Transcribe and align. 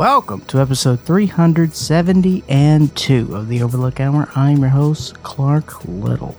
Welcome 0.00 0.40
to 0.46 0.60
episode 0.60 1.00
372 1.00 3.36
of 3.36 3.48
the 3.48 3.62
Overlook 3.62 4.00
Hour. 4.00 4.30
I'm 4.34 4.60
your 4.60 4.70
host, 4.70 5.22
Clark 5.22 5.84
Little. 5.84 6.38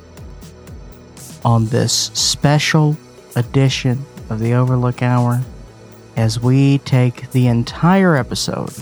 On 1.45 1.67
this 1.67 1.93
special 1.93 2.97
edition 3.35 4.03
of 4.31 4.39
the 4.39 4.55
Overlook 4.55 5.03
Hour, 5.03 5.41
as 6.15 6.39
we 6.39 6.79
take 6.79 7.29
the 7.33 7.45
entire 7.45 8.15
episode 8.15 8.73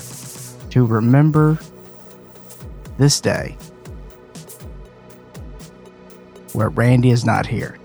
to 0.71 0.85
remember 0.85 1.59
this 2.98 3.20
day 3.20 3.57
where 6.54 6.70
Randy 6.70 7.09
is 7.09 7.26
not 7.26 7.46
here. 7.46 7.77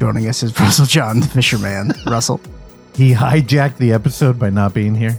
Joining 0.00 0.26
us 0.26 0.42
is 0.42 0.58
Russell 0.60 0.86
John, 0.86 1.20
the 1.20 1.28
fisherman. 1.28 1.92
Russell. 2.08 2.40
He 2.96 3.14
hijacked 3.14 3.76
the 3.76 3.92
episode 3.92 4.40
by 4.40 4.50
not 4.50 4.74
being 4.74 4.96
here. 4.96 5.16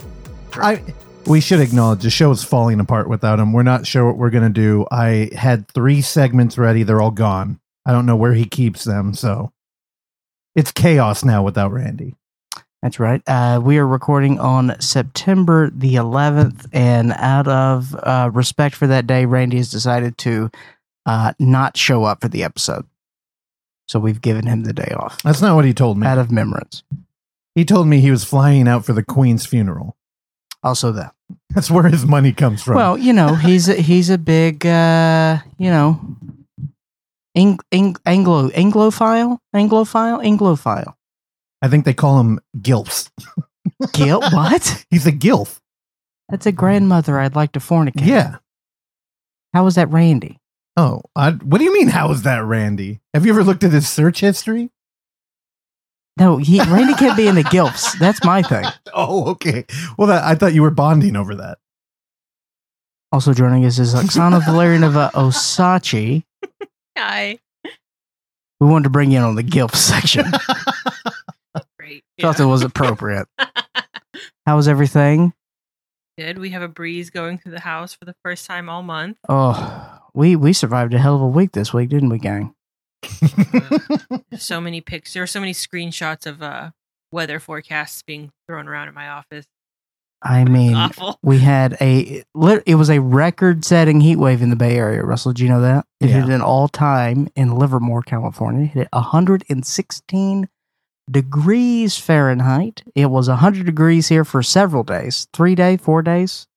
I 0.54 0.84
we 1.26 1.42
should 1.42 1.60
acknowledge 1.60 2.02
the 2.02 2.10
show 2.10 2.32
is 2.32 2.44
falling 2.44 2.80
apart 2.80 3.10
without 3.10 3.40
him. 3.40 3.54
We're 3.54 3.64
not 3.64 3.86
sure 3.86 4.06
what 4.06 4.18
we're 4.18 4.30
gonna 4.30 4.50
do. 4.50 4.86
I 4.92 5.30
had 5.36 5.68
three 5.70 6.02
segments 6.02 6.58
ready. 6.58 6.84
They're 6.84 7.02
all 7.02 7.12
gone. 7.12 7.60
I 7.86 7.92
don't 7.92 8.06
know 8.06 8.16
where 8.16 8.34
he 8.34 8.46
keeps 8.46 8.84
them. 8.84 9.14
So 9.14 9.52
it's 10.56 10.72
chaos 10.72 11.24
now 11.24 11.44
without 11.44 11.72
Randy. 11.72 12.16
That's 12.82 13.00
right. 13.00 13.22
Uh, 13.28 13.60
we 13.64 13.78
are 13.78 13.86
recording 13.86 14.40
on 14.40 14.80
September 14.80 15.70
the 15.70 15.96
11th, 15.96 16.66
and 16.72 17.12
out 17.12 17.46
of 17.48 17.94
uh, 17.94 18.30
respect 18.34 18.74
for 18.74 18.88
that 18.88 19.06
day, 19.06 19.26
Randy 19.26 19.58
has 19.58 19.70
decided 19.70 20.18
to 20.20 20.50
uh, 21.06 21.34
not 21.40 21.76
show 21.76 22.06
up 22.06 22.22
for 22.22 22.30
the 22.30 22.44
episode. 22.44 22.86
So 23.90 24.00
we've 24.00 24.22
given 24.22 24.46
him 24.46 24.64
the 24.64 24.72
day 24.72 24.94
off 24.96 25.22
That's 25.24 25.42
not 25.42 25.56
what 25.56 25.66
he 25.66 25.74
told 25.74 25.98
me. 25.98 26.08
out 26.08 26.20
of 26.20 26.30
remembrance. 26.30 26.84
He 27.54 27.66
told 27.66 27.88
me 27.88 28.00
he 28.00 28.12
was 28.12 28.24
flying 28.24 28.68
out 28.68 28.86
for 28.86 28.94
the 28.94 29.04
Queen's 29.04 29.46
funeral. 29.46 29.98
Also, 30.64 30.92
that. 30.92 31.14
That's 31.52 31.72
where 31.72 31.88
his 31.88 32.06
money 32.06 32.34
comes 32.34 32.62
from. 32.62 32.76
Well, 32.76 32.98
you 32.98 33.14
know, 33.14 33.36
he's 33.36 33.70
a, 33.70 33.76
he's 33.76 34.10
a 34.10 34.18
big, 34.18 34.66
uh, 34.66 35.38
you 35.58 35.70
know, 35.70 36.00
Anglo 37.36 38.50
Anglophile, 38.50 39.38
Anglophile, 39.56 40.24
Anglophile. 40.24 40.94
I 41.62 41.68
think 41.68 41.86
they 41.86 41.94
call 41.94 42.20
him 42.20 42.40
Gilfs. 42.58 43.10
Gil, 43.94 44.22
what? 44.32 44.86
He's 44.90 45.06
a 45.06 45.12
Gilf. 45.12 45.60
That's 46.30 46.46
a 46.46 46.52
grandmother 46.52 47.20
I'd 47.20 47.36
like 47.36 47.54
to 47.54 47.60
fornicate. 47.60 48.06
Yeah. 48.06 48.38
How 49.54 49.64
was 49.64 49.76
that, 49.76 49.90
Randy? 49.90 50.38
Oh, 50.78 51.02
I, 51.16 51.32
what 51.32 51.58
do 51.58 51.64
you 51.64 51.74
mean? 51.74 51.88
How 51.88 52.12
is 52.12 52.22
that, 52.24 52.44
Randy? 52.46 53.02
Have 53.14 53.26
you 53.26 53.32
ever 53.34 53.44
looked 53.44 53.64
at 53.64 53.72
his 53.72 53.90
search 53.90 54.20
history? 54.20 54.70
No, 56.18 56.38
he 56.38 56.60
Randy 56.60 56.94
can't 56.96 57.16
be 57.16 57.28
in 57.28 57.36
the 57.36 57.44
gilfs. 57.44 57.98
That's 57.98 58.24
my 58.24 58.42
thing. 58.42 58.66
Oh, 58.92 59.30
okay. 59.30 59.66
Well, 59.98 60.08
that, 60.08 60.24
I 60.24 60.34
thought 60.36 60.54
you 60.54 60.62
were 60.64 60.72
bonding 60.72 61.16
over 61.16 61.36
that. 61.36 61.60
Also 63.12 63.34
joining 63.34 63.64
us 63.66 63.80
is 63.80 63.94
Oksana 63.94 64.42
Valerianova 64.46 65.12
Osachi. 65.12 66.24
Hi. 66.98 67.38
We 68.60 68.68
wanted 68.68 68.86
to 68.86 68.90
bring 68.90 69.12
you 69.12 69.20
in 69.20 69.24
on 69.24 69.36
the 69.36 69.44
gilf 69.44 69.76
section. 69.76 70.26
Great. 71.80 72.04
Felt 72.20 72.40
it 72.40 72.46
was 72.46 72.64
appropriate. 72.64 73.28
How 74.46 74.56
was 74.58 74.68
everything? 74.68 75.34
Good. 76.18 76.40
We 76.40 76.50
have 76.50 76.64
a 76.64 76.68
breeze 76.68 77.10
going 77.10 77.38
through 77.38 77.54
the 77.54 77.62
house 77.62 77.94
for 77.94 78.04
the 78.06 78.16
first 78.26 78.46
time 78.46 78.68
all 78.70 78.84
month. 78.84 79.18
Oh, 79.30 80.00
we 80.14 80.36
we 80.36 80.52
survived 80.52 80.94
a 80.94 81.00
hell 81.00 81.16
of 81.16 81.22
a 81.22 81.28
week 81.28 81.54
this 81.54 81.74
week, 81.74 81.90
didn't 81.90 82.10
we, 82.10 82.18
gang? 82.20 82.54
There's 84.30 84.44
so 84.44 84.62
many 84.62 84.82
pics. 84.82 85.14
There 85.14 85.24
are 85.24 85.28
so 85.28 85.40
many 85.40 85.54
screenshots 85.54 86.26
of 86.26 86.42
uh, 86.42 86.72
weather 87.12 87.40
forecasts 87.40 88.02
being 88.04 88.32
thrown 88.48 88.68
around 88.68 88.88
in 88.88 88.94
my 88.94 89.08
office. 89.10 89.46
I 90.22 90.44
mean, 90.44 90.76
Awful. 90.76 91.18
we 91.24 91.40
had 91.40 91.78
a 91.80 92.24
it 92.36 92.76
was 92.76 92.90
a 92.90 93.00
record-setting 93.00 94.02
heat 94.02 94.18
wave 94.18 94.42
in 94.42 94.50
the 94.50 94.58
Bay 94.58 94.76
Area. 94.76 95.02
Russell, 95.04 95.32
do 95.32 95.44
you 95.44 95.50
know 95.50 95.62
that? 95.62 95.86
It 96.02 96.10
Yeah. 96.10 96.22
hit 96.26 96.30
an 96.30 96.42
all-time 96.42 97.30
in 97.38 97.56
Livermore, 97.56 98.02
California. 98.02 98.64
It 98.66 98.72
hit 98.72 98.88
116 98.92 100.50
degrees 101.10 101.98
Fahrenheit. 101.98 102.84
It 102.96 103.06
was 103.06 103.30
100 103.30 103.66
degrees 103.66 104.10
here 104.10 104.26
for 104.26 104.44
several 104.44 104.84
days, 104.84 105.28
three 105.32 105.56
day, 105.56 105.78
four 105.78 106.02
days. 106.02 106.48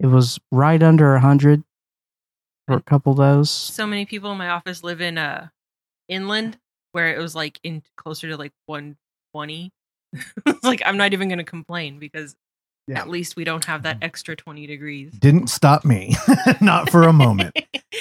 It 0.00 0.06
was 0.06 0.38
right 0.50 0.82
under 0.82 1.12
100 1.12 1.62
for 2.66 2.76
a 2.76 2.82
couple 2.82 3.12
of 3.12 3.18
those. 3.18 3.50
So 3.50 3.86
many 3.86 4.06
people 4.06 4.32
in 4.32 4.38
my 4.38 4.48
office 4.48 4.82
live 4.82 5.02
in 5.02 5.18
uh, 5.18 5.48
inland 6.08 6.58
where 6.92 7.14
it 7.14 7.18
was 7.18 7.34
like 7.34 7.60
in 7.62 7.82
closer 7.96 8.28
to 8.28 8.36
like 8.36 8.52
120. 8.66 9.70
it's 10.46 10.64
like 10.64 10.82
I'm 10.86 10.96
not 10.96 11.12
even 11.12 11.28
going 11.28 11.38
to 11.38 11.44
complain 11.44 11.98
because 11.98 12.34
Yeah. 12.86 12.98
at 13.00 13.08
least 13.10 13.36
we 13.36 13.44
don't 13.44 13.64
have 13.66 13.82
that 13.82 13.98
extra 14.02 14.34
20 14.34 14.66
degrees. 14.66 15.12
Didn't 15.12 15.48
stop 15.48 15.84
me. 15.84 16.16
Not 16.60 16.90
for 16.90 17.02
a 17.02 17.12
moment. 17.12 17.54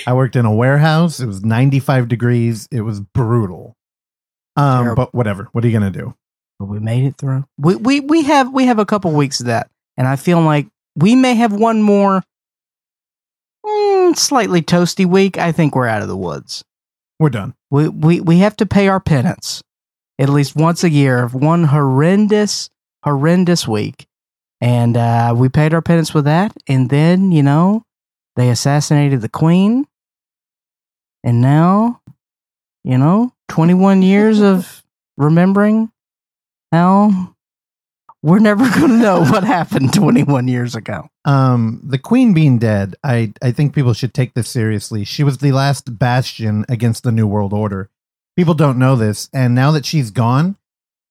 I 0.05 0.13
worked 0.13 0.35
in 0.37 0.45
a 0.45 0.53
warehouse. 0.53 1.19
It 1.19 1.25
was 1.25 1.43
95 1.43 2.07
degrees. 2.07 2.67
It 2.71 2.81
was 2.81 3.01
brutal. 3.01 3.75
Um, 4.55 4.85
Terrible. 4.85 4.95
but 4.95 5.13
whatever. 5.13 5.49
What 5.51 5.63
are 5.63 5.67
you 5.67 5.73
gonna 5.77 5.91
do? 5.91 6.15
but 6.59 6.65
we 6.65 6.79
made 6.79 7.03
it 7.03 7.15
through. 7.17 7.43
We 7.59 7.75
we 7.75 7.99
we 7.99 8.23
have 8.23 8.51
we 8.51 8.65
have 8.65 8.79
a 8.79 8.85
couple 8.85 9.11
weeks 9.11 9.39
of 9.41 9.45
that, 9.45 9.69
and 9.95 10.07
I 10.07 10.15
feel 10.15 10.41
like 10.41 10.65
we 10.95 11.13
may 11.15 11.35
have 11.35 11.53
one 11.53 11.83
more 11.83 12.23
mm, 13.65 14.17
slightly 14.17 14.61
toasty 14.61 15.05
week. 15.05 15.37
I 15.37 15.51
think 15.51 15.75
we're 15.75 15.87
out 15.87 16.01
of 16.01 16.07
the 16.07 16.17
woods. 16.17 16.63
We're 17.19 17.29
done. 17.29 17.55
We 17.71 17.89
we 17.89 18.21
we 18.21 18.37
have 18.39 18.55
to 18.57 18.65
pay 18.65 18.87
our 18.87 18.99
penance 18.99 19.63
at 20.19 20.29
least 20.29 20.55
once 20.55 20.83
a 20.83 20.89
year 20.89 21.23
of 21.23 21.33
one 21.33 21.65
horrendous 21.65 22.69
horrendous 23.03 23.67
week, 23.67 24.07
and 24.61 24.95
uh, 24.95 25.33
we 25.35 25.49
paid 25.49 25.73
our 25.73 25.81
penance 25.81 26.13
with 26.13 26.25
that. 26.25 26.55
And 26.67 26.89
then 26.89 27.31
you 27.31 27.43
know 27.43 27.83
they 28.35 28.49
assassinated 28.49 29.21
the 29.21 29.29
queen, 29.29 29.87
and 31.23 31.41
now 31.41 32.01
you 32.83 32.97
know 32.97 33.33
twenty 33.47 33.73
one 33.73 34.01
years 34.01 34.39
of 34.39 34.83
remembering 35.17 35.91
how 36.71 37.35
we're 38.21 38.39
never 38.39 38.69
going 38.69 38.89
to 38.89 38.97
know 38.97 39.23
what 39.23 39.43
happened 39.43 39.93
21 39.93 40.47
years 40.47 40.75
ago. 40.75 41.07
Um, 41.27 41.81
the 41.83 41.97
queen 41.97 42.33
being 42.33 42.57
dead, 42.57 42.95
I 43.03 43.33
I 43.41 43.51
think 43.51 43.75
people 43.75 43.93
should 43.93 44.13
take 44.13 44.33
this 44.33 44.47
seriously. 44.49 45.03
She 45.03 45.23
was 45.23 45.37
the 45.39 45.51
last 45.51 45.99
bastion 45.99 46.65
against 46.69 47.03
the 47.03 47.11
new 47.11 47.27
world 47.27 47.53
order. 47.53 47.89
People 48.37 48.53
don't 48.53 48.79
know 48.79 48.95
this, 48.95 49.29
and 49.33 49.53
now 49.53 49.71
that 49.71 49.85
she's 49.85 50.09
gone, 50.09 50.55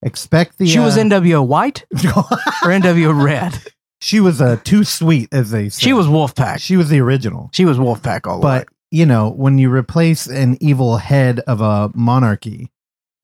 expect 0.03 0.59
the 0.59 0.67
she 0.67 0.79
was 0.79 0.97
uh, 0.97 1.03
NWO 1.03 1.47
White 1.47 1.85
or 1.93 2.71
NWO 2.71 3.23
Red. 3.25 3.61
she 4.01 4.19
was 4.21 4.41
uh, 4.41 4.57
too 4.65 4.85
sweet, 4.85 5.29
as 5.33 5.51
they 5.51 5.69
say. 5.69 5.83
She 5.83 5.93
was 5.93 6.07
Wolfpack. 6.07 6.61
she 6.61 6.77
was 6.77 6.89
the 6.89 7.01
original. 7.01 7.51
She 7.53 7.65
was 7.67 7.77
Wolfpack 7.79 8.27
all 8.27 8.39
the 8.39 8.43
but 8.43 8.63
way. 8.69 8.75
you 8.91 9.05
know 9.07 9.29
when 9.31 9.59
you 9.59 9.71
replace 9.71 10.27
an 10.27 10.57
evil 10.63 10.97
head 10.97 11.41
of 11.41 11.61
a 11.61 11.91
monarchy 11.95 12.71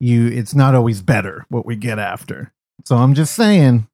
you 0.00 0.26
it's 0.26 0.54
not 0.54 0.74
always 0.74 1.00
better 1.00 1.46
what 1.48 1.64
we 1.64 1.76
get 1.76 1.96
after 2.00 2.52
so 2.84 2.96
i'm 2.96 3.14
just 3.14 3.32
saying 3.36 3.86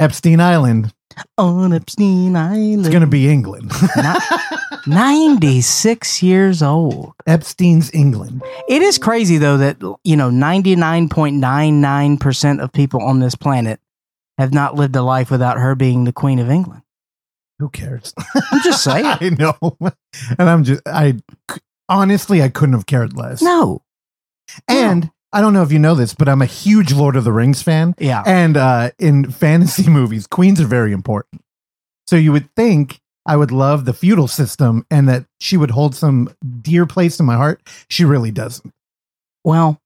epstein 0.00 0.40
island 0.40 0.92
On 1.38 1.72
Epstein 1.72 2.34
Island. 2.36 2.80
it's 2.80 2.88
going 2.88 3.00
to 3.02 3.06
be 3.06 3.28
england 3.28 3.70
96 4.86 6.22
years 6.22 6.62
old. 6.62 7.12
epstein's 7.26 7.92
england 7.92 8.42
It 8.68 8.80
is 8.82 8.96
crazy, 8.98 9.36
though, 9.38 9.56
that, 9.58 9.76
you 10.04 10.16
know, 10.16 10.30
99.99% 10.30 12.62
of 12.62 12.72
people 12.72 13.02
on 13.02 13.18
this 13.20 13.34
planet 13.34 13.80
have 14.38 14.54
not 14.54 14.74
lived 14.76 14.96
a 14.96 15.02
life 15.02 15.30
without 15.30 15.58
her 15.58 15.74
being 15.74 16.04
the 16.04 16.12
Queen 16.12 16.38
of 16.38 16.48
England. 16.50 16.82
who 17.58 17.68
cares 17.68 18.14
I'm 18.52 18.62
just 18.62 18.82
saying. 18.82 19.04
i 19.06 19.30
know 19.38 19.76
and 20.38 20.48
i'm 20.48 20.64
just 20.64 20.80
i 20.86 21.16
honestly 21.88 22.42
i 22.42 22.48
couldn't 22.48 22.72
have 22.74 22.86
cared 22.86 23.16
less 23.16 23.42
no. 23.42 23.82
and 24.68 25.10
i 25.32 25.40
don't 25.40 25.52
know 25.52 25.62
if 25.62 25.70
you 25.72 25.78
know 25.78 25.94
this 25.94 26.14
but 26.14 26.28
i'm 26.28 26.42
a 26.42 26.46
huge 26.46 26.92
lord 26.92 27.16
of 27.16 27.24
the 27.24 27.32
rings 27.32 27.62
fan 27.62 27.94
Yeah. 27.98 28.22
And 28.26 28.56
uh, 28.56 28.90
in 28.98 29.30
fantasy 29.30 29.88
movies, 29.98 30.26
queens 30.26 30.60
are 30.60 30.66
very 30.66 30.92
important. 30.92 31.42
So 32.06 32.16
you 32.16 32.32
would 32.32 32.52
think 32.56 33.00
I 33.26 33.36
would 33.36 33.52
love 33.52 33.84
the 33.84 33.92
feudal 33.92 34.26
system 34.26 34.84
and 34.90 35.08
that 35.08 35.26
she 35.40 35.56
would 35.56 35.70
hold 35.70 35.94
some 35.94 36.34
dear 36.62 36.86
place 36.86 37.20
in 37.20 37.26
my 37.26 37.36
heart. 37.36 37.60
She 37.88 38.04
really 38.04 38.30
doesn't. 38.32 38.72
Well, 39.44 39.78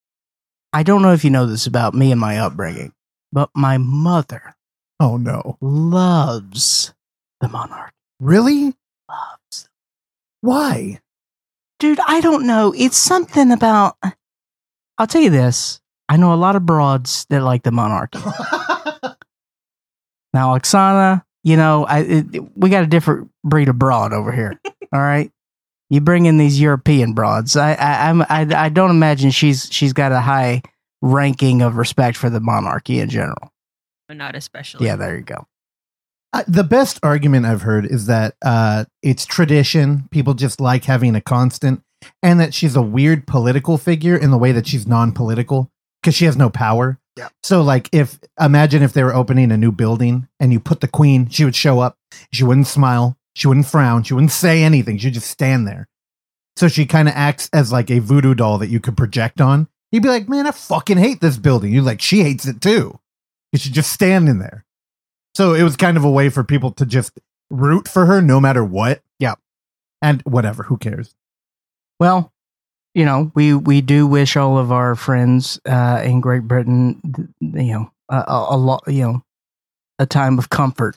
I 0.72 0.82
don't 0.84 1.02
know 1.02 1.12
if 1.12 1.24
you 1.24 1.30
know 1.30 1.44
this 1.46 1.66
about 1.66 1.92
me 1.94 2.10
and 2.12 2.20
my 2.20 2.38
upbringing, 2.38 2.92
but 3.32 3.50
my 3.54 3.76
mother 3.78 4.54
Oh 5.00 5.16
no. 5.18 5.58
loves 5.60 6.94
the 7.40 7.48
monarch. 7.48 7.92
Really? 8.20 8.74
Loves. 9.08 9.68
Why? 10.40 11.00
Dude, 11.80 11.98
I 12.06 12.20
don't 12.20 12.46
know. 12.46 12.72
It's 12.76 12.96
something 12.96 13.50
about. 13.50 13.96
I'll 14.98 15.06
tell 15.06 15.22
you 15.22 15.30
this. 15.30 15.80
I 16.08 16.16
know 16.16 16.34
a 16.34 16.36
lot 16.36 16.56
of 16.56 16.66
broads 16.66 17.26
that 17.30 17.42
like 17.42 17.62
the 17.62 17.72
monarchy. 17.72 18.20
Now, 20.34 20.58
Oksana, 20.58 21.22
you 21.44 21.56
know, 21.56 21.86
I 21.86 22.00
it, 22.00 22.58
we 22.58 22.68
got 22.68 22.82
a 22.82 22.88
different 22.88 23.30
breed 23.44 23.68
of 23.68 23.78
broad 23.78 24.12
over 24.12 24.32
here. 24.32 24.60
all 24.92 25.00
right, 25.00 25.30
you 25.88 26.00
bring 26.00 26.26
in 26.26 26.38
these 26.38 26.60
European 26.60 27.14
broads. 27.14 27.56
I 27.56 27.74
I 27.74 28.10
I'm, 28.10 28.22
I 28.22 28.46
I 28.54 28.68
don't 28.68 28.90
imagine 28.90 29.30
she's 29.30 29.68
she's 29.70 29.92
got 29.92 30.10
a 30.10 30.20
high 30.20 30.62
ranking 31.00 31.62
of 31.62 31.76
respect 31.76 32.16
for 32.16 32.28
the 32.28 32.40
monarchy 32.40 32.98
in 32.98 33.08
general. 33.08 33.52
not 34.10 34.34
especially. 34.34 34.86
Yeah, 34.86 34.96
there 34.96 35.16
you 35.16 35.22
go. 35.22 35.46
Uh, 36.32 36.42
the 36.48 36.64
best 36.64 36.98
argument 37.04 37.46
I've 37.46 37.62
heard 37.62 37.86
is 37.86 38.06
that 38.06 38.34
uh, 38.44 38.86
it's 39.04 39.24
tradition. 39.24 40.08
People 40.10 40.34
just 40.34 40.60
like 40.60 40.84
having 40.84 41.14
a 41.14 41.20
constant, 41.20 41.80
and 42.22 42.40
that 42.40 42.54
she's 42.54 42.76
a 42.76 42.82
weird 42.82 43.26
political 43.26 43.78
figure 43.78 44.16
in 44.16 44.30
the 44.30 44.38
way 44.38 44.52
that 44.52 44.66
she's 44.66 44.86
non-political 44.86 45.70
because 46.02 46.14
she 46.14 46.24
has 46.24 46.36
no 46.36 46.50
power. 46.50 46.98
Yeah. 47.16 47.28
So, 47.42 47.62
like, 47.62 47.88
if 47.92 48.18
imagine 48.40 48.82
if 48.82 48.92
they 48.92 49.04
were 49.04 49.14
opening 49.14 49.52
a 49.52 49.56
new 49.56 49.70
building 49.70 50.28
and 50.40 50.52
you 50.52 50.58
put 50.58 50.80
the 50.80 50.88
queen, 50.88 51.28
she 51.28 51.44
would 51.44 51.54
show 51.54 51.80
up. 51.80 51.96
She 52.32 52.44
wouldn't 52.44 52.66
smile. 52.66 53.16
She 53.34 53.46
wouldn't 53.48 53.66
frown. 53.66 54.02
She 54.02 54.14
wouldn't 54.14 54.32
say 54.32 54.62
anything. 54.62 54.98
She'd 54.98 55.14
just 55.14 55.30
stand 55.30 55.66
there. 55.66 55.88
So 56.56 56.68
she 56.68 56.86
kind 56.86 57.08
of 57.08 57.14
acts 57.16 57.48
as 57.52 57.72
like 57.72 57.90
a 57.90 57.98
voodoo 57.98 58.34
doll 58.34 58.58
that 58.58 58.68
you 58.68 58.80
could 58.80 58.96
project 58.96 59.40
on. 59.40 59.68
You'd 59.90 60.02
be 60.02 60.08
like, 60.08 60.28
man, 60.28 60.46
I 60.46 60.50
fucking 60.50 60.98
hate 60.98 61.20
this 61.20 61.36
building. 61.36 61.72
You're 61.72 61.82
like, 61.82 62.00
she 62.00 62.22
hates 62.22 62.46
it 62.46 62.60
too. 62.60 62.98
You 63.52 63.58
should 63.58 63.72
just 63.72 63.92
stand 63.92 64.28
in 64.28 64.38
there. 64.38 64.64
So 65.36 65.54
it 65.54 65.62
was 65.62 65.76
kind 65.76 65.96
of 65.96 66.04
a 66.04 66.10
way 66.10 66.28
for 66.28 66.44
people 66.44 66.72
to 66.72 66.86
just 66.86 67.18
root 67.50 67.88
for 67.88 68.06
her 68.06 68.20
no 68.20 68.40
matter 68.40 68.64
what. 68.64 69.02
Yeah. 69.18 69.34
And 70.02 70.22
whatever, 70.22 70.64
who 70.64 70.76
cares? 70.76 71.14
Well, 72.00 72.32
you 72.94 73.04
know, 73.04 73.32
we 73.34 73.54
we 73.54 73.80
do 73.80 74.06
wish 74.06 74.36
all 74.36 74.58
of 74.58 74.70
our 74.70 74.94
friends 74.94 75.60
uh, 75.66 76.00
in 76.04 76.20
Great 76.20 76.42
Britain, 76.44 77.00
you 77.40 77.72
know, 77.72 77.90
a, 78.08 78.24
a, 78.50 78.56
lot, 78.56 78.84
you 78.86 79.02
know, 79.02 79.22
a 79.98 80.06
time 80.06 80.38
of 80.38 80.50
comfort 80.50 80.96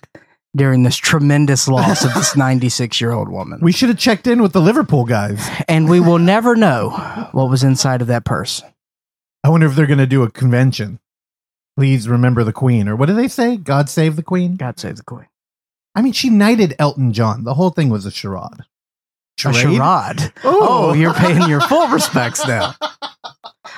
during 0.55 0.83
this 0.83 0.97
tremendous 0.97 1.67
loss 1.67 2.03
of 2.03 2.13
this 2.13 2.35
96 2.35 2.99
year 3.01 3.11
old 3.11 3.29
woman. 3.29 3.59
We 3.61 3.71
should 3.71 3.89
have 3.89 3.97
checked 3.97 4.27
in 4.27 4.41
with 4.41 4.53
the 4.53 4.61
Liverpool 4.61 5.05
guys. 5.05 5.47
and 5.67 5.89
we 5.89 5.99
will 5.99 6.19
never 6.19 6.55
know 6.55 6.89
what 7.31 7.50
was 7.50 7.63
inside 7.63 8.01
of 8.01 8.07
that 8.07 8.25
purse. 8.25 8.63
I 9.43 9.50
wonder 9.50 9.67
if 9.67 9.75
they're 9.75 9.85
going 9.85 10.00
to 10.00 10.07
do 10.07 10.23
a 10.23 10.31
convention. 10.31 11.00
Please 11.77 12.09
remember 12.09 12.43
the 12.43 12.53
Queen. 12.53 12.88
Or 12.88 12.95
what 12.95 13.05
do 13.05 13.13
they 13.13 13.27
say? 13.27 13.55
God 13.55 13.88
save 13.88 14.15
the 14.15 14.23
Queen? 14.23 14.55
God 14.55 14.79
save 14.79 14.97
the 14.97 15.03
queen. 15.03 15.27
I 15.93 16.01
mean, 16.01 16.13
she 16.13 16.29
knighted 16.29 16.75
Elton 16.79 17.13
John. 17.13 17.43
The 17.43 17.53
whole 17.53 17.69
thing 17.69 17.89
was 17.89 18.05
a 18.05 18.11
charade. 18.11 18.63
A 19.45 19.54
charade. 19.54 20.34
Oh, 20.44 20.94
you're 20.94 21.13
paying 21.13 21.48
your 21.48 21.62
full 21.62 21.88
respects 21.88 22.45
now. 22.48 22.74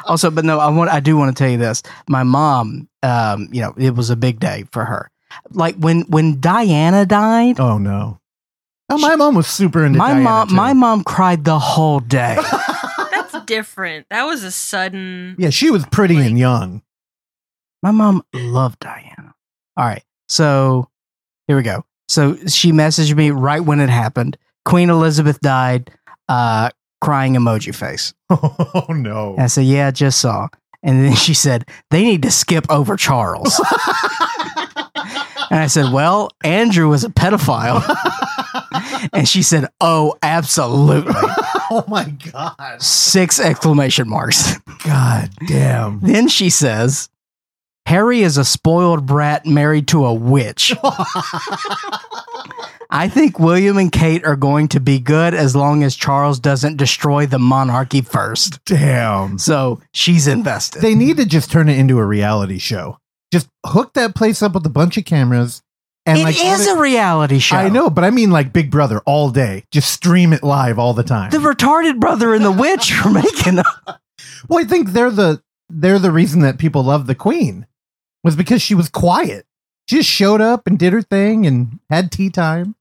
Also, 0.06 0.32
but 0.32 0.46
no, 0.46 0.60
I 0.60 0.70
want 0.70 0.90
I 0.90 1.00
do 1.02 1.18
want 1.18 1.36
to 1.36 1.44
tell 1.44 1.52
you 1.52 1.58
this. 1.58 1.84
My 2.08 2.24
mom, 2.24 2.88
um, 3.04 3.50
you 3.52 3.62
know, 3.62 3.74
it 3.78 3.96
was 3.96 4.10
a 4.10 4.16
big 4.16 4.40
day 4.40 4.64
for 4.72 4.86
her. 4.86 5.12
Like 5.52 5.76
when 5.76 6.02
when 6.04 6.40
Diana 6.40 7.06
died, 7.06 7.60
Oh, 7.60 7.78
no. 7.78 8.20
Oh, 8.90 8.98
my 8.98 9.16
mom 9.16 9.36
was 9.36 9.46
super 9.48 9.84
into 9.86 9.98
my 10.00 10.10
Diana, 10.12 10.24
mom 10.24 10.48
too. 10.48 10.56
my 10.56 10.74
mom 10.74 11.04
cried 11.04 11.44
the 11.44 11.60
whole 11.60 12.00
day. 12.00 12.38
That's 13.12 13.40
different. 13.46 14.08
That 14.10 14.24
was 14.24 14.44
a 14.44 14.52
sudden. 14.52 15.36
Yeah, 15.38 15.50
she 15.50 15.70
was 15.70 15.86
pretty 15.88 16.16
Like- 16.16 16.28
and 16.28 16.40
young. 16.40 16.82
My 17.84 17.92
mom 17.92 18.24
loved 18.34 18.80
Diana. 18.80 19.34
All 19.78 19.86
right. 19.86 20.04
So 20.28 20.88
here 21.48 21.58
we 21.58 21.64
go. 21.64 21.84
So 22.08 22.36
she 22.48 22.72
messaged 22.72 23.16
me 23.16 23.32
right 23.32 23.62
when 23.62 23.80
it 23.80 23.90
happened. 23.90 24.38
Queen 24.66 24.90
Elizabeth 24.90 25.40
died, 25.40 25.92
uh, 26.28 26.70
crying 27.02 27.34
emoji 27.34 27.74
face. 27.74 28.14
Oh, 28.32 28.86
no. 28.90 29.34
And 29.34 29.42
I 29.44 29.48
said, 29.48 29.66
Yeah, 29.66 29.90
just 29.92 30.20
saw. 30.20 30.48
And 30.84 31.04
then 31.04 31.16
she 31.16 31.34
said, 31.34 31.66
They 31.90 32.04
need 32.04 32.22
to 32.22 32.32
skip 32.32 32.70
over 32.70 32.96
Charles. 32.96 33.60
and 34.96 35.60
I 35.60 35.68
said, 35.68 35.92
Well, 35.92 36.30
Andrew 36.44 36.88
was 36.90 37.04
a 37.04 37.10
pedophile. 37.10 37.84
and 39.14 39.28
she 39.28 39.42
said, 39.42 39.68
Oh, 39.82 40.16
absolutely. 40.22 41.14
oh, 41.72 41.84
my 41.88 42.06
God. 42.32 42.82
Six 42.82 43.40
exclamation 43.40 44.08
marks. 44.08 44.58
God 44.86 45.30
damn. 45.48 46.00
Then 46.02 46.28
she 46.28 46.50
says, 46.52 47.10
Harry 47.88 48.22
is 48.22 48.38
a 48.38 48.46
spoiled 48.46 49.08
brat 49.08 49.48
married 49.48 49.88
to 49.88 50.06
a 50.06 50.14
witch. 50.14 50.76
I 52.92 53.08
think 53.08 53.40
William 53.40 53.78
and 53.78 53.92
Kate 53.92 54.26
are 54.26 54.36
going 54.36 54.68
to 54.70 54.80
be 54.80 55.00
good 55.00 55.34
as 55.36 55.56
long 55.56 55.84
as 55.84 55.96
Charles 55.96 56.40
doesn't 56.40 56.78
destroy 56.78 57.26
the 57.28 57.38
monarchy 57.38 58.02
first. 58.02 58.64
damn. 58.66 59.38
So 59.38 59.80
she's 59.94 60.28
invested. 60.28 60.82
They 60.82 60.96
need 60.96 61.18
to 61.18 61.26
just 61.26 61.52
turn 61.52 61.70
it 61.70 61.78
into 61.78 62.00
a 62.00 62.06
reality 62.06 62.58
show. 62.58 62.98
Just 63.32 63.48
hook 63.64 63.94
that 63.94 64.16
place 64.16 64.42
up 64.42 64.54
with 64.56 64.66
a 64.66 64.70
bunch 64.70 64.98
of 64.98 65.06
cameras. 65.06 65.62
And 66.08 66.18
It 66.18 66.24
like 66.24 66.44
is 66.44 66.66
a 66.68 66.80
reality 66.80 67.38
show. 67.38 67.58
I 67.58 67.70
know, 67.70 67.92
but 67.92 68.04
I 68.04 68.10
mean 68.10 68.32
like 68.32 68.54
Big 68.54 68.72
Brother 68.72 69.02
all 69.06 69.30
day. 69.30 69.66
Just 69.72 69.92
stream 69.92 70.34
it 70.34 70.42
live 70.42 70.80
all 70.80 70.94
the 70.96 71.04
time. 71.04 71.30
The 71.30 71.38
retarded 71.38 72.00
brother 72.00 72.34
and 72.34 72.44
the 72.44 72.52
witch 72.52 72.92
are 73.06 73.12
making. 73.12 73.58
well, 74.48 74.60
I 74.60 74.64
think 74.64 74.94
they're 74.94 75.12
the 75.12 75.44
they're 75.70 76.00
the 76.00 76.12
reason 76.12 76.40
that 76.42 76.58
people 76.58 76.82
love 76.84 77.06
the 77.06 77.14
Queen 77.14 77.68
was 78.24 78.36
because 78.36 78.64
she 78.64 78.74
was 78.74 78.90
quiet. 78.90 79.46
She 79.88 79.98
just 79.98 80.10
showed 80.10 80.42
up 80.42 80.66
and 80.66 80.80
did 80.80 80.94
her 80.94 81.04
thing 81.04 81.46
and 81.46 81.80
had 81.92 82.12
tea 82.12 82.32
time. 82.32 82.76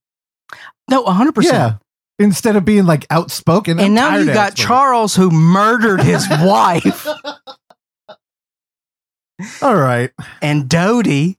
No, 0.89 1.05
100%. 1.05 1.43
Yeah. 1.45 1.75
Instead 2.19 2.57
of 2.57 2.65
being 2.65 2.85
like 2.87 3.07
outspoken. 3.11 3.79
I'm 3.79 3.87
And 3.87 3.95
now 3.95 4.17
you 4.17 4.27
got. 4.27 4.55
Charles 4.57 5.15
who 5.15 5.31
murdered 5.31 6.03
his 6.03 6.27
wife 6.31 7.07
All 9.63 9.77
right. 9.77 10.11
and 10.43 10.65
Dodi. 10.69 11.37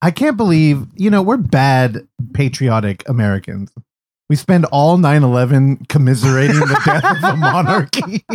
I 0.00 0.12
can't 0.12 0.36
believe, 0.36 0.86
you 0.94 1.10
know, 1.10 1.22
we're 1.22 1.36
bad 1.36 2.06
patriotic 2.32 3.02
Americans. 3.08 3.72
We 4.28 4.36
spend 4.36 4.66
all 4.66 4.98
9 4.98 5.22
11 5.22 5.86
commiserating 5.88 6.58
the 6.58 6.80
death 6.84 7.04
of 7.04 7.20
the 7.20 7.36
monarchy. 7.36 8.24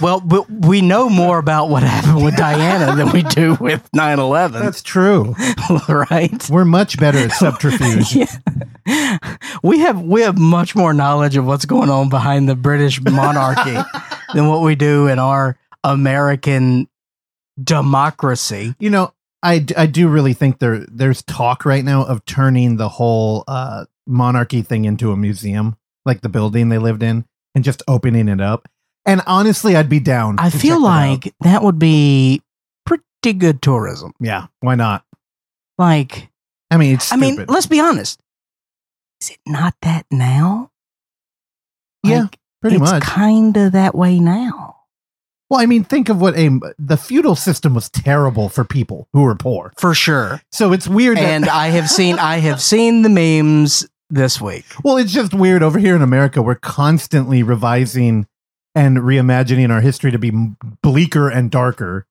Well, 0.00 0.20
but 0.20 0.50
we 0.50 0.80
know 0.80 1.08
more 1.08 1.38
about 1.38 1.68
what 1.68 1.84
happened 1.84 2.24
with 2.24 2.36
Diana 2.36 2.96
than 2.96 3.12
we 3.12 3.22
do 3.22 3.56
with 3.60 3.88
9 3.94 4.18
11, 4.18 4.60
That's 4.60 4.82
true. 4.82 5.36
right? 5.88 6.50
We're 6.50 6.64
much 6.64 6.98
better 6.98 7.18
at 7.18 7.32
subterfuge. 7.32 8.16
Yeah. 8.84 9.18
We 9.62 9.78
have 9.78 10.02
we 10.02 10.22
have 10.22 10.36
much 10.36 10.74
more 10.74 10.92
knowledge 10.92 11.36
of 11.36 11.46
what's 11.46 11.66
going 11.66 11.88
on 11.88 12.08
behind 12.08 12.48
the 12.48 12.56
British 12.56 13.00
monarchy 13.00 13.78
than 14.34 14.48
what 14.48 14.62
we 14.62 14.74
do 14.74 15.06
in 15.06 15.20
our 15.20 15.56
American 15.84 16.88
democracy. 17.62 18.74
You 18.80 18.90
know, 18.90 19.14
I, 19.40 19.64
I 19.76 19.86
do 19.86 20.08
really 20.08 20.32
think 20.32 20.58
there 20.58 20.84
there's 20.88 21.22
talk 21.22 21.64
right 21.64 21.84
now 21.84 22.04
of 22.04 22.24
turning 22.24 22.76
the 22.76 22.88
whole 22.88 23.44
uh, 23.46 23.84
monarchy 24.06 24.62
thing 24.62 24.84
into 24.84 25.12
a 25.12 25.16
museum, 25.16 25.76
like 26.04 26.20
the 26.20 26.28
building 26.28 26.68
they 26.68 26.78
lived 26.78 27.02
in, 27.02 27.24
and 27.54 27.64
just 27.64 27.82
opening 27.88 28.28
it 28.28 28.40
up. 28.40 28.68
And 29.04 29.20
honestly, 29.26 29.74
I'd 29.76 29.88
be 29.88 30.00
down. 30.00 30.36
I 30.38 30.50
feel 30.50 30.80
like 30.80 31.34
that 31.40 31.62
would 31.62 31.78
be 31.78 32.42
pretty 32.86 33.32
good 33.38 33.60
tourism. 33.62 34.12
yeah, 34.20 34.46
why 34.60 34.74
not? 34.76 35.04
Like, 35.78 36.30
I 36.70 36.76
mean, 36.76 36.94
it's 36.94 37.12
I 37.12 37.16
mean, 37.16 37.44
let's 37.48 37.66
be 37.66 37.80
honest. 37.80 38.20
Is 39.20 39.30
it 39.30 39.38
not 39.46 39.74
that 39.82 40.06
now? 40.10 40.70
yeah, 42.04 42.26
pretty 42.60 42.76
it's 42.76 42.90
much. 42.90 43.02
kind 43.02 43.56
of 43.56 43.72
that 43.72 43.94
way 43.94 44.18
now. 44.20 44.76
Well, 45.50 45.60
I 45.60 45.66
mean, 45.66 45.84
think 45.84 46.08
of 46.08 46.20
what 46.20 46.36
a 46.36 46.48
the 46.78 46.96
feudal 46.96 47.36
system 47.36 47.74
was 47.74 47.90
terrible 47.90 48.48
for 48.48 48.64
people 48.64 49.06
who 49.12 49.22
were 49.22 49.34
poor. 49.34 49.72
For 49.76 49.94
sure. 49.94 50.40
So 50.50 50.72
it's 50.72 50.88
weird. 50.88 51.18
that- 51.18 51.24
And 51.24 51.48
I 51.48 51.68
have 51.68 51.90
seen 51.90 52.18
I 52.18 52.38
have 52.38 52.60
seen 52.62 53.02
the 53.02 53.08
memes 53.10 53.86
this 54.12 54.40
week. 54.40 54.66
well, 54.84 54.98
it's 54.98 55.12
just 55.12 55.34
weird 55.34 55.62
over 55.62 55.78
here 55.78 55.96
in 55.96 56.02
America. 56.02 56.42
We're 56.42 56.54
constantly 56.54 57.42
revising 57.42 58.26
and 58.74 58.98
reimagining 58.98 59.70
our 59.70 59.80
history 59.80 60.10
to 60.10 60.18
be 60.18 60.30
bleaker 60.82 61.28
and 61.28 61.50
darker, 61.50 62.06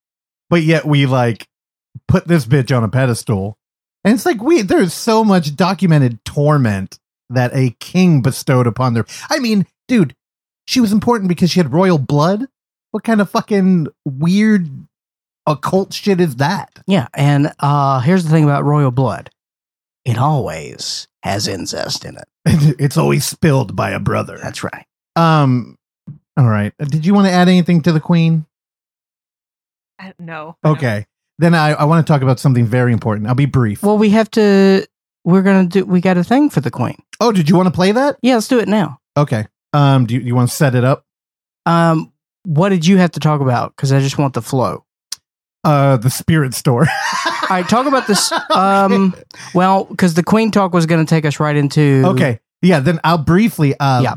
but 0.50 0.64
yet 0.64 0.86
we 0.86 1.06
like 1.06 1.48
put 2.08 2.28
this 2.28 2.46
bitch 2.46 2.76
on 2.76 2.84
a 2.84 2.90
pedestal. 2.90 3.58
And 4.04 4.14
it's 4.16 4.26
like 4.26 4.42
we 4.42 4.64
there's 4.64 4.94
so 4.94 5.24
much 5.24 5.56
documented 5.56 6.24
torment 6.26 7.00
that 7.30 7.52
a 7.54 7.76
king 7.80 8.22
bestowed 8.22 8.68
upon 8.68 8.94
their. 8.94 9.06
I 9.30 9.40
mean, 9.40 9.66
dude, 9.88 10.16
she 10.66 10.80
was 10.82 10.92
important 10.92 11.30
because 11.30 11.52
she 11.52 11.60
had 11.60 11.72
royal 11.72 11.98
blood. 12.00 12.48
What 12.92 13.04
kind 13.04 13.22
of 13.22 13.30
fucking 13.30 13.88
weird 14.06 14.70
occult 15.46 15.94
shit 15.94 16.20
is 16.20 16.38
that? 16.38 16.82
Yeah, 16.88 17.08
and 17.14 17.54
uh 17.60 18.00
here's 18.00 18.24
the 18.24 18.32
thing 18.32 18.44
about 18.44 18.66
royal 18.66 18.92
blood. 18.92 19.30
It 20.04 20.18
always 20.18 21.08
has 21.24 21.48
incest 21.48 22.06
in 22.06 22.18
it. 22.18 22.28
it's 22.80 22.98
always 22.98 23.26
spilled 23.26 23.76
by 23.76 23.92
a 23.92 24.00
brother. 24.00 24.38
That's 24.42 24.64
right. 24.64 24.86
Um. 25.16 25.78
All 26.38 26.48
right. 26.48 26.74
Did 26.80 27.06
you 27.06 27.14
want 27.14 27.28
to 27.28 27.32
add 27.32 27.50
anything 27.50 27.82
to 27.84 27.92
the 27.92 28.00
queen? 28.00 28.46
I, 30.00 30.14
no. 30.20 30.56
I 30.64 30.68
don't- 30.68 30.78
Okay. 30.78 31.06
Then 31.38 31.56
I, 31.56 31.70
I 31.72 31.84
want 31.86 32.06
to 32.06 32.12
talk 32.12 32.22
about 32.22 32.40
something 32.40 32.66
very 32.66 32.94
important. 32.94 33.28
I'll 33.28 33.34
be 33.36 33.46
brief. 33.48 33.82
Well, 33.82 33.98
we 33.98 34.12
have 34.12 34.30
to 34.32 34.86
we're 35.26 35.42
gonna 35.42 35.68
do 35.68 35.86
we 35.86 36.00
got 36.02 36.18
a 36.18 36.24
thing 36.24 36.50
for 36.50 36.62
the 36.62 36.72
queen. 36.72 36.98
oh, 37.20 37.32
did 37.32 37.50
you 37.50 37.56
want 37.56 37.68
to 37.68 37.72
play 37.72 37.92
that? 37.92 38.18
Yeah, 38.22 38.36
let's 38.36 38.48
do 38.48 38.60
it 38.60 38.68
now. 38.68 39.00
Okay. 39.18 39.46
Um. 39.74 40.06
Do 40.06 40.14
you, 40.16 40.22
you 40.22 40.36
want 40.36 40.50
to 40.50 40.56
set 40.56 40.76
it 40.76 40.84
up? 40.84 41.06
Um 41.66 42.12
what 42.44 42.70
did 42.70 42.86
you 42.88 42.98
have 42.98 43.12
to 43.12 43.20
talk 43.20 43.42
about? 43.42 43.76
Because 43.76 43.92
I 43.92 44.00
just 44.00 44.18
want 44.18 44.34
the 44.34 44.42
flow. 44.42 44.84
Uh, 45.64 45.98
the 45.98 46.10
spirit 46.10 46.56
store. 46.56 46.88
All 47.52 47.58
right, 47.58 47.68
talk 47.68 47.86
about 47.86 48.08
this. 48.08 48.32
Um, 48.56 49.14
well, 49.54 49.84
because 49.84 50.14
the 50.14 50.24
Queen 50.24 50.52
talk 50.52 50.74
was 50.74 50.86
going 50.86 51.06
to 51.06 51.10
take 51.10 51.26
us 51.26 51.38
right 51.38 51.54
into 51.58 52.02
okay. 52.06 52.40
Yeah. 52.62 52.80
Then 52.80 53.02
I'll 53.04 53.18
briefly. 53.18 53.76
Uh, 53.78 54.02
Yeah. 54.02 54.16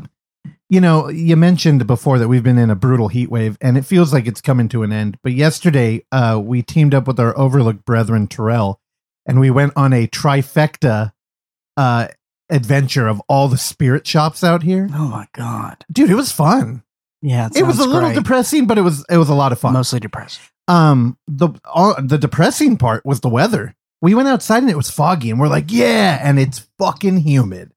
You 0.69 0.79
know, 0.79 1.09
you 1.09 1.35
mentioned 1.35 1.85
before 1.85 2.17
that 2.17 2.29
we've 2.29 2.43
been 2.43 2.57
in 2.57 2.69
a 2.69 2.75
brutal 2.75 3.09
heat 3.09 3.29
wave, 3.29 3.57
and 3.59 3.77
it 3.77 3.83
feels 3.83 4.13
like 4.13 4.25
it's 4.25 4.39
coming 4.39 4.69
to 4.69 4.83
an 4.83 4.93
end. 4.93 5.17
But 5.21 5.33
yesterday, 5.33 6.05
uh, 6.13 6.41
we 6.41 6.61
teamed 6.61 6.93
up 6.93 7.07
with 7.07 7.19
our 7.19 7.37
Overlook 7.37 7.83
brethren, 7.83 8.25
Terrell, 8.27 8.79
and 9.25 9.41
we 9.41 9.51
went 9.51 9.73
on 9.75 9.91
a 9.91 10.07
trifecta 10.07 11.11
uh, 11.75 12.07
adventure 12.49 13.07
of 13.07 13.21
all 13.27 13.49
the 13.49 13.57
spirit 13.57 14.07
shops 14.07 14.45
out 14.45 14.63
here. 14.63 14.87
Oh 14.93 15.09
my 15.09 15.27
god. 15.33 15.83
Dude, 15.91 16.09
it 16.09 16.15
was 16.15 16.31
fun. 16.31 16.83
Yeah, 17.21 17.49
It 17.53 17.63
was 17.63 17.79
a 17.79 17.85
little 17.85 18.11
great. 18.11 18.15
depressing, 18.15 18.65
but 18.65 18.77
it 18.77 18.81
was 18.81 19.03
it 19.09 19.17
was 19.17 19.27
a 19.29 19.35
lot 19.35 19.51
of 19.51 19.59
fun. 19.59 19.73
Mostly 19.73 19.99
depressing. 19.99 20.41
Um, 20.67 21.17
the 21.27 21.49
all, 21.65 21.95
the 22.01 22.17
depressing 22.17 22.77
part 22.77 23.05
was 23.05 23.19
the 23.21 23.29
weather. 23.29 23.75
We 24.01 24.13
went 24.15 24.27
outside 24.27 24.59
and 24.59 24.69
it 24.69 24.77
was 24.77 24.89
foggy, 24.91 25.29
and 25.31 25.39
we're 25.39 25.47
like, 25.47 25.65
yeah, 25.71 26.19
and 26.21 26.37
it's 26.39 26.67
fucking 26.79 27.17
humid. 27.17 27.71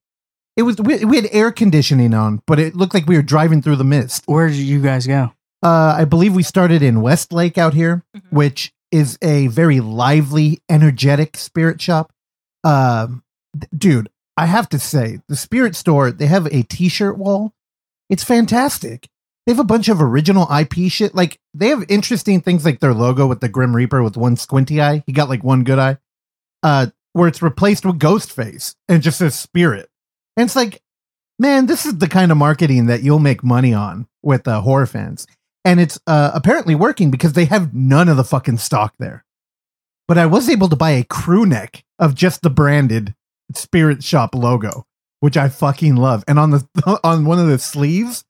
It 0.56 0.62
was 0.62 0.76
we, 0.78 1.04
we 1.04 1.16
had 1.16 1.28
air 1.32 1.52
conditioning 1.52 2.14
on, 2.14 2.42
but 2.46 2.58
it 2.58 2.74
looked 2.74 2.94
like 2.94 3.06
we 3.06 3.16
were 3.16 3.22
driving 3.22 3.62
through 3.62 3.76
the 3.76 3.84
mist. 3.84 4.24
Where 4.26 4.48
did 4.48 4.56
you 4.56 4.82
guys 4.82 5.06
go? 5.06 5.32
Uh, 5.62 5.94
I 5.98 6.04
believe 6.04 6.34
we 6.34 6.42
started 6.42 6.82
in 6.82 7.00
Westlake 7.00 7.58
out 7.58 7.74
here, 7.74 8.04
Mhm. 8.16 8.22
which 8.30 8.72
is 8.90 9.18
a 9.22 9.46
very 9.48 9.80
lively, 9.80 10.60
energetic 10.68 11.36
spirit 11.36 11.80
shop. 11.80 12.10
Um, 12.64 13.22
th- 13.58 13.70
dude, 13.76 14.08
I 14.36 14.46
have 14.46 14.68
to 14.70 14.78
say, 14.78 15.20
the 15.28 15.36
spirit 15.36 15.76
store 15.76 16.10
they 16.10 16.26
have 16.26 16.46
a 16.46 16.62
T-shirt 16.62 17.18
wall. 17.18 17.52
It's 18.08 18.24
fantastic. 18.24 19.08
They 19.48 19.54
have 19.54 19.60
a 19.60 19.64
bunch 19.64 19.88
of 19.88 20.02
original 20.02 20.46
IP 20.52 20.92
shit. 20.92 21.14
Like 21.14 21.40
they 21.54 21.68
have 21.68 21.82
interesting 21.88 22.42
things 22.42 22.66
like 22.66 22.80
their 22.80 22.92
logo 22.92 23.26
with 23.26 23.40
the 23.40 23.48
Grim 23.48 23.74
Reaper 23.74 24.02
with 24.02 24.18
one 24.18 24.36
squinty 24.36 24.82
eye. 24.82 25.02
He 25.06 25.12
got 25.12 25.30
like 25.30 25.42
one 25.42 25.64
good 25.64 25.78
eye. 25.78 25.96
Uh, 26.62 26.88
where 27.14 27.28
it's 27.28 27.40
replaced 27.40 27.86
with 27.86 27.98
Ghostface 27.98 28.74
and 28.88 29.02
just 29.02 29.18
says 29.18 29.34
Spirit. 29.34 29.88
And 30.36 30.44
it's 30.44 30.54
like, 30.54 30.82
man, 31.38 31.64
this 31.64 31.86
is 31.86 31.96
the 31.96 32.08
kind 32.08 32.30
of 32.30 32.36
marketing 32.36 32.86
that 32.86 33.02
you'll 33.02 33.18
make 33.20 33.42
money 33.42 33.72
on 33.72 34.06
with 34.22 34.46
uh, 34.46 34.60
horror 34.60 34.86
fans 34.86 35.26
and 35.64 35.80
it's 35.80 35.98
uh, 36.06 36.30
apparently 36.32 36.74
working 36.74 37.10
because 37.10 37.34
they 37.34 37.44
have 37.44 37.74
none 37.74 38.08
of 38.08 38.16
the 38.16 38.24
fucking 38.24 38.56
stock 38.56 38.94
there. 38.98 39.24
But 40.06 40.16
I 40.16 40.24
was 40.24 40.48
able 40.48 40.70
to 40.70 40.76
buy 40.76 40.92
a 40.92 41.04
crew 41.04 41.44
neck 41.44 41.84
of 41.98 42.14
just 42.14 42.40
the 42.40 42.48
branded 42.48 43.14
Spirit 43.54 44.02
Shop 44.02 44.34
logo, 44.34 44.86
which 45.20 45.36
I 45.36 45.50
fucking 45.50 45.96
love. 45.96 46.24
And 46.26 46.38
on 46.38 46.50
the 46.52 47.00
on 47.04 47.26
one 47.26 47.38
of 47.38 47.48
the 47.48 47.58
sleeves, 47.58 48.24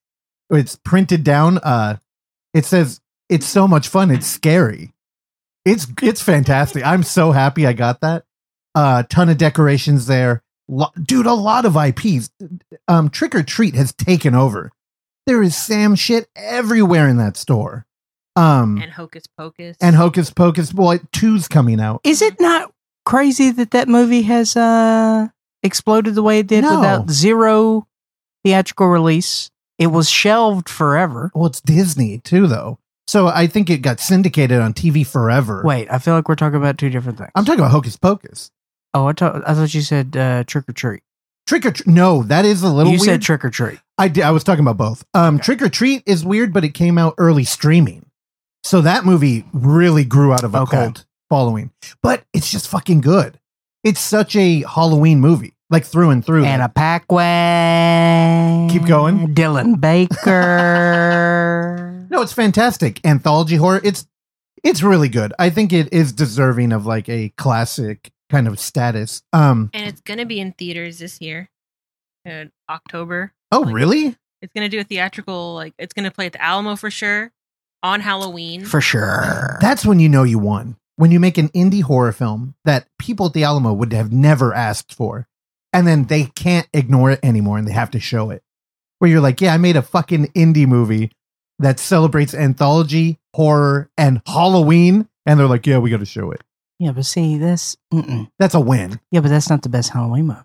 it's 0.51 0.77
printed 0.77 1.25
down. 1.25 1.59
Uh, 1.59 1.97
it 2.55 2.65
says 2.65 3.01
it's 3.29 3.47
so 3.47 3.69
much 3.69 3.89
fun. 3.89 4.11
It's 4.11 4.27
scary. 4.27 4.93
It's 5.65 5.87
it's 6.03 6.23
fantastic. 6.23 6.85
I'm 6.85 7.03
so 7.03 7.33
happy 7.33 7.67
I 7.67 7.73
got 7.73 8.01
that. 8.01 8.25
A 8.75 8.79
uh, 8.79 9.03
ton 9.09 9.29
of 9.29 9.39
decorations 9.39 10.07
there, 10.07 10.43
Lo- 10.69 10.93
dude. 11.03 11.27
A 11.27 11.35
lot 11.35 11.65
of 11.65 11.77
IPs. 11.77 12.31
Um, 12.87 13.11
Trick 13.11 13.35
'r 13.35 13.43
Treat 13.43 13.75
has 13.75 13.93
taken 13.93 14.35
over 14.35 14.71
there 15.27 15.43
is 15.43 15.55
Sam 15.55 15.95
shit 15.95 16.27
everywhere 16.35 17.07
in 17.07 17.19
that 17.19 17.37
store. 17.37 17.85
Um, 18.35 18.79
And 18.81 18.91
Hocus 18.93 19.25
Pocus. 19.27 19.77
and 19.81 19.95
Hocus 19.95 20.31
Pocus 20.31 20.73
Boy 20.73 21.01
two's 21.13 21.49
coming 21.49 21.81
out. 21.81 22.01
Is 22.05 22.23
it 22.23 22.41
not 22.41 22.73
crazy 23.05 23.51
that 23.51 23.73
that 23.73 23.89
movie 23.89 24.23
has 24.23 24.57
uh 24.57 25.29
exploded 25.63 26.15
the 26.15 26.23
way 26.23 26.39
it 26.39 26.47
did 26.47 26.63
No. 26.63 26.77
without 26.79 27.11
zero 27.11 27.87
theatrical 28.45 28.87
release? 28.87 29.51
It 29.79 29.89
was 29.89 30.11
shelved 30.11 30.69
forever. 30.69 31.31
Well, 31.35 31.47
it's 31.47 31.61
Disney 31.61 32.19
too, 32.19 32.47
though. 32.47 32.79
So 33.07 33.29
I 33.29 33.47
think 33.47 33.71
it 33.71 33.79
got 33.79 34.01
syndicated 34.01 34.61
on 34.61 34.75
TV 34.75 35.07
forever. 35.07 35.63
Wait, 35.65 35.89
I 35.91 35.99
feel 35.99 36.15
like 36.15 36.29
we're 36.29 36.35
talking 36.35 36.57
about 36.59 36.77
two 36.79 36.91
different 36.91 37.17
things. 37.19 37.31
I'm 37.35 37.45
talking 37.45 37.61
about 37.61 37.71
Hocus 37.71 37.97
Pocus. 37.97 38.51
oh, 38.93 39.07
I, 39.07 39.13
thought 39.13 39.49
I 39.49 39.55
thought 39.55 39.73
you 39.73 39.81
said 39.83 40.17
uh, 40.17 40.45
trick 40.45 40.69
or 40.69 40.73
treat. 40.73 41.03
Trick 41.47 41.65
'r 41.65 41.73
Treat. 41.73 41.87
No, 41.87 42.23
that 42.25 42.45
is 42.45 42.63
a 42.63 42.69
little 42.69 42.93
You 42.93 42.99
weird. 42.99 43.07
said 43.07 43.23
trick 43.23 43.43
or 43.45 43.49
treat. 43.51 43.79
I 43.97 44.09
did. 44.09 44.25
I 44.25 44.31
was 44.33 44.45
talking 44.45 44.61
about 44.65 44.77
both. 44.77 45.05
Um, 45.15 45.37
Okay. 45.37 45.45
Trick 45.45 45.63
'r 45.63 45.69
Treat 45.71 46.03
is 46.05 46.23
weird, 46.25 46.53
but 46.53 46.65
it 46.65 46.75
came 46.75 46.99
out 46.99 47.15
early 47.17 47.45
streaming, 47.45 48.05
so 48.65 48.83
that 48.83 49.07
movie 49.07 49.47
really 49.55 50.05
grew 50.05 50.35
out 50.35 50.45
of 50.45 50.55
a 50.55 50.59
Okay. 50.61 50.77
cult 50.77 51.07
following. 51.31 51.71
But 52.03 52.25
it's 52.35 52.51
just 52.51 52.69
fucking 52.69 53.01
good. 53.01 53.39
It's 53.83 54.01
such 54.01 54.37
a 54.37 54.63
Halloween 54.69 55.21
movie, 55.21 55.55
like 55.71 55.85
through 55.85 56.11
and 56.11 56.25
through. 56.25 56.45
Anna 56.45 56.69
Paquin. 56.69 58.69
Keep 58.71 58.87
going. 58.87 59.35
Dylan 59.35 59.81
Baker. 59.81 60.25
No, 62.11 62.23
it's 62.23 62.33
fantastic. 62.33 63.05
Anthology 63.05 63.57
horror. 63.57 63.83
It's 63.85 64.07
it's 64.65 64.83
really 64.83 65.11
good. 65.11 65.35
I 65.39 65.51
think 65.51 65.75
it 65.75 65.93
is 65.93 66.11
deserving 66.11 66.73
of 66.73 66.87
like 66.87 67.07
a 67.11 67.29
classic 67.37 68.11
kind 68.31 68.49
of 68.49 68.59
status. 68.59 69.23
Um 69.35 69.69
and 69.75 69.87
it's 69.87 70.01
gonna 70.01 70.25
be 70.25 70.41
in 70.41 70.53
theaters 70.53 70.99
this 71.01 71.21
year, 71.21 71.51
in 72.25 72.51
October. 72.69 73.35
oh 73.53 73.61
Like- 73.61 73.75
really? 73.75 74.17
It's 74.41 74.53
gonna 74.55 74.71
do 74.71 74.81
a 74.81 74.85
theatrical 74.85 75.53
like 75.55 75.75
it's 75.79 75.93
gonna 75.93 76.11
play 76.11 76.25
at 76.27 76.33
the 76.33 76.43
Alamo 76.43 76.77
for 76.77 76.91
sure 76.91 77.31
on 77.83 78.01
Halloween. 78.01 78.65
For 78.65 78.81
sure. 78.81 79.59
That's 79.61 79.85
when 79.85 80.01
you 80.01 80.09
know 80.09 80.23
you 80.23 80.39
won. 80.39 80.77
When 80.97 81.11
you 81.13 81.21
make 81.21 81.37
an 81.37 81.51
indie 81.51 81.83
horror 81.83 82.13
film 82.13 82.55
that 82.65 82.87
people 82.99 83.27
at 83.27 83.35
the 83.35 83.45
Alamo 83.45 83.75
would 83.75 83.93
have 83.93 84.11
never 84.13 84.55
asked 84.55 84.95
for. 84.95 85.29
And 85.73 85.87
then 85.87 86.05
they 86.05 86.25
can't 86.25 86.67
ignore 86.73 87.11
it 87.11 87.21
anymore 87.23 87.59
and 87.59 87.67
they 87.69 87.73
have 87.73 87.91
to 87.93 88.01
show 88.01 88.31
it. 88.31 88.43
Where 88.99 89.11
you're 89.11 89.21
like, 89.21 89.41
yeah, 89.41 89.55
I 89.55 89.59
made 89.59 89.77
a 89.77 89.83
fucking 89.83 90.27
indie 90.29 90.67
movie 90.67 91.13
that 91.59 91.79
celebrates 91.79 92.35
anthology, 92.35 93.19
horror, 93.35 93.91
and 93.97 94.23
Halloween. 94.27 95.09
And 95.27 95.39
they're 95.39 95.47
like, 95.47 95.67
yeah, 95.67 95.79
we 95.79 95.91
got 95.91 96.01
to 96.01 96.07
show 96.07 96.31
it. 96.31 96.43
yeah, 96.79 96.93
but 96.93 97.05
see, 97.07 97.37
this. 97.39 97.77
Mm-mm. 97.93 98.31
That's 98.39 98.55
a 98.55 98.61
win. 98.61 98.99
Yeah, 99.11 99.21
but 99.21 99.29
that's 99.29 99.51
not 99.51 99.63
the 99.63 99.69
best 99.69 99.91
Halloween 99.91 100.27
movie. 100.29 100.41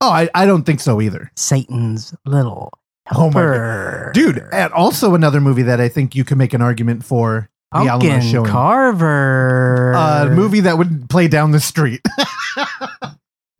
Oh, 0.00 0.10
I, 0.10 0.28
I 0.34 0.46
don't 0.46 0.64
think 0.64 0.80
so 0.80 1.00
either. 1.00 1.30
Satan's 1.36 2.14
little 2.24 2.70
Oh 3.12 3.22
helper. 3.22 4.10
Dude, 4.14 4.42
and 4.52 4.72
also 4.72 5.14
another 5.14 5.40
movie 5.40 5.62
that 5.62 5.80
I 5.80 5.88
think 5.88 6.14
you 6.14 6.24
can 6.24 6.38
make 6.38 6.54
an 6.54 6.62
argument 6.62 7.04
for 7.04 7.48
the 7.72 7.78
Alamo 7.78 8.08
Pumpkin. 8.08 8.44
Carver. 8.44 9.92
A 9.92 10.30
movie 10.30 10.60
that 10.60 10.78
would 10.78 11.08
play 11.10 11.28
down 11.28 11.50
the 11.50 11.60
street. 11.60 12.00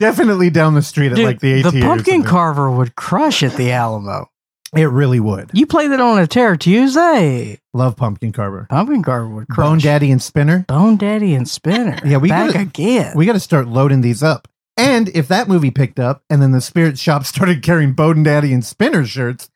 Definitely 0.01 0.49
down 0.49 0.73
the 0.73 0.81
street 0.81 1.11
at 1.11 1.15
Dude, 1.15 1.25
like 1.25 1.39
the 1.39 1.59
AT. 1.63 1.71
the 1.71 1.79
or 1.79 1.81
Pumpkin 1.81 2.13
something. 2.15 2.23
Carver 2.23 2.69
would 2.71 2.95
crush 2.95 3.43
at 3.43 3.53
the 3.53 3.71
Alamo. 3.71 4.27
It 4.75 4.85
really 4.85 5.19
would. 5.19 5.51
You 5.53 5.65
play 5.67 5.87
that 5.89 5.99
on 5.99 6.17
a 6.17 6.25
Terror 6.27 6.55
Tuesday. 6.57 7.59
Love 7.73 7.95
Pumpkin 7.97 8.31
Carver. 8.31 8.67
Pumpkin 8.69 9.03
Carver 9.03 9.27
would 9.27 9.47
crush. 9.47 9.65
Bone 9.67 9.77
Daddy 9.79 10.11
and 10.11 10.21
Spinner. 10.21 10.65
Bone 10.67 10.97
Daddy 10.97 11.35
and 11.35 11.47
Spinner. 11.47 11.99
Yeah, 12.05 12.17
we 12.17 12.29
back 12.29 12.47
gotta- 12.53 12.61
again. 12.61 13.13
We 13.15 13.25
got 13.25 13.33
to 13.33 13.39
start 13.39 13.67
loading 13.67 14.01
these 14.01 14.23
up. 14.23 14.47
And 14.77 15.09
if 15.09 15.27
that 15.27 15.47
movie 15.47 15.71
picked 15.71 15.99
up 15.99 16.23
and 16.29 16.41
then 16.41 16.51
the 16.51 16.61
spirit 16.61 16.97
shop 16.97 17.25
started 17.25 17.61
carrying 17.61 17.93
Bone 17.93 18.23
Daddy 18.23 18.53
and 18.53 18.65
Spinner 18.65 19.05
shirts, 19.05 19.49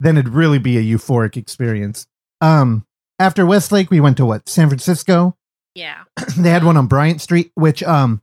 then 0.00 0.18
it'd 0.18 0.34
really 0.34 0.58
be 0.58 0.76
a 0.76 0.82
euphoric 0.82 1.36
experience. 1.36 2.06
Um, 2.40 2.84
after 3.18 3.46
Westlake, 3.46 3.90
we 3.90 4.00
went 4.00 4.16
to 4.18 4.26
what? 4.26 4.48
San 4.48 4.68
Francisco. 4.68 5.36
Yeah. 5.74 6.02
they 6.36 6.50
had 6.50 6.64
one 6.64 6.76
on 6.76 6.88
Bryant 6.88 7.20
Street, 7.20 7.52
which 7.54 7.82
um 7.84 8.20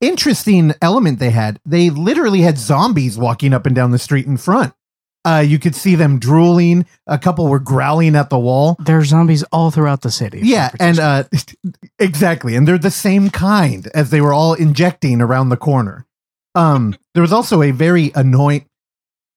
interesting 0.00 0.72
element 0.80 1.18
they 1.18 1.30
had. 1.30 1.60
They 1.64 1.90
literally 1.90 2.40
had 2.40 2.58
zombies 2.58 3.18
walking 3.18 3.52
up 3.52 3.66
and 3.66 3.74
down 3.74 3.90
the 3.90 3.98
street 3.98 4.26
in 4.26 4.36
front. 4.36 4.72
Uh 5.24 5.44
you 5.46 5.58
could 5.58 5.74
see 5.74 5.94
them 5.96 6.18
drooling, 6.18 6.86
a 7.06 7.18
couple 7.18 7.46
were 7.46 7.58
growling 7.58 8.16
at 8.16 8.30
the 8.30 8.38
wall. 8.38 8.76
There's 8.78 9.08
zombies 9.08 9.42
all 9.52 9.70
throughout 9.70 10.00
the 10.00 10.10
city. 10.10 10.40
Yeah, 10.42 10.70
and 10.80 10.98
uh 10.98 11.24
exactly. 11.98 12.56
And 12.56 12.66
they're 12.66 12.78
the 12.78 12.90
same 12.90 13.28
kind 13.30 13.86
as 13.94 14.10
they 14.10 14.20
were 14.22 14.32
all 14.32 14.54
injecting 14.54 15.20
around 15.20 15.50
the 15.50 15.58
corner. 15.58 16.06
Um 16.54 16.94
there 17.14 17.20
was 17.22 17.32
also 17.32 17.60
a 17.62 17.70
very 17.70 18.12
annoying 18.14 18.66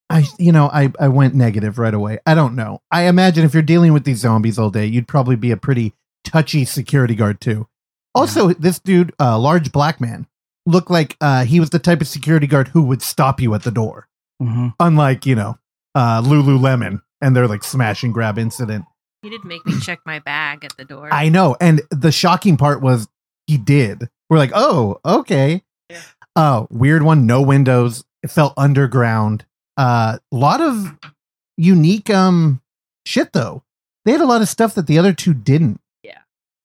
I 0.10 0.26
you 0.40 0.54
know, 0.54 0.68
I 0.72 0.92
I 1.00 1.10
went 1.10 1.36
negative 1.36 1.78
right 1.78 1.94
away. 1.94 2.20
I 2.26 2.34
don't 2.34 2.56
know. 2.56 2.80
I 2.90 3.04
imagine 3.04 3.44
if 3.44 3.54
you're 3.54 3.64
dealing 3.64 3.92
with 3.92 4.06
these 4.06 4.20
zombies 4.20 4.58
all 4.58 4.70
day, 4.70 4.86
you'd 4.86 5.08
probably 5.08 5.36
be 5.36 5.52
a 5.52 5.58
pretty 5.58 5.94
touchy 6.24 6.64
security 6.64 7.16
guard 7.16 7.42
too. 7.42 7.68
Also, 8.16 8.54
this 8.54 8.80
dude, 8.80 9.12
uh 9.20 9.38
large 9.38 9.74
black 9.74 10.00
man, 10.00 10.28
looked 10.66 10.90
like 10.90 11.16
uh 11.22 11.46
he 11.46 11.60
was 11.60 11.70
the 11.72 11.80
type 11.80 12.02
of 12.02 12.08
security 12.08 12.48
guard 12.48 12.70
who 12.70 12.84
would 12.84 13.02
stop 13.02 13.42
you 13.42 13.54
at 13.54 13.64
the 13.64 13.72
door. 13.72 14.08
Mhm. 14.42 14.74
Unlike, 14.80 15.26
you 15.26 15.36
know, 15.36 15.58
uh 15.96 16.22
Lululemon 16.22 17.02
and 17.22 17.36
their 17.36 17.48
like 17.48 17.64
smash 17.64 18.04
and 18.04 18.14
grab 18.14 18.38
incident. 18.38 18.86
He 19.22 19.30
did 19.30 19.46
make 19.46 19.66
me 19.66 19.80
check 19.80 20.00
my 20.06 20.20
bag 20.20 20.66
at 20.66 20.76
the 20.76 20.84
door. 20.84 21.08
I 21.12 21.30
know. 21.30 21.56
And 21.62 21.82
the 21.90 22.12
shocking 22.12 22.58
part 22.58 22.82
was 22.82 23.08
he 23.48 23.58
did. 23.58 24.10
We're 24.30 24.38
like, 24.38 24.52
oh, 24.54 25.00
okay. 25.06 25.64
Yeah. 25.90 26.02
Oh, 26.36 26.68
weird 26.70 27.04
one. 27.04 27.26
No 27.26 27.42
windows. 27.42 28.04
It 28.22 28.32
felt 28.32 28.54
underground. 28.58 29.46
A 29.78 29.82
uh, 29.82 30.18
lot 30.32 30.62
of 30.62 30.98
unique 31.58 32.10
um 32.10 32.62
shit 33.06 33.34
though. 33.34 33.64
They 34.06 34.12
had 34.12 34.22
a 34.22 34.26
lot 34.26 34.42
of 34.42 34.50
stuff 34.50 34.76
that 34.76 34.88
the 34.88 35.00
other 35.00 35.14
two 35.14 35.34
didn't. 35.34 35.80
Yeah. 36.04 36.20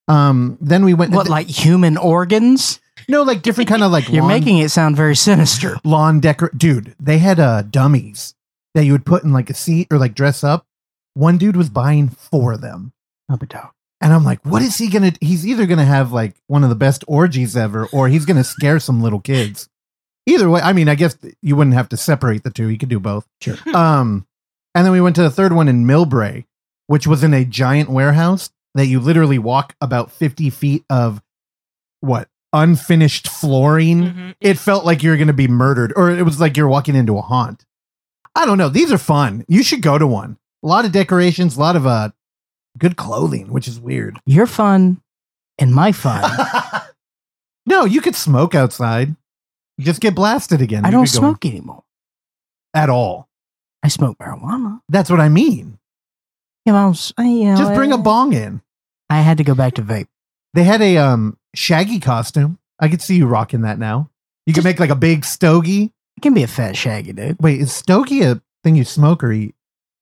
Um. 0.09 0.59
Then 0.61 0.85
we 0.85 0.95
went. 0.95 1.12
What, 1.12 1.28
like 1.28 1.47
human 1.47 1.97
organs? 1.97 2.81
No, 3.09 3.23
like 3.23 3.43
different 3.43 3.69
kind 3.69 3.83
of 3.83 3.91
like 3.91 4.09
You're 4.09 4.23
lawn, 4.23 4.29
making 4.33 4.59
it 4.59 4.71
sound 4.71 4.97
very 4.97 5.17
sinister. 5.17 5.77
lawn 5.85 6.21
decor. 6.21 6.50
Dude, 6.57 6.95
they 7.00 7.19
had 7.19 7.41
uh 7.41 7.62
dummies 7.62 8.35
that 8.75 8.85
you 8.85 8.93
would 8.93 9.07
put 9.07 9.25
in 9.25 9.33
like 9.33 9.50
a 9.50 9.55
seat 9.55 9.88
or 9.91 9.99
like 9.99 10.15
dress 10.15 10.45
up. 10.45 10.67
One 11.15 11.38
dude 11.38 11.57
was 11.57 11.69
buying 11.71 12.09
four 12.09 12.53
of 12.53 12.61
them. 12.61 12.93
Up 13.31 13.41
and 13.41 13.49
down. 13.49 13.71
And 14.00 14.12
I'm 14.12 14.25
like, 14.25 14.45
what 14.45 14.62
is 14.62 14.77
he 14.79 14.88
gonna? 14.88 15.12
He's 15.21 15.47
either 15.47 15.67
gonna 15.67 15.85
have 15.85 16.12
like 16.12 16.35
one 16.47 16.62
of 16.62 16.69
the 16.71 16.77
best 16.77 17.03
orgies 17.09 17.57
ever, 17.57 17.87
or 17.93 18.09
he's 18.09 18.25
gonna 18.27 18.45
scare 18.45 18.79
some 18.79 19.03
little 19.03 19.21
kids. 19.21 19.69
Either 20.27 20.49
way, 20.50 20.61
I 20.61 20.73
mean, 20.75 20.88
I 20.88 20.95
guess 20.95 21.17
you 21.43 21.57
wouldn't 21.57 21.75
have 21.75 21.88
to 21.88 21.97
separate 21.97 22.45
the 22.45 22.50
two. 22.50 22.69
You 22.69 22.79
could 22.79 22.91
do 22.91 23.00
both. 23.00 23.27
Sure. 23.41 23.57
Um, 23.75 24.27
And 24.75 24.85
then 24.85 24.93
we 24.93 25.00
went 25.00 25.17
to 25.17 25.23
the 25.23 25.31
third 25.31 25.53
one 25.55 25.67
in 25.69 25.85
Millbrae, 25.87 26.45
which 26.87 27.07
was 27.07 27.25
in 27.25 27.33
a 27.35 27.45
giant 27.47 27.88
warehouse 27.88 28.50
that 28.75 28.87
you 28.87 29.00
literally 29.00 29.38
walk 29.38 29.75
about 29.81 30.12
50 30.12 30.50
feet 30.50 30.85
of 30.91 31.21
what? 32.00 32.29
Unfinished 32.52 33.28
flooring. 33.28 34.02
Mhm. 34.05 34.35
It 34.40 34.59
felt 34.59 34.85
like 34.85 35.02
you 35.02 35.11
were 35.11 35.17
going 35.17 35.26
to 35.28 35.33
be 35.35 35.49
murdered, 35.49 35.93
or 35.97 36.11
it 36.11 36.23
was 36.25 36.40
like 36.40 36.57
you're 36.57 36.69
walking 36.69 36.95
into 36.95 37.19
a 37.19 37.23
haunt. 37.23 37.64
I 38.35 38.47
don't 38.47 38.59
know. 38.59 38.69
These 38.69 38.90
are 38.93 38.99
fun. 38.99 39.45
You 39.49 39.62
should 39.62 39.83
go 39.83 39.99
to 39.99 40.07
one. 40.07 40.38
A 40.62 40.67
lot 40.67 40.85
of 40.85 40.93
decorations, 40.93 41.57
a 41.57 41.61
lot 41.61 41.76
of 41.76 41.87
uh, 41.87 42.11
good 42.78 42.97
clothing, 42.97 43.50
which 43.50 43.69
is 43.69 43.78
weird. 43.81 44.19
Your 44.26 44.47
fun 44.47 45.00
and 45.59 45.75
my 45.75 45.93
fun. 45.93 46.25
no, 47.67 47.85
you 47.85 48.00
could 48.00 48.14
smoke 48.17 48.55
outside. 48.55 49.14
Just 49.81 50.00
get 50.00 50.14
blasted 50.14 50.61
again. 50.61 50.85
I 50.85 50.90
don't 50.90 51.05
could 51.05 51.12
go 51.14 51.19
smoke 51.19 51.45
anymore. 51.47 51.85
at 52.75 52.90
all. 52.90 53.28
I 53.83 53.88
smoke 53.88 54.19
marijuana. 54.19 54.81
That's 54.88 55.09
what 55.11 55.21
I 55.21 55.28
mean. 55.28 55.78
You 56.67 56.73
know, 56.73 56.78
I 56.78 56.87
was- 56.88 57.12
you 57.19 57.45
know, 57.47 57.57
Just 57.57 57.75
bring 57.75 57.93
a 57.93 57.97
I- 57.99 58.00
bong 58.00 58.33
in. 58.33 58.61
I 59.09 59.21
had 59.21 59.38
to 59.38 59.45
go 59.45 59.55
back 59.55 59.75
to 59.75 59.83
vape. 59.83 60.09
They 60.55 60.64
had 60.64 60.83
a 60.83 60.99
um 60.99 61.38
shaggy 61.55 62.00
costume. 62.00 62.59
I 62.81 62.88
could 62.88 63.02
see 63.02 63.17
you 63.17 63.26
rocking 63.26 63.62
that 63.62 63.78
now. 63.78 64.11
You 64.47 64.52
Just- 64.55 64.64
make 64.64 64.81
like 64.81 64.90
a 64.90 64.95
big 64.97 65.25
stogie. 65.25 65.93
It 66.17 66.21
can 66.23 66.35
be 66.35 66.43
a 66.43 66.49
fat 66.49 66.76
shaggy 66.76 67.12
dude. 67.12 67.37
Wait, 67.40 67.61
is 67.61 67.73
stogie 67.73 68.23
a 68.23 68.40
thing 68.64 68.75
you 68.76 68.85
smoke 68.85 69.23
or 69.23 69.31
eat? 69.33 69.55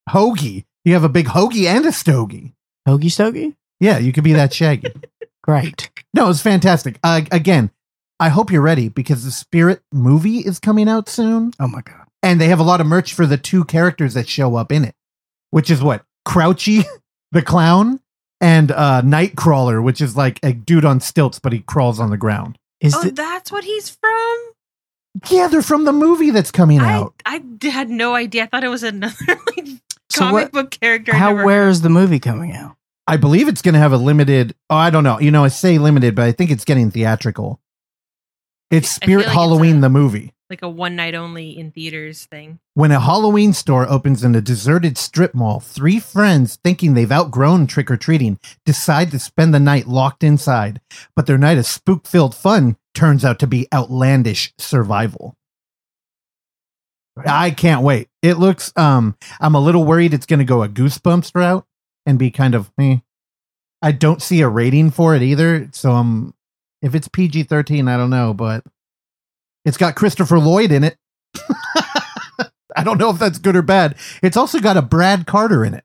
Hoagie. 0.08 0.64
You 0.84 0.94
have 0.94 1.04
a 1.04 1.08
big 1.08 1.26
hoagie 1.26 1.66
and 1.66 1.84
a 1.84 1.92
stogie. 1.92 2.54
Hoagie 2.88 3.10
stogie? 3.10 3.54
Yeah, 3.80 3.98
you 3.98 4.12
could 4.12 4.24
be 4.24 4.32
that 4.32 4.52
shaggy. 4.52 4.88
Great. 5.42 5.90
no, 6.14 6.30
it's 6.30 6.40
fantastic. 6.40 6.98
Uh, 7.04 7.22
again, 7.30 7.70
I 8.18 8.28
hope 8.30 8.50
you're 8.50 8.62
ready 8.62 8.88
because 8.88 9.24
the 9.24 9.30
Spirit 9.30 9.82
movie 9.92 10.38
is 10.38 10.58
coming 10.58 10.88
out 10.88 11.08
soon, 11.08 11.52
Oh 11.60 11.68
my 11.68 11.82
god. 11.82 12.06
and 12.22 12.40
they 12.40 12.48
have 12.48 12.58
a 12.60 12.64
lot 12.64 12.80
of 12.80 12.86
merch 12.86 13.12
for 13.12 13.26
the 13.26 13.36
two 13.36 13.64
characters 13.64 14.14
that 14.14 14.28
show 14.28 14.56
up 14.56 14.72
in 14.72 14.84
it, 14.84 14.94
which 15.50 15.70
is 15.70 15.82
what 15.82 16.04
Crouchy, 16.26 16.84
the 17.32 17.42
clown, 17.42 18.00
and 18.40 18.70
uh, 18.70 19.02
Nightcrawler, 19.02 19.82
which 19.82 20.00
is 20.00 20.16
like 20.16 20.38
a 20.42 20.52
dude 20.52 20.84
on 20.84 21.00
stilts, 21.00 21.38
but 21.38 21.52
he 21.52 21.60
crawls 21.60 21.98
on 22.00 22.10
the 22.10 22.16
ground. 22.16 22.58
Is 22.80 22.94
Oh, 22.94 23.02
the, 23.02 23.10
that's 23.12 23.50
what 23.50 23.64
he's 23.64 23.88
from. 23.90 24.38
Yeah, 25.30 25.48
they're 25.48 25.62
from 25.62 25.84
the 25.84 25.92
movie 25.92 26.30
that's 26.30 26.50
coming 26.50 26.80
I 26.80 26.92
out. 26.92 27.14
I 27.24 27.42
had 27.62 27.88
no 27.88 28.14
idea. 28.14 28.42
I 28.42 28.46
thought 28.46 28.64
it 28.64 28.68
was 28.68 28.82
another 28.82 29.14
like 29.56 29.66
So 30.10 30.20
comic 30.20 30.32
what- 30.32 30.52
book 30.52 30.70
character. 30.80 31.14
How 31.14 31.30
never 31.32 31.44
where 31.46 31.64
heard 31.64 31.70
is 31.70 31.80
the 31.82 31.88
movie 31.88 32.18
coming 32.20 32.52
out? 32.54 32.76
I 33.08 33.16
believe 33.16 33.46
it's 33.48 33.62
going 33.62 33.74
to 33.74 33.78
have 33.78 33.92
a 33.92 33.96
limited. 33.96 34.54
Oh, 34.68 34.74
I 34.76 34.90
don't 34.90 35.04
know. 35.04 35.20
You 35.20 35.30
know, 35.30 35.44
I 35.44 35.48
say 35.48 35.78
limited, 35.78 36.14
but 36.16 36.24
I 36.24 36.32
think 36.32 36.50
it's 36.50 36.64
getting 36.64 36.90
theatrical. 36.90 37.60
It's 38.70 38.90
Spirit 38.90 39.18
like 39.18 39.26
it's 39.26 39.34
Halloween, 39.34 39.76
a- 39.78 39.80
the 39.80 39.88
movie. 39.88 40.32
like 40.50 40.62
a 40.62 40.68
one 40.68 40.96
night 40.96 41.14
only 41.14 41.56
in 41.58 41.70
theaters 41.72 42.24
thing. 42.26 42.58
When 42.74 42.90
a 42.92 43.00
Halloween 43.00 43.52
store 43.52 43.88
opens 43.88 44.24
in 44.24 44.34
a 44.34 44.40
deserted 44.40 44.96
strip 44.98 45.34
mall, 45.34 45.60
three 45.60 45.98
friends, 46.00 46.56
thinking 46.62 46.94
they've 46.94 47.10
outgrown 47.12 47.66
trick 47.68 47.90
or 47.90 47.96
treating, 47.96 48.38
decide 48.64 49.10
to 49.12 49.18
spend 49.18 49.52
the 49.54 49.60
night 49.60 49.86
locked 49.86 50.22
inside. 50.24 50.80
But 51.14 51.26
their 51.26 51.38
night 51.38 51.58
of 51.58 51.66
spook 51.66 52.06
filled 52.06 52.34
fun 52.34 52.76
turns 52.94 53.24
out 53.24 53.38
to 53.40 53.46
be 53.46 53.68
outlandish 53.72 54.52
survival. 54.58 55.36
I 57.24 57.50
can't 57.50 57.82
wait. 57.82 58.08
It 58.22 58.34
looks, 58.34 58.72
um, 58.76 59.16
I'm 59.40 59.54
a 59.54 59.60
little 59.60 59.84
worried 59.84 60.12
it's 60.12 60.26
going 60.26 60.38
to 60.40 60.44
go 60.44 60.62
a 60.62 60.68
goosebumps 60.68 61.34
route 61.34 61.64
and 62.04 62.18
be 62.18 62.30
kind 62.30 62.54
of, 62.54 62.70
eh. 62.78 62.98
I 63.80 63.92
don't 63.92 64.20
see 64.22 64.40
a 64.42 64.48
rating 64.48 64.90
for 64.90 65.14
it 65.14 65.22
either. 65.22 65.68
So, 65.72 65.92
um, 65.92 66.34
if 66.82 66.94
it's 66.94 67.08
PG 67.08 67.44
13, 67.44 67.88
I 67.88 67.96
don't 67.96 68.10
know, 68.10 68.34
but 68.34 68.64
it's 69.64 69.76
got 69.76 69.94
Christopher 69.94 70.38
Lloyd 70.38 70.72
in 70.72 70.84
it. 70.84 70.96
I 72.76 72.84
don't 72.84 72.98
know 72.98 73.10
if 73.10 73.18
that's 73.18 73.38
good 73.38 73.56
or 73.56 73.62
bad. 73.62 73.96
It's 74.22 74.36
also 74.36 74.60
got 74.60 74.76
a 74.76 74.82
Brad 74.82 75.26
Carter 75.26 75.64
in 75.64 75.74
it, 75.74 75.84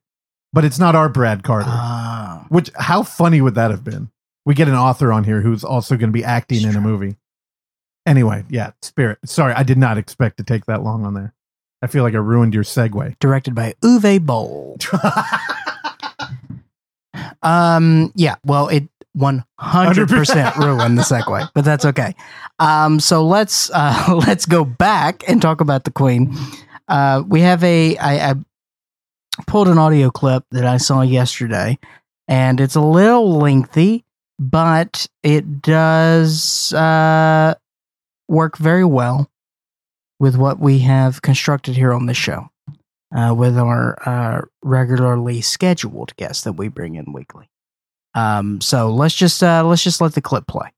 but 0.52 0.66
it's 0.66 0.80
not 0.80 0.96
our 0.96 1.10
Brad 1.10 1.44
Carter. 1.44 1.70
Ah. 1.70 2.46
Which, 2.50 2.70
how 2.76 3.04
funny 3.04 3.42
would 3.42 3.56
that 3.56 3.72
have 3.72 3.84
been? 3.84 4.12
We 4.46 4.56
get 4.56 4.68
an 4.68 4.76
author 4.76 5.14
on 5.14 5.24
here 5.24 5.42
who's 5.42 5.64
also 5.64 5.96
going 5.96 6.10
to 6.10 6.14
be 6.14 6.24
acting 6.24 6.64
in 6.64 6.76
a 6.76 6.82
movie. 6.82 7.16
Anyway, 8.06 8.44
yeah, 8.50 8.72
Spirit. 8.82 9.20
Sorry, 9.26 9.54
I 9.54 9.64
did 9.64 9.78
not 9.78 9.98
expect 9.98 10.38
to 10.38 10.44
take 10.44 10.66
that 10.66 10.84
long 10.84 11.06
on 11.06 11.14
there. 11.14 11.34
I 11.82 11.88
feel 11.88 12.04
like 12.04 12.14
I 12.14 12.18
ruined 12.18 12.54
your 12.54 12.64
segue. 12.64 13.18
directed 13.20 13.56
by 13.56 13.76
Uwe 13.84 14.24
Boll. 14.24 14.78
Um, 17.44 18.12
yeah, 18.16 18.36
well, 18.46 18.68
it 18.68 18.88
100% 19.18 20.56
ruined 20.58 20.98
the 20.98 21.02
segue, 21.02 21.50
but 21.54 21.66
that's 21.66 21.86
okay. 21.86 22.16
Um, 22.60 23.00
so 23.00 23.26
let's 23.26 23.70
uh, 23.72 24.22
let's 24.28 24.46
go 24.46 24.64
back 24.64 25.24
and 25.28 25.42
talk 25.42 25.62
about 25.62 25.84
the 25.84 25.92
Queen. 25.92 26.36
Uh, 26.88 27.24
we 27.28 27.42
have 27.42 27.64
a 27.64 27.98
I, 27.98 28.32
I 28.32 28.36
pulled 29.48 29.68
an 29.68 29.78
audio 29.78 30.10
clip 30.10 30.44
that 30.52 30.66
I 30.66 30.78
saw 30.78 31.02
yesterday, 31.02 31.78
and 32.28 32.60
it's 32.60 32.76
a 32.76 32.82
little 32.82 33.38
lengthy, 33.38 34.06
but 34.40 35.08
it 35.24 35.62
does 35.62 36.74
uh, 36.74 37.56
work 38.28 38.58
very 38.58 38.86
well 38.86 39.30
with 40.20 40.38
what 40.38 40.60
we 40.60 40.80
have 40.80 41.22
constructed 41.22 41.76
here 41.76 41.94
on 41.94 42.06
the 42.06 42.14
show 42.14 42.48
uh, 43.16 43.34
with 43.36 43.58
our 43.58 43.98
uh, 44.08 44.42
regularly 44.64 45.42
scheduled 45.42 46.16
guests 46.16 46.44
that 46.44 46.54
we 46.54 46.68
bring 46.68 46.96
in 46.96 47.12
weekly. 47.12 47.51
Um, 48.14 48.62
so 48.62 48.94
let's 48.94 49.16
just 49.16 49.42
uh, 49.42 49.64
let's 49.66 49.84
just 49.84 50.02
let 50.02 50.14
the 50.14 50.22
clip 50.22 50.48
play. 50.48 50.70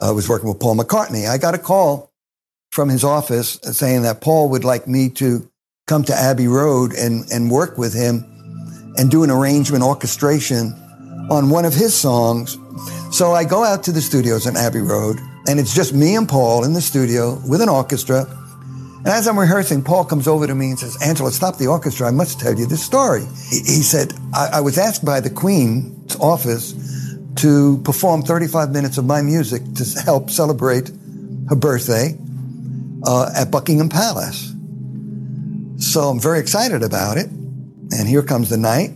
I 0.00 0.12
was 0.12 0.28
working 0.28 0.48
with 0.48 0.60
Paul 0.60 0.76
McCartney. 0.76 1.28
I 1.28 1.36
got 1.36 1.54
a 1.54 1.58
call 1.58 2.10
from 2.72 2.88
his 2.88 3.04
office 3.04 3.58
saying 3.62 4.02
that 4.02 4.20
Paul 4.20 4.48
would 4.50 4.64
like 4.64 4.86
me 4.86 5.10
to 5.10 5.50
come 5.86 6.04
to 6.04 6.14
Abbey 6.14 6.46
Road 6.46 6.92
and, 6.94 7.30
and 7.32 7.50
work 7.50 7.76
with 7.76 7.92
him 7.92 8.24
and 8.96 9.10
do 9.10 9.24
an 9.24 9.30
arrangement 9.30 9.82
orchestration 9.82 10.72
on 11.30 11.50
one 11.50 11.64
of 11.64 11.74
his 11.74 11.94
songs. 11.94 12.56
So 13.10 13.32
I 13.32 13.44
go 13.44 13.64
out 13.64 13.82
to 13.84 13.92
the 13.92 14.00
studios 14.00 14.46
on 14.46 14.56
Abbey 14.56 14.80
Road, 14.80 15.18
and 15.46 15.58
it's 15.58 15.74
just 15.74 15.92
me 15.92 16.16
and 16.16 16.28
Paul 16.28 16.64
in 16.64 16.72
the 16.72 16.80
studio 16.80 17.40
with 17.46 17.60
an 17.60 17.68
orchestra. 17.68 18.24
And 19.00 19.08
as 19.08 19.26
I'm 19.26 19.38
rehearsing, 19.38 19.82
Paul 19.82 20.04
comes 20.04 20.28
over 20.28 20.46
to 20.46 20.54
me 20.54 20.70
and 20.70 20.78
says, 20.78 21.00
Angelo, 21.02 21.30
stop 21.30 21.56
the 21.56 21.68
orchestra. 21.68 22.06
I 22.06 22.10
must 22.10 22.38
tell 22.38 22.58
you 22.58 22.66
this 22.66 22.82
story. 22.82 23.22
He, 23.48 23.82
said, 23.82 24.12
I, 24.34 24.50
I 24.54 24.60
was 24.60 24.76
asked 24.76 25.06
by 25.06 25.20
the 25.20 25.30
Queen's 25.30 26.16
office 26.16 26.74
to 27.36 27.78
perform 27.78 28.22
35 28.22 28.70
minutes 28.70 28.98
of 28.98 29.06
my 29.06 29.22
music 29.22 29.62
to 29.76 30.00
help 30.04 30.28
celebrate 30.28 30.90
her 31.48 31.56
birthday 31.56 32.14
uh, 33.06 33.30
at 33.34 33.50
Buckingham 33.50 33.88
Palace. 33.88 34.52
So 35.78 36.02
I'm 36.02 36.20
very 36.20 36.38
excited 36.38 36.82
about 36.82 37.16
it. 37.16 37.26
And 37.26 38.06
here 38.06 38.22
comes 38.22 38.50
the 38.50 38.58
night, 38.58 38.90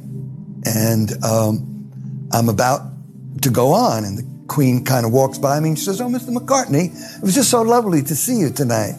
and 0.67 1.11
um, 1.25 2.29
I'm 2.31 2.51
about 2.51 2.83
to 3.41 3.51
go 3.51 3.73
on, 3.73 4.05
and 4.05 4.19
the 4.19 4.35
Queen 4.47 4.85
kind 4.85 5.07
of 5.07 5.13
walks 5.13 5.39
by 5.39 5.59
me 5.59 5.71
and 5.71 5.79
she 5.79 5.85
says, 5.85 6.01
"Oh, 6.01 6.07
Mr. 6.07 6.29
McCartney, 6.29 6.95
it 7.17 7.23
was 7.23 7.35
just 7.35 7.51
so 7.51 7.63
lovely 7.63 8.03
to 8.03 8.15
see 8.15 8.37
you 8.37 8.51
tonight." 8.51 8.95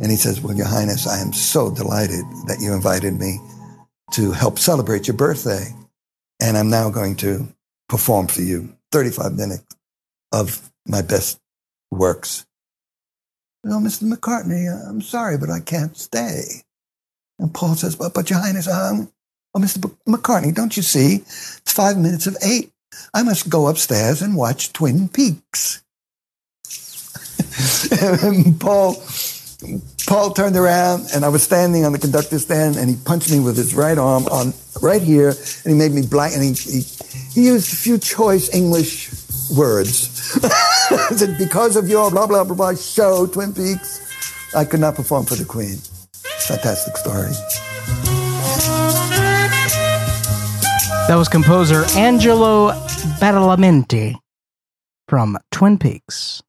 And 0.00 0.10
he 0.10 0.16
says, 0.16 0.40
"Well, 0.40 0.56
Your 0.56 0.66
Highness, 0.66 1.06
I 1.06 1.20
am 1.20 1.32
so 1.32 1.70
delighted 1.70 2.24
that 2.46 2.58
you 2.60 2.72
invited 2.72 3.18
me 3.18 3.38
to 4.12 4.32
help 4.32 4.58
celebrate 4.58 5.06
your 5.06 5.16
birthday, 5.16 5.74
and 6.40 6.56
I'm 6.56 6.70
now 6.70 6.90
going 6.90 7.16
to 7.16 7.48
perform 7.88 8.26
for 8.26 8.40
you 8.40 8.74
35 8.92 9.34
minutes 9.34 9.76
of 10.32 10.70
my 10.86 11.02
best 11.02 11.38
works." 11.90 12.46
No, 13.62 13.78
Mr. 13.78 14.10
McCartney, 14.10 14.68
I'm 14.88 15.02
sorry, 15.02 15.36
but 15.36 15.50
I 15.50 15.60
can't 15.60 15.96
stay. 15.96 16.62
And 17.38 17.52
Paul 17.52 17.74
says, 17.74 17.94
but, 17.94 18.14
but 18.14 18.30
Your 18.30 18.38
Highness, 18.38 18.68
um, 18.68 19.10
oh, 19.54 19.60
Mr. 19.60 19.82
B- 19.82 19.96
McCartney, 20.10 20.54
don't 20.54 20.76
you 20.76 20.82
see? 20.82 21.16
It's 21.16 21.72
five 21.72 21.98
minutes 21.98 22.26
of 22.26 22.36
eight. 22.42 22.72
I 23.12 23.22
must 23.22 23.50
go 23.50 23.68
upstairs 23.68 24.22
and 24.22 24.36
watch 24.36 24.72
Twin 24.72 25.08
Peaks. 25.08 25.82
and 28.22 28.58
Paul, 28.58 28.94
Paul 30.06 30.32
turned 30.32 30.56
around, 30.56 31.08
and 31.14 31.24
I 31.24 31.28
was 31.28 31.42
standing 31.42 31.84
on 31.84 31.92
the 31.92 31.98
conductor's 31.98 32.42
stand, 32.42 32.76
and 32.76 32.88
he 32.88 32.96
punched 32.96 33.30
me 33.30 33.40
with 33.40 33.56
his 33.56 33.74
right 33.74 33.98
arm 33.98 34.26
on 34.26 34.52
right 34.82 35.02
here, 35.02 35.28
and 35.28 35.72
he 35.72 35.74
made 35.74 35.92
me 35.92 36.02
black, 36.02 36.32
and 36.32 36.42
he, 36.42 36.52
he, 36.52 36.80
he 37.32 37.46
used 37.46 37.72
a 37.72 37.76
few 37.76 37.98
choice 37.98 38.52
English 38.54 39.10
words. 39.56 40.08
Said, 41.16 41.36
because 41.38 41.76
of 41.76 41.88
your 41.88 42.10
blah, 42.10 42.26
blah, 42.26 42.44
blah, 42.44 42.54
blah 42.54 42.74
show, 42.74 43.26
Twin 43.26 43.52
Peaks, 43.52 44.00
I 44.54 44.64
could 44.64 44.80
not 44.80 44.94
perform 44.94 45.26
for 45.26 45.34
the 45.34 45.44
Queen. 45.44 45.76
Fantastic 46.46 46.96
story. 46.96 47.30
That 51.08 51.16
was 51.16 51.28
composer 51.28 51.84
Angelo 51.96 52.70
Badalamenti 53.20 54.16
from 55.08 55.38
Twin 55.50 55.78
Peaks. 55.78 56.42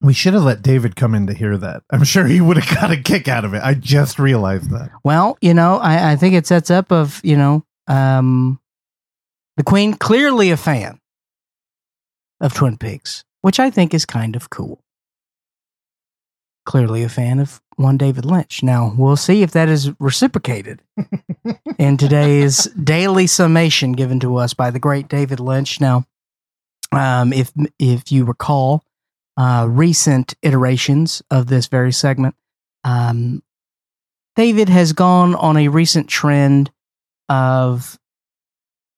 We 0.00 0.12
should 0.12 0.34
have 0.34 0.44
let 0.44 0.62
David 0.62 0.94
come 0.94 1.14
in 1.14 1.26
to 1.26 1.34
hear 1.34 1.56
that. 1.58 1.82
I'm 1.90 2.04
sure 2.04 2.24
he 2.24 2.40
would 2.40 2.56
have 2.56 2.74
got 2.80 2.90
a 2.92 2.96
kick 3.02 3.26
out 3.26 3.44
of 3.44 3.52
it. 3.54 3.62
I 3.64 3.74
just 3.74 4.18
realized 4.18 4.70
that. 4.70 4.90
Well, 5.02 5.36
you 5.40 5.54
know, 5.54 5.78
I, 5.78 6.12
I 6.12 6.16
think 6.16 6.34
it 6.34 6.46
sets 6.46 6.70
up 6.70 6.92
of 6.92 7.20
you 7.24 7.36
know, 7.36 7.64
um, 7.88 8.60
the 9.56 9.64
Queen 9.64 9.94
clearly 9.94 10.50
a 10.50 10.56
fan 10.56 11.00
of 12.40 12.54
Twin 12.54 12.78
Peaks, 12.78 13.24
which 13.40 13.58
I 13.58 13.70
think 13.70 13.92
is 13.92 14.06
kind 14.06 14.36
of 14.36 14.50
cool. 14.50 14.84
clearly 16.64 17.02
a 17.02 17.08
fan 17.08 17.40
of 17.40 17.60
one 17.76 17.96
David 17.96 18.24
Lynch. 18.24 18.62
Now, 18.62 18.94
we'll 18.96 19.16
see 19.16 19.42
if 19.42 19.52
that 19.52 19.68
is 19.68 19.90
reciprocated 19.98 20.82
in 21.78 21.96
today's 21.96 22.64
daily 22.66 23.26
summation 23.26 23.92
given 23.92 24.20
to 24.20 24.36
us 24.36 24.54
by 24.54 24.70
the 24.70 24.78
great 24.78 25.08
David 25.08 25.40
Lynch. 25.40 25.80
Now, 25.80 26.04
um, 26.92 27.32
if 27.32 27.52
if 27.78 28.12
you 28.12 28.24
recall 28.24 28.84
uh, 29.38 29.66
recent 29.70 30.34
iterations 30.42 31.22
of 31.30 31.46
this 31.46 31.68
very 31.68 31.92
segment, 31.92 32.34
um, 32.84 33.42
David 34.36 34.68
has 34.68 34.92
gone 34.92 35.34
on 35.34 35.56
a 35.56 35.68
recent 35.68 36.08
trend 36.08 36.70
of 37.28 37.98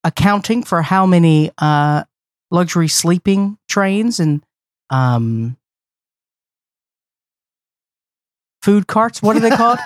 accounting 0.02 0.62
for 0.62 0.82
how 0.82 1.04
many 1.06 1.50
uh, 1.58 2.04
luxury 2.50 2.88
sleeping 2.88 3.58
trains 3.68 4.18
and 4.18 4.42
um, 4.90 5.56
food 8.62 8.86
carts. 8.86 9.22
What 9.22 9.36
are 9.36 9.40
they 9.40 9.50
called? 9.50 9.78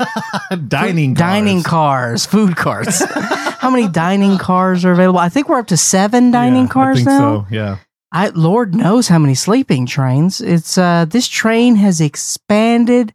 dining 0.69 1.11
Food- 1.15 1.19
dining 1.19 1.63
cars. 1.63 2.27
cars, 2.27 2.27
food 2.27 2.57
carts. 2.57 3.03
how 3.59 3.71
many 3.71 3.89
dining 3.89 4.39
cars 4.39 4.85
are 4.85 4.93
available? 4.93 5.19
I 5.21 5.29
think 5.29 5.49
we're 5.49 5.59
up 5.59 5.69
to 5.69 5.77
seven 5.77 6.31
dining 6.31 6.65
Yeah, 6.65 6.71
cars 6.71 6.95
I 6.97 6.99
think 6.99 7.07
now. 7.07 7.19
So, 7.19 7.47
yeah. 7.51 7.77
I 8.15 8.29
Lord 8.29 8.75
knows 8.77 9.09
how 9.09 9.19
many 9.19 9.35
sleeping 9.35 9.87
trains. 9.87 10.41
It's 10.41 10.79
uh 10.79 11.05
this 11.05 11.27
train 11.27 11.75
has 11.77 12.01
expanded 12.01 13.13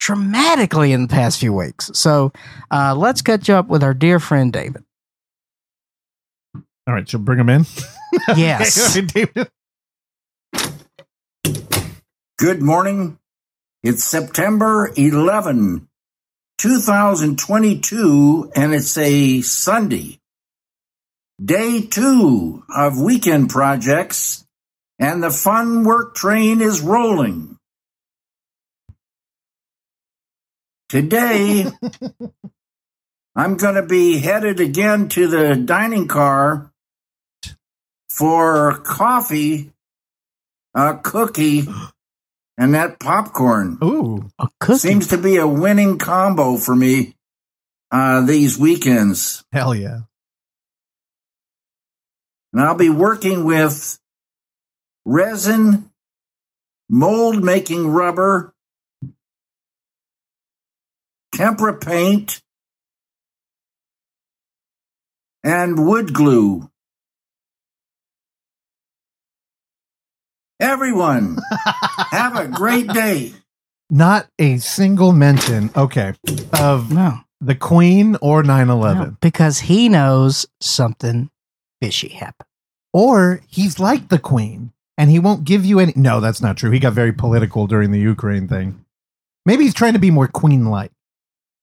dramatically 0.00 0.92
in 0.92 1.02
the 1.02 1.08
past 1.08 1.38
few 1.38 1.52
weeks. 1.52 1.92
So 1.94 2.32
uh 2.70 2.96
let's 2.96 3.22
catch 3.22 3.48
up 3.48 3.68
with 3.68 3.84
our 3.84 3.94
dear 3.94 4.18
friend 4.18 4.52
David. 4.52 4.84
All 6.86 6.94
right, 6.94 7.08
she'll 7.08 7.20
bring 7.20 7.38
him 7.38 7.48
in. 7.48 7.64
Yes. 8.36 8.96
Okay, 8.96 9.06
David. 9.06 9.48
Good 12.38 12.60
morning. 12.60 13.18
It's 13.84 14.02
September 14.02 14.90
11, 14.96 15.88
2022, 16.58 18.50
and 18.56 18.74
it's 18.74 18.98
a 18.98 19.42
Sunday. 19.42 20.19
Day 21.42 21.80
two 21.80 22.64
of 22.68 23.00
weekend 23.00 23.48
projects, 23.48 24.44
and 24.98 25.22
the 25.22 25.30
fun 25.30 25.84
work 25.84 26.14
train 26.14 26.60
is 26.60 26.82
rolling. 26.82 27.56
Today, 30.90 31.64
I'm 33.36 33.56
going 33.56 33.76
to 33.76 33.86
be 33.86 34.18
headed 34.18 34.60
again 34.60 35.08
to 35.10 35.28
the 35.28 35.56
dining 35.56 36.08
car 36.08 36.70
for 38.10 38.80
coffee, 38.80 39.70
a 40.74 40.98
cookie, 41.02 41.66
and 42.58 42.74
that 42.74 43.00
popcorn. 43.00 43.78
Ooh. 43.82 44.28
A 44.38 44.48
cookie. 44.58 44.78
Seems 44.78 45.06
to 45.08 45.16
be 45.16 45.36
a 45.36 45.46
winning 45.46 45.96
combo 45.96 46.58
for 46.58 46.76
me 46.76 47.14
uh, 47.90 48.26
these 48.26 48.58
weekends. 48.58 49.42
Hell 49.52 49.74
yeah. 49.74 50.00
And 52.52 52.62
I'll 52.62 52.74
be 52.74 52.90
working 52.90 53.44
with 53.44 53.98
resin, 55.04 55.90
mold 56.88 57.44
making 57.44 57.88
rubber, 57.88 58.54
tempera 61.34 61.78
paint, 61.78 62.42
and 65.44 65.86
wood 65.86 66.12
glue. 66.12 66.68
Everyone, 70.58 71.38
have 72.10 72.36
a 72.36 72.46
great 72.46 72.88
day. 72.88 73.32
Not 73.88 74.28
a 74.38 74.58
single 74.58 75.12
mention, 75.12 75.70
okay, 75.74 76.12
of 76.52 76.92
no, 76.92 77.20
the 77.40 77.54
Queen 77.54 78.16
or 78.20 78.42
9 78.42 78.66
no, 78.66 78.74
11. 78.74 79.16
because 79.20 79.60
he 79.60 79.88
knows 79.88 80.46
something 80.60 81.30
fishy 81.80 82.08
hip. 82.08 82.34
Or 82.92 83.40
he's 83.48 83.78
like 83.78 84.08
the 84.08 84.18
Queen 84.18 84.72
and 84.98 85.10
he 85.10 85.18
won't 85.18 85.44
give 85.44 85.64
you 85.64 85.78
any. 85.78 85.92
No, 85.96 86.20
that's 86.20 86.40
not 86.42 86.56
true. 86.56 86.70
He 86.70 86.78
got 86.80 86.92
very 86.92 87.12
political 87.12 87.66
during 87.66 87.90
the 87.90 88.00
Ukraine 88.00 88.48
thing. 88.48 88.84
Maybe 89.46 89.64
he's 89.64 89.74
trying 89.74 89.92
to 89.94 89.98
be 89.98 90.10
more 90.10 90.28
Queen 90.28 90.66
like 90.66 90.92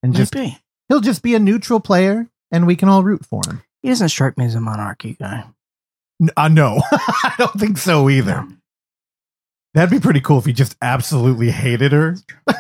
and 0.04 0.16
just 0.16 0.34
Maybe. 0.34 0.58
he'll 0.90 1.02
just 1.02 1.22
be 1.24 1.36
a 1.36 1.40
neutral 1.40 1.80
player 1.80 2.28
and 2.52 2.66
we 2.66 2.76
can 2.76 2.90
all 2.90 3.04
root 3.04 3.26
for 3.26 3.42
him. 3.48 3.62
He 3.82 3.90
doesn't 3.90 4.10
strike 4.10 4.38
me 4.38 4.46
as 4.46 4.56
a 4.56 4.62
monarchy 4.62 5.14
guy. 5.20 5.46
N- 6.22 6.30
Uh, 6.38 6.48
no, 6.48 6.82
I 6.92 7.36
don't 7.38 7.60
think 7.60 7.78
so 7.78 8.10
either. 8.10 8.32
No. 8.48 8.48
That'd 9.74 9.92
be 9.92 10.00
pretty 10.00 10.22
cool 10.22 10.40
if 10.40 10.46
he 10.46 10.54
just 10.54 10.76
absolutely 10.82 11.52
hated 11.52 11.92
her. 11.92 12.16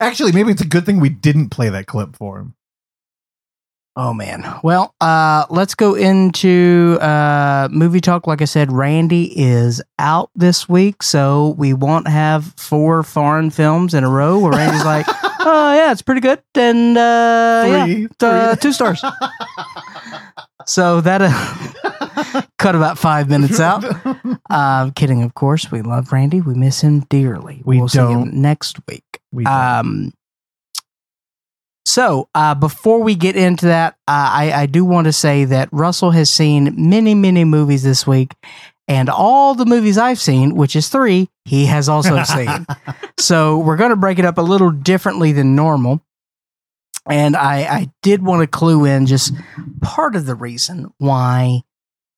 Actually, 0.00 0.32
maybe 0.32 0.50
it's 0.50 0.60
a 0.60 0.66
good 0.66 0.84
thing 0.84 1.00
we 1.00 1.08
didn't 1.08 1.48
play 1.50 1.68
that 1.70 1.86
clip 1.86 2.16
for 2.16 2.38
him. 2.38 2.54
Oh 3.96 4.12
man. 4.12 4.44
Well, 4.64 4.92
uh 5.00 5.46
let's 5.50 5.74
go 5.76 5.94
into 5.94 6.98
uh 7.00 7.68
movie 7.70 8.00
talk. 8.00 8.26
Like 8.26 8.42
I 8.42 8.46
said, 8.46 8.72
Randy 8.72 9.26
is 9.40 9.80
out 10.00 10.30
this 10.34 10.68
week, 10.68 11.02
so 11.02 11.54
we 11.58 11.74
won't 11.74 12.08
have 12.08 12.54
four 12.56 13.02
foreign 13.04 13.50
films 13.50 13.94
in 13.94 14.02
a 14.02 14.08
row 14.10 14.38
where 14.40 14.52
Randy's 14.52 14.84
like, 14.84 15.06
"Oh 15.22 15.72
yeah, 15.74 15.92
it's 15.92 16.02
pretty 16.02 16.20
good." 16.22 16.42
And 16.56 16.98
uh 16.98 17.64
yeah, 17.68 17.84
Three, 17.86 18.08
uh, 18.20 18.56
three. 18.56 18.60
two 18.62 18.72
stars. 18.72 19.00
So 20.66 21.00
that 21.02 21.20
uh, 21.22 22.42
cut 22.58 22.74
about 22.74 22.98
5 22.98 23.28
minutes 23.28 23.60
out. 23.60 23.84
Uh 24.50 24.90
kidding, 24.90 25.22
of 25.22 25.34
course. 25.34 25.70
We 25.72 25.82
love 25.82 26.12
Randy. 26.12 26.40
We 26.40 26.54
miss 26.54 26.80
him 26.82 27.00
dearly. 27.08 27.62
We 27.64 27.80
will 27.80 27.88
see 27.88 27.98
him 27.98 28.40
next 28.42 28.78
week. 28.86 29.04
We. 29.32 29.44
Um, 29.46 30.12
so 31.84 32.28
uh, 32.34 32.54
before 32.54 33.02
we 33.02 33.14
get 33.14 33.36
into 33.36 33.66
that, 33.66 33.94
uh, 34.08 34.30
I, 34.32 34.52
I 34.52 34.66
do 34.66 34.84
want 34.84 35.06
to 35.06 35.12
say 35.12 35.44
that 35.44 35.68
Russell 35.70 36.12
has 36.12 36.30
seen 36.30 36.74
many, 36.76 37.14
many 37.14 37.44
movies 37.44 37.82
this 37.82 38.06
week, 38.06 38.32
and 38.88 39.08
all 39.08 39.54
the 39.54 39.66
movies 39.66 39.98
I've 39.98 40.20
seen, 40.20 40.54
which 40.54 40.76
is 40.76 40.88
three, 40.88 41.28
he 41.44 41.66
has 41.66 41.88
also 41.88 42.22
seen. 42.24 42.66
so 43.18 43.58
we're 43.58 43.76
going 43.76 43.90
to 43.90 43.96
break 43.96 44.18
it 44.18 44.24
up 44.24 44.38
a 44.38 44.42
little 44.42 44.70
differently 44.70 45.32
than 45.32 45.54
normal. 45.54 46.00
And 47.06 47.36
I, 47.36 47.60
I 47.64 47.90
did 48.02 48.22
want 48.22 48.40
to 48.40 48.46
clue 48.46 48.86
in 48.86 49.04
just 49.04 49.34
part 49.82 50.16
of 50.16 50.24
the 50.24 50.34
reason 50.34 50.90
why 50.96 51.60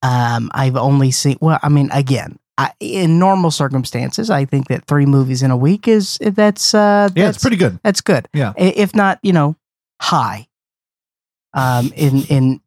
um, 0.02 0.48
I've 0.54 0.76
only 0.76 1.10
seen. 1.10 1.38
Well, 1.40 1.58
I 1.60 1.68
mean, 1.68 1.90
again, 1.92 2.38
I, 2.58 2.72
in 2.80 3.18
normal 3.18 3.50
circumstances, 3.50 4.30
I 4.30 4.46
think 4.46 4.68
that 4.68 4.86
three 4.86 5.04
movies 5.06 5.42
in 5.42 5.50
a 5.50 5.56
week 5.56 5.86
is 5.86 6.18
that's 6.22 6.72
uh, 6.74 7.10
yeah, 7.14 7.26
that's 7.26 7.36
it's 7.36 7.44
pretty 7.44 7.56
good. 7.58 7.78
that's 7.82 8.00
good. 8.00 8.28
Yeah. 8.32 8.52
If 8.56 8.94
not, 8.94 9.18
you 9.22 9.32
know, 9.32 9.56
high. 10.00 10.48
Um, 11.54 11.92
in 11.96 12.22
in 12.24 12.60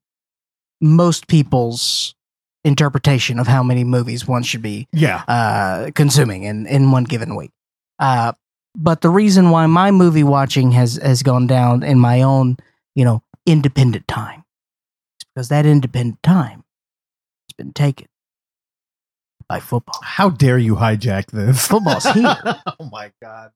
most 0.82 1.28
people's 1.28 2.15
interpretation 2.63 3.39
of 3.39 3.47
how 3.47 3.63
many 3.63 3.84
movies 3.84 4.28
one 4.28 4.43
should 4.43 4.62
be 4.62 4.88
Yeah. 4.91 5.23
uh, 5.28 5.91
consuming 5.95 6.43
in, 6.43 6.65
in 6.67 6.91
one 6.91 7.04
given 7.06 7.36
week. 7.36 7.52
Uh, 7.99 8.34
but 8.75 9.02
the 9.02 9.10
reason 9.10 9.49
why 9.49 9.65
my 9.67 9.91
movie 9.91 10.23
watching 10.23 10.71
has 10.71 10.95
has 11.02 11.23
gone 11.23 11.47
down 11.47 11.84
in 11.84 11.99
my 11.99 12.21
own, 12.21 12.58
you 12.95 13.06
know, 13.06 13.21
independent 13.45 14.08
time 14.08 14.43
is 15.19 15.25
because 15.34 15.49
that 15.49 15.65
independent 15.65 16.21
time 16.23 16.63
has 17.47 17.54
been 17.58 17.73
taken 17.73 18.08
by 19.49 19.59
football. 19.59 19.99
How 20.03 20.29
dare 20.29 20.57
you 20.57 20.75
hijack 20.75 21.31
this? 21.31 21.67
Football's 21.71 22.05
here. 22.05 22.38
oh 22.79 22.89
my 22.91 23.12
god. 23.21 23.51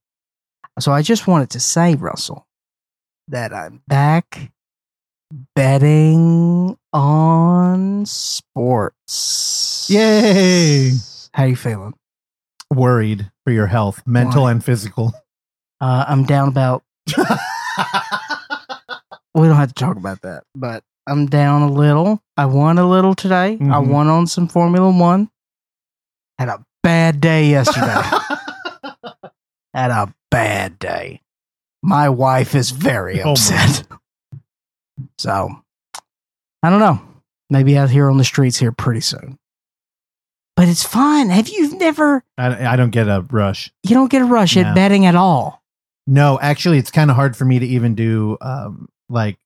So 0.80 0.92
I 0.92 1.02
just 1.04 1.28
wanted 1.28 1.52
to 1.52 1.60
say, 1.60 1.94
Russell, 1.96 2.48
that 3.28 3.54
I'm 3.54 3.82
back 3.88 4.52
betting 5.56 6.76
on 6.92 8.06
sports. 8.06 9.88
Yay. 9.90 10.92
How 11.34 11.44
you 11.46 11.56
feeling? 11.56 11.94
Worried 12.74 13.32
for 13.44 13.52
your 13.54 13.68
health, 13.68 14.02
mental 14.08 14.44
Why? 14.44 14.52
and 14.52 14.64
physical. 14.66 15.14
Uh, 15.80 16.06
I'm 16.08 16.24
down 16.26 16.48
about. 16.50 16.84
We 19.36 19.48
don't 19.48 19.56
have 19.58 19.70
to 19.70 19.84
talk 19.84 19.98
about 19.98 20.22
that, 20.22 20.44
but 20.54 20.84
I'm 21.08 21.26
down 21.26 21.64
a 21.64 21.72
little. 21.72 22.22
I 22.38 22.46
won 22.46 22.78
a 22.78 22.88
little 22.88 23.16
today. 23.16 23.54
I 23.54 23.58
Mhm. 23.82 23.88
won 23.88 24.08
on 24.08 24.28
some 24.28 24.48
Formula 24.48 24.92
One. 24.92 25.28
Had 26.40 26.50
a 26.50 26.66
bad 26.82 27.22
day 27.22 27.50
yesterday. 27.50 27.86
Had 29.74 29.92
a 29.92 30.14
bad 30.32 30.78
day. 30.80 31.22
My 31.82 32.10
wife 32.10 32.56
is 32.56 32.72
very 32.72 33.22
Oh, 33.22 33.32
upset. 33.32 33.84
so, 35.18 35.50
I 36.62 36.70
don't 36.70 36.80
know. 36.80 37.02
Maybe 37.50 37.78
out 37.78 37.90
here 37.90 38.10
on 38.10 38.18
the 38.18 38.24
streets 38.24 38.58
here 38.58 38.72
pretty 38.72 39.02
soon. 39.02 39.38
But 40.56 40.68
it's 40.70 40.84
fun. 40.84 41.30
Have 41.30 41.50
you 41.50 41.76
never? 41.78 42.24
I, 42.38 42.74
I 42.74 42.76
don't 42.76 42.92
get 42.92 43.08
a 43.08 43.26
rush. 43.32 43.72
You 43.84 43.96
don't 43.96 44.12
get 44.12 44.22
a 44.22 44.26
rush 44.26 44.56
No. 44.56 44.62
at 44.64 44.76
betting 44.76 45.06
at 45.06 45.16
all. 45.16 45.64
No, 46.06 46.40
actually, 46.42 46.78
it's 46.78 46.92
kind 46.92 47.10
of 47.10 47.16
hard 47.16 47.36
for 47.36 47.46
me 47.46 47.60
to 47.60 47.66
even 47.66 47.96
do 47.96 48.38
um, 48.42 48.88
like 49.10 49.38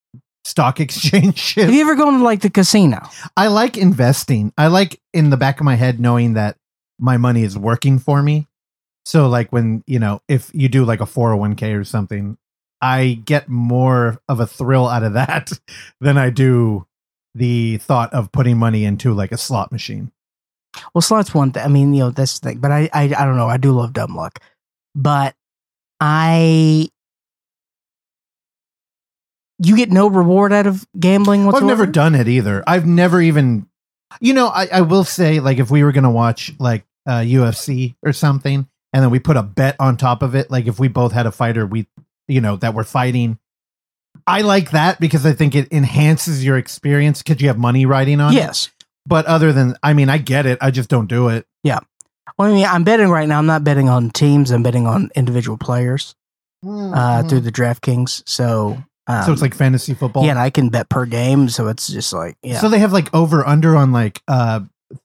stock 0.43 0.79
exchange 0.81 1.37
shit. 1.37 1.65
Have 1.65 1.73
you 1.73 1.81
ever 1.81 1.95
gone 1.95 2.19
to 2.19 2.23
like 2.23 2.41
the 2.41 2.49
casino? 2.49 2.99
I 3.37 3.47
like 3.47 3.77
investing. 3.77 4.51
I 4.57 4.67
like 4.67 4.99
in 5.13 5.29
the 5.29 5.37
back 5.37 5.59
of 5.59 5.65
my 5.65 5.75
head 5.75 5.99
knowing 5.99 6.33
that 6.33 6.57
my 6.99 7.17
money 7.17 7.43
is 7.43 7.57
working 7.57 7.99
for 7.99 8.21
me. 8.21 8.47
So 9.05 9.29
like 9.29 9.51
when, 9.51 9.83
you 9.87 9.99
know, 9.99 10.21
if 10.27 10.51
you 10.53 10.67
do 10.67 10.83
like 10.83 10.99
a 10.99 11.05
401k 11.05 11.79
or 11.79 11.83
something, 11.83 12.37
I 12.81 13.21
get 13.25 13.49
more 13.49 14.19
of 14.27 14.39
a 14.39 14.47
thrill 14.47 14.87
out 14.87 15.03
of 15.03 15.13
that 15.13 15.51
than 16.01 16.17
I 16.17 16.29
do 16.29 16.85
the 17.33 17.77
thought 17.77 18.13
of 18.13 18.31
putting 18.31 18.57
money 18.57 18.83
into 18.83 19.13
like 19.13 19.31
a 19.31 19.37
slot 19.37 19.71
machine. 19.71 20.11
Well, 20.93 21.01
slots 21.01 21.33
one 21.33 21.51
thing. 21.51 21.63
I 21.63 21.67
mean, 21.67 21.93
you 21.93 22.01
know, 22.01 22.09
that's 22.11 22.39
the 22.39 22.49
thing. 22.49 22.59
But 22.59 22.71
I, 22.71 22.89
I, 22.93 23.03
I 23.03 23.25
don't 23.25 23.37
know. 23.37 23.47
I 23.47 23.57
do 23.57 23.71
love 23.71 23.93
dumb 23.93 24.15
luck, 24.15 24.39
but 24.93 25.35
I, 25.99 26.89
you 29.59 29.75
get 29.75 29.91
no 29.91 30.09
reward 30.09 30.53
out 30.53 30.67
of 30.67 30.85
gambling 30.99 31.45
Well, 31.45 31.55
I've 31.55 31.63
never 31.63 31.85
done 31.85 32.13
it 32.13 32.27
either. 32.27 32.63
I've 32.67 32.85
never 32.85 33.21
even, 33.21 33.67
you 34.19 34.33
know, 34.33 34.47
I, 34.47 34.67
I 34.67 34.81
will 34.81 35.03
say 35.03 35.39
like 35.39 35.57
if 35.57 35.71
we 35.71 35.83
were 35.83 35.91
going 35.91 36.03
to 36.03 36.09
watch 36.09 36.53
like 36.59 36.83
uh, 37.07 37.19
UFC 37.21 37.95
or 38.03 38.13
something 38.13 38.67
and 38.93 39.03
then 39.03 39.09
we 39.09 39.19
put 39.19 39.37
a 39.37 39.43
bet 39.43 39.75
on 39.79 39.97
top 39.97 40.21
of 40.23 40.35
it, 40.35 40.49
like 40.51 40.67
if 40.67 40.79
we 40.79 40.87
both 40.87 41.11
had 41.11 41.25
a 41.25 41.31
fighter, 41.31 41.65
we, 41.65 41.87
you 42.27 42.41
know, 42.41 42.55
that 42.57 42.73
we're 42.73 42.83
fighting. 42.85 43.37
I 44.25 44.41
like 44.41 44.71
that 44.71 44.99
because 44.99 45.25
I 45.25 45.33
think 45.33 45.55
it 45.55 45.71
enhances 45.71 46.43
your 46.43 46.57
experience 46.57 47.21
because 47.21 47.41
you 47.41 47.47
have 47.49 47.57
money 47.57 47.85
riding 47.85 48.19
on 48.21 48.33
it. 48.33 48.37
Yes. 48.37 48.69
But 49.05 49.25
other 49.25 49.51
than, 49.53 49.75
I 49.83 49.93
mean, 49.93 50.09
I 50.09 50.17
get 50.17 50.45
it. 50.45 50.57
I 50.61 50.71
just 50.71 50.89
don't 50.89 51.07
do 51.07 51.27
it. 51.29 51.45
Yeah. 51.63 51.79
Well, 52.37 52.49
I 52.49 52.53
mean, 52.53 52.65
I'm 52.65 52.83
betting 52.83 53.09
right 53.09 53.27
now. 53.27 53.37
I'm 53.39 53.45
not 53.45 53.63
betting 53.63 53.87
on 53.89 54.09
teams. 54.09 54.51
I'm 54.51 54.63
betting 54.63 54.87
on 54.87 55.09
individual 55.15 55.57
players 55.57 56.15
uh, 56.67 57.23
through 57.23 57.41
the 57.41 57.51
DraftKings. 57.51 58.23
So, 58.27 58.69
um, 58.73 58.83
Mm-hmm. 59.07 59.25
so 59.25 59.31
it's 59.31 59.41
like 59.41 59.53
fantasy 59.55 59.93
football. 59.93 60.25
yeah, 60.25 60.31
and 60.31 60.39
I 60.39 60.49
can 60.49 60.67
bet 60.67 60.89
per 60.89 61.05
game. 61.05 61.47
So 61.47 61.67
it's 61.69 61.87
just 61.87 62.11
like, 62.11 62.35
yeah. 62.43 62.59
So 62.59 62.67
they 62.67 62.79
have 62.79 62.91
like 62.91 63.13
over 63.15 63.47
under 63.47 63.75
on 63.77 63.93
like 63.93 64.21
uh 64.27 64.59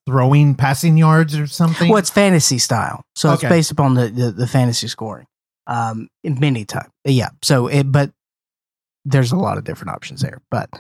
throwing 0.07 0.55
passing 0.55 0.97
yards 0.97 1.37
or 1.37 1.47
something. 1.47 1.89
well, 1.89 1.99
it's 1.99 2.11
fantasy 2.11 2.59
style. 2.59 3.05
So 3.15 3.33
it's 3.33 3.43
based 3.43 3.71
upon 3.71 3.95
the, 3.95 4.09
the, 4.09 4.31
the 4.31 4.47
fantasy 4.47 4.89
scoring 4.89 5.27
um, 5.67 6.09
in 6.23 6.39
many 6.39 6.65
times. 6.65 6.91
Yeah. 7.05 7.31
So 7.43 7.67
it, 7.67 7.85
but 7.85 8.13
there's 9.05 9.33
a 9.33 9.37
lot 9.37 9.59
of 9.59 9.65
different 9.65 9.91
options 9.91 10.21
there. 10.21 10.41
But 10.51 10.71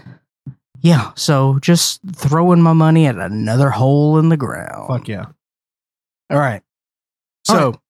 yeah. 0.80 1.12
So 1.16 1.58
just 1.60 2.00
throwing 2.14 2.62
my 2.62 2.72
money 2.72 3.06
at 3.06 3.16
another 3.16 3.70
hole 3.70 4.18
in 4.18 4.28
the 4.28 4.36
ground. 4.36 4.88
Fuck 4.88 5.08
yeah. 5.08 5.26
All 6.30 6.38
right. 6.38 6.62
All 7.48 7.56
So, 7.56 7.80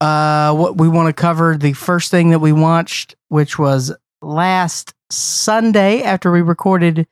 uh, 0.00 0.54
what 0.54 0.76
we 0.76 0.88
want 0.88 1.08
to 1.08 1.12
cover 1.18 1.56
the 1.56 1.72
first 1.72 2.10
thing 2.10 2.30
that 2.30 2.38
we 2.38 2.52
watched, 2.52 3.16
which 3.28 3.58
was 3.58 3.92
last 4.20 4.94
Sunday 5.10 6.02
after 6.02 6.30
we 6.30 6.42
recorded 6.42 7.06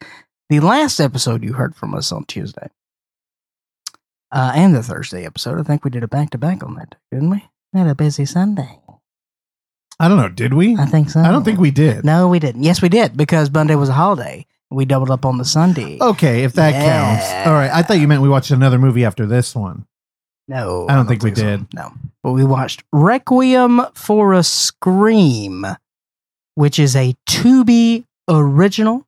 the 0.51 0.61
last 0.61 1.01
episode 1.01 1.42
you 1.42 1.55
heard 1.55 1.75
from 1.75 1.94
us 1.94 2.12
on 2.12 2.25
Tuesday, 2.27 2.68
uh, 4.35 4.53
and 4.55 4.75
the 4.75 4.83
Thursday 4.83 5.25
episode. 5.25 5.59
I 5.59 5.62
think 5.62 5.85
we 5.85 5.90
did 5.90 6.03
a 6.03 6.09
back 6.09 6.31
to 6.31 6.38
back 6.38 6.62
on 6.62 6.75
that, 6.75 6.97
didn't 7.11 7.31
we? 7.31 7.42
We 7.73 7.81
had 7.81 7.88
a 7.88 7.94
busy 7.94 8.27
Sunday. 8.27 8.81
I 9.99 10.09
don't 10.09 10.16
know. 10.18 10.29
Did 10.29 10.55
we? 10.55 10.77
I 10.77 10.87
think 10.87 11.09
so. 11.11 11.20
I 11.20 11.31
don't 11.31 11.44
think 11.44 11.59
we 11.61 11.70
did. 11.70 12.05
No, 12.05 12.29
we 12.29 12.38
didn't. 12.40 12.62
Yes, 12.64 12.83
we 12.83 12.88
did 12.88 13.16
because 13.16 13.51
Monday 13.51 13.77
was 13.77 13.88
a 13.88 13.92
holiday. 13.94 14.44
We 14.70 14.85
doubled 14.85 15.11
up 15.11 15.25
on 15.25 15.38
the 15.38 15.44
Sunday. 15.44 15.99
Okay, 16.01 16.42
if 16.42 16.55
that 16.55 16.73
Yeah. 16.75 16.85
counts. 17.16 17.47
All 17.47 17.53
right. 17.55 17.70
I 17.73 17.83
thought 17.83 18.01
you 18.01 18.09
meant 18.09 18.20
we 18.23 18.29
watched 18.29 18.51
another 18.51 18.79
movie 18.79 19.05
after 19.05 19.25
this 19.25 19.55
one. 19.55 19.87
No, 20.49 20.87
I 20.88 20.94
don't 20.94 21.07
think 21.07 21.23
we 21.23 21.35
so. 21.35 21.42
did. 21.42 21.73
No, 21.73 21.92
but 22.25 22.33
we 22.33 22.44
watched 22.44 22.83
Requiem 22.92 23.83
for 23.94 24.33
a 24.35 24.42
Scream, 24.42 25.64
which 26.57 26.79
is 26.79 26.97
a 26.97 27.14
Tubi 27.29 28.05
original. 28.29 29.07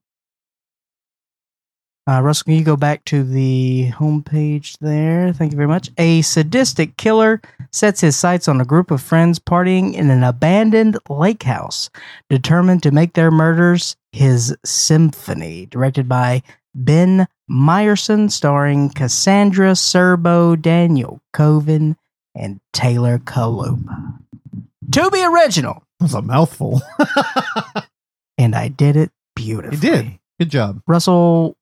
Uh, 2.09 2.21
Russell, 2.23 2.45
can 2.45 2.55
you 2.55 2.63
go 2.65 2.77
back 2.77 3.05
to 3.07 3.25
the 3.25 3.91
homepage 3.93 4.79
there? 4.79 5.33
Thank 5.33 5.51
you 5.51 5.57
very 5.57 5.67
much. 5.67 5.91
A 5.99 6.23
sadistic 6.23 6.97
killer 6.97 7.41
sets 7.73 8.01
his 8.01 8.15
sights 8.17 8.47
on 8.47 8.61
a 8.61 8.65
group 8.65 8.93
of 8.93 9.03
friends 9.03 9.41
partying 9.41 9.93
in 9.93 10.09
an 10.11 10.23
abandoned 10.23 10.99
lake 11.09 11.43
house, 11.43 11.91
determined 12.31 12.85
to 12.85 12.93
make 12.93 13.15
their 13.15 13.33
murders 13.33 13.97
his 14.13 14.57
symphony. 14.65 15.67
Directed 15.67 16.09
by 16.09 16.45
Ben 16.77 17.27
Meyerson, 17.51 18.31
starring 18.31 18.91
Cassandra 18.91 19.73
Scerbo, 19.73 20.61
Daniel 20.61 21.21
Coven, 21.33 21.97
and 22.37 22.61
Taylor 22.73 23.19
Kalupa. 23.19 24.19
Tubi 24.91 25.29
original, 25.29 25.83
That 25.99 26.05
was 26.05 26.15
a 26.15 26.23
mouthful. 26.23 26.83
and 28.39 28.55
I 28.55 28.69
did 28.69 28.95
it 28.97 29.11
beautifully. 29.35 29.77
you 29.89 29.95
did. 29.95 30.19
Good 30.39 30.51
job. 30.51 30.83
Russell. 30.87 31.57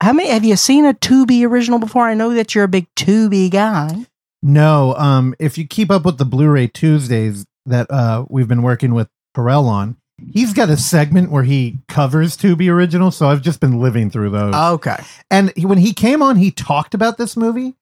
How 0.00 0.12
many 0.12 0.28
have 0.30 0.44
you 0.44 0.56
seen 0.56 0.84
a 0.84 0.94
Tubi 0.94 1.44
original 1.46 1.78
before? 1.78 2.06
I 2.08 2.14
know 2.14 2.32
that 2.34 2.54
you're 2.54 2.64
a 2.64 2.68
big 2.68 2.86
Tubi 2.94 3.50
guy. 3.50 4.06
No, 4.42 4.94
um, 4.94 5.34
if 5.40 5.58
you 5.58 5.66
keep 5.66 5.90
up 5.90 6.04
with 6.04 6.18
the 6.18 6.24
Blu-ray 6.24 6.68
Tuesdays 6.68 7.44
that 7.66 7.90
uh 7.90 8.24
we've 8.28 8.48
been 8.48 8.62
working 8.62 8.94
with 8.94 9.08
Perel 9.36 9.64
on, 9.64 9.96
he's 10.32 10.52
got 10.54 10.70
a 10.70 10.76
segment 10.76 11.30
where 11.30 11.42
he 11.42 11.78
covers 11.88 12.36
Tubi 12.36 12.70
original. 12.70 13.10
So 13.10 13.28
I've 13.28 13.42
just 13.42 13.60
been 13.60 13.80
living 13.80 14.10
through 14.10 14.30
those. 14.30 14.54
Okay. 14.54 14.96
And 15.30 15.52
he, 15.56 15.66
when 15.66 15.78
he 15.78 15.92
came 15.92 16.22
on, 16.22 16.36
he 16.36 16.50
talked 16.52 16.94
about 16.94 17.18
this 17.18 17.36
movie. 17.36 17.74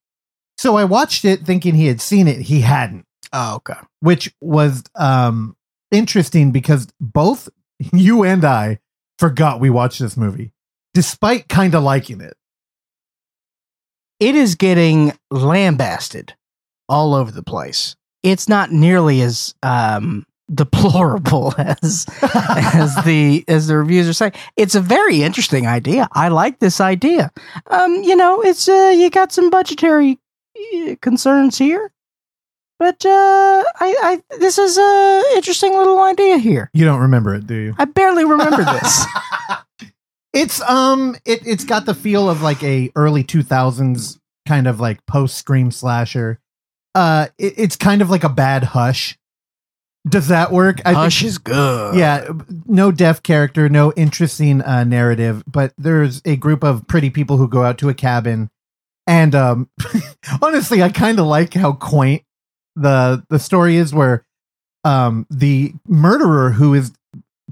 So 0.58 0.76
I 0.76 0.84
watched 0.84 1.26
it 1.26 1.40
thinking 1.44 1.74
he 1.74 1.86
had 1.86 2.00
seen 2.00 2.26
it. 2.26 2.40
He 2.40 2.62
hadn't, 2.62 3.04
Oh, 3.34 3.56
okay. 3.56 3.74
which 4.00 4.34
was 4.40 4.82
um 4.94 5.54
interesting 5.90 6.50
because 6.50 6.88
both 6.98 7.50
you 7.92 8.24
and 8.24 8.42
I 8.44 8.78
forgot 9.18 9.60
we 9.60 9.68
watched 9.68 9.98
this 10.00 10.16
movie, 10.16 10.52
despite 10.96 11.46
kind 11.50 11.74
of 11.74 11.82
liking 11.82 12.22
it. 12.22 12.38
It 14.18 14.34
is 14.34 14.54
getting 14.54 15.12
lambasted 15.30 16.34
all 16.88 17.14
over 17.14 17.30
the 17.30 17.42
place. 17.42 17.96
It's 18.22 18.48
not 18.48 18.72
nearly 18.72 19.20
as 19.20 19.54
um, 19.62 20.24
deplorable 20.50 21.52
as 21.58 22.06
as 22.22 22.96
the 23.04 23.44
as 23.46 23.66
the 23.66 23.76
reviews 23.76 24.08
are 24.08 24.14
saying. 24.14 24.32
It's 24.56 24.74
a 24.74 24.80
very 24.80 25.22
interesting 25.22 25.66
idea. 25.66 26.08
I 26.12 26.28
like 26.28 26.60
this 26.60 26.80
idea. 26.80 27.30
Um, 27.66 28.02
you 28.02 28.16
know, 28.16 28.40
it's 28.40 28.66
uh, 28.66 28.94
you 28.96 29.10
got 29.10 29.32
some 29.32 29.50
budgetary 29.50 30.18
uh, 30.56 30.94
concerns 31.02 31.58
here, 31.58 31.92
but 32.78 33.04
uh, 33.04 33.08
I, 33.10 33.94
I 34.02 34.22
this 34.38 34.56
is 34.56 34.78
a 34.78 35.22
interesting 35.36 35.76
little 35.76 36.00
idea 36.00 36.38
here. 36.38 36.70
You 36.72 36.86
don't 36.86 37.00
remember 37.00 37.34
it, 37.34 37.46
do 37.46 37.54
you? 37.54 37.74
I 37.76 37.84
barely 37.84 38.24
remember 38.24 38.64
this. 38.80 39.04
It's 40.36 40.60
um 40.60 41.16
it 41.24 41.46
it's 41.46 41.64
got 41.64 41.86
the 41.86 41.94
feel 41.94 42.28
of 42.28 42.42
like 42.42 42.62
a 42.62 42.92
early 42.94 43.24
2000s 43.24 44.18
kind 44.46 44.66
of 44.66 44.80
like 44.80 45.04
post 45.06 45.36
scream 45.36 45.70
slasher. 45.70 46.40
Uh 46.94 47.28
it, 47.38 47.54
it's 47.56 47.76
kind 47.76 48.02
of 48.02 48.10
like 48.10 48.24
a 48.24 48.28
bad 48.28 48.64
hush. 48.64 49.18
Does 50.08 50.28
that 50.28 50.52
work? 50.52 50.80
I 50.84 50.92
Hush 50.92 51.24
is 51.24 51.38
good. 51.38 51.96
yeah, 51.96 52.28
no 52.66 52.92
deaf 52.92 53.24
character, 53.24 53.68
no 53.68 53.92
interesting 53.94 54.62
uh, 54.62 54.84
narrative, 54.84 55.42
but 55.48 55.72
there's 55.76 56.22
a 56.24 56.36
group 56.36 56.62
of 56.62 56.86
pretty 56.86 57.10
people 57.10 57.38
who 57.38 57.48
go 57.48 57.64
out 57.64 57.76
to 57.78 57.88
a 57.88 57.94
cabin, 57.94 58.48
and 59.08 59.34
um, 59.34 59.68
honestly, 60.42 60.80
I 60.80 60.90
kind 60.90 61.18
of 61.18 61.26
like 61.26 61.54
how 61.54 61.72
quaint 61.72 62.22
the 62.76 63.24
the 63.30 63.40
story 63.40 63.76
is, 63.78 63.92
where 63.92 64.24
um, 64.84 65.26
the 65.28 65.74
murderer 65.88 66.52
who 66.52 66.72
is 66.72 66.92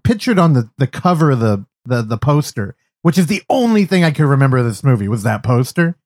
pictured 0.04 0.38
on 0.38 0.52
the 0.52 0.70
the 0.78 0.86
cover 0.86 1.32
of 1.32 1.40
the 1.40 1.66
the 1.84 2.02
the 2.02 2.18
poster, 2.18 2.76
which 3.02 3.18
is 3.18 3.26
the 3.26 3.42
only 3.48 3.84
thing 3.84 4.04
I 4.04 4.10
could 4.10 4.26
remember 4.26 4.58
of 4.58 4.64
this 4.64 4.84
movie 4.84 5.08
was 5.08 5.22
that 5.22 5.42
poster. 5.42 5.96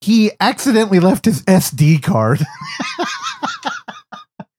He 0.00 0.32
accidentally 0.40 1.00
left 1.00 1.24
his 1.24 1.42
SD 1.42 2.02
card. 2.02 2.42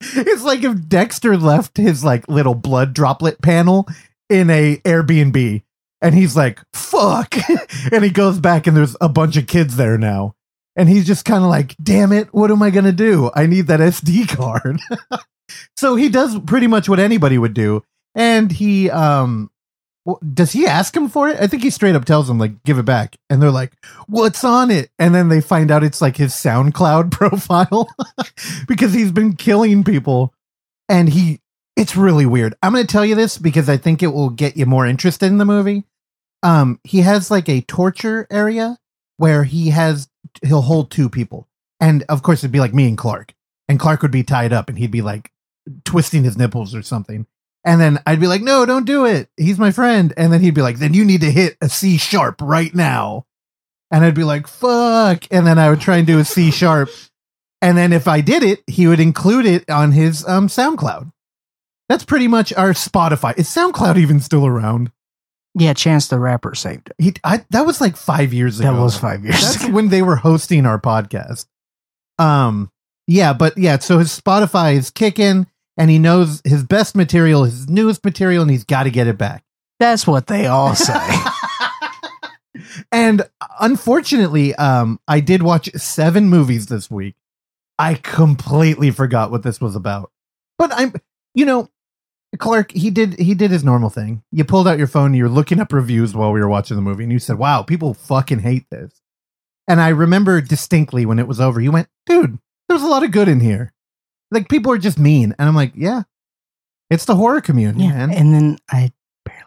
it's 0.00 0.42
like 0.42 0.64
if 0.64 0.88
Dexter 0.88 1.36
left 1.36 1.76
his 1.76 2.04
like 2.04 2.28
little 2.28 2.54
blood 2.54 2.94
droplet 2.94 3.40
panel 3.40 3.86
in 4.28 4.50
a 4.50 4.78
Airbnb 4.78 5.62
and 6.02 6.14
he's 6.14 6.36
like, 6.36 6.60
fuck. 6.72 7.34
and 7.92 8.04
he 8.04 8.10
goes 8.10 8.38
back 8.38 8.66
and 8.66 8.76
there's 8.76 8.96
a 9.00 9.08
bunch 9.08 9.36
of 9.36 9.46
kids 9.46 9.76
there 9.76 9.98
now. 9.98 10.34
And 10.76 10.88
he's 10.88 11.06
just 11.06 11.24
kind 11.24 11.42
of 11.42 11.48
like, 11.48 11.74
damn 11.82 12.12
it, 12.12 12.32
what 12.34 12.50
am 12.50 12.62
I 12.62 12.70
going 12.70 12.84
to 12.84 12.92
do? 12.92 13.30
I 13.34 13.46
need 13.46 13.66
that 13.68 13.80
SD 13.80 14.28
card. 14.36 14.78
so 15.76 15.96
he 15.96 16.08
does 16.08 16.38
pretty 16.40 16.66
much 16.66 16.88
what 16.88 17.00
anybody 17.00 17.38
would 17.38 17.54
do. 17.54 17.82
And 18.14 18.52
he, 18.52 18.90
um, 18.90 19.50
well, 20.06 20.20
does 20.32 20.52
he 20.52 20.66
ask 20.66 20.96
him 20.96 21.08
for 21.08 21.28
it? 21.28 21.36
I 21.40 21.48
think 21.48 21.64
he 21.64 21.70
straight 21.70 21.96
up 21.96 22.04
tells 22.04 22.30
him, 22.30 22.38
like, 22.38 22.62
give 22.62 22.78
it 22.78 22.84
back. 22.84 23.16
And 23.28 23.42
they're 23.42 23.50
like, 23.50 23.72
what's 24.06 24.44
on 24.44 24.70
it? 24.70 24.88
And 25.00 25.12
then 25.12 25.28
they 25.28 25.40
find 25.40 25.68
out 25.68 25.82
it's 25.82 26.00
like 26.00 26.16
his 26.16 26.32
SoundCloud 26.32 27.10
profile 27.10 27.88
because 28.68 28.94
he's 28.94 29.10
been 29.10 29.34
killing 29.34 29.82
people. 29.82 30.32
And 30.88 31.08
he, 31.08 31.40
it's 31.74 31.96
really 31.96 32.24
weird. 32.24 32.54
I'm 32.62 32.72
going 32.72 32.86
to 32.86 32.90
tell 32.90 33.04
you 33.04 33.16
this 33.16 33.36
because 33.36 33.68
I 33.68 33.78
think 33.78 34.00
it 34.00 34.12
will 34.12 34.30
get 34.30 34.56
you 34.56 34.64
more 34.64 34.86
interested 34.86 35.26
in 35.26 35.38
the 35.38 35.44
movie. 35.44 35.82
Um, 36.44 36.78
he 36.84 37.00
has 37.00 37.28
like 37.28 37.48
a 37.48 37.62
torture 37.62 38.28
area 38.30 38.78
where 39.16 39.42
he 39.42 39.70
has, 39.70 40.08
he'll 40.44 40.62
hold 40.62 40.92
two 40.92 41.10
people. 41.10 41.48
And 41.80 42.04
of 42.08 42.22
course, 42.22 42.44
it'd 42.44 42.52
be 42.52 42.60
like 42.60 42.74
me 42.74 42.86
and 42.86 42.96
Clark. 42.96 43.34
And 43.68 43.80
Clark 43.80 44.02
would 44.02 44.12
be 44.12 44.22
tied 44.22 44.52
up 44.52 44.68
and 44.68 44.78
he'd 44.78 44.92
be 44.92 45.02
like 45.02 45.32
twisting 45.84 46.22
his 46.22 46.36
nipples 46.36 46.76
or 46.76 46.82
something. 46.82 47.26
And 47.66 47.80
then 47.80 48.00
I'd 48.06 48.20
be 48.20 48.28
like, 48.28 48.42
no, 48.42 48.64
don't 48.64 48.86
do 48.86 49.04
it. 49.04 49.28
He's 49.36 49.58
my 49.58 49.72
friend. 49.72 50.14
And 50.16 50.32
then 50.32 50.40
he'd 50.40 50.54
be 50.54 50.62
like, 50.62 50.78
then 50.78 50.94
you 50.94 51.04
need 51.04 51.20
to 51.22 51.32
hit 51.32 51.56
a 51.60 51.68
C 51.68 51.98
sharp 51.98 52.40
right 52.40 52.72
now. 52.72 53.26
And 53.90 54.04
I'd 54.04 54.14
be 54.14 54.24
like, 54.24 54.46
fuck. 54.46 55.24
And 55.32 55.46
then 55.46 55.58
I 55.58 55.68
would 55.68 55.80
try 55.80 55.96
and 55.96 56.06
do 56.06 56.20
a 56.20 56.24
C 56.24 56.52
sharp. 56.52 56.88
And 57.60 57.76
then 57.76 57.92
if 57.92 58.06
I 58.06 58.20
did 58.20 58.44
it, 58.44 58.62
he 58.68 58.86
would 58.86 59.00
include 59.00 59.46
it 59.46 59.68
on 59.68 59.90
his 59.92 60.26
um, 60.28 60.46
SoundCloud. 60.46 61.10
That's 61.88 62.04
pretty 62.04 62.28
much 62.28 62.52
our 62.52 62.70
Spotify. 62.70 63.36
Is 63.36 63.48
SoundCloud 63.48 63.96
even 63.96 64.20
still 64.20 64.46
around? 64.46 64.92
Yeah, 65.58 65.72
Chance 65.72 66.08
the 66.08 66.18
Rapper 66.20 66.54
saved 66.54 66.90
it. 66.90 66.96
He, 67.02 67.14
I, 67.24 67.44
that 67.50 67.66
was 67.66 67.80
like 67.80 67.96
five 67.96 68.32
years 68.32 68.60
ago. 68.60 68.72
That 68.74 68.80
was 68.80 68.98
five 68.98 69.24
years 69.24 69.40
That's 69.40 69.64
ago. 69.64 69.72
when 69.72 69.88
they 69.88 70.02
were 70.02 70.16
hosting 70.16 70.66
our 70.66 70.80
podcast. 70.80 71.46
Um, 72.18 72.70
yeah, 73.06 73.32
but 73.32 73.56
yeah, 73.56 73.78
so 73.78 73.98
his 73.98 74.18
Spotify 74.20 74.74
is 74.74 74.90
kicking, 74.90 75.46
and 75.76 75.90
he 75.90 75.98
knows 75.98 76.40
his 76.44 76.64
best 76.64 76.96
material, 76.96 77.44
his 77.44 77.68
newest 77.68 78.04
material, 78.04 78.42
and 78.42 78.50
he's 78.50 78.64
got 78.64 78.84
to 78.84 78.90
get 78.90 79.06
it 79.06 79.18
back. 79.18 79.44
That's 79.78 80.06
what 80.06 80.26
they 80.26 80.46
all 80.46 80.74
say. 80.74 81.14
and 82.92 83.28
unfortunately, 83.60 84.54
um, 84.54 85.00
I 85.06 85.20
did 85.20 85.42
watch 85.42 85.70
seven 85.74 86.28
movies 86.28 86.66
this 86.66 86.90
week. 86.90 87.14
I 87.78 87.94
completely 87.94 88.90
forgot 88.90 89.30
what 89.30 89.42
this 89.42 89.60
was 89.60 89.76
about. 89.76 90.10
But 90.58 90.72
I'm, 90.72 90.94
you 91.34 91.44
know, 91.44 91.68
Clark, 92.38 92.72
he 92.72 92.90
did 92.90 93.18
he 93.18 93.34
did 93.34 93.50
his 93.50 93.64
normal 93.64 93.90
thing. 93.90 94.22
You 94.32 94.44
pulled 94.44 94.66
out 94.66 94.78
your 94.78 94.86
phone, 94.86 95.14
you 95.14 95.24
were 95.24 95.30
looking 95.30 95.60
up 95.60 95.72
reviews 95.72 96.14
while 96.14 96.32
we 96.32 96.40
were 96.40 96.48
watching 96.48 96.76
the 96.76 96.82
movie, 96.82 97.04
and 97.04 97.12
you 97.12 97.18
said, 97.18 97.38
"Wow, 97.38 97.62
people 97.62 97.94
fucking 97.94 98.40
hate 98.40 98.68
this." 98.70 99.02
And 99.68 99.80
I 99.80 99.88
remember 99.88 100.40
distinctly 100.40 101.06
when 101.06 101.18
it 101.18 101.28
was 101.28 101.40
over, 101.40 101.60
you 101.60 101.72
went, 101.72 101.88
"Dude, 102.06 102.38
there's 102.68 102.82
a 102.82 102.88
lot 102.88 103.04
of 103.04 103.10
good 103.10 103.28
in 103.28 103.40
here. 103.40 103.72
Like 104.30 104.48
people 104.48 104.72
are 104.72 104.78
just 104.78 104.98
mean." 104.98 105.34
And 105.38 105.48
I'm 105.48 105.54
like, 105.54 105.72
"Yeah, 105.74 106.02
it's 106.90 107.04
the 107.04 107.14
horror 107.14 107.40
community, 107.40 107.84
yeah, 107.84 108.06
man." 108.06 108.12
and 108.12 108.34
then 108.34 108.58
I 108.70 108.92
barely. 109.24 109.42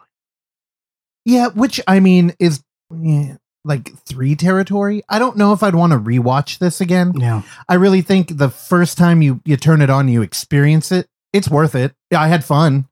Yeah, 1.24 1.48
which 1.48 1.80
I 1.86 2.00
mean 2.00 2.34
is 2.38 2.62
yeah, 2.94 3.36
like 3.64 3.92
three 4.04 4.34
territory. 4.34 5.02
I 5.08 5.18
don't 5.18 5.36
know 5.36 5.52
if 5.52 5.62
I'd 5.62 5.74
want 5.74 5.92
to 5.92 5.98
rewatch 5.98 6.58
this 6.58 6.80
again. 6.80 7.12
No, 7.14 7.44
I 7.68 7.74
really 7.74 8.02
think 8.02 8.36
the 8.36 8.50
first 8.50 8.98
time 8.98 9.22
you 9.22 9.40
you 9.44 9.56
turn 9.56 9.82
it 9.82 9.90
on, 9.90 10.08
you 10.08 10.22
experience 10.22 10.90
it. 10.92 11.08
It's 11.32 11.48
worth 11.48 11.74
it. 11.74 11.94
Yeah, 12.10 12.20
I 12.20 12.28
had 12.28 12.44
fun. 12.44 12.88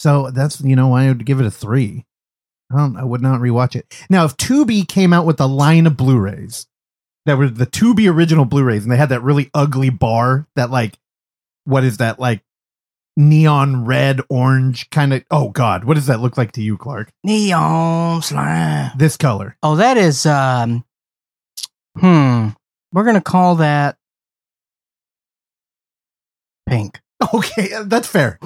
So 0.00 0.30
that's 0.30 0.60
you 0.60 0.76
know 0.76 0.88
why 0.88 1.04
I 1.04 1.08
would 1.08 1.26
give 1.26 1.40
it 1.40 1.46
a 1.46 1.50
three. 1.50 2.04
I 2.72 2.76
don't. 2.76 2.96
I 2.96 3.04
would 3.04 3.22
not 3.22 3.40
rewatch 3.40 3.74
it. 3.74 3.92
Now, 4.10 4.24
if 4.24 4.36
Tubi 4.36 4.86
came 4.86 5.12
out 5.12 5.26
with 5.26 5.40
a 5.40 5.46
line 5.46 5.86
of 5.86 5.96
Blu-rays 5.96 6.67
that 7.28 7.38
were 7.38 7.48
the 7.48 7.66
Tubi 7.66 8.10
original 8.10 8.44
Blu-rays, 8.44 8.82
and 8.82 8.90
they 8.92 8.96
had 8.96 9.10
that 9.10 9.22
really 9.22 9.50
ugly 9.54 9.90
bar 9.90 10.46
that 10.56 10.70
like, 10.70 10.98
what 11.64 11.84
is 11.84 11.98
that 11.98 12.18
like? 12.18 12.42
Neon 13.16 13.84
red, 13.84 14.20
orange 14.28 14.88
kind 14.90 15.12
of. 15.12 15.24
Oh 15.30 15.48
God, 15.50 15.84
what 15.84 15.94
does 15.94 16.06
that 16.06 16.20
look 16.20 16.38
like 16.38 16.52
to 16.52 16.62
you, 16.62 16.76
Clark? 16.76 17.10
neon 17.24 18.22
slime. 18.22 18.92
This 18.96 19.16
color. 19.16 19.56
Oh, 19.62 19.74
that 19.76 19.96
is 19.96 20.24
um. 20.24 20.84
Hmm. 21.98 22.50
We're 22.92 23.04
gonna 23.04 23.20
call 23.20 23.56
that 23.56 23.96
pink. 26.68 27.00
Okay, 27.34 27.72
uh, 27.72 27.82
that's 27.82 28.06
fair. 28.06 28.38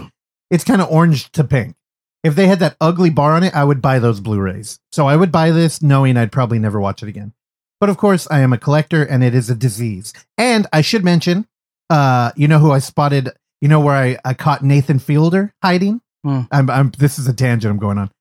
It's 0.50 0.64
kind 0.64 0.80
of 0.80 0.90
orange 0.90 1.30
to 1.32 1.44
pink. 1.44 1.76
If 2.24 2.34
they 2.34 2.46
had 2.46 2.60
that 2.60 2.76
ugly 2.80 3.10
bar 3.10 3.34
on 3.34 3.42
it, 3.42 3.54
I 3.54 3.64
would 3.64 3.82
buy 3.82 3.98
those 3.98 4.18
Blu-rays. 4.18 4.80
So 4.90 5.06
I 5.06 5.14
would 5.14 5.30
buy 5.30 5.50
this 5.50 5.82
knowing 5.82 6.16
I'd 6.16 6.32
probably 6.32 6.58
never 6.58 6.80
watch 6.80 7.02
it 7.02 7.08
again. 7.10 7.34
But 7.82 7.90
of 7.90 7.96
course, 7.96 8.28
I 8.30 8.38
am 8.42 8.52
a 8.52 8.58
collector 8.58 9.02
and 9.02 9.24
it 9.24 9.34
is 9.34 9.50
a 9.50 9.56
disease. 9.56 10.12
And 10.38 10.68
I 10.72 10.82
should 10.82 11.02
mention, 11.02 11.48
uh, 11.90 12.30
you 12.36 12.46
know 12.46 12.60
who 12.60 12.70
I 12.70 12.78
spotted, 12.78 13.30
you 13.60 13.66
know 13.66 13.80
where 13.80 13.96
I, 13.96 14.18
I 14.24 14.34
caught 14.34 14.62
Nathan 14.62 15.00
Fielder 15.00 15.52
hiding? 15.64 16.00
Hmm. 16.22 16.42
I'm, 16.52 16.70
I'm 16.70 16.92
this 16.96 17.18
is 17.18 17.26
a 17.26 17.32
tangent 17.32 17.72
I'm 17.72 17.80
going 17.80 17.98
on. 17.98 18.12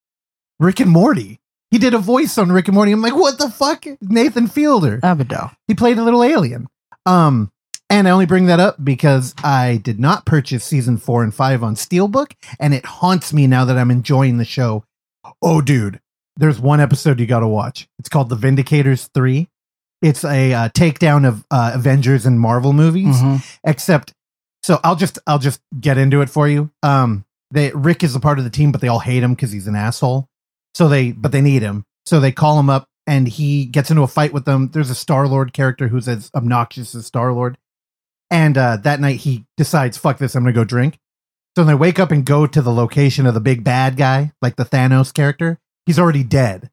Rick 0.59 0.79
and 0.79 0.89
Morty. 0.89 1.39
He 1.69 1.77
did 1.77 1.93
a 1.93 1.99
voice 1.99 2.39
on 2.39 2.51
Rick 2.51 2.69
and 2.69 2.73
Morty. 2.73 2.91
I'm 2.91 3.03
like, 3.03 3.13
what 3.13 3.37
the 3.37 3.51
fuck? 3.51 3.85
Nathan 4.01 4.47
Fielder. 4.47 4.97
Abadal. 5.01 5.55
He 5.67 5.75
played 5.75 5.99
a 5.99 6.03
little 6.03 6.23
alien. 6.23 6.65
Um, 7.05 7.51
and 7.87 8.07
I 8.07 8.11
only 8.11 8.25
bring 8.25 8.47
that 8.47 8.59
up 8.59 8.83
because 8.83 9.35
I 9.43 9.79
did 9.83 9.99
not 9.99 10.25
purchase 10.25 10.63
season 10.63 10.97
four 10.97 11.23
and 11.23 11.35
five 11.35 11.61
on 11.61 11.75
Steelbook, 11.75 12.31
and 12.59 12.73
it 12.73 12.85
haunts 12.87 13.31
me 13.31 13.45
now 13.45 13.65
that 13.65 13.77
I'm 13.77 13.91
enjoying 13.91 14.39
the 14.39 14.43
show. 14.43 14.85
Oh, 15.39 15.61
dude, 15.61 15.99
there's 16.35 16.59
one 16.59 16.79
episode 16.79 17.19
you 17.19 17.27
got 17.27 17.41
to 17.41 17.47
watch. 17.47 17.87
It's 17.99 18.09
called 18.09 18.29
The 18.29 18.35
Vindicators 18.35 19.09
3. 19.13 19.47
It's 20.01 20.23
a 20.23 20.53
uh, 20.53 20.69
takedown 20.69 21.27
of 21.27 21.45
uh, 21.51 21.71
Avengers 21.75 22.25
and 22.25 22.39
Marvel 22.39 22.73
movies, 22.73 23.17
Mhm. 23.21 23.57
except 23.63 24.13
so 24.63 24.79
I'll 24.83 24.95
just 24.95 25.19
I'll 25.27 25.39
just 25.39 25.61
get 25.79 25.97
into 25.97 26.21
it 26.21 26.29
for 26.29 26.47
you. 26.47 26.71
Um, 26.83 27.25
they 27.51 27.71
Rick 27.71 28.03
is 28.03 28.15
a 28.15 28.19
part 28.19 28.37
of 28.39 28.43
the 28.43 28.49
team, 28.49 28.71
but 28.71 28.81
they 28.81 28.87
all 28.87 28.99
hate 28.99 29.21
him 29.23 29.33
because 29.33 29.51
he's 29.51 29.67
an 29.67 29.75
asshole. 29.75 30.27
So 30.75 30.87
they 30.87 31.11
but 31.11 31.31
they 31.31 31.41
need 31.41 31.61
him. 31.61 31.83
So 32.05 32.19
they 32.19 32.31
call 32.31 32.59
him 32.59 32.69
up 32.69 32.87
and 33.05 33.27
he 33.27 33.65
gets 33.65 33.89
into 33.91 34.03
a 34.03 34.07
fight 34.07 34.33
with 34.33 34.45
them. 34.45 34.69
There's 34.73 34.89
a 34.89 34.95
Star 34.95 35.27
Lord 35.27 35.53
character 35.53 35.87
who's 35.87 36.07
as 36.07 36.29
obnoxious 36.35 36.95
as 36.95 37.05
Star 37.05 37.31
Lord. 37.33 37.57
And 38.31 38.57
uh, 38.57 38.77
that 38.77 38.99
night 39.01 39.17
he 39.19 39.45
decides, 39.57 39.97
fuck 39.97 40.17
this, 40.17 40.35
I'm 40.35 40.43
gonna 40.43 40.53
go 40.53 40.63
drink. 40.63 40.97
So 41.57 41.63
they 41.65 41.75
wake 41.75 41.99
up 41.99 42.11
and 42.11 42.25
go 42.25 42.47
to 42.47 42.61
the 42.61 42.71
location 42.73 43.25
of 43.27 43.33
the 43.33 43.41
big 43.41 43.63
bad 43.63 43.97
guy, 43.97 44.31
like 44.41 44.55
the 44.55 44.63
Thanos 44.65 45.13
character. 45.13 45.59
He's 45.85 45.99
already 45.99 46.23
dead. 46.23 46.71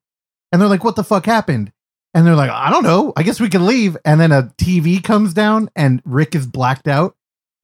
And 0.53 0.61
they're 0.63 0.69
like, 0.69 0.85
what 0.85 0.95
the 0.97 1.03
fuck 1.05 1.27
happened? 1.27 1.73
And 2.15 2.27
they're 2.27 2.35
like, 2.35 2.51
I 2.51 2.71
don't 2.71 2.85
know. 2.85 3.13
I 3.17 3.23
guess 3.23 3.39
we 3.41 3.49
can 3.49 3.67
leave. 3.67 3.97
And 4.05 4.21
then 4.21 4.33
a 4.33 4.45
TV 4.59 5.03
comes 5.03 5.35
down 5.35 5.71
and 5.77 6.03
Rick 6.05 6.35
is 6.35 6.47
blacked 6.47 6.89
out. 6.89 7.15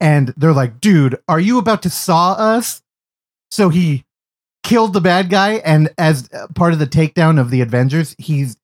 And 0.00 0.35
they're 0.37 0.52
like, 0.52 0.80
dude, 0.80 1.18
are 1.28 1.40
you 1.40 1.59
about 1.59 1.83
to 1.83 1.90
saw 1.90 2.33
us? 2.33 2.83
So 3.50 3.68
he 3.70 4.04
killed 4.62 4.92
the 4.92 5.00
bad 5.00 5.30
guy. 5.30 5.54
And 5.54 5.90
as 5.96 6.28
part 6.54 6.72
of 6.72 6.78
the 6.78 6.87
takedown 6.87 7.40
of 7.40 7.50
the 7.50 7.62
Avengers, 7.62 8.14
he's 8.18 8.57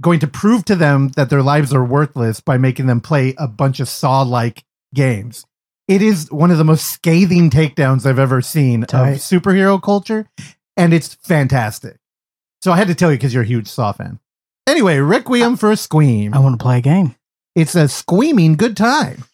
going 0.00 0.20
to 0.20 0.26
prove 0.26 0.64
to 0.66 0.76
them 0.76 1.08
that 1.10 1.30
their 1.30 1.42
lives 1.42 1.72
are 1.72 1.84
worthless 1.84 2.40
by 2.40 2.56
making 2.56 2.86
them 2.86 3.00
play 3.00 3.34
a 3.38 3.46
bunch 3.48 3.80
of 3.80 3.88
Saw 3.88 4.22
like 4.22 4.64
games. 4.94 5.44
It 5.86 6.02
is 6.02 6.30
one 6.30 6.50
of 6.50 6.58
the 6.58 6.64
most 6.64 6.84
scathing 6.84 7.48
takedowns 7.50 8.04
I've 8.04 8.18
ever 8.18 8.42
seen 8.42 8.82
Tight. 8.82 9.12
of 9.12 9.18
superhero 9.18 9.82
culture. 9.82 10.28
And 10.76 10.92
it's 10.92 11.14
fantastic. 11.14 11.96
So 12.62 12.72
I 12.72 12.76
had 12.76 12.88
to 12.88 12.94
tell 12.94 13.10
you 13.10 13.16
because 13.16 13.32
you're 13.32 13.42
a 13.42 13.46
huge 13.46 13.68
Saw 13.68 13.92
fan. 13.92 14.20
Anyway, 14.68 14.98
Requiem 14.98 15.56
for 15.56 15.72
a 15.72 15.76
Squeam. 15.76 16.34
I 16.34 16.40
want 16.40 16.58
to 16.58 16.62
play 16.62 16.78
a 16.78 16.82
game. 16.82 17.14
It's 17.54 17.74
a 17.74 17.88
squeaming 17.88 18.56
good 18.56 18.76
time. 18.76 19.24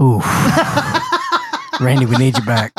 Ooh, 0.00 0.20
Randy, 1.80 2.04
we 2.04 2.16
need 2.18 2.36
you 2.36 2.44
back. 2.44 2.72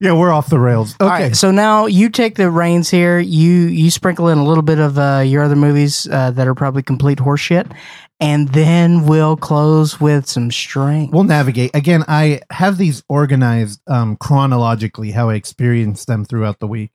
Yeah, 0.00 0.12
we're 0.12 0.32
off 0.32 0.50
the 0.50 0.58
rails. 0.58 0.94
Okay. 1.00 1.06
Right, 1.08 1.36
so 1.36 1.52
now 1.52 1.86
you 1.86 2.10
take 2.10 2.34
the 2.34 2.50
reins 2.50 2.90
here. 2.90 3.20
You 3.20 3.68
you 3.68 3.90
sprinkle 3.92 4.28
in 4.28 4.38
a 4.38 4.44
little 4.44 4.64
bit 4.64 4.80
of 4.80 4.98
uh, 4.98 5.22
your 5.24 5.44
other 5.44 5.56
movies 5.56 6.08
uh, 6.10 6.32
that 6.32 6.48
are 6.48 6.54
probably 6.54 6.82
complete 6.82 7.18
horseshit, 7.18 7.72
and 8.18 8.48
then 8.48 9.06
we'll 9.06 9.36
close 9.36 10.00
with 10.00 10.26
some 10.26 10.50
strength. 10.50 11.14
We'll 11.14 11.24
navigate. 11.24 11.70
Again, 11.74 12.04
I 12.08 12.40
have 12.50 12.76
these 12.76 13.04
organized 13.08 13.80
um, 13.86 14.16
chronologically 14.16 15.12
how 15.12 15.30
I 15.30 15.36
experience 15.36 16.04
them 16.04 16.24
throughout 16.24 16.58
the 16.58 16.66
week. 16.66 16.90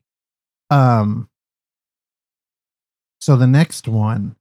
Um, 0.69 1.29
so 3.21 3.35
the 3.37 3.47
next 3.47 3.87
one 3.87 4.35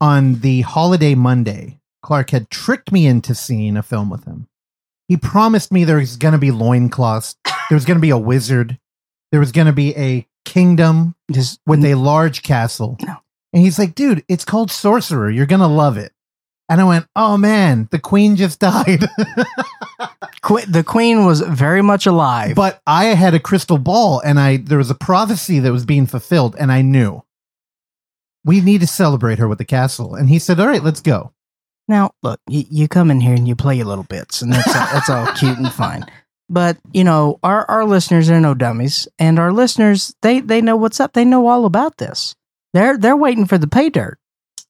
on 0.00 0.40
the 0.40 0.62
holiday 0.62 1.14
Monday, 1.14 1.80
Clark 2.02 2.30
had 2.30 2.48
tricked 2.48 2.92
me 2.92 3.06
into 3.06 3.34
seeing 3.34 3.76
a 3.76 3.82
film 3.82 4.08
with 4.08 4.24
him. 4.24 4.46
He 5.08 5.16
promised 5.16 5.72
me 5.72 5.84
there 5.84 5.96
was 5.96 6.16
going 6.16 6.32
to 6.32 6.38
be 6.38 6.52
loincloths, 6.52 7.34
there 7.44 7.76
was 7.76 7.84
going 7.84 7.96
to 7.98 8.00
be 8.00 8.10
a 8.10 8.16
wizard, 8.18 8.78
there 9.32 9.40
was 9.40 9.52
going 9.52 9.66
to 9.66 9.72
be 9.72 9.94
a 9.96 10.26
kingdom 10.44 11.14
Just 11.30 11.60
with 11.66 11.84
a 11.84 11.94
large 11.96 12.42
castle. 12.42 12.96
No. 13.02 13.16
And 13.52 13.62
he's 13.62 13.78
like, 13.78 13.96
dude, 13.96 14.24
it's 14.28 14.44
called 14.44 14.70
Sorcerer. 14.70 15.28
You're 15.28 15.46
going 15.46 15.60
to 15.60 15.66
love 15.66 15.96
it. 15.96 16.12
And 16.68 16.80
I 16.80 16.84
went, 16.84 17.06
oh 17.16 17.36
man, 17.36 17.88
the 17.90 17.98
queen 17.98 18.36
just 18.36 18.60
died. 18.60 19.00
Qu- 20.42 20.66
the 20.66 20.84
queen 20.84 21.26
was 21.26 21.40
very 21.40 21.82
much 21.82 22.06
alive. 22.06 22.54
but 22.54 22.80
I 22.86 23.06
had 23.06 23.34
a 23.34 23.40
crystal 23.40 23.78
ball 23.78 24.20
and 24.24 24.38
I 24.38 24.58
there 24.58 24.78
was 24.78 24.90
a 24.90 24.94
prophecy 24.94 25.58
that 25.58 25.72
was 25.72 25.84
being 25.84 26.06
fulfilled 26.06 26.54
and 26.58 26.70
I 26.70 26.82
knew 26.82 27.24
we 28.44 28.60
need 28.60 28.80
to 28.80 28.86
celebrate 28.86 29.38
her 29.38 29.48
with 29.48 29.58
the 29.58 29.64
castle. 29.64 30.14
And 30.14 30.28
he 30.28 30.38
said, 30.38 30.60
all 30.60 30.66
right, 30.66 30.82
let's 30.82 31.00
go. 31.00 31.32
Now, 31.88 32.12
look, 32.22 32.40
you, 32.48 32.64
you 32.70 32.88
come 32.88 33.10
in 33.10 33.20
here 33.20 33.34
and 33.34 33.48
you 33.48 33.56
play 33.56 33.74
your 33.76 33.86
little 33.86 34.04
bits, 34.04 34.42
and 34.42 34.52
that's 34.52 34.68
all, 34.68 34.86
that's 34.92 35.10
all 35.10 35.26
cute 35.34 35.58
and 35.58 35.72
fine. 35.72 36.06
But 36.48 36.78
you 36.92 37.04
know, 37.04 37.38
our 37.42 37.64
our 37.70 37.84
listeners 37.84 38.30
are 38.30 38.40
no 38.40 38.54
dummies, 38.54 39.08
and 39.18 39.38
our 39.38 39.52
listeners 39.52 40.14
they 40.22 40.40
they 40.40 40.60
know 40.60 40.76
what's 40.76 41.00
up. 41.00 41.12
They 41.12 41.24
know 41.24 41.46
all 41.46 41.64
about 41.64 41.98
this. 41.98 42.34
They're 42.74 42.96
they're 42.96 43.16
waiting 43.16 43.46
for 43.46 43.58
the 43.58 43.66
pay 43.66 43.88
dirt. 43.88 44.18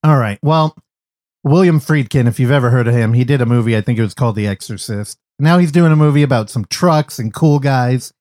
All 0.02 0.16
right. 0.16 0.38
Well, 0.42 0.74
William 1.42 1.80
Friedkin, 1.80 2.26
if 2.26 2.38
you've 2.38 2.50
ever 2.50 2.70
heard 2.70 2.88
of 2.88 2.94
him, 2.94 3.14
he 3.14 3.24
did 3.24 3.40
a 3.40 3.46
movie, 3.46 3.76
I 3.76 3.80
think 3.80 3.98
it 3.98 4.02
was 4.02 4.14
called 4.14 4.36
The 4.36 4.46
Exorcist. 4.46 5.18
Now 5.38 5.58
he's 5.58 5.72
doing 5.72 5.92
a 5.92 5.96
movie 5.96 6.22
about 6.22 6.50
some 6.50 6.66
trucks 6.66 7.18
and 7.18 7.32
cool 7.32 7.58
guys. 7.58 8.12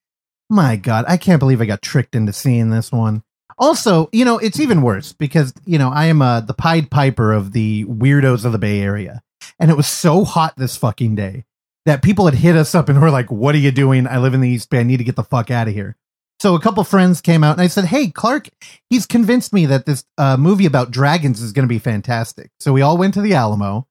My 0.49 0.77
God, 0.77 1.05
I 1.07 1.17
can't 1.17 1.39
believe 1.39 1.61
I 1.61 1.65
got 1.65 1.81
tricked 1.81 2.15
into 2.15 2.33
seeing 2.33 2.69
this 2.69 2.91
one. 2.91 3.23
Also, 3.59 4.09
you 4.13 4.23
know, 4.23 4.37
it's 4.37 4.59
even 4.59 4.81
worse 4.81 5.11
because, 5.13 5.53
you 5.65 5.77
know, 5.77 5.89
I 5.89 6.05
am 6.05 6.21
uh, 6.21 6.39
the 6.41 6.53
Pied 6.53 6.89
Piper 6.89 7.33
of 7.33 7.51
the 7.51 7.85
weirdos 7.85 8.45
of 8.45 8.53
the 8.53 8.57
Bay 8.57 8.79
Area. 8.79 9.21
And 9.59 9.69
it 9.69 9.77
was 9.77 9.87
so 9.87 10.23
hot 10.23 10.55
this 10.57 10.77
fucking 10.77 11.15
day 11.15 11.43
that 11.85 12.01
people 12.01 12.25
had 12.25 12.35
hit 12.35 12.55
us 12.55 12.73
up 12.73 12.87
and 12.87 13.01
were 13.01 13.11
like, 13.11 13.29
What 13.29 13.55
are 13.55 13.59
you 13.59 13.71
doing? 13.71 14.07
I 14.07 14.17
live 14.19 14.33
in 14.33 14.41
the 14.41 14.49
East 14.49 14.69
Bay. 14.69 14.79
I 14.79 14.83
need 14.83 14.97
to 14.97 15.03
get 15.03 15.15
the 15.17 15.23
fuck 15.23 15.51
out 15.51 15.67
of 15.67 15.73
here. 15.73 15.97
So 16.39 16.55
a 16.55 16.61
couple 16.61 16.83
friends 16.85 17.19
came 17.19 17.43
out 17.43 17.53
and 17.53 17.61
I 17.61 17.67
said, 17.67 17.85
Hey, 17.85 18.09
Clark, 18.09 18.49
he's 18.89 19.05
convinced 19.05 19.53
me 19.53 19.65
that 19.65 19.85
this 19.85 20.05
uh, 20.17 20.37
movie 20.37 20.65
about 20.65 20.91
dragons 20.91 21.41
is 21.41 21.51
going 21.51 21.67
to 21.67 21.69
be 21.73 21.79
fantastic. 21.79 22.51
So 22.59 22.71
we 22.71 22.81
all 22.81 22.97
went 22.97 23.13
to 23.15 23.21
the 23.21 23.33
Alamo. 23.33 23.87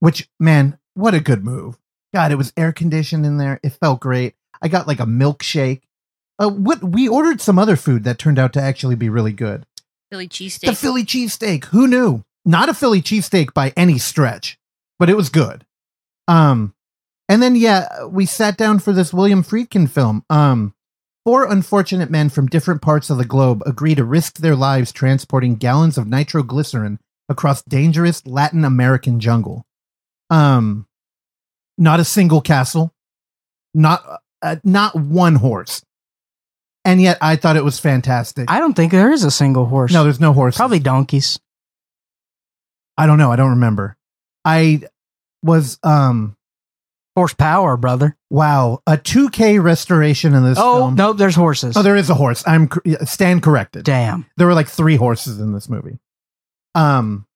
which 0.00 0.28
man, 0.38 0.78
what 0.94 1.14
a 1.14 1.20
good 1.20 1.44
move. 1.44 1.78
God, 2.12 2.32
it 2.32 2.36
was 2.36 2.52
air 2.56 2.72
conditioned 2.72 3.24
in 3.24 3.38
there. 3.38 3.60
It 3.62 3.70
felt 3.70 4.00
great. 4.00 4.34
I 4.60 4.68
got 4.68 4.86
like 4.88 5.00
a 5.00 5.06
milkshake. 5.06 5.82
Uh, 6.38 6.48
what 6.48 6.82
we 6.82 7.08
ordered 7.08 7.40
some 7.40 7.58
other 7.58 7.76
food 7.76 8.04
that 8.04 8.18
turned 8.18 8.38
out 8.38 8.52
to 8.52 8.60
actually 8.60 8.94
be 8.94 9.08
really 9.08 9.32
good. 9.32 9.64
Philly 10.10 10.28
cheesesteak. 10.28 10.66
The 10.66 10.74
Philly 10.74 11.04
cheesesteak. 11.04 11.66
Who 11.66 11.86
knew? 11.86 12.22
Not 12.44 12.68
a 12.68 12.74
Philly 12.74 13.02
cheesesteak 13.02 13.52
by 13.52 13.72
any 13.76 13.98
stretch, 13.98 14.58
but 14.98 15.10
it 15.10 15.16
was 15.16 15.28
good. 15.28 15.66
Um, 16.28 16.74
and 17.28 17.42
then 17.42 17.56
yeah, 17.56 18.04
we 18.04 18.24
sat 18.24 18.56
down 18.56 18.78
for 18.78 18.92
this 18.92 19.12
William 19.12 19.42
Friedkin 19.42 19.88
film. 19.88 20.24
Um, 20.30 20.74
four 21.24 21.44
unfortunate 21.44 22.10
men 22.10 22.30
from 22.30 22.46
different 22.46 22.80
parts 22.80 23.10
of 23.10 23.18
the 23.18 23.24
globe 23.24 23.62
agree 23.66 23.94
to 23.94 24.04
risk 24.04 24.38
their 24.38 24.56
lives 24.56 24.92
transporting 24.92 25.56
gallons 25.56 25.98
of 25.98 26.06
nitroglycerin 26.06 26.98
across 27.28 27.62
dangerous 27.62 28.26
Latin 28.26 28.64
American 28.64 29.20
jungle. 29.20 29.66
Um, 30.30 30.86
not 31.76 32.00
a 32.00 32.04
single 32.04 32.40
castle, 32.40 32.94
not 33.74 34.22
uh, 34.40 34.56
not 34.64 34.94
one 34.94 35.34
horse, 35.36 35.82
and 36.88 37.00
yet 37.02 37.18
I 37.20 37.36
thought 37.36 37.56
it 37.56 37.64
was 37.64 37.78
fantastic. 37.78 38.50
I 38.50 38.58
don't 38.60 38.74
think 38.74 38.92
there 38.92 39.12
is 39.12 39.22
a 39.24 39.30
single 39.30 39.66
horse. 39.66 39.92
no, 39.92 40.04
there's 40.04 40.20
no 40.20 40.32
horse. 40.32 40.56
probably 40.56 40.78
donkeys. 40.78 41.38
I 42.96 43.06
don't 43.06 43.18
know. 43.18 43.30
I 43.30 43.36
don't 43.36 43.50
remember. 43.50 43.96
I 44.44 44.82
was 45.42 45.78
um 45.82 46.34
Horsepower, 47.14 47.76
brother. 47.76 48.16
wow 48.30 48.80
a 48.86 48.96
2K 48.96 49.60
restoration 49.62 50.34
in 50.34 50.44
this 50.44 50.56
Oh 50.60 50.78
film. 50.78 50.94
nope, 50.94 51.16
there's 51.18 51.34
horses. 51.34 51.76
Oh, 51.76 51.82
there 51.82 51.96
is 51.96 52.10
a 52.10 52.14
horse. 52.14 52.42
I'm 52.46 52.68
stand 53.04 53.42
corrected. 53.42 53.84
Damn. 53.84 54.24
There 54.36 54.46
were 54.46 54.54
like 54.54 54.68
three 54.68 54.96
horses 54.96 55.40
in 55.40 55.52
this 55.52 55.68
movie. 55.68 55.98
Um, 56.76 57.26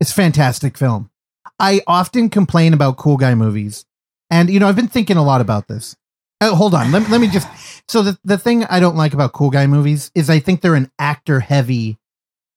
it's 0.00 0.10
a 0.10 0.14
fantastic 0.14 0.78
film. 0.78 1.10
I 1.58 1.82
often 1.86 2.30
complain 2.30 2.72
about 2.72 2.96
cool 2.96 3.18
guy 3.18 3.34
movies, 3.34 3.84
and 4.30 4.48
you 4.48 4.58
know 4.58 4.68
I've 4.68 4.76
been 4.76 4.88
thinking 4.88 5.18
a 5.18 5.22
lot 5.22 5.42
about 5.42 5.68
this. 5.68 5.96
Oh, 6.40 6.54
hold 6.54 6.72
on, 6.74 6.90
let, 6.90 7.08
let 7.10 7.20
me 7.20 7.28
just. 7.28 7.46
So 7.90 8.02
the 8.02 8.16
the 8.22 8.38
thing 8.38 8.62
I 8.66 8.78
don't 8.78 8.94
like 8.94 9.14
about 9.14 9.32
cool 9.32 9.50
guy 9.50 9.66
movies 9.66 10.12
is 10.14 10.30
I 10.30 10.38
think 10.38 10.60
they're 10.60 10.76
an 10.76 10.92
actor 11.00 11.40
heavy 11.40 11.98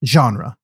genre, 0.05 0.55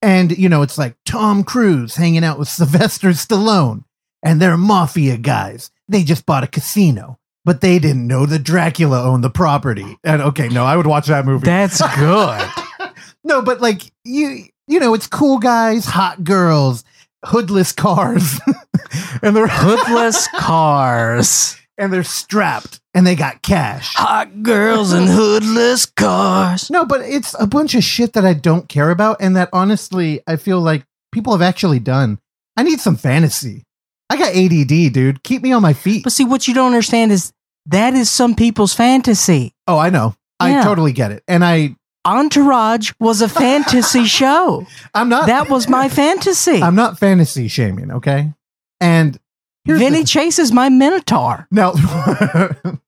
and 0.00 0.32
you 0.38 0.48
know 0.48 0.62
it's 0.62 0.78
like 0.78 0.96
Tom 1.04 1.44
Cruise 1.44 1.96
hanging 1.96 2.24
out 2.24 2.38
with 2.38 2.48
Sylvester 2.60 3.10
Stallone, 3.10 3.84
and 4.22 4.40
they're 4.40 4.56
mafia 4.56 5.18
guys. 5.18 5.70
They 5.88 6.04
just 6.04 6.24
bought 6.24 6.42
a 6.42 6.46
casino. 6.46 7.18
But 7.44 7.60
they 7.60 7.78
didn't 7.78 8.06
know 8.06 8.24
that 8.24 8.44
Dracula 8.44 9.02
owned 9.02 9.22
the 9.22 9.28
property. 9.28 9.98
And 10.02 10.22
okay, 10.22 10.48
no, 10.48 10.64
I 10.64 10.78
would 10.78 10.86
watch 10.86 11.08
that 11.08 11.26
movie. 11.26 11.44
That's 11.44 11.82
good. 11.98 12.48
no, 13.24 13.42
but 13.42 13.60
like 13.60 13.92
you, 14.04 14.44
you 14.66 14.80
know, 14.80 14.94
it's 14.94 15.06
cool 15.06 15.38
guys, 15.38 15.84
hot 15.84 16.24
girls, 16.24 16.82
hoodless 17.26 17.72
cars, 17.72 18.40
and 19.22 19.36
they're 19.36 19.46
Hoodless 19.46 20.28
cars. 20.28 21.58
and 21.76 21.92
they're 21.92 22.02
strapped 22.02 22.80
and 22.94 23.06
they 23.06 23.14
got 23.16 23.42
cash. 23.42 23.94
Hot 23.96 24.42
girls 24.42 24.92
and 24.92 25.08
hoodless 25.08 25.86
cars. 25.86 26.70
No, 26.70 26.84
but 26.86 27.00
it's 27.02 27.34
a 27.38 27.46
bunch 27.46 27.74
of 27.74 27.82
shit 27.84 28.12
that 28.14 28.24
I 28.24 28.34
don't 28.34 28.68
care 28.68 28.90
about, 28.90 29.16
and 29.20 29.36
that 29.36 29.48
honestly, 29.52 30.20
I 30.26 30.36
feel 30.36 30.60
like 30.60 30.84
people 31.12 31.32
have 31.32 31.42
actually 31.42 31.80
done. 31.80 32.18
I 32.56 32.62
need 32.62 32.80
some 32.80 32.96
fantasy. 32.96 33.64
I 34.10 34.16
got 34.16 34.34
ADD, 34.34 34.92
dude. 34.92 35.22
Keep 35.24 35.42
me 35.42 35.52
on 35.52 35.62
my 35.62 35.72
feet. 35.72 36.04
But 36.04 36.12
see, 36.12 36.24
what 36.24 36.46
you 36.46 36.54
don't 36.54 36.66
understand 36.66 37.10
is 37.10 37.32
that 37.66 37.94
is 37.94 38.08
some 38.10 38.34
people's 38.34 38.74
fantasy. 38.74 39.54
Oh, 39.66 39.78
I 39.78 39.90
know. 39.90 40.14
I 40.38 40.62
totally 40.62 40.92
get 40.92 41.10
it. 41.10 41.22
And 41.26 41.42
I, 41.44 41.74
Entourage 42.04 42.92
was 43.00 43.22
a 43.22 43.28
fantasy 43.28 44.04
show. 44.20 44.66
I'm 44.94 45.08
not. 45.08 45.26
That 45.26 45.48
was 45.48 45.68
my 45.68 45.88
fantasy. 46.02 46.62
I'm 46.62 46.74
not 46.74 46.98
fantasy 46.98 47.48
shaming. 47.48 47.90
Okay. 47.90 48.32
And 48.80 49.18
here's 49.64 49.78
the- 49.78 49.84
Vinny 49.86 50.04
Chase 50.04 50.38
is 50.38 50.52
my 50.52 50.68
minotaur. 50.68 51.48
Now, 51.50 51.72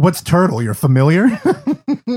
what's 0.00 0.22
turtle? 0.22 0.62
You're 0.62 0.74
familiar? 0.74 1.26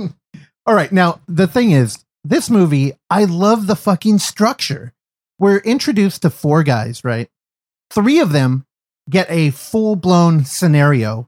All 0.65 0.73
right. 0.75 0.91
Now, 0.91 1.19
the 1.27 1.47
thing 1.47 1.71
is, 1.71 2.03
this 2.23 2.49
movie, 2.49 2.93
I 3.09 3.25
love 3.25 3.67
the 3.67 3.75
fucking 3.75 4.19
structure. 4.19 4.93
We're 5.38 5.57
introduced 5.57 6.21
to 6.21 6.29
four 6.29 6.63
guys, 6.63 7.03
right? 7.03 7.29
Three 7.91 8.19
of 8.19 8.31
them 8.31 8.65
get 9.09 9.29
a 9.29 9.51
full 9.51 9.95
blown 9.95 10.45
scenario 10.45 11.27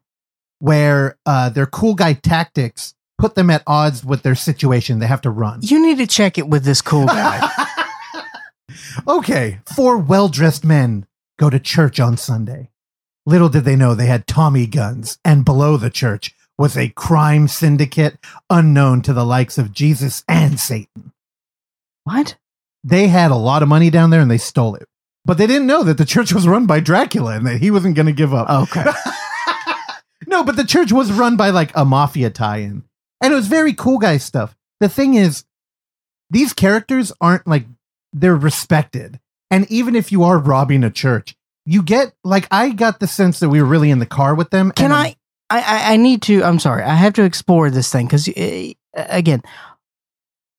where 0.60 1.18
uh, 1.26 1.50
their 1.50 1.66
cool 1.66 1.96
guy 1.96 2.14
tactics 2.14 2.96
put 3.18 3.36
them 3.36 3.50
at 3.50 3.64
odds 3.68 4.06
with 4.06 4.24
their 4.24 4.36
situation. 4.36 5.00
They 5.00 5.08
have 5.08 5.22
to 5.22 5.30
run. 5.30 5.60
You 5.62 5.86
need 5.86 5.98
to 5.98 6.08
check 6.08 6.38
it 6.38 6.48
with 6.48 6.64
this 6.64 6.82
cool 6.82 7.06
guy. 7.06 7.50
okay, 9.08 9.60
four 9.76 9.98
well 9.98 10.30
dressed 10.30 10.64
men 10.64 11.06
go 11.38 11.50
to 11.50 11.60
church 11.60 12.00
on 12.00 12.16
Sunday. 12.16 12.70
Little 13.26 13.50
did 13.50 13.66
they 13.66 13.76
know 13.76 13.96
they 13.96 14.06
had 14.06 14.28
Tommy 14.28 14.68
guns, 14.68 15.18
and 15.26 15.44
below 15.44 15.78
the 15.78 15.90
church 15.90 16.35
was 16.58 16.78
a 16.78 16.90
crime 16.90 17.48
syndicate 17.48 18.18
unknown 18.50 19.02
to 19.02 19.14
the 19.14 19.26
likes 19.26 19.58
of 19.58 19.74
Jesus 19.74 20.24
and 20.28 20.60
Satan. 20.60 21.12
what? 22.04 22.38
They 22.84 23.08
had 23.08 23.32
a 23.32 23.36
lot 23.36 23.64
of 23.64 23.70
money 23.70 23.90
down 23.90 24.12
there 24.12 24.22
and 24.22 24.30
they 24.30 24.38
stole 24.38 24.76
it. 24.76 24.88
But 25.26 25.40
they 25.40 25.48
didn't 25.48 25.66
know 25.66 25.84
that 25.84 25.98
the 25.98 26.06
church 26.06 26.32
was 26.32 26.48
run 26.48 26.68
by 26.68 26.80
Dracula 26.80 27.36
and 27.36 27.48
that 27.48 27.58
he 27.60 27.72
wasn't 27.72 27.96
going 27.96 28.06
to 28.06 28.12
give 28.12 28.32
up. 28.32 28.48
Okay. 28.48 28.86
no, 30.28 30.44
but 30.44 30.56
the 30.56 30.64
church 30.64 30.92
was 30.92 31.12
run 31.12 31.36
by 31.36 31.50
like 31.50 31.72
a 31.76 31.84
mafia 31.84 32.30
tie 32.30 32.58
in. 32.58 32.84
And 33.22 33.34
it 33.34 33.36
was 33.36 33.48
very 33.48 33.74
cool 33.74 33.98
guy 33.98 34.18
stuff. 34.18 34.56
The 34.80 34.90
thing 34.90 35.16
is, 35.16 35.46
these 36.30 36.54
characters 36.54 37.12
aren't 37.20 37.48
like, 37.48 37.66
they're 38.14 38.36
respected. 38.36 39.20
And 39.50 39.70
even 39.72 39.96
if 39.96 40.12
you 40.12 40.24
are 40.24 40.38
robbing 40.38 40.84
a 40.84 40.92
church, 40.92 41.36
you 41.66 41.82
get 41.82 42.14
like, 42.24 42.48
I 42.52 42.70
got 42.70 43.00
the 43.00 43.08
sense 43.08 43.40
that 43.40 43.50
we 43.50 43.62
were 43.62 43.68
really 43.68 43.90
in 43.90 44.00
the 44.00 44.06
car 44.06 44.36
with 44.36 44.52
them. 44.52 44.72
Can 44.72 44.86
and 44.86 44.94
I, 44.94 45.16
I? 45.50 45.62
I 45.62 45.94
I 45.94 45.98
need 45.98 46.22
to. 46.24 46.44
I'm 46.44 46.60
sorry. 46.60 46.84
I 46.84 46.96
have 46.96 47.14
to 47.14 47.24
explore 47.24 47.70
this 47.70 47.92
thing 47.92 48.08
because 48.08 48.30
again, 48.94 49.42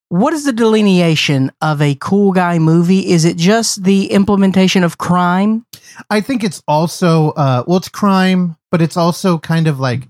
what 0.08 0.32
is 0.32 0.44
the 0.44 0.52
delineation 0.52 1.50
of 1.60 1.82
a 1.82 1.96
cool 1.96 2.32
guy 2.32 2.58
movie? 2.58 3.10
Is 3.10 3.24
it 3.24 3.36
just 3.36 3.82
the 3.82 4.06
implementation 4.12 4.84
of 4.84 4.98
crime? 4.98 5.66
I 6.10 6.20
think 6.20 6.44
it's 6.44 6.62
also, 6.68 7.30
uh, 7.30 7.64
well, 7.66 7.78
it's 7.78 7.88
crime, 7.88 8.56
but 8.70 8.80
it's 8.80 8.96
also 8.96 9.38
kind 9.38 9.66
of 9.66 9.80
like 9.80 10.08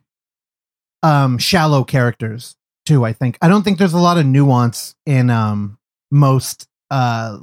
um, 1.02 1.38
shallow 1.38 1.84
characters 1.84 2.56
too. 2.84 3.04
I 3.04 3.12
think 3.12 3.38
I 3.40 3.48
don't 3.48 3.62
think 3.62 3.78
there's 3.78 3.94
a 3.94 3.98
lot 3.98 4.18
of 4.18 4.26
nuance 4.26 4.94
in 5.06 5.30
um, 5.30 5.78
most 6.10 6.68
uh, 6.90 7.38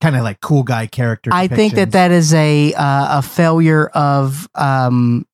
kind 0.00 0.16
of 0.16 0.22
like 0.22 0.40
cool 0.40 0.62
guy 0.62 0.86
character. 0.86 1.30
I 1.32 1.46
think 1.46 1.74
that 1.74 1.92
that 1.92 2.10
is 2.10 2.34
a 2.34 2.72
uh, 2.74 3.18
a 3.18 3.22
failure 3.22 3.86
of 3.88 4.48
um, 4.54 5.26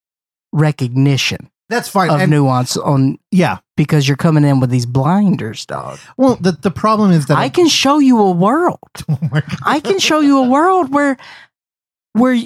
recognition 0.55 1.51
that's 1.69 1.89
fine. 1.89 2.09
of 2.11 2.21
And- 2.21 2.31
nuance 2.31 2.77
on 2.77 3.19
yeah. 3.31 3.59
because 3.77 4.07
you're 4.07 4.17
coming 4.17 4.45
in 4.45 4.61
with 4.61 4.71
these 4.71 4.87
blinders, 4.87 5.67
dog. 5.67 5.99
Well, 6.17 6.37
the 6.37 6.53
the 6.53 6.71
problem 6.71 7.11
is 7.11 7.27
that 7.27 7.37
I 7.39 7.49
can 7.49 7.69
show 7.69 7.99
you 7.99 8.19
a 8.21 8.31
world. 8.31 8.79
Oh. 9.09 9.41
I 9.67 9.81
can 9.81 9.99
show 9.99 10.21
you 10.21 10.39
a 10.39 10.49
world 10.49 10.93
where 10.93 11.17
where 12.13 12.39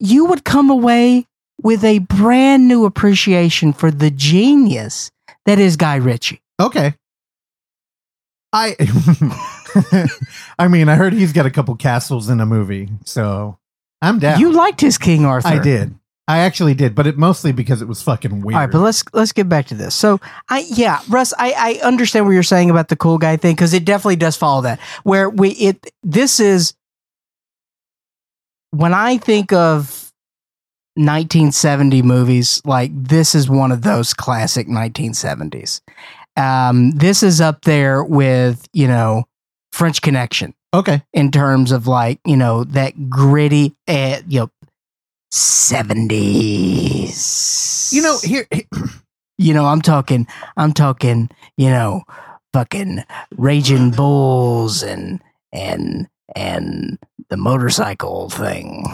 you 0.00 0.26
would 0.26 0.44
come 0.44 0.70
away 0.70 1.26
with 1.62 1.82
a 1.84 2.00
brand 2.00 2.68
new 2.68 2.84
appreciation 2.84 3.72
for 3.72 3.90
the 3.90 4.10
genius 4.10 5.10
that 5.46 5.58
is 5.58 5.76
Guy 5.76 5.96
Ritchie. 5.96 6.42
Okay. 6.60 6.94
I 8.52 8.76
I 10.58 10.68
mean, 10.68 10.88
I 10.88 10.94
heard 10.96 11.12
he's 11.12 11.32
got 11.32 11.46
a 11.46 11.50
couple 11.50 11.74
castles 11.76 12.28
in 12.28 12.40
a 12.40 12.46
movie, 12.46 12.88
so 13.04 13.58
I'm 14.02 14.18
down. 14.18 14.38
You 14.40 14.52
liked 14.52 14.80
his 14.80 14.98
King 14.98 15.24
Arthur. 15.24 15.48
I 15.48 15.58
did. 15.58 15.94
I 16.26 16.38
actually 16.38 16.74
did, 16.74 16.94
but 16.94 17.06
it 17.06 17.18
mostly 17.18 17.52
because 17.52 17.82
it 17.82 17.88
was 17.88 18.00
fucking 18.02 18.40
weird. 18.40 18.54
All 18.54 18.60
right, 18.60 18.70
but 18.70 18.80
let's 18.80 19.04
let's 19.12 19.32
get 19.32 19.48
back 19.48 19.66
to 19.66 19.74
this. 19.74 19.94
So, 19.94 20.20
I 20.48 20.64
yeah, 20.70 21.00
Russ, 21.08 21.34
I, 21.38 21.52
I 21.52 21.86
understand 21.86 22.24
what 22.24 22.32
you're 22.32 22.42
saying 22.42 22.70
about 22.70 22.88
the 22.88 22.96
cool 22.96 23.18
guy 23.18 23.36
thing 23.36 23.54
because 23.54 23.74
it 23.74 23.84
definitely 23.84 24.16
does 24.16 24.36
follow 24.36 24.62
that. 24.62 24.80
Where 25.02 25.28
we 25.28 25.50
it 25.50 25.92
this 26.02 26.40
is 26.40 26.74
when 28.70 28.94
I 28.94 29.18
think 29.18 29.52
of 29.52 30.12
1970 30.94 32.02
movies, 32.02 32.62
like 32.64 32.90
this 32.94 33.34
is 33.34 33.48
one 33.48 33.70
of 33.70 33.82
those 33.82 34.14
classic 34.14 34.66
1970s. 34.66 35.80
Um, 36.36 36.92
this 36.92 37.22
is 37.22 37.40
up 37.40 37.62
there 37.62 38.02
with 38.02 38.66
you 38.72 38.88
know 38.88 39.24
French 39.72 40.00
Connection 40.00 40.54
okay. 40.72 41.02
in 41.12 41.30
terms 41.30 41.70
of 41.70 41.86
like 41.86 42.20
you 42.24 42.36
know 42.36 42.64
that 42.64 43.10
gritty, 43.10 43.74
uh, 43.88 44.20
you 44.26 44.40
know. 44.40 44.50
70s. 45.34 47.92
You 47.92 48.02
know, 48.02 48.18
here 48.22 48.46
You 49.36 49.52
know, 49.52 49.66
I'm 49.66 49.82
talking, 49.82 50.28
I'm 50.56 50.72
talking, 50.72 51.28
you 51.56 51.68
know, 51.68 52.02
fucking 52.52 53.02
raging 53.36 53.90
bulls 53.90 54.84
and 54.84 55.20
and 55.52 56.06
and 56.36 56.98
the 57.30 57.36
motorcycle 57.36 58.30
thing. 58.30 58.84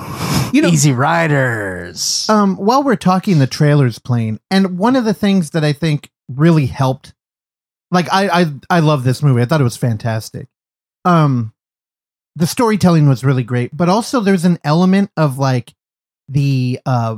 You 0.55 0.63
know- 0.63 0.69
Easy 0.69 0.93
Riders. 0.93 2.27
um 2.31 2.57
while 2.57 2.83
we're 2.83 2.97
talking 2.97 3.39
the 3.39 3.47
trailers 3.47 3.99
playing, 3.99 4.41
and 4.51 4.79
one 4.79 4.97
of 4.97 5.05
the 5.05 5.13
things 5.15 5.51
that 5.51 5.63
I 5.63 5.75
think 5.75 6.09
really 6.29 6.65
helped 6.67 7.13
like 7.91 8.09
I 8.11 8.41
I 8.41 8.47
I 8.71 8.81
love 8.81 9.05
this 9.05 9.23
movie. 9.23 9.43
I 9.43 9.45
thought 9.45 9.61
it 9.61 9.65
was 9.65 9.77
fantastic. 9.77 10.49
Um 11.05 11.53
the 12.35 12.47
storytelling 12.47 13.11
was 13.11 13.25
really 13.25 13.45
great, 13.45 13.77
but 13.77 13.91
also 13.91 14.21
there's 14.21 14.47
an 14.47 14.59
element 14.65 15.11
of 15.19 15.37
like 15.39 15.75
the 16.31 16.81
uh 16.87 17.17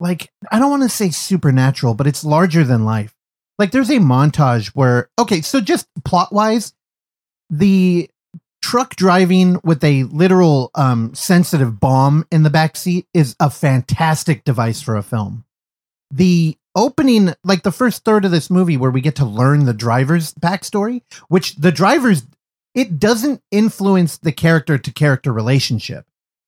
like 0.00 0.30
I 0.50 0.58
don't 0.58 0.70
want 0.70 0.82
to 0.82 0.88
say 0.88 1.10
supernatural, 1.10 1.94
but 1.94 2.06
it's 2.06 2.24
larger 2.24 2.64
than 2.64 2.84
life. 2.84 3.14
Like 3.58 3.70
there's 3.70 3.90
a 3.90 3.98
montage 3.98 4.68
where 4.68 5.10
okay, 5.18 5.40
so 5.40 5.60
just 5.60 5.86
plot 6.04 6.32
wise, 6.32 6.74
the 7.48 8.10
truck 8.62 8.96
driving 8.96 9.60
with 9.62 9.84
a 9.84 10.04
literal 10.04 10.70
um 10.74 11.14
sensitive 11.14 11.78
bomb 11.78 12.26
in 12.32 12.42
the 12.42 12.50
back 12.50 12.76
seat 12.76 13.06
is 13.14 13.36
a 13.38 13.50
fantastic 13.50 14.44
device 14.44 14.82
for 14.82 14.96
a 14.96 15.02
film. 15.02 15.44
The 16.10 16.56
opening, 16.74 17.34
like 17.42 17.62
the 17.62 17.72
first 17.72 18.04
third 18.04 18.24
of 18.24 18.30
this 18.30 18.50
movie, 18.50 18.76
where 18.76 18.90
we 18.90 19.00
get 19.00 19.16
to 19.16 19.24
learn 19.24 19.64
the 19.64 19.74
driver's 19.74 20.34
backstory, 20.34 21.02
which 21.28 21.56
the 21.56 21.72
driver's 21.72 22.24
it 22.74 22.98
doesn't 22.98 23.40
influence 23.50 24.18
the 24.18 24.32
character 24.32 24.76
to 24.76 24.92
character 24.92 25.32
relationship, 25.32 26.06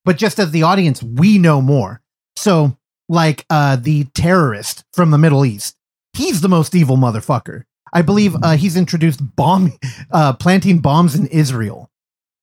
but 0.09 0.17
just 0.17 0.39
as 0.39 0.49
the 0.49 0.63
audience, 0.63 1.03
we 1.03 1.37
know 1.37 1.61
more. 1.61 2.01
So, 2.35 2.75
like 3.09 3.45
uh, 3.47 3.75
the 3.75 4.05
terrorist 4.15 4.83
from 4.91 5.11
the 5.11 5.19
Middle 5.19 5.45
East, 5.45 5.75
he's 6.13 6.41
the 6.41 6.49
most 6.49 6.73
evil 6.73 6.97
motherfucker. 6.97 7.65
I 7.93 8.01
believe 8.01 8.35
uh, 8.41 8.57
he's 8.57 8.75
introduced 8.75 9.19
bomb, 9.35 9.73
uh, 10.11 10.33
planting 10.33 10.79
bombs 10.79 11.13
in 11.13 11.27
Israel, 11.27 11.91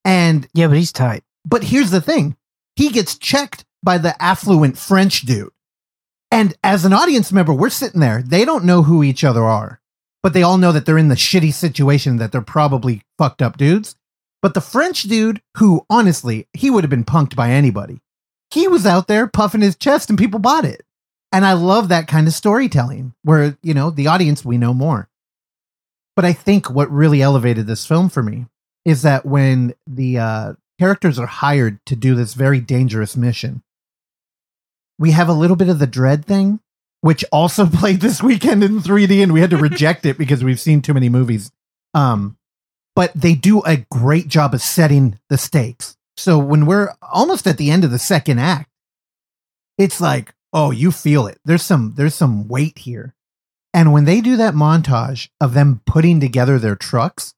and 0.05 0.47
Yeah, 0.55 0.69
but 0.69 0.77
he's 0.77 0.93
tight. 0.93 1.25
but 1.45 1.65
here's 1.65 1.91
the 1.91 2.01
thing: 2.01 2.37
he 2.77 2.91
gets 2.91 3.19
checked 3.19 3.65
by 3.83 3.99
the 3.99 4.15
affluent 4.23 4.79
French 4.79 5.23
dude, 5.23 5.51
and 6.31 6.55
as 6.63 6.85
an 6.85 6.93
audience 6.93 7.33
member, 7.33 7.53
we're 7.53 7.69
sitting 7.69 8.01
there. 8.01 8.23
They 8.23 8.45
don't 8.45 8.65
know 8.65 8.85
who 8.85 9.03
each 9.03 9.25
other 9.25 9.43
are, 9.43 9.81
but 10.23 10.35
they 10.35 10.45
all 10.45 10.57
know 10.57 10.71
that 10.71 10.87
they're 10.87 10.99
in 10.99 11.09
the 11.09 11.17
shitty 11.17 11.53
situation 11.53 12.19
that 12.19 12.31
they're 12.31 12.43
probably 12.43 13.03
fucked 13.19 13.43
up 13.43 13.57
dudes. 13.57 13.96
But 14.47 14.55
the 14.55 14.61
French 14.61 15.03
dude, 15.03 15.43
who 15.57 15.85
honestly, 15.91 16.47
he 16.53 16.71
would 16.71 16.85
have 16.85 16.91
been 16.91 17.05
punked 17.05 17.35
by 17.35 17.51
anybody. 17.51 18.01
He 18.53 18.69
was 18.69 18.87
out 18.87 19.09
there 19.09 19.27
puffing 19.27 19.61
his 19.61 19.75
chest 19.75 20.09
and 20.09 20.17
people 20.17 20.39
bought 20.39 20.65
it. 20.65 20.85
And 21.33 21.45
I 21.45 21.55
love 21.55 21.89
that 21.89 22.07
kind 22.07 22.29
of 22.29 22.33
storytelling 22.33 23.13
where, 23.25 23.59
you 23.61 23.75
know, 23.75 23.91
the 23.91 24.07
audience, 24.07 24.45
we 24.45 24.57
know 24.57 24.73
more. 24.73 25.09
But 26.15 26.27
I 26.27 26.33
think 26.33 26.71
what 26.71 26.89
really 26.93 27.23
elevated 27.23 27.67
this 27.67 27.85
film 27.85 28.09
for 28.09 28.23
me 28.23 28.47
is 28.85 29.03
that 29.03 29.27
when 29.27 29.75
the 29.85 30.21
uh, 30.21 30.53
characters 30.79 31.19
are 31.19 31.27
hired 31.27 31.85
to 31.87 31.97
do 31.97 32.15
this 32.15 32.35
very 32.35 32.61
dangerous 32.61 33.17
mission, 33.17 33.65
we 34.97 35.11
have 35.11 35.29
a 35.29 35.33
little 35.33 35.57
bit 35.57 35.71
of 35.71 35.81
the 35.81 35.89
dread 35.89 36.25
thing, 36.25 36.61
which 37.01 37.25
also 37.33 37.67
played 37.67 38.01
this 38.01 38.23
weekend 38.23 38.63
in 38.63 38.79
3D, 38.79 39.25
and 39.25 39.33
we 39.33 39.41
had 39.41 39.51
to 39.51 39.57
reject 39.57 40.07
it 40.07 40.17
because 40.17 40.45
we've 40.45 40.61
seen 40.61 40.83
too 40.83 40.95
many 40.95 41.09
movies. 41.09 41.51
Um, 41.95 42.37
but 42.97 43.13
they 43.15 43.35
do 43.35 43.63
a 43.63 43.87
great 43.93 44.27
job 44.27 44.55
of 44.55 44.61
setting 44.63 45.21
the 45.29 45.39
stakes. 45.39 45.97
So 46.17 46.39
when 46.39 46.67
we're 46.67 46.89
almost 47.03 47.47
at 47.47 47.59
the 47.59 47.71
end 47.71 47.85
of 47.85 47.91
the 47.93 47.99
second 47.99 48.41
act, 48.41 48.71
it's 49.79 50.01
like, 50.01 50.35
oh, 50.53 50.71
you 50.73 50.91
feel 50.91 51.27
it. 51.29 51.39
There's 51.45 51.63
some 51.63 51.93
there's 51.97 52.15
some 52.15 52.49
weight 52.49 52.79
here. 52.79 53.15
And 53.75 53.93
when 53.93 54.07
they 54.07 54.23
do 54.23 54.39
that 54.39 54.55
montage 54.55 55.29
of 55.41 55.53
them 55.53 55.83
putting 55.85 56.19
together 56.19 56.59
their 56.59 56.75
trucks, 56.77 57.35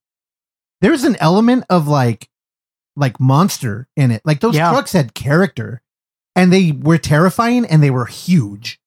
there's 0.80 1.02
an 1.02 1.16
element 1.18 1.64
of 1.68 1.88
like 1.88 2.28
like 2.94 3.18
monster 3.18 3.88
in 3.96 4.12
it. 4.12 4.22
Like 4.24 4.38
those 4.40 4.54
Yeah. 4.54 4.70
trucks 4.70 4.92
had 4.92 5.14
character 5.14 5.82
and 6.36 6.52
they 6.52 6.70
were 6.70 6.98
terrifying 6.98 7.66
and 7.66 7.82
they 7.82 7.90
were 7.90 8.06
huge. 8.06 8.78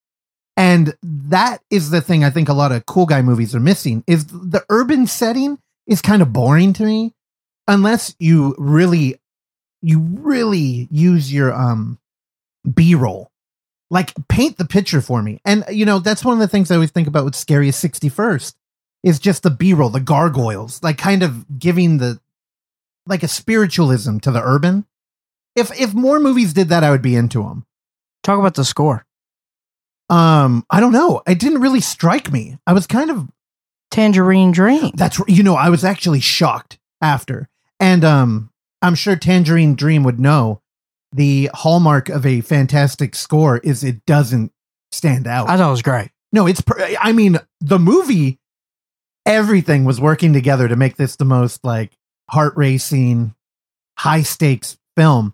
And 0.55 0.95
that 1.03 1.61
is 1.69 1.89
the 1.89 2.01
thing 2.01 2.23
I 2.23 2.29
think 2.29 2.47
a 2.47 2.53
lot 2.53 2.71
of 2.71 2.85
cool 2.85 3.05
guy 3.05 3.21
movies 3.21 3.53
are 3.55 3.59
missing 3.59 4.03
is 4.07 4.25
the 4.27 4.63
urban 4.69 5.07
setting 5.07 5.59
is 5.91 6.01
kind 6.01 6.21
of 6.21 6.31
boring 6.31 6.71
to 6.71 6.85
me 6.85 7.13
unless 7.67 8.15
you 8.17 8.55
really 8.57 9.19
you 9.81 9.99
really 9.99 10.87
use 10.89 11.31
your 11.31 11.53
um 11.53 11.99
b-roll. 12.73 13.29
Like 13.89 14.13
paint 14.29 14.57
the 14.57 14.63
picture 14.65 15.01
for 15.01 15.21
me. 15.21 15.41
And 15.43 15.65
you 15.69 15.85
know 15.85 15.99
that's 15.99 16.23
one 16.23 16.33
of 16.35 16.39
the 16.39 16.47
things 16.47 16.71
i 16.71 16.75
always 16.75 16.91
think 16.91 17.07
about 17.09 17.25
with 17.25 17.35
scariest 17.35 17.83
61st 17.83 18.55
is 19.03 19.19
just 19.19 19.43
the 19.43 19.49
b-roll 19.49 19.89
the 19.89 19.99
gargoyles 19.99 20.81
like 20.81 20.97
kind 20.97 21.23
of 21.23 21.59
giving 21.59 21.97
the 21.97 22.19
like 23.05 23.23
a 23.23 23.27
spiritualism 23.27 24.19
to 24.19 24.31
the 24.31 24.41
urban. 24.41 24.85
If 25.55 25.77
if 25.79 25.93
more 25.93 26.19
movies 26.21 26.53
did 26.53 26.69
that 26.69 26.83
i 26.85 26.89
would 26.91 27.01
be 27.01 27.15
into 27.17 27.43
them 27.43 27.65
Talk 28.23 28.39
about 28.39 28.53
the 28.53 28.63
score. 28.63 29.05
um 30.09 30.65
i 30.69 30.79
don't 30.79 30.93
know. 30.93 31.21
It 31.27 31.39
didn't 31.39 31.61
really 31.61 31.81
strike 31.81 32.31
me. 32.31 32.57
I 32.65 32.71
was 32.73 32.87
kind 32.87 33.11
of 33.11 33.27
Tangerine 33.91 34.51
Dream. 34.51 34.91
That's 34.95 35.21
you 35.27 35.43
know, 35.43 35.55
I 35.55 35.69
was 35.69 35.83
actually 35.83 36.21
shocked 36.21 36.79
after. 37.01 37.47
And 37.79 38.03
um 38.03 38.49
I'm 38.81 38.95
sure 38.95 39.15
Tangerine 39.15 39.75
Dream 39.75 40.03
would 40.03 40.19
know 40.19 40.61
the 41.13 41.49
hallmark 41.53 42.09
of 42.09 42.25
a 42.25 42.41
fantastic 42.41 43.13
score 43.15 43.57
is 43.59 43.83
it 43.83 44.05
doesn't 44.05 44.51
stand 44.91 45.27
out. 45.27 45.49
I 45.49 45.57
thought 45.57 45.67
it 45.67 45.71
was 45.71 45.81
great. 45.81 46.09
no, 46.31 46.47
it's 46.47 46.61
per- 46.61 46.95
I 46.99 47.11
mean, 47.11 47.37
the 47.59 47.77
movie 47.79 48.39
everything 49.25 49.83
was 49.85 50.01
working 50.01 50.33
together 50.33 50.67
to 50.67 50.75
make 50.75 50.95
this 50.95 51.15
the 51.15 51.25
most 51.25 51.63
like 51.63 51.91
heart 52.29 52.53
racing, 52.55 53.35
high 53.99 54.23
stakes 54.23 54.77
film. 54.97 55.33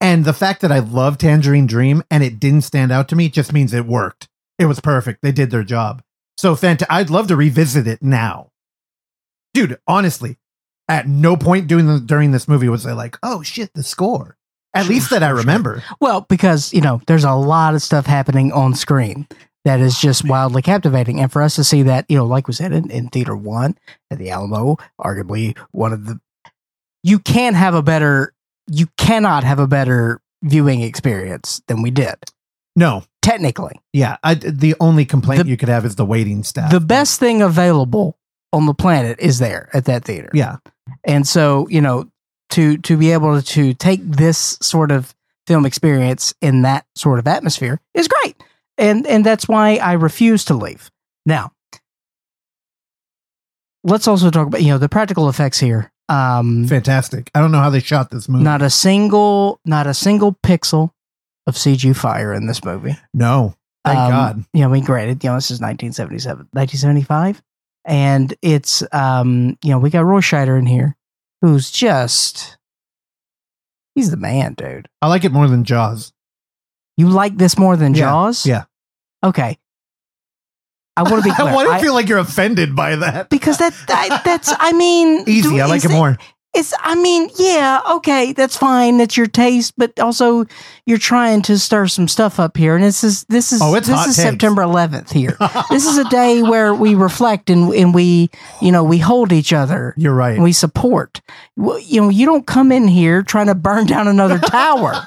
And 0.00 0.24
the 0.24 0.32
fact 0.32 0.60
that 0.62 0.70
I 0.72 0.78
love 0.78 1.18
Tangerine 1.18 1.66
Dream 1.66 2.02
and 2.10 2.22
it 2.22 2.38
didn't 2.38 2.62
stand 2.62 2.92
out 2.92 3.08
to 3.08 3.16
me 3.16 3.28
just 3.28 3.52
means 3.52 3.74
it 3.74 3.84
worked. 3.84 4.28
It 4.58 4.66
was 4.66 4.80
perfect. 4.80 5.20
They 5.22 5.32
did 5.32 5.50
their 5.50 5.64
job. 5.64 6.02
So 6.38 6.54
fant- 6.54 6.84
I'd 6.88 7.10
love 7.10 7.26
to 7.28 7.36
revisit 7.36 7.86
it 7.86 8.02
now. 8.02 8.50
Dude, 9.52 9.78
honestly, 9.86 10.38
at 10.88 11.06
no 11.08 11.36
point 11.36 11.66
during 11.66 11.86
the, 11.86 12.00
during 12.00 12.30
this 12.30 12.48
movie 12.48 12.68
was 12.68 12.86
I 12.86 12.92
like, 12.92 13.18
"Oh 13.22 13.42
shit, 13.42 13.72
the 13.74 13.82
score." 13.82 14.36
At 14.74 14.84
Sure, 14.84 14.94
least 14.94 15.10
that 15.10 15.22
I 15.22 15.28
sure, 15.28 15.36
sure. 15.36 15.40
remember. 15.40 15.82
Well, 16.00 16.26
because, 16.28 16.72
you 16.72 16.80
know, 16.80 17.00
there's 17.06 17.24
a 17.24 17.32
lot 17.34 17.74
of 17.74 17.82
stuff 17.82 18.06
happening 18.06 18.52
on 18.52 18.74
screen 18.74 19.26
that 19.64 19.80
is 19.80 19.98
just 19.98 20.28
wildly 20.28 20.62
captivating. 20.62 21.20
And 21.20 21.32
for 21.32 21.42
us 21.42 21.56
to 21.56 21.64
see 21.64 21.82
that, 21.84 22.04
you 22.08 22.16
know, 22.18 22.26
like 22.26 22.46
we 22.46 22.52
said 22.54 22.72
in, 22.72 22.90
in 22.90 23.08
theater 23.08 23.34
one 23.34 23.76
at 24.10 24.18
the 24.18 24.30
Alamo, 24.30 24.76
arguably 25.00 25.56
one 25.72 25.92
of 25.92 26.06
the 26.06 26.20
you 27.02 27.18
can't 27.18 27.56
have 27.56 27.74
a 27.74 27.82
better 27.82 28.34
you 28.70 28.86
cannot 28.98 29.42
have 29.42 29.58
a 29.58 29.66
better 29.66 30.20
viewing 30.42 30.82
experience 30.82 31.62
than 31.66 31.82
we 31.82 31.90
did. 31.90 32.16
No. 32.76 33.02
Technically. 33.28 33.78
Yeah, 33.92 34.16
I, 34.22 34.34
the 34.34 34.74
only 34.80 35.04
complaint 35.04 35.42
The- 35.44 35.48
you 35.50 35.56
could 35.58 35.68
have 35.68 35.84
is 35.84 35.96
the 35.96 36.06
waiting 36.06 36.42
staff. 36.44 36.70
The 36.70 36.80
best 36.80 37.20
thing 37.20 37.42
available 37.42 38.16
on 38.54 38.64
the 38.66 38.72
planet 38.74 39.18
is 39.20 39.38
there 39.38 39.68
at 39.74 39.84
that 39.84 40.04
theater. 40.04 40.30
Yeah. 40.32 40.56
And 41.04 41.26
so, 41.28 41.68
you 41.68 41.82
know, 41.82 42.10
to 42.50 42.78
to 42.78 42.96
be 42.96 43.12
able 43.12 43.42
to 43.42 43.74
take 43.74 44.00
this 44.02 44.56
sort 44.62 44.90
of 44.90 45.14
film 45.46 45.66
experience 45.66 46.34
in 46.40 46.62
that 46.62 46.86
sort 46.94 47.18
of 47.18 47.26
atmosphere 47.26 47.80
is 47.92 48.08
great. 48.08 48.42
And 48.78 49.06
and 49.06 49.26
that's 49.26 49.46
why 49.46 49.76
I 49.76 49.92
refuse 49.92 50.46
to 50.46 50.54
leave. 50.54 50.90
Now, 51.26 51.52
let's 53.84 54.08
also 54.08 54.30
talk 54.30 54.46
about, 54.46 54.62
you 54.62 54.68
know, 54.68 54.78
the 54.78 54.88
practical 54.88 55.28
effects 55.28 55.58
here. 55.58 55.92
Um 56.08 56.66
Fantastic. 56.66 57.30
I 57.34 57.40
don't 57.40 57.52
know 57.52 57.60
how 57.60 57.68
they 57.70 57.80
shot 57.80 58.10
this 58.10 58.28
movie. 58.28 58.44
not 58.44 58.62
a 58.62 58.70
single 58.70 59.60
not 59.66 59.86
a 59.86 59.92
single 59.92 60.32
pixel 60.42 60.92
of 61.48 61.54
CG 61.56 61.96
fire 61.96 62.32
in 62.32 62.46
this 62.46 62.62
movie. 62.64 62.96
no. 63.12 63.54
Thank 63.84 63.98
Um, 63.98 64.10
God. 64.10 64.44
You 64.52 64.60
know, 64.62 64.68
I 64.68 64.72
mean, 64.72 64.84
granted, 64.84 65.24
you 65.24 65.30
know, 65.30 65.36
this 65.36 65.50
is 65.50 65.60
1977, 65.60 66.48
1975. 66.52 67.40
And 67.86 68.34
it's, 68.42 68.82
um, 68.92 69.56
you 69.62 69.70
know, 69.70 69.78
we 69.78 69.88
got 69.88 70.04
Roy 70.04 70.20
Scheider 70.20 70.58
in 70.58 70.66
here, 70.66 70.94
who's 71.40 71.70
just, 71.70 72.58
he's 73.94 74.10
the 74.10 74.16
man, 74.18 74.54
dude. 74.54 74.88
I 75.00 75.06
like 75.08 75.24
it 75.24 75.32
more 75.32 75.46
than 75.48 75.64
Jaws. 75.64 76.12
You 76.98 77.08
like 77.08 77.38
this 77.38 77.56
more 77.56 77.76
than 77.76 77.94
Yeah, 77.94 78.00
Jaws? 78.10 78.44
yeah. 78.44 78.64
Okay. 79.24 79.56
I 80.96 81.02
want 81.04 81.22
to 81.22 81.30
be 81.30 81.34
clear. 81.34 81.48
I 81.48 81.76
I- 81.76 81.80
feel 81.80 81.94
like 81.94 82.08
you're 82.08 82.18
offended 82.18 82.76
by 82.76 82.96
that? 82.96 83.30
because 83.30 83.56
that, 83.58 83.72
that 83.86 84.22
that's, 84.24 84.52
I 84.58 84.72
mean, 84.72 85.24
Easy. 85.28 85.48
do- 85.48 85.60
I 85.60 85.66
like 85.66 85.84
it 85.84 85.90
more. 85.92 86.18
It's, 86.54 86.72
I 86.80 86.94
mean, 86.96 87.28
yeah, 87.38 87.80
okay, 87.96 88.32
that's 88.32 88.56
fine. 88.56 88.96
That's 88.96 89.16
your 89.16 89.26
taste, 89.26 89.74
but 89.76 90.00
also 90.00 90.46
you're 90.86 90.98
trying 90.98 91.42
to 91.42 91.58
stir 91.58 91.86
some 91.88 92.08
stuff 92.08 92.40
up 92.40 92.56
here. 92.56 92.74
And 92.74 92.82
this 92.82 93.04
is, 93.04 93.24
this 93.24 93.52
is, 93.52 93.60
Oh, 93.62 93.74
it's 93.74 93.86
this 93.86 94.06
is 94.06 94.16
takes. 94.16 94.28
September 94.30 94.62
11th 94.62 95.12
here. 95.12 95.36
this 95.70 95.86
is 95.86 95.98
a 95.98 96.08
day 96.08 96.42
where 96.42 96.74
we 96.74 96.94
reflect 96.94 97.50
and, 97.50 97.72
and 97.74 97.94
we, 97.94 98.30
you 98.62 98.72
know, 98.72 98.82
we 98.82 98.98
hold 98.98 99.30
each 99.30 99.52
other 99.52 99.94
You're 99.96 100.14
right. 100.14 100.34
and 100.34 100.42
we 100.42 100.52
support. 100.52 101.20
You 101.56 102.00
know, 102.00 102.08
you 102.08 102.24
don't 102.26 102.46
come 102.46 102.72
in 102.72 102.88
here 102.88 103.22
trying 103.22 103.46
to 103.48 103.54
burn 103.54 103.86
down 103.86 104.08
another 104.08 104.38
tower. 104.38 105.02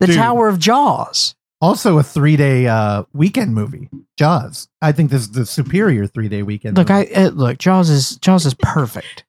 The 0.00 0.06
Dude. 0.06 0.16
Tower 0.16 0.46
of 0.48 0.58
Jaws. 0.60 1.34
also 1.60 1.98
a 1.98 2.02
three 2.04 2.36
day 2.36 2.68
uh, 2.68 3.02
weekend 3.14 3.52
movie, 3.54 3.88
Jaws. 4.16 4.68
I 4.80 4.92
think 4.92 5.10
this 5.10 5.22
is 5.22 5.30
the 5.32 5.44
superior 5.46 6.06
three 6.06 6.28
day 6.28 6.44
weekend. 6.44 6.76
Look, 6.76 6.88
movie. 6.90 7.16
I 7.16 7.24
uh, 7.24 7.30
look. 7.30 7.58
Jaws 7.58 7.90
is 7.90 8.16
Jaws 8.18 8.46
is 8.46 8.54
perfect. 8.54 9.24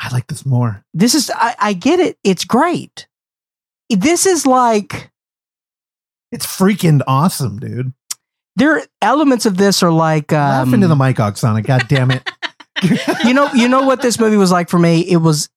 I 0.00 0.12
like 0.12 0.26
this 0.26 0.44
more. 0.44 0.84
This 0.92 1.14
is. 1.14 1.30
I, 1.34 1.54
I 1.58 1.72
get 1.72 2.00
it. 2.00 2.18
It's 2.24 2.44
great. 2.44 3.06
This 3.90 4.26
is 4.26 4.46
like 4.46 5.10
It's 6.32 6.46
freaking 6.46 7.00
awesome, 7.06 7.58
dude. 7.58 7.92
there. 8.56 8.78
are 8.78 8.82
Elements 9.00 9.46
of 9.46 9.56
this 9.56 9.82
are 9.82 9.90
like. 9.92 10.32
Um, 10.32 10.38
Laugh 10.68 10.74
into 10.74 10.88
the 10.88 10.96
mic, 10.96 11.16
Oksana. 11.16 11.64
God 11.64 11.84
damn 11.88 12.10
it. 12.10 12.28
you 13.24 13.32
know. 13.34 13.50
You 13.54 13.68
know 13.68 13.82
what 13.82 14.02
this 14.02 14.18
movie 14.18 14.36
was 14.36 14.50
like 14.50 14.68
for 14.68 14.78
me. 14.78 15.00
It 15.08 15.18
was. 15.18 15.48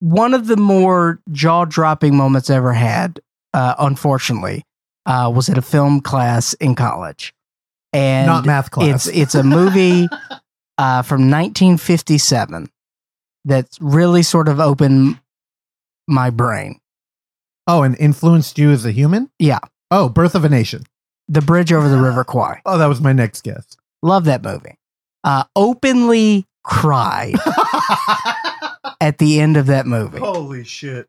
one 0.00 0.34
of 0.34 0.46
the 0.48 0.56
more 0.56 1.20
jaw 1.30 1.64
dropping 1.64 2.16
moments 2.16 2.50
I 2.50 2.56
ever 2.56 2.72
had, 2.72 3.20
uh, 3.54 3.74
unfortunately, 3.78 4.64
uh, 5.06 5.30
was 5.34 5.48
at 5.48 5.56
a 5.56 5.62
film 5.62 6.00
class 6.00 6.52
in 6.54 6.74
college. 6.74 7.32
And 7.92 8.26
Not 8.26 8.44
math 8.44 8.70
class. 8.72 9.06
it's 9.06 9.16
it's 9.16 9.34
a 9.36 9.44
movie 9.44 10.08
uh, 10.78 11.02
from 11.02 11.30
1957 11.30 12.68
that's 13.44 13.80
really 13.80 14.22
sort 14.22 14.48
of 14.48 14.60
opened 14.60 15.20
my 16.08 16.30
brain. 16.30 16.80
oh, 17.66 17.82
and 17.82 17.96
influenced 17.98 18.58
you 18.58 18.70
as 18.70 18.84
a 18.84 18.90
human? 18.92 19.30
Yeah. 19.38 19.60
Oh, 19.90 20.08
Birth 20.08 20.34
of 20.34 20.44
a 20.44 20.48
Nation. 20.48 20.84
The 21.28 21.40
Bridge 21.40 21.72
Over 21.72 21.88
the 21.88 21.98
River 22.00 22.24
Kwai. 22.24 22.60
Oh, 22.66 22.76
that 22.78 22.86
was 22.86 23.00
my 23.00 23.12
next 23.12 23.42
guess. 23.44 23.66
Love 24.02 24.24
that 24.26 24.42
movie. 24.42 24.76
Uh, 25.24 25.44
openly 25.56 26.46
cried 26.62 27.34
at 29.00 29.18
the 29.18 29.40
end 29.40 29.56
of 29.56 29.66
that 29.66 29.86
movie. 29.86 30.18
Holy 30.18 30.64
shit. 30.64 31.08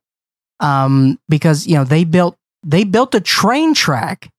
um, 0.62 1.20
because 1.28 1.68
you 1.68 1.76
know 1.76 1.84
they 1.84 2.04
built 2.06 2.38
they 2.64 2.84
built 2.86 3.14
a 3.16 3.20
train 3.22 3.74
track 3.74 4.30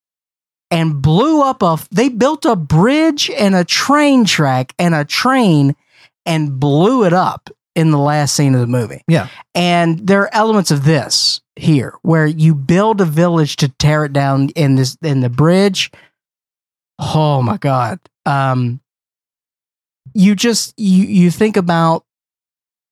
and 0.71 1.01
blew 1.03 1.43
up 1.43 1.63
a 1.63 1.79
they 1.91 2.09
built 2.09 2.45
a 2.47 2.57
bridge 2.57 3.31
and 3.31 3.55
a 3.55 3.65
train 3.65 4.25
track 4.25 4.75
and 4.79 4.95
a 4.95 5.05
train 5.05 5.77
and 6.25 6.59
blew 6.59 7.05
it 7.05 7.13
up 7.13 7.51
in 7.77 7.93
the 7.93 7.99
last 7.99 8.35
scene 8.35 8.55
of 8.55 8.61
the 8.61 8.67
movie. 8.67 9.03
Yeah. 9.07 9.29
And 9.55 10.05
there 10.07 10.23
are 10.23 10.35
elements 10.35 10.73
of 10.73 10.83
this 10.85 11.41
here 11.55 11.95
where 12.03 12.27
you 12.27 12.55
build 12.55 13.01
a 13.01 13.05
village 13.05 13.55
to 13.57 13.69
tear 13.69 14.05
it 14.07 14.13
down 14.13 14.49
in 14.57 14.75
this 14.75 14.97
in 15.03 15.21
the 15.21 15.29
bridge. 15.31 15.93
Oh 16.99 17.43
my 17.43 17.59
god. 17.59 18.01
Um 18.25 18.81
you 20.15 20.35
just 20.35 20.73
you 20.79 21.05
you 21.07 21.31
think 21.31 21.57
about 21.57 22.05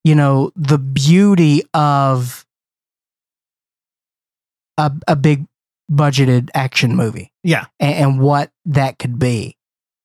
you 0.05 0.15
know 0.15 0.53
the 0.55 0.79
beauty 0.79 1.63
of 1.73 2.45
a 4.79 4.93
a 5.09 5.17
big 5.17 5.47
budgeted 5.91 6.51
action 6.55 6.97
movie 6.97 7.31
Yeah. 7.43 7.67
and, 7.79 7.95
and 7.95 8.21
what 8.21 8.51
that 8.67 8.99
could 8.99 9.19
be 9.19 9.57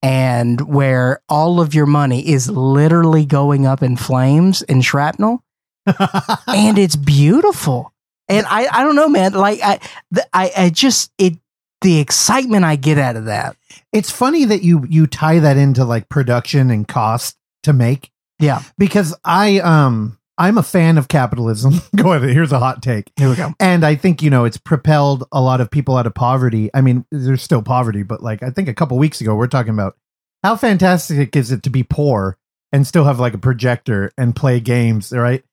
and 0.01 0.61
where 0.61 1.21
all 1.27 1.59
of 1.59 1.73
your 1.73 1.85
money 1.85 2.27
is 2.27 2.49
literally 2.49 3.25
going 3.25 3.65
up 3.65 3.83
in 3.83 3.97
flames 3.97 4.61
and 4.63 4.83
shrapnel. 4.83 5.43
And 6.47 6.77
it's 6.77 6.95
beautiful. 6.95 7.91
And 8.27 8.45
i 8.47 8.67
i 8.71 8.83
don't 8.83 8.95
know 8.95 9.09
man 9.09 9.33
like 9.33 9.59
i 9.63 9.79
the, 10.11 10.27
i 10.33 10.51
i 10.55 10.69
just 10.69 11.11
it 11.17 11.33
the 11.81 11.99
excitement 11.99 12.63
i 12.63 12.75
get 12.75 12.99
out 12.99 13.15
of 13.15 13.25
that. 13.25 13.55
It's 13.91 14.11
funny 14.11 14.45
that 14.45 14.61
you 14.61 14.85
you 14.87 15.07
tie 15.07 15.39
that 15.39 15.57
into 15.57 15.83
like 15.83 16.09
production 16.09 16.69
and 16.69 16.87
cost 16.87 17.37
to 17.63 17.73
make. 17.73 18.11
Yeah. 18.37 18.61
Because 18.77 19.15
I 19.25 19.59
um 19.59 20.18
I'm 20.39 20.57
a 20.57 20.63
fan 20.63 20.97
of 20.97 21.09
capitalism. 21.09 21.73
Go 21.95 22.13
ahead. 22.13 22.29
Here's 22.29 22.53
a 22.53 22.59
hot 22.59 22.81
take. 22.81 23.11
here 23.17 23.29
we 23.29 23.35
go 23.35 23.53
And 23.59 23.85
I 23.85 23.95
think, 23.95 24.21
you 24.21 24.29
know, 24.29 24.45
it's 24.45 24.57
propelled 24.57 25.25
a 25.33 25.41
lot 25.41 25.59
of 25.59 25.69
people 25.69 25.97
out 25.97 26.07
of 26.07 26.15
poverty. 26.15 26.69
I 26.73 26.79
mean, 26.79 27.05
there's 27.11 27.43
still 27.43 27.61
poverty, 27.61 28.03
but 28.03 28.23
like 28.23 28.41
I 28.41 28.49
think 28.49 28.69
a 28.69 28.73
couple 28.73 28.97
weeks 28.97 29.19
ago, 29.19 29.35
we're 29.35 29.47
talking 29.47 29.73
about 29.73 29.97
how 30.41 30.55
fantastic 30.55 31.35
is 31.35 31.51
it 31.51 31.61
to 31.63 31.69
be 31.69 31.83
poor 31.83 32.37
and 32.71 32.87
still 32.87 33.03
have 33.03 33.19
like 33.19 33.33
a 33.33 33.39
projector 33.39 34.11
and 34.17 34.33
play 34.33 34.61
games, 34.61 35.11
right? 35.11 35.43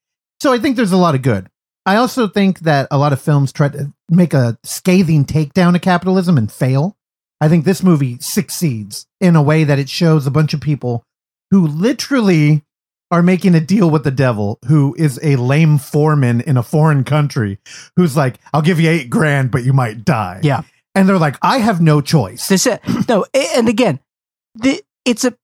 So 0.41 0.53
I 0.53 0.59
think 0.59 0.77
there's 0.77 0.93
a 0.93 0.97
lot 0.97 1.17
of 1.17 1.23
good. 1.23 1.49
I 1.85 1.97
also 1.97 2.29
think 2.29 2.61
that 2.61 2.87
a 2.91 2.99
lot 2.99 3.13
of 3.13 3.21
films 3.21 3.53
try 3.53 3.69
to 3.71 3.93
make 4.09 4.35
a 4.35 4.57
scathing 4.63 5.25
takedown 5.25 5.75
of 5.75 5.81
capitalism 5.81 6.39
and 6.39 6.51
fail. 6.51 6.97
I 7.41 7.49
think 7.49 7.65
this 7.65 7.83
movie 7.83 8.19
succeeds 8.21 9.07
in 9.21 9.35
a 9.35 9.43
way 9.43 9.65
that 9.65 9.79
it 9.81 9.89
shows 9.89 10.27
a 10.27 10.31
bunch 10.31 10.55
of 10.55 10.61
people 10.61 11.03
who 11.51 11.67
literally 11.67 12.66
are 13.11 13.23
making 13.23 13.55
a 13.55 13.61
deal 13.61 13.89
with 13.91 14.05
the 14.05 14.11
devil, 14.11 14.59
who 14.67 14.95
is 14.99 15.19
a 15.23 15.37
lame 15.37 15.79
foreman 15.79 16.41
in 16.41 16.57
a 16.57 16.63
foreign 16.63 17.05
country, 17.05 17.59
who's 17.97 18.17
like, 18.17 18.39
I'll 18.53 18.63
give 18.63 18.81
you 18.81 18.91
eight 18.91 19.11
grand, 19.11 19.51
but 19.51 19.65
you 19.65 19.73
might 19.73 20.05
die. 20.05 20.41
Yeah. 20.43 20.63
And 20.95 21.09
they're 21.09 21.19
like, 21.19 21.37
I 21.43 21.59
have 21.59 21.81
no 21.81 22.01
choice. 22.01 22.49
this 22.49 22.67
no 23.09 23.25
and 23.35 23.69
again 23.69 24.01
the 24.55 24.83
it's 25.05 25.25
a 25.25 25.35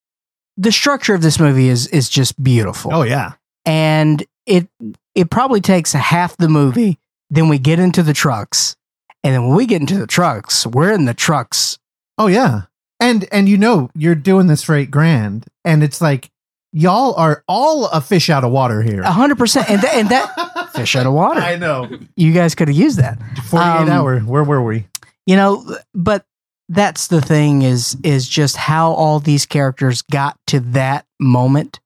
the 0.57 0.73
structure 0.73 1.15
of 1.15 1.21
this 1.23 1.39
movie 1.39 1.69
is 1.69 1.87
is 1.89 2.09
just 2.09 2.43
beautiful 2.43 2.93
Oh, 2.95 3.03
yeah. 3.03 3.33
and 3.67 4.25
it 4.47 4.69
it 5.15 5.29
probably 5.31 5.61
takes 5.61 5.93
half 5.93 6.37
the 6.39 6.49
movie 6.49 6.99
then 7.31 7.49
we 7.49 7.59
get 7.59 7.79
into 7.79 8.03
the 8.03 8.15
trucks 8.15 8.77
and 9.23 9.35
then 9.35 9.47
when 9.47 9.55
we 9.57 9.67
get 9.67 9.81
into 9.83 9.99
the 9.99 10.07
trucks 10.07 10.67
we're 10.67 10.93
in 10.93 11.05
the 11.05 11.15
trucks 11.15 11.79
Oh, 12.19 12.27
yeah. 12.29 12.63
And, 13.01 13.27
and 13.33 13.49
you 13.49 13.57
know, 13.57 13.91
you're 13.95 14.15
doing 14.15 14.47
this 14.47 14.63
for 14.63 14.75
eight 14.77 14.91
grand. 14.91 15.47
And 15.65 15.83
it's 15.83 16.01
like, 16.01 16.31
y'all 16.73 17.15
are 17.15 17.45
all 17.49 17.87
a 17.89 18.01
fish 18.01 18.31
out 18.31 18.45
of 18.45 18.51
water 18.53 18.83
here. 18.83 19.03
100% 19.03 19.65
and 19.71 19.83
that, 19.83 19.95
and 19.95 20.09
that 20.09 20.71
fish 20.75 20.97
out 20.97 21.07
of 21.07 21.13
water 21.13 21.41
I 21.41 21.57
know. 21.57 21.89
you 22.17 22.33
guys 22.33 22.55
could 22.55 22.69
have 22.69 22.77
used 22.77 22.99
that 22.99 23.19
48 23.47 23.67
Um, 23.67 23.89
hour. 23.91 24.21
Where 24.21 24.45
were 24.45 24.63
we? 24.63 24.87
you 25.27 25.37
know 25.37 25.65
but 25.95 26.25
that's 26.69 27.07
the 27.09 27.21
thing 27.21 27.63
is 27.63 27.97
is 28.03 28.29
just 28.29 28.57
how 28.57 28.93
all 28.93 29.21
these 29.21 29.47
characters 29.47 30.03
got 30.03 30.37
to 30.49 30.59
that 30.61 31.07
moment 31.21 31.79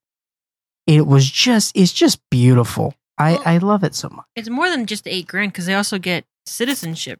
it 0.87 1.07
was 1.07 1.29
just 1.29 1.77
it's 1.77 1.93
just 1.93 2.19
beautiful 2.31 2.95
i 3.19 3.33
Well- 3.33 3.43
i 3.45 3.59
love 3.59 3.85
it 3.85 3.95
so 3.95 4.09
much 4.09 4.25
It's 4.37 4.49
more 4.49 4.71
than 4.71 4.87
just 4.87 5.07
eight 5.07 5.27
grand 5.27 5.53
because 5.53 5.67
they 5.67 5.75
also 5.75 5.99
get 5.99 6.25
citizenship, 6.47 7.19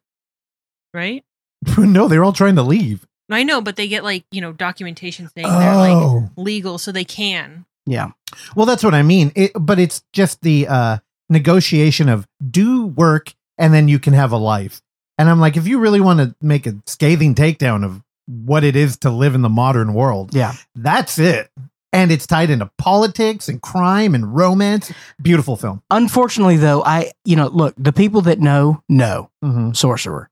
right? 0.95 1.25
no, 1.79 2.07
they're 2.09 2.23
all 2.25 2.33
trying 2.33 2.55
to 2.57 2.63
leave. 2.63 3.05
I 3.31 3.43
know, 3.43 3.61
but 3.61 3.77
they 3.77 3.89
get 3.89 4.05
like 4.05 4.25
you 4.31 4.41
know 4.41 4.53
documentation 4.53 5.29
saying 5.35 5.49
they're 5.49 5.75
like 5.77 5.93
Oh. 5.97 6.31
legal, 6.37 6.79
so 6.79 6.93
they 6.93 7.05
can. 7.05 7.65
yeah 7.87 8.11
Well, 8.55 8.67
that's 8.67 8.85
what 8.85 8.95
I 8.95 9.03
mean. 9.03 9.33
It, 9.35 9.53
but 9.59 9.79
it's 9.79 10.03
just 10.13 10.43
the 10.43 10.67
uh, 10.69 10.99
negotiation 11.29 12.09
of 12.09 12.27
do 12.51 12.87
work 12.87 13.35
and 13.59 13.73
then 13.75 13.89
you 13.89 13.99
can 13.99 14.13
have 14.13 14.33
a 14.33 14.37
life. 14.37 14.81
And 15.19 15.31
I'm 15.31 15.41
like, 15.41 15.57
if 15.57 15.67
you 15.67 15.79
really 15.79 16.01
want 16.01 16.19
to 16.21 16.35
make 16.43 16.67
a 16.67 16.75
scathing 16.87 17.35
takedown 17.35 17.85
of 17.85 18.03
what 18.27 18.65
it 18.65 18.77
is 18.77 18.97
to 18.99 19.11
live 19.11 19.35
in 19.35 19.43
the 19.43 19.49
modern 19.49 19.95
world, 19.95 20.35
yeah 20.35 20.53
that's 20.75 21.19
it. 21.19 21.51
And 21.93 22.11
it's 22.13 22.27
tied 22.27 22.51
into 22.51 22.71
politics 22.77 23.49
and 23.49 23.63
crime 23.63 24.15
and 24.15 24.35
romance. 24.37 24.93
Beautiful 25.23 25.57
film. 25.57 25.83
unfortunately 25.91 26.57
though 26.59 26.83
i 26.85 27.11
you 27.25 27.37
know 27.37 27.47
look 27.47 27.75
the 27.79 27.93
people 27.93 28.21
that 28.23 28.39
know 28.41 28.83
know 28.89 29.31
Mm-hmm. 29.45 29.73
sorcerer 29.73 30.29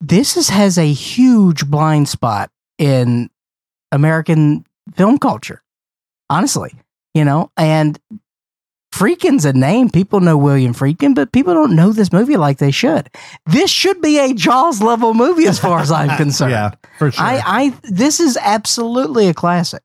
this 0.00 0.36
is, 0.36 0.48
has 0.48 0.78
a 0.78 0.92
huge 0.92 1.66
blind 1.66 2.08
spot 2.08 2.50
in 2.78 3.30
american 3.92 4.64
film 4.94 5.18
culture 5.18 5.62
honestly 6.28 6.72
you 7.14 7.24
know 7.24 7.50
and 7.56 7.98
Friedkin's 8.92 9.44
a 9.44 9.52
name. 9.52 9.88
People 9.88 10.20
know 10.20 10.36
William 10.36 10.74
Friedkin, 10.74 11.14
but 11.14 11.32
people 11.32 11.54
don't 11.54 11.76
know 11.76 11.92
this 11.92 12.12
movie 12.12 12.36
like 12.36 12.58
they 12.58 12.70
should. 12.70 13.08
This 13.46 13.70
should 13.70 14.00
be 14.02 14.18
a 14.18 14.34
Jaws 14.34 14.82
level 14.82 15.14
movie 15.14 15.46
as 15.46 15.58
far 15.58 15.78
as 15.80 15.90
I'm 15.90 16.16
concerned. 16.16 16.50
yeah, 16.50 16.72
for 16.98 17.10
sure. 17.10 17.24
I, 17.24 17.40
I 17.44 17.80
this 17.84 18.20
is 18.20 18.36
absolutely 18.36 19.28
a 19.28 19.34
classic. 19.34 19.82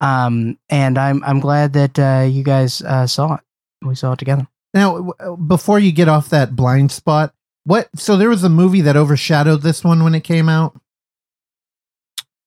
Um, 0.00 0.58
and 0.68 0.96
I'm 0.96 1.22
I'm 1.24 1.40
glad 1.40 1.74
that 1.74 1.98
uh, 1.98 2.26
you 2.28 2.42
guys 2.42 2.80
uh, 2.82 3.06
saw 3.06 3.34
it. 3.34 3.40
We 3.82 3.94
saw 3.94 4.12
it 4.12 4.18
together. 4.18 4.48
now, 4.74 5.12
before 5.46 5.78
you 5.78 5.92
get 5.92 6.08
off 6.08 6.30
that 6.30 6.56
blind 6.56 6.90
spot, 6.90 7.34
what? 7.68 7.88
So 7.96 8.16
there 8.16 8.30
was 8.30 8.42
a 8.44 8.48
movie 8.48 8.80
that 8.80 8.96
overshadowed 8.96 9.60
this 9.60 9.84
one 9.84 10.02
when 10.02 10.14
it 10.14 10.22
came 10.24 10.48
out. 10.48 10.80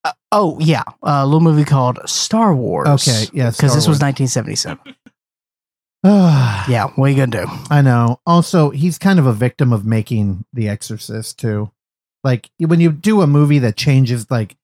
Uh, 0.04 0.14
oh 0.32 0.58
yeah, 0.60 0.82
a 1.04 1.26
little 1.26 1.42
movie 1.42 1.64
called 1.64 2.00
Star 2.08 2.56
Wars. 2.56 2.88
Okay, 3.08 3.26
yeah, 3.32 3.52
because 3.52 3.76
this 3.76 3.84
Star 3.84 3.92
was 3.92 4.02
1977. 4.02 4.80
yeah, 6.04 6.66
Yeah, 6.68 6.88
what 6.96 7.06
are 7.06 7.10
you 7.10 7.18
gonna 7.18 7.46
do? 7.46 7.52
I 7.70 7.82
know. 7.84 8.20
Also, 8.26 8.72
he's 8.72 8.98
kind 8.98 9.20
of 9.20 9.28
a 9.28 9.34
victim 9.34 9.72
of 9.72 9.86
making 9.86 10.44
The 10.54 10.68
Exorcist 10.68 11.38
too. 11.38 11.72
Like 12.24 12.50
when 12.58 12.80
you 12.80 12.92
do 12.92 13.22
a 13.22 13.28
movie 13.28 13.60
that 13.60 13.76
changes 13.78 14.30
like 14.32 14.56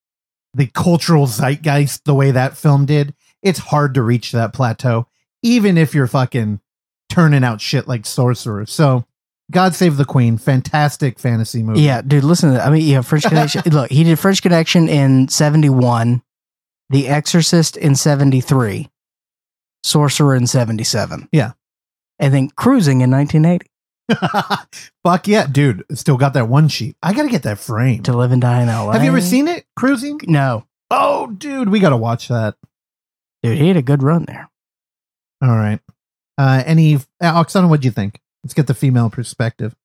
the 0.55 0.65
cultural 0.65 1.27
zeitgeist 1.27 2.03
the 2.05 2.15
way 2.15 2.31
that 2.31 2.57
film 2.57 2.87
did, 2.87 3.13
it's 3.43 3.59
hard 3.59 3.93
to 3.93 4.01
reach 4.01 4.31
that 4.31 4.53
plateau, 4.53 5.05
even 5.43 5.77
if 5.77 5.93
you're 5.93 6.07
fucking 6.07 6.61
turning 7.09 7.43
out 7.43 7.61
shit 7.61 7.87
like 7.87 8.07
Sorcerer. 8.07 8.65
So, 8.65 9.05
God 9.51 9.75
Save 9.75 9.97
the 9.97 10.05
Queen, 10.05 10.37
fantastic 10.37 11.19
fantasy 11.19 11.63
movie. 11.63 11.81
Yeah, 11.81 12.01
dude, 12.01 12.23
listen 12.23 12.49
to 12.51 12.57
that. 12.57 12.67
I 12.67 12.69
mean, 12.69 12.85
yeah, 12.85 13.01
French 13.01 13.23
Connection. 13.27 13.61
Look, 13.65 13.89
he 13.91 14.03
did 14.03 14.19
French 14.19 14.41
Connection 14.41 14.89
in 14.89 15.27
71, 15.29 16.21
The 16.89 17.07
Exorcist 17.07 17.77
in 17.77 17.95
73, 17.95 18.89
Sorcerer 19.83 20.35
in 20.35 20.47
77. 20.47 21.29
Yeah. 21.31 21.51
And 22.19 22.33
then 22.33 22.49
Cruising 22.49 23.01
in 23.01 23.11
1980 23.11 23.69
Fuck 25.03 25.27
yeah, 25.27 25.47
dude! 25.47 25.83
Still 25.91 26.15
got 26.17 26.33
that 26.33 26.47
one 26.47 26.69
sheet. 26.69 26.95
I 27.03 27.13
gotta 27.13 27.27
get 27.29 27.43
that 27.43 27.59
frame. 27.59 28.03
to 28.03 28.13
Live 28.13 28.31
and 28.31 28.41
Die 28.41 28.61
in 28.61 28.67
LA. 28.69 28.91
Have 28.93 29.03
you 29.03 29.09
ever 29.09 29.19
seen 29.19 29.49
it? 29.49 29.65
Cruising? 29.75 30.19
No. 30.27 30.65
Oh, 30.89 31.27
dude, 31.27 31.67
we 31.67 31.79
gotta 31.81 31.97
watch 31.97 32.29
that. 32.29 32.55
Dude, 33.43 33.57
he 33.57 33.67
had 33.67 33.75
a 33.75 33.81
good 33.81 34.01
run 34.01 34.23
there. 34.25 34.49
All 35.41 35.49
right. 35.55 35.79
Uh, 36.37 36.63
any 36.65 36.95
Oksana, 37.21 37.67
what'd 37.67 37.83
you 37.83 37.91
think? 37.91 38.21
Let's 38.47 38.53
get 38.53 38.67
the 38.67 38.73
female 38.73 39.09
perspective. 39.09 39.75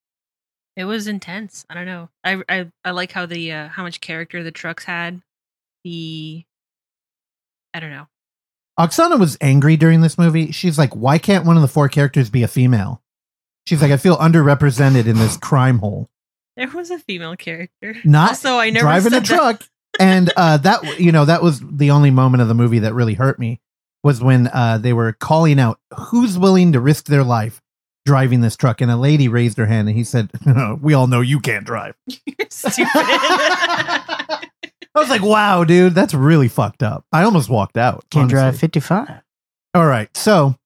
It 0.77 0.85
was 0.85 1.09
intense. 1.09 1.67
I 1.69 1.75
don't 1.75 1.85
know. 1.85 2.11
I 2.23 2.41
I, 2.49 2.67
I 2.85 2.93
like 2.93 3.11
how 3.11 3.27
the 3.27 3.51
uh, 3.51 3.67
how 3.69 3.83
much 3.83 4.01
character 4.01 4.45
the 4.45 4.53
trucks 4.53 4.85
had. 4.85 5.21
The 5.83 6.45
I 7.75 7.81
don't 7.81 7.91
know. 7.91 8.07
Oksana 8.79 9.19
was 9.19 9.37
angry 9.41 9.77
during 9.77 10.01
this 10.01 10.17
movie. 10.17 10.53
She's 10.53 10.79
like, 10.79 10.95
why 10.95 11.19
can't 11.19 11.45
one 11.45 11.57
of 11.57 11.63
the 11.63 11.67
four 11.67 11.89
characters 11.89 12.31
be 12.31 12.45
a 12.45 12.49
female? 12.49 13.03
She's 13.67 13.83
like, 13.83 13.91
I 13.91 13.97
feel 13.97 14.17
underrepresented 14.17 15.07
in 15.07 15.17
this 15.17 15.37
crime 15.37 15.81
hole. 15.81 16.09
There 16.57 16.69
was 16.71 16.93
a 16.93 17.01
female 17.01 17.35
character. 17.35 17.97
Not 18.05 18.37
so 18.37 18.61
I 18.61 18.71
never 18.71 18.85
driving 18.85 19.13
a 19.13 19.17
said 19.17 19.25
that- 19.27 19.37
truck. 19.59 19.65
and 19.99 20.31
uh, 20.37 20.59
that 20.59 21.01
you 21.01 21.11
know 21.11 21.25
that 21.25 21.43
was 21.43 21.61
the 21.69 21.91
only 21.91 22.13
moment 22.13 22.43
of 22.43 22.47
the 22.47 22.55
movie 22.55 22.79
that 22.79 22.95
really 22.95 23.15
hurt 23.15 23.41
me 23.41 23.61
was 24.05 24.23
when 24.23 24.47
uh, 24.47 24.79
they 24.79 24.93
were 24.93 25.15
calling 25.15 25.59
out 25.59 25.81
who's 25.99 26.39
willing 26.39 26.75
to 26.75 26.81
risk 26.81 27.07
their 27.07 27.25
life 27.25 27.61
driving 28.05 28.41
this 28.41 28.57
truck, 28.57 28.81
and 28.81 28.91
a 28.91 28.97
lady 28.97 29.29
raised 29.29 29.59
her 29.59 29.67
hand 29.67 29.89
and 29.89 29.97
he 29.97 30.05
said, 30.05 30.31
"We 30.81 30.95
all 30.95 31.07
know 31.07 31.21
you 31.21 31.41
can't 31.41 31.65
drive." 31.65 31.95
You're 32.07 32.49
stupid. 32.51 32.91
I 32.95 34.49
was 34.95 35.09
like, 35.09 35.23
"Wow, 35.23 35.65
dude, 35.65 35.95
that's 35.95 36.15
really 36.15 36.49
fucked 36.49 36.83
up." 36.83 37.05
I 37.13 37.23
almost 37.23 37.49
walked 37.49 37.77
out. 37.77 38.05
Can't 38.11 38.31
drive 38.31 38.59
55. 38.59 39.23
All 39.75 39.87
right. 39.87 40.15
So 40.17 40.57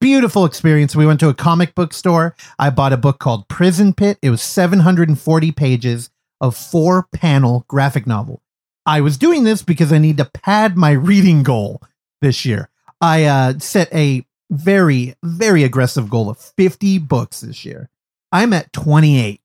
beautiful 0.00 0.44
experience. 0.44 0.96
We 0.96 1.06
went 1.06 1.20
to 1.20 1.28
a 1.28 1.34
comic 1.34 1.74
book 1.74 1.92
store. 1.92 2.34
I 2.58 2.70
bought 2.70 2.92
a 2.92 2.96
book 2.96 3.18
called 3.18 3.48
Prison 3.48 3.92
Pit. 3.92 4.18
It 4.22 4.30
was 4.30 4.42
740 4.42 5.52
pages 5.52 6.10
of 6.40 6.56
four 6.56 7.06
panel 7.12 7.64
graphic 7.68 8.06
novel. 8.06 8.42
I 8.86 9.02
was 9.02 9.18
doing 9.18 9.44
this 9.44 9.62
because 9.62 9.92
I 9.92 9.98
need 9.98 10.16
to 10.16 10.24
pad 10.24 10.76
my 10.76 10.92
reading 10.92 11.42
goal 11.42 11.82
this 12.22 12.44
year. 12.44 12.70
I 13.00 13.24
uh, 13.24 13.58
set 13.58 13.92
a 13.94 14.24
very, 14.50 15.14
very 15.22 15.64
aggressive 15.64 16.10
goal 16.10 16.28
of 16.28 16.38
50 16.38 16.98
books 16.98 17.40
this 17.40 17.64
year. 17.64 17.88
I'm 18.32 18.52
at 18.52 18.72
28. 18.72 19.40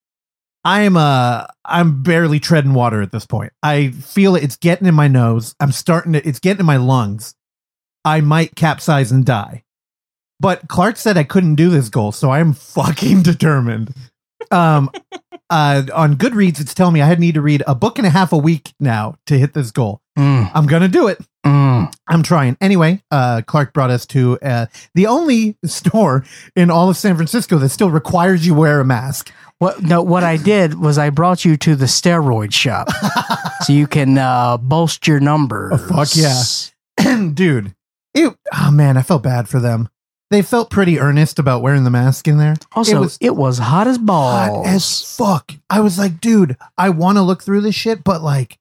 I'm 0.64 0.98
uh 0.98 1.46
I'm 1.64 2.02
barely 2.02 2.40
treading 2.40 2.74
water 2.74 3.02
at 3.02 3.12
this 3.12 3.26
point. 3.26 3.54
I 3.62 3.92
feel 3.92 4.36
it, 4.36 4.44
it's 4.44 4.56
getting 4.56 4.88
in 4.88 4.96
my 4.96 5.08
nose. 5.08 5.54
I'm 5.60 5.72
starting 5.72 6.14
to 6.14 6.28
it's 6.28 6.40
getting 6.40 6.62
in 6.62 6.66
my 6.66 6.78
lungs. 6.78 7.36
I 8.04 8.22
might 8.22 8.56
capsize 8.56 9.12
and 9.12 9.24
die. 9.24 9.64
But 10.40 10.68
Clark 10.68 10.98
said 10.98 11.18
I 11.18 11.24
couldn't 11.24 11.56
do 11.56 11.70
this 11.70 11.90
goal, 11.90 12.12
so 12.12 12.32
I'm 12.32 12.54
fucking 12.54 13.22
determined. 13.22 13.94
Um, 14.52 14.90
uh, 15.50 15.84
on 15.94 16.16
Goodreads, 16.16 16.60
it's 16.60 16.74
telling 16.74 16.94
me 16.94 17.02
I 17.02 17.14
need 17.16 17.36
to 17.36 17.42
read 17.42 17.64
a 17.68 17.76
book 17.76 17.98
and 17.98 18.08
a 18.08 18.10
half 18.10 18.32
a 18.34 18.38
week 18.38 18.74
now 18.80 19.16
to 19.28 19.38
hit 19.38 19.54
this 19.54 19.72
goal. 19.72 20.02
Mm, 20.18 20.50
I'm 20.54 20.66
gonna 20.66 20.88
do 20.88 21.08
it. 21.08 21.20
mm. 21.46 21.94
I'm 22.08 22.24
trying. 22.24 22.58
Anyway, 22.62 23.02
uh, 23.12 23.42
Clark 23.46 23.74
brought 23.74 23.90
us 23.90 24.06
to 24.08 24.40
uh, 24.40 24.68
the 24.94 25.08
only 25.08 25.58
store 25.66 26.24
in 26.56 26.70
all 26.72 26.90
of 26.90 26.98
San 26.98 27.16
Francisco 27.16 27.58
that 27.58 27.70
still 27.70 27.90
requires 27.92 28.46
you 28.46 28.54
wear 28.54 28.80
a 28.80 28.86
mask. 28.86 29.32
What 29.60 29.82
no? 29.82 30.02
What 30.02 30.24
I 30.24 30.38
did 30.38 30.80
was 30.80 30.98
I 30.98 31.10
brought 31.10 31.46
you 31.46 31.58
to 31.58 31.76
the 31.76 31.86
steroid 31.86 32.54
shop, 32.54 32.90
so 33.64 33.74
you 33.74 33.88
can 33.88 34.18
uh, 34.18 34.58
boast 34.58 35.08
your 35.08 35.20
numbers. 35.20 35.74
Oh, 35.74 35.96
fuck 35.96 36.16
yeah. 36.16 36.42
Dude, 37.34 37.74
it. 38.14 38.36
Oh 38.54 38.72
man, 38.72 38.98
I 38.98 39.02
felt 39.02 39.24
bad 39.24 39.48
for 39.48 39.60
them. 39.60 39.90
They 40.36 40.42
felt 40.42 40.70
pretty 40.70 41.00
earnest 41.00 41.40
about 41.40 41.62
wearing 41.62 41.86
the 41.86 41.90
mask 41.90 42.28
in 42.28 42.38
there. 42.38 42.56
Also, 42.74 43.04
it 43.04 43.18
it 43.22 43.30
was 43.30 43.38
was, 43.38 43.58
hot 43.60 43.88
as 43.88 43.98
balls. 43.98 44.66
hot 44.66 44.66
as 44.66 45.16
fuck. 45.16 45.54
I 45.70 45.80
was 45.80 45.98
like, 45.98 46.20
dude, 46.20 46.58
I 46.78 46.90
want 46.90 47.18
to 47.18 47.22
look 47.22 47.42
through 47.42 47.62
this 47.62 47.74
shit, 47.74 48.04
but 48.04 48.22
like, 48.22 48.60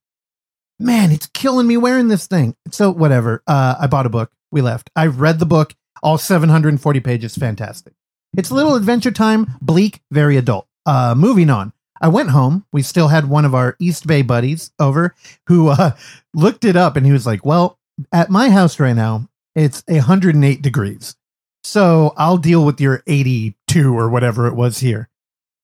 man, 0.79 1.11
it's 1.11 1.27
killing 1.27 1.67
me 1.67 1.77
wearing 1.77 2.07
this 2.07 2.29
thing. 2.29 2.55
So 2.71 2.93
whatever. 2.93 3.43
Uh, 3.49 3.75
I 3.81 3.89
bought 3.89 4.07
a 4.07 4.09
book. 4.09 4.31
We 4.53 4.63
left. 4.63 4.89
I 4.95 5.07
read 5.07 5.41
the 5.41 5.47
book, 5.47 5.75
all 6.01 6.17
740 6.17 7.01
pages. 7.01 7.35
Fantastic. 7.35 7.95
It's 8.39 8.51
a 8.51 8.55
little 8.55 8.77
adventure 8.77 9.11
time, 9.11 9.57
bleak, 9.61 10.01
very 10.13 10.37
adult. 10.37 10.69
Uh, 10.87 11.17
moving 11.19 11.51
on. 11.51 11.73
I 12.01 12.07
went 12.07 12.31
home. 12.31 12.67
We 12.73 12.83
still 12.83 13.09
had 13.09 13.29
one 13.29 13.45
of 13.45 13.53
our 13.53 13.75
East 13.81 14.07
Bay 14.07 14.23
buddies 14.23 14.71
over 14.79 15.13
who 15.49 15.71
uh, 15.71 15.97
looked 16.35 16.65
it 16.65 16.77
up 16.77 16.97
and 16.97 17.05
he 17.05 17.11
was 17.11 17.27
like, 17.27 17.45
well, 17.45 17.81
at 18.13 18.31
my 18.31 18.51
house 18.51 18.79
right 18.79 18.95
now, 18.95 19.29
it's 19.57 19.83
108 19.89 20.63
degrees. 20.63 21.17
So 21.65 22.13
I'll 22.17 22.37
deal 22.37 22.65
with 22.65 22.81
your 22.81 23.03
82 23.07 23.99
or 23.99 24.11
whatever 24.11 24.47
it 24.47 24.55
was 24.55 24.79
here. 24.79 25.09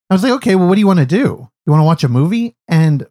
I 0.09 0.15
was 0.15 0.23
like, 0.23 0.33
okay, 0.33 0.57
well, 0.57 0.67
what 0.67 0.75
do 0.75 0.81
you 0.81 0.87
want 0.87 0.99
to 0.99 1.07
do? 1.07 1.51
You 1.67 1.73
want 1.73 1.81
to 1.81 1.87
watch 1.87 2.03
a 2.03 2.09
movie? 2.09 2.57
And 2.67 3.07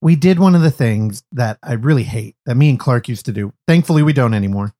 we 0.00 0.16
did 0.16 0.38
one 0.38 0.54
of 0.54 0.62
the 0.62 0.70
things 0.70 1.24
that 1.32 1.58
I 1.62 1.74
really 1.74 2.04
hate 2.04 2.36
that 2.46 2.56
me 2.56 2.70
and 2.70 2.78
Clark 2.78 3.08
used 3.08 3.26
to 3.26 3.32
do. 3.32 3.52
Thankfully, 3.66 4.02
we 4.02 4.12
don't 4.12 4.34
anymore, 4.34 4.72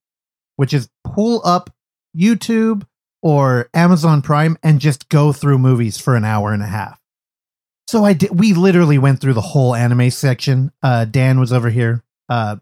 which 0.57 0.73
is 0.73 0.89
pull 1.05 1.43
up 1.45 1.71
YouTube 2.17 2.87
or 3.23 3.69
Amazon 3.75 4.23
Prime 4.23 4.57
and 4.63 4.81
just 4.81 5.09
go 5.09 5.33
through 5.33 5.59
movies 5.59 5.99
for 5.99 6.17
an 6.17 6.25
hour 6.25 6.53
and 6.53 6.63
a 6.63 6.67
half. 6.67 7.01
So 7.89 8.05
I 8.05 8.15
did. 8.15 8.39
We 8.39 8.55
literally 8.55 8.99
went 8.99 9.21
through 9.21 9.35
the 9.35 9.41
whole 9.41 9.75
anime 9.75 10.11
section. 10.11 10.73
Uh, 10.83 11.05
Dan 11.05 11.39
was 11.39 11.53
over 11.53 11.71
here, 11.71 12.03
uh, 12.29 12.57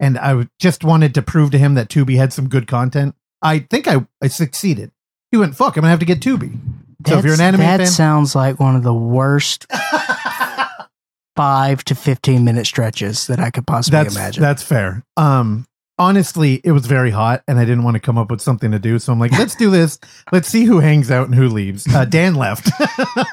and 0.00 0.18
I 0.18 0.48
just 0.58 0.82
wanted 0.82 1.14
to 1.14 1.22
prove 1.22 1.50
to 1.52 1.58
him 1.58 1.74
that 1.74 1.88
Tubi 1.88 2.16
had 2.16 2.32
some 2.32 2.48
good 2.48 2.66
content. 2.66 3.14
I 3.42 3.60
think 3.60 3.88
I, 3.88 4.06
I 4.22 4.28
succeeded. 4.28 4.90
He 5.30 5.36
went, 5.36 5.56
"Fuck, 5.56 5.76
I'm 5.76 5.82
gonna 5.82 5.90
have 5.90 6.00
to 6.00 6.06
get 6.06 6.20
Tubi." 6.20 6.58
So 7.06 7.18
if 7.18 7.24
you're 7.24 7.34
an 7.34 7.40
anime 7.40 7.60
that 7.60 7.78
fan, 7.78 7.86
sounds 7.86 8.34
like 8.34 8.60
one 8.60 8.76
of 8.76 8.82
the 8.82 8.92
worst 8.92 9.66
five 11.36 11.84
to 11.84 11.94
fifteen 11.94 12.44
minute 12.44 12.66
stretches 12.66 13.26
that 13.28 13.40
I 13.40 13.50
could 13.50 13.66
possibly 13.66 14.02
that's 14.02 14.14
imagine. 14.16 14.42
that's 14.42 14.62
fair. 14.62 15.02
Um, 15.16 15.66
honestly, 15.98 16.60
it 16.64 16.72
was 16.72 16.86
very 16.86 17.10
hot, 17.10 17.42
and 17.48 17.58
I 17.58 17.64
didn't 17.64 17.84
want 17.84 17.94
to 17.94 18.00
come 18.00 18.18
up 18.18 18.30
with 18.30 18.40
something 18.40 18.70
to 18.72 18.78
do. 18.78 18.98
So 18.98 19.12
I'm 19.12 19.20
like, 19.20 19.32
let's 19.32 19.54
do 19.54 19.70
this. 19.70 19.98
Let's 20.32 20.48
see 20.48 20.64
who 20.64 20.80
hangs 20.80 21.10
out 21.10 21.26
and 21.26 21.34
who 21.34 21.48
leaves. 21.48 21.86
Uh, 21.92 22.04
Dan 22.04 22.34
left, 22.34 22.68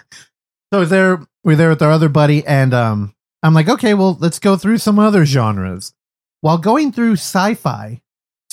so 0.73 0.85
there. 0.85 1.25
We 1.43 1.53
are 1.53 1.55
there 1.55 1.69
with 1.69 1.81
our 1.81 1.91
other 1.91 2.09
buddy, 2.09 2.45
and 2.45 2.73
um, 2.73 3.15
I'm 3.41 3.53
like, 3.53 3.69
okay, 3.69 3.93
well, 3.93 4.17
let's 4.19 4.39
go 4.39 4.57
through 4.57 4.79
some 4.79 4.99
other 4.99 5.25
genres. 5.25 5.93
While 6.41 6.57
going 6.57 6.91
through 6.91 7.13
sci-fi, 7.13 8.01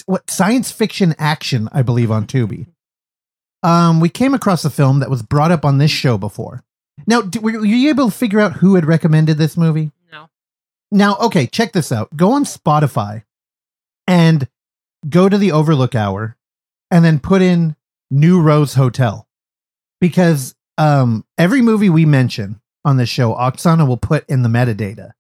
what 0.07 0.31
science 0.31 0.71
fiction 0.71 1.15
action, 1.19 1.69
I 1.73 1.83
believe, 1.83 2.11
on 2.11 2.27
Tubi. 2.27 2.67
Um, 3.63 4.01
we 4.01 4.09
came 4.09 4.35
across 4.35 4.65
a 4.65 4.71
film 4.71 5.01
that 5.01 5.11
was 5.11 5.23
brought 5.23 5.51
up 5.51 5.65
on 5.65 5.79
this 5.79 5.91
show 5.91 6.19
before. 6.19 6.63
Now, 7.07 7.23
d- 7.23 7.39
were 7.39 7.65
you 7.65 7.89
able 7.89 8.11
to 8.11 8.17
figure 8.17 8.41
out 8.41 8.55
who 8.55 8.75
had 8.75 8.85
recommended 8.85 9.39
this 9.39 9.57
movie? 9.57 9.91
No. 10.13 10.29
Now, 10.91 11.17
okay, 11.17 11.47
check 11.47 11.73
this 11.73 11.91
out. 11.91 12.15
Go 12.15 12.33
on 12.33 12.45
Spotify 12.45 13.25
and 14.07 14.49
go 15.09 15.29
to 15.29 15.39
the 15.39 15.53
Overlook 15.53 15.95
Hour 15.95 16.37
and 16.91 17.05
then 17.05 17.19
put 17.19 17.41
in 17.41 17.75
New 18.11 18.41
Rose 18.41 18.75
Hotel. 18.75 19.27
Because 20.01 20.55
um, 20.77 21.25
every 21.39 21.63
movie 21.63 21.89
we 21.89 22.05
mention 22.05 22.61
on 22.85 22.99
this 22.99 23.09
show, 23.09 23.35
Oksana 23.35 23.89
will 23.89 23.97
put 23.97 24.29
in 24.29 24.43
the 24.43 24.49
metadata. 24.51 25.13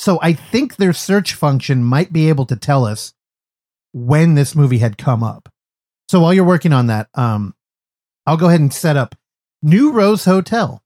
So 0.00 0.18
I 0.20 0.32
think 0.32 0.76
their 0.76 0.92
search 0.92 1.34
function 1.34 1.84
might 1.84 2.12
be 2.12 2.28
able 2.28 2.46
to 2.46 2.56
tell 2.56 2.84
us 2.84 3.14
when 4.06 4.34
this 4.34 4.54
movie 4.54 4.78
had 4.78 4.98
come 4.98 5.22
up. 5.22 5.48
So 6.08 6.20
while 6.20 6.32
you're 6.32 6.44
working 6.44 6.72
on 6.72 6.86
that, 6.86 7.08
um, 7.14 7.54
I'll 8.26 8.36
go 8.36 8.48
ahead 8.48 8.60
and 8.60 8.72
set 8.72 8.96
up 8.96 9.14
New 9.62 9.92
Rose 9.92 10.24
Hotel. 10.24 10.82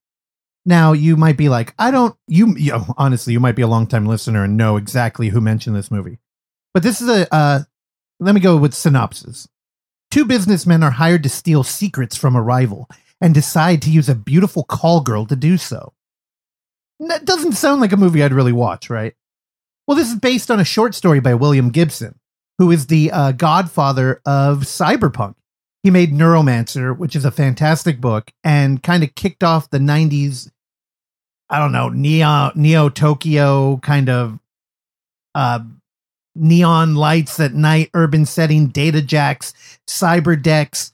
Now 0.65 0.93
you 0.93 1.17
might 1.17 1.37
be 1.37 1.49
like, 1.49 1.75
I 1.79 1.91
don't. 1.91 2.17
You, 2.27 2.55
you 2.57 2.73
know, 2.73 2.87
honestly, 2.99 3.33
you 3.33 3.41
might 3.41 3.57
be 3.57 3.63
a 3.63 3.69
longtime 3.69 4.07
listener 4.07 4.45
and 4.45 4.57
know 4.57 4.77
exactly 4.77 5.29
who 5.29 5.41
mentioned 5.41 5.77
this 5.77 5.91
movie. 5.91 6.19
But 6.75 6.83
this 6.83 7.01
is 7.01 7.09
a. 7.09 7.33
Uh, 7.35 7.61
let 8.21 8.35
me 8.35 8.41
go 8.41 8.57
with 8.57 8.75
synopsis. 8.75 9.49
Two 10.11 10.25
businessmen 10.25 10.83
are 10.83 10.91
hired 10.91 11.23
to 11.25 11.29
steal 11.29 11.65
secrets 11.65 12.17
from 12.17 12.37
a 12.37 12.43
rival 12.43 12.89
and 13.21 13.35
decide 13.35 13.83
to 13.83 13.91
use 13.91 14.09
a 14.09 14.15
beautiful 14.15 14.63
call 14.63 15.01
girl 15.01 15.27
to 15.27 15.35
do 15.35 15.57
so. 15.57 15.93
That 17.01 17.25
doesn't 17.25 17.53
sound 17.53 17.81
like 17.81 17.93
a 17.93 17.97
movie 17.97 18.23
I'd 18.23 18.33
really 18.33 18.53
watch, 18.53 18.91
right? 18.91 19.15
Well, 19.87 19.97
this 19.97 20.11
is 20.11 20.19
based 20.19 20.51
on 20.51 20.61
a 20.61 20.65
short 20.65 20.95
story 20.95 21.19
by 21.19 21.35
William 21.35 21.71
Gibson, 21.71 22.19
who 22.63 22.71
is 22.71 22.87
the 22.87 23.11
uh, 23.11 23.33
godfather 23.33 24.21
of 24.25 24.61
cyberpunk. 24.61 25.35
He 25.83 25.91
made 25.91 26.13
Neuromancer, 26.13 26.97
which 26.97 27.17
is 27.17 27.25
a 27.25 27.33
fantastic 27.33 28.01
book, 28.01 28.31
and 28.45 28.81
kind 28.81 29.03
of 29.03 29.17
kicked 29.17 29.43
off 29.43 29.69
the 29.71 29.79
90s, 29.81 30.49
I 31.51 31.59
don't 31.59 31.73
know, 31.73 31.89
Neo, 31.89 32.53
Neo 32.55 32.89
Tokyo 32.89 33.79
kind 33.79 34.09
of 34.09 34.39
uh, 35.35 35.59
neon 36.37 36.95
lights 36.95 37.41
at 37.41 37.53
night, 37.53 37.91
urban 37.95 38.27
setting, 38.27 38.69
data 38.69 39.03
jacks, 39.03 39.53
cyber 39.89 40.41
decks, 40.41 40.93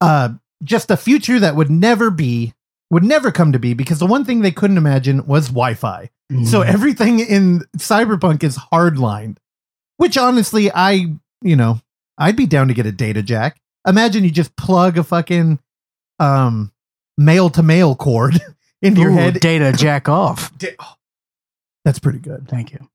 uh, 0.00 0.28
just 0.62 0.88
a 0.92 0.96
future 0.96 1.40
that 1.40 1.56
would 1.56 1.68
never 1.70 2.08
be, 2.12 2.54
would 2.92 3.02
never 3.02 3.32
come 3.32 3.50
to 3.50 3.58
be 3.58 3.74
because 3.74 3.98
the 3.98 4.06
one 4.06 4.24
thing 4.24 4.42
they 4.42 4.52
couldn't 4.52 4.78
imagine 4.78 5.26
was 5.26 5.48
Wi 5.48 5.74
Fi. 5.74 6.10
So 6.44 6.60
Mm. 6.60 6.66
everything 6.66 7.18
in 7.20 7.64
Cyberpunk 7.76 8.44
is 8.44 8.56
hardlined, 8.72 9.38
which 9.98 10.16
honestly, 10.16 10.70
I, 10.74 11.12
you 11.42 11.54
know, 11.56 11.80
I'd 12.16 12.36
be 12.36 12.46
down 12.46 12.68
to 12.68 12.74
get 12.74 12.86
a 12.86 12.92
data 12.92 13.22
jack. 13.22 13.60
Imagine 13.86 14.24
you 14.24 14.30
just 14.30 14.56
plug 14.56 14.96
a 14.98 15.04
fucking 15.04 15.58
um 16.18 16.72
male 17.16 17.50
to 17.50 17.62
male 17.62 17.94
cord 17.94 18.40
into 18.82 19.00
your 19.02 19.10
head. 19.12 19.38
data 19.40 19.72
jack 19.76 20.08
off. 20.08 20.50
Da- 20.58 20.74
oh, 20.80 20.94
That's 21.84 21.98
pretty 21.98 22.18
good. 22.18 22.48
Thank 22.48 22.72
you. 22.72 22.88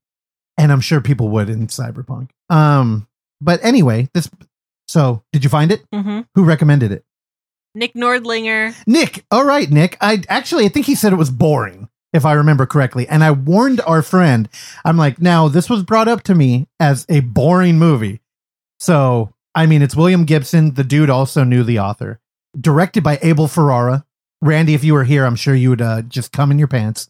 And 0.57 0.71
I'm 0.71 0.81
sure 0.81 1.01
people 1.01 1.29
would 1.29 1.49
in 1.49 1.67
Cyberpunk. 1.67 2.29
Um, 2.49 3.07
but 3.41 3.63
anyway, 3.63 4.09
this 4.13 4.29
so 4.87 5.23
did 5.31 5.43
you 5.43 5.49
find 5.49 5.71
it? 5.71 5.83
Mm-hmm. 5.93 6.21
Who 6.35 6.43
recommended 6.43 6.91
it? 6.91 7.03
Nick 7.73 7.93
Nordlinger. 7.95 8.75
Nick. 8.85 9.25
All 9.31 9.45
right, 9.45 9.69
Nick. 9.69 9.97
I 9.99 10.21
actually 10.29 10.65
I 10.65 10.69
think 10.69 10.85
he 10.85 10.93
said 10.95 11.11
it 11.11 11.15
was 11.17 11.31
boring, 11.31 11.89
if 12.13 12.25
I 12.25 12.33
remember 12.33 12.65
correctly. 12.65 13.07
And 13.07 13.23
I 13.23 13.31
warned 13.31 13.81
our 13.81 14.01
friend, 14.01 14.47
I'm 14.85 14.97
like, 14.97 15.19
now 15.19 15.47
this 15.47 15.69
was 15.69 15.83
brought 15.83 16.07
up 16.07 16.23
to 16.23 16.35
me 16.35 16.67
as 16.79 17.05
a 17.09 17.21
boring 17.21 17.77
movie. 17.77 18.21
So, 18.79 19.33
I 19.55 19.65
mean, 19.65 19.81
it's 19.81 19.95
William 19.95 20.25
Gibson. 20.25 20.75
The 20.75 20.83
dude 20.83 21.09
also 21.09 21.43
knew 21.43 21.63
the 21.63 21.79
author. 21.79 22.19
Directed 22.59 23.03
by 23.03 23.19
Abel 23.21 23.47
Ferrara. 23.47 24.05
Randy, 24.41 24.73
if 24.73 24.83
you 24.83 24.93
were 24.93 25.05
here, 25.05 25.25
I'm 25.25 25.37
sure 25.37 25.55
you 25.55 25.69
would 25.69 25.81
uh, 25.81 26.01
just 26.01 26.31
come 26.31 26.51
in 26.51 26.59
your 26.59 26.67
pants. 26.67 27.09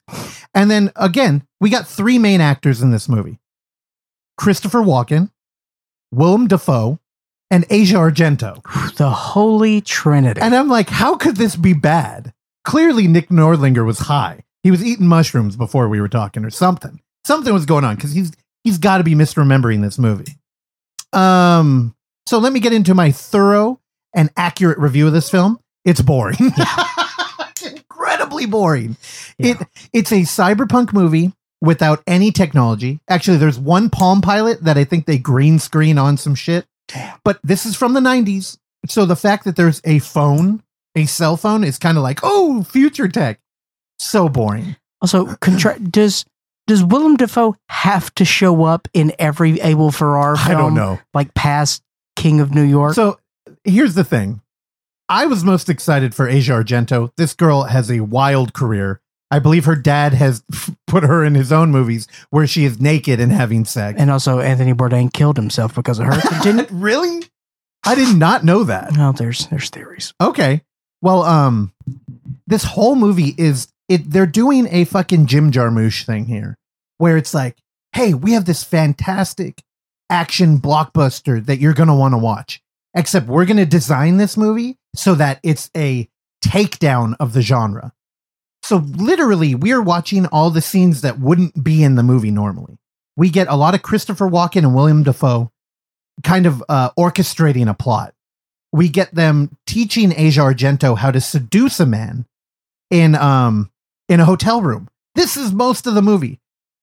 And 0.54 0.70
then 0.70 0.92
again, 0.96 1.46
we 1.60 1.70
got 1.70 1.88
three 1.88 2.20
main 2.20 2.42
actors 2.42 2.82
in 2.82 2.92
this 2.92 3.10
movie 3.10 3.40
Christopher 4.38 4.80
Walken, 4.80 5.32
Willem 6.12 6.48
Dafoe, 6.48 7.00
and 7.50 7.66
Asia 7.70 7.96
Argento. 7.96 8.62
The 8.96 9.10
Holy 9.10 9.82
Trinity. 9.82 10.40
And 10.40 10.56
I'm 10.56 10.70
like, 10.70 10.90
how 10.90 11.16
could 11.16 11.38
this 11.38 11.56
be 11.56 11.74
bad? 11.74 12.32
Clearly, 12.64 13.08
Nick 13.08 13.30
Nordlinger 13.30 13.84
was 13.84 14.00
high. 14.00 14.43
He 14.64 14.72
was 14.72 14.84
eating 14.84 15.08
mushrooms 15.08 15.56
before 15.56 15.90
we 15.90 16.02
were 16.02 16.10
talking, 16.10 16.46
or 16.46 16.50
something. 16.50 17.02
Something 17.26 17.54
was 17.54 17.66
going 17.66 17.84
on 17.84 17.96
because 17.96 18.14
he's 18.14 18.32
he's 18.64 18.78
got 18.78 18.98
to 18.98 19.04
be 19.04 19.14
misremembering 19.14 19.82
this 19.82 20.00
movie. 20.00 20.38
Um, 21.12 21.96
so 22.26 22.40
let 22.40 22.54
me 22.54 22.60
get 22.60 22.74
into 22.74 22.96
my 22.96 23.12
thorough 23.12 23.80
and 24.14 24.30
accurate 24.38 24.80
review 24.80 25.08
of 25.08 25.14
this 25.14 25.30
film. 25.30 25.60
It's 25.86 26.02
boring. 26.02 26.38
It's 26.40 27.62
incredibly 27.66 28.46
boring. 28.46 28.98
Yeah. 29.38 29.52
It 29.52 29.68
it's 29.92 30.12
a 30.12 30.22
cyberpunk 30.22 30.94
movie 30.94 31.34
without 31.62 32.04
any 32.08 32.32
technology. 32.32 33.00
Actually, 33.10 33.38
there's 33.38 33.60
one 33.60 33.90
Palm 33.90 34.22
Pilot 34.22 34.64
that 34.64 34.78
I 34.78 34.84
think 34.84 35.06
they 35.06 35.18
green 35.18 35.60
screen 35.60 35.98
on 35.98 36.18
some 36.18 36.36
shit. 36.36 36.66
Damn. 36.88 37.18
But 37.24 37.40
this 37.44 37.66
is 37.66 37.76
from 37.76 37.94
the 37.94 38.02
90s. 38.02 38.58
So 38.88 39.06
the 39.06 39.16
fact 39.16 39.46
that 39.46 39.56
there's 39.56 39.82
a 39.86 40.00
phone, 40.00 40.62
a 40.96 41.06
cell 41.06 41.38
phone 41.38 41.64
is 41.64 41.78
kind 41.78 41.98
of 41.98 42.04
like, 42.04 42.20
"Oh, 42.22 42.64
future 42.64 43.08
tech." 43.08 43.40
So 44.04 44.30
boring. 44.30 44.76
also, 45.02 45.36
contra- 45.36 45.80
does 45.90 46.26
does 46.68 46.84
Willem 46.84 47.18
Dafoe 47.18 47.56
have 47.70 48.14
to 48.16 48.24
show 48.26 48.64
up 48.64 48.88
in 48.94 49.12
every 49.20 49.60
Abel 49.60 49.92
Ferrara 49.92 50.38
film? 50.38 50.58
I 50.58 50.60
don't 50.60 50.74
know. 50.74 51.00
Like 51.14 51.34
past 51.34 51.84
King 52.16 52.40
of 52.40 52.54
New 52.54 52.64
York? 52.64 52.94
So 52.94 53.20
here's 53.66 53.96
the 53.96 54.04
thing. 54.06 54.42
I 55.10 55.26
was 55.26 55.44
most 55.44 55.70
excited 55.70 56.16
for 56.16 56.28
Asia 56.30 56.54
Argento. 56.54 57.12
This 57.18 57.34
girl 57.34 57.64
has 57.64 57.92
a 57.92 58.00
wild 58.00 58.54
career. 58.54 59.02
I 59.30 59.40
believe 59.40 59.66
her 59.66 59.76
dad 59.76 60.14
has 60.14 60.44
put 60.88 61.04
her 61.04 61.24
in 61.26 61.36
his 61.36 61.52
own 61.52 61.72
movies 61.72 62.08
where 62.30 62.48
she 62.48 62.64
is 62.66 62.80
naked 62.80 63.20
and 63.20 63.32
having 63.32 63.66
sex. 63.66 64.00
and 64.00 64.10
also, 64.10 64.40
Anthony 64.40 64.74
Bourdain 64.74 65.12
killed 65.12 65.36
himself 65.38 65.76
because 65.76 66.00
of 66.00 66.06
her. 66.06 66.22
Continue. 66.30 66.66
really? 66.72 67.24
I 67.86 67.96
did 67.96 68.16
not 68.16 68.46
know 68.46 68.64
that. 68.64 68.94
no, 68.96 69.12
there's 69.12 69.48
there's 69.48 69.70
theories. 69.70 70.14
Okay. 70.22 70.62
Well, 71.02 71.24
um, 71.24 71.74
this 72.48 72.64
whole 72.64 72.96
movie 72.96 73.36
is 73.38 73.68
it. 73.90 74.10
They're 74.10 74.26
doing 74.26 74.68
a 74.70 74.86
fucking 74.86 75.28
Jim 75.28 75.52
Jarmusch 75.52 76.06
thing 76.06 76.26
here, 76.26 76.58
where 76.98 77.18
it's 77.18 77.34
like, 77.34 77.58
hey, 77.94 78.14
we 78.14 78.34
have 78.34 78.46
this 78.46 78.64
fantastic 78.64 79.64
action 80.10 80.60
blockbuster 80.60 81.44
that 81.46 81.60
you're 81.60 81.74
gonna 81.74 81.96
want 81.96 82.14
to 82.14 82.18
watch. 82.18 82.62
Except 82.96 83.28
we're 83.28 83.46
gonna 83.46 83.66
design 83.66 84.18
this 84.18 84.38
movie 84.38 84.78
so 84.96 85.16
that 85.16 85.40
it's 85.44 85.70
a 85.76 86.08
takedown 86.44 87.16
of 87.20 87.34
the 87.34 87.42
genre. 87.42 87.94
So 88.62 88.78
literally, 88.78 89.56
we 89.56 89.74
are 89.74 89.82
watching 89.82 90.26
all 90.28 90.50
the 90.50 90.62
scenes 90.62 91.02
that 91.02 91.20
wouldn't 91.20 91.64
be 91.64 91.84
in 91.84 91.96
the 91.96 92.04
movie 92.04 92.32
normally. 92.32 92.78
We 93.18 93.30
get 93.30 93.48
a 93.48 93.56
lot 93.56 93.76
of 93.76 93.82
Christopher 93.82 94.30
Walken 94.30 94.60
and 94.60 94.76
William 94.76 95.04
Dafoe 95.04 95.52
kind 96.24 96.46
of 96.46 96.64
uh, 96.70 96.92
orchestrating 96.98 97.70
a 97.70 97.74
plot 97.74 98.14
we 98.74 98.90
get 98.90 99.14
them 99.14 99.56
teaching 99.68 100.12
Asia 100.18 100.42
Argento 100.42 100.98
how 100.98 101.12
to 101.12 101.22
seduce 101.22 101.80
a 101.80 101.86
man 101.86 102.26
in 102.90 103.16
um 103.16 103.70
in 104.10 104.20
a 104.20 104.26
hotel 104.26 104.62
room. 104.62 104.88
This 105.16 105.38
is 105.38 105.52
most 105.54 105.88
of 105.88 105.94
the 105.96 106.02
movie. 106.02 106.40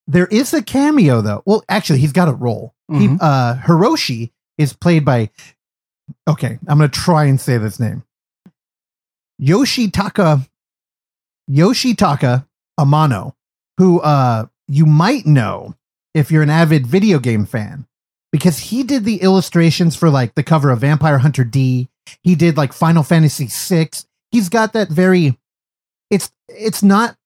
There 0.06 0.26
is 0.26 0.52
a 0.54 0.62
cameo 0.62 1.20
though. 1.20 1.42
Well, 1.46 1.62
actually, 1.68 1.98
he's 2.00 2.12
got 2.12 2.28
a 2.28 2.32
role. 2.32 2.74
He, 2.88 3.06
Mhm. 3.08 3.18
uh, 3.20 3.54
Hiroshi 3.56 4.30
is 4.58 4.72
played 4.72 5.04
by. 5.04 5.30
Okay, 6.28 6.58
I'm 6.66 6.78
gonna 6.78 6.88
try 6.88 7.24
and 7.26 7.40
say 7.40 7.56
this 7.58 7.78
name. 7.78 8.02
Yoshitaka 9.40 10.48
Yoshitaka 11.50 12.46
Amano, 12.78 13.34
who 13.78 14.00
uh 14.00 14.46
you 14.68 14.86
might 14.86 15.26
know 15.26 15.74
if 16.14 16.30
you're 16.30 16.42
an 16.42 16.50
avid 16.50 16.86
video 16.86 17.18
game 17.18 17.44
fan 17.46 17.86
because 18.32 18.58
he 18.58 18.82
did 18.82 19.04
the 19.04 19.22
illustrations 19.22 19.96
for 19.96 20.10
like 20.10 20.34
the 20.34 20.42
cover 20.42 20.70
of 20.70 20.80
Vampire 20.80 21.18
Hunter 21.18 21.44
D. 21.44 21.88
He 22.22 22.34
did 22.34 22.56
like 22.56 22.72
Final 22.72 23.02
Fantasy 23.02 23.46
VI. 23.50 23.90
He's 24.30 24.48
got 24.48 24.72
that 24.74 24.88
very 24.88 25.38
it's 26.10 26.30
it's 26.48 26.82
not 26.82 27.16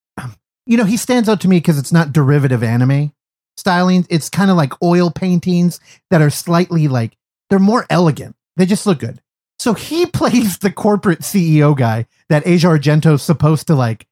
you 0.67 0.77
know, 0.77 0.85
he 0.85 0.97
stands 0.97 1.29
out 1.29 1.41
to 1.43 1.49
me 1.49 1.59
because 1.59 1.79
it's 1.79 1.93
not 1.93 2.13
derivative 2.13 2.63
anime 2.63 3.13
styling. 3.57 4.07
It's 4.11 4.29
kind 4.29 4.51
of 4.51 4.57
like 4.57 4.73
oil 4.83 5.11
paintings 5.11 5.79
that 6.11 6.23
are 6.23 6.31
slightly 6.31 6.89
like 6.89 7.17
they're 7.51 7.59
more 7.59 7.87
elegant. 7.91 8.37
They 8.57 8.67
just 8.67 8.87
look 8.87 9.01
good. 9.01 9.21
So 9.59 9.75
he 9.75 10.07
plays 10.13 10.59
the 10.59 10.73
corporate 10.73 11.21
CEO 11.21 11.77
guy 11.77 12.07
that 12.29 12.47
Asia 12.47 12.69
Argento's 12.69 13.23
supposed 13.23 13.67
to 13.69 13.75
like 13.75 14.07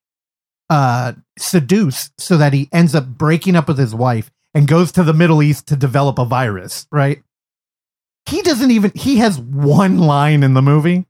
uh 0.70 1.12
seduce 1.38 2.10
so 2.18 2.36
that 2.36 2.52
he 2.52 2.68
ends 2.72 2.94
up 2.94 3.06
breaking 3.06 3.56
up 3.56 3.68
with 3.68 3.78
his 3.78 3.94
wife 3.94 4.30
and 4.54 4.68
goes 4.68 4.92
to 4.92 5.02
the 5.02 5.14
Middle 5.14 5.42
East 5.42 5.68
to 5.68 5.76
develop 5.76 6.18
a 6.18 6.24
virus, 6.24 6.86
right? 6.92 7.22
He 8.26 8.42
doesn't 8.42 8.70
even 8.70 8.92
he 8.94 9.16
has 9.16 9.38
one 9.38 9.98
line 9.98 10.42
in 10.42 10.54
the 10.54 10.62
movie 10.62 11.06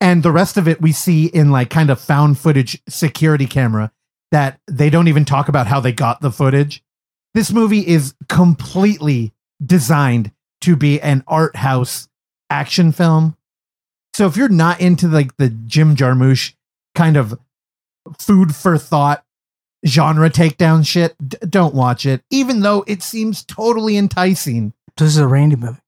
and 0.00 0.22
the 0.22 0.32
rest 0.32 0.56
of 0.56 0.66
it 0.66 0.80
we 0.80 0.92
see 0.92 1.26
in 1.26 1.50
like 1.50 1.70
kind 1.70 1.90
of 1.90 2.00
found 2.00 2.38
footage 2.38 2.80
security 2.88 3.46
camera 3.46 3.92
that 4.30 4.60
they 4.66 4.90
don't 4.90 5.08
even 5.08 5.24
talk 5.24 5.48
about 5.48 5.66
how 5.66 5.80
they 5.80 5.92
got 5.92 6.20
the 6.20 6.30
footage. 6.30 6.82
This 7.34 7.52
movie 7.52 7.86
is 7.86 8.14
completely 8.28 9.32
designed 9.64 10.32
to 10.62 10.76
be 10.76 11.00
an 11.00 11.22
art 11.26 11.56
house 11.56 12.08
action 12.48 12.92
film. 12.92 13.36
So 14.14 14.26
if 14.26 14.36
you're 14.36 14.48
not 14.48 14.80
into 14.80 15.08
like 15.08 15.36
the 15.36 15.48
Jim 15.48 15.96
Jarmusch 15.96 16.54
kind 16.94 17.16
of 17.16 17.38
food 18.18 18.54
for 18.54 18.78
thought 18.78 19.24
genre 19.86 20.30
takedown 20.30 20.86
shit, 20.86 21.14
d- 21.26 21.38
don't 21.48 21.74
watch 21.74 22.04
it, 22.06 22.22
even 22.30 22.60
though 22.60 22.84
it 22.86 23.02
seems 23.02 23.44
totally 23.44 23.96
enticing. 23.96 24.72
This 24.96 25.08
is 25.08 25.18
a 25.18 25.26
Randy 25.26 25.56
movie. 25.56 25.78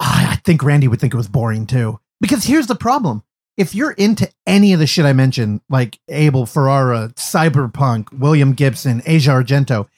I 0.00 0.28
I 0.30 0.36
think 0.36 0.62
Randy 0.62 0.88
would 0.88 1.00
think 1.00 1.12
it 1.12 1.18
was 1.18 1.28
boring 1.28 1.66
too. 1.66 2.00
Because 2.20 2.44
here's 2.44 2.66
the 2.66 2.74
problem. 2.74 3.22
If 3.56 3.74
you're 3.74 3.92
into 3.92 4.30
any 4.46 4.72
of 4.72 4.78
the 4.78 4.86
shit 4.86 5.04
I 5.04 5.12
mentioned, 5.12 5.60
like 5.68 5.98
Abel 6.08 6.46
Ferrara, 6.46 7.08
Cyberpunk, 7.16 8.12
William 8.12 8.54
Gibson, 8.54 9.02
Asia 9.04 9.30
Argento, 9.30 9.88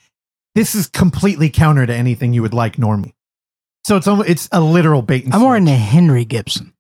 this 0.55 0.75
is 0.75 0.89
completely 0.89 1.49
counter 1.49 1.87
to 1.87 1.95
anything 1.95 2.33
you 2.33 2.43
would 2.43 2.55
like 2.55 2.79
normally. 2.79 3.15
So 3.85 3.97
it's 3.97 4.07
almost, 4.07 4.29
it's 4.29 4.49
a 4.53 4.61
literal 4.61 5.03
bait 5.03 5.25
and 5.25 5.35
I'm 5.35 5.41
more 5.41 5.57
into 5.57 5.73
Henry 5.73 6.25
Gibson. 6.25 6.73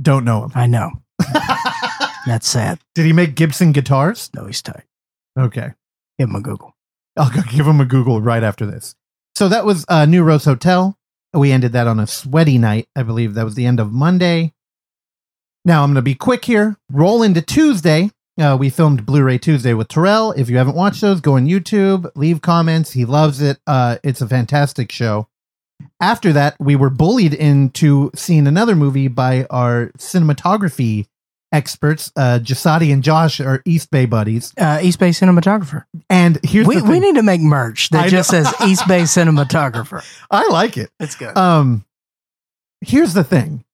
Don't 0.00 0.24
know 0.24 0.44
him. 0.44 0.52
I 0.54 0.66
know. 0.66 0.90
That's 2.26 2.48
sad. 2.48 2.78
Did 2.94 3.06
he 3.06 3.12
make 3.12 3.34
Gibson 3.34 3.72
guitars? 3.72 4.30
No, 4.34 4.46
he's 4.46 4.62
tight. 4.62 4.84
Okay. 5.38 5.72
Give 6.18 6.28
him 6.28 6.34
a 6.34 6.40
Google. 6.40 6.74
I'll 7.16 7.30
go 7.30 7.42
give 7.50 7.66
him 7.66 7.80
a 7.80 7.84
Google 7.86 8.20
right 8.20 8.42
after 8.42 8.66
this. 8.66 8.94
So 9.34 9.48
that 9.48 9.64
was 9.64 9.84
uh, 9.88 10.06
New 10.06 10.22
Rose 10.22 10.44
Hotel. 10.44 10.98
We 11.34 11.52
ended 11.52 11.72
that 11.72 11.86
on 11.86 12.00
a 12.00 12.06
sweaty 12.06 12.58
night. 12.58 12.88
I 12.96 13.02
believe 13.02 13.34
that 13.34 13.44
was 13.44 13.54
the 13.54 13.66
end 13.66 13.80
of 13.80 13.92
Monday. 13.92 14.54
Now 15.64 15.82
I'm 15.82 15.90
going 15.90 15.96
to 15.96 16.02
be 16.02 16.14
quick 16.14 16.44
here. 16.44 16.76
Roll 16.90 17.22
into 17.22 17.42
Tuesday. 17.42 18.10
Uh, 18.38 18.56
we 18.58 18.70
filmed 18.70 19.06
Blu-ray 19.06 19.38
Tuesday 19.38 19.74
with 19.74 19.88
Terrell. 19.88 20.32
If 20.32 20.50
you 20.50 20.58
haven't 20.58 20.76
watched 20.76 21.00
those, 21.00 21.20
go 21.20 21.36
on 21.36 21.46
YouTube, 21.46 22.10
leave 22.14 22.42
comments. 22.42 22.92
He 22.92 23.04
loves 23.04 23.40
it. 23.40 23.58
Uh, 23.66 23.96
it's 24.02 24.20
a 24.20 24.28
fantastic 24.28 24.92
show. 24.92 25.28
After 26.00 26.32
that, 26.34 26.54
we 26.60 26.76
were 26.76 26.90
bullied 26.90 27.34
into 27.34 28.10
seeing 28.14 28.46
another 28.46 28.76
movie 28.76 29.08
by 29.08 29.46
our 29.50 29.90
cinematography 29.98 31.06
experts. 31.52 32.12
Uh, 32.16 32.38
Jasadi 32.42 32.92
and 32.92 33.02
Josh 33.02 33.40
are 33.40 33.62
East 33.64 33.90
Bay 33.90 34.06
buddies. 34.06 34.52
Uh, 34.58 34.80
East 34.82 34.98
Bay 34.98 35.10
cinematographer. 35.10 35.84
And 36.10 36.38
here's 36.42 36.66
We, 36.66 36.82
we 36.82 37.00
need 37.00 37.16
to 37.16 37.22
make 37.22 37.40
merch 37.40 37.90
that 37.90 38.06
I 38.06 38.08
just 38.08 38.32
know. 38.32 38.42
says 38.42 38.54
East 38.68 38.86
Bay 38.88 39.02
cinematographer. 39.02 40.04
I 40.30 40.48
like 40.48 40.76
it. 40.76 40.90
It's 41.00 41.14
good. 41.14 41.36
Um, 41.36 41.84
here's 42.80 43.14
the 43.14 43.24
thing. 43.24 43.64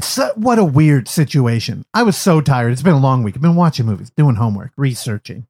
So, 0.00 0.32
what 0.34 0.58
a 0.58 0.64
weird 0.64 1.08
situation. 1.08 1.84
I 1.94 2.02
was 2.02 2.16
so 2.16 2.40
tired. 2.40 2.72
It's 2.72 2.82
been 2.82 2.94
a 2.94 2.98
long 2.98 3.22
week. 3.22 3.36
I've 3.36 3.42
been 3.42 3.54
watching 3.54 3.86
movies, 3.86 4.10
doing 4.16 4.34
homework, 4.34 4.72
researching. 4.76 5.46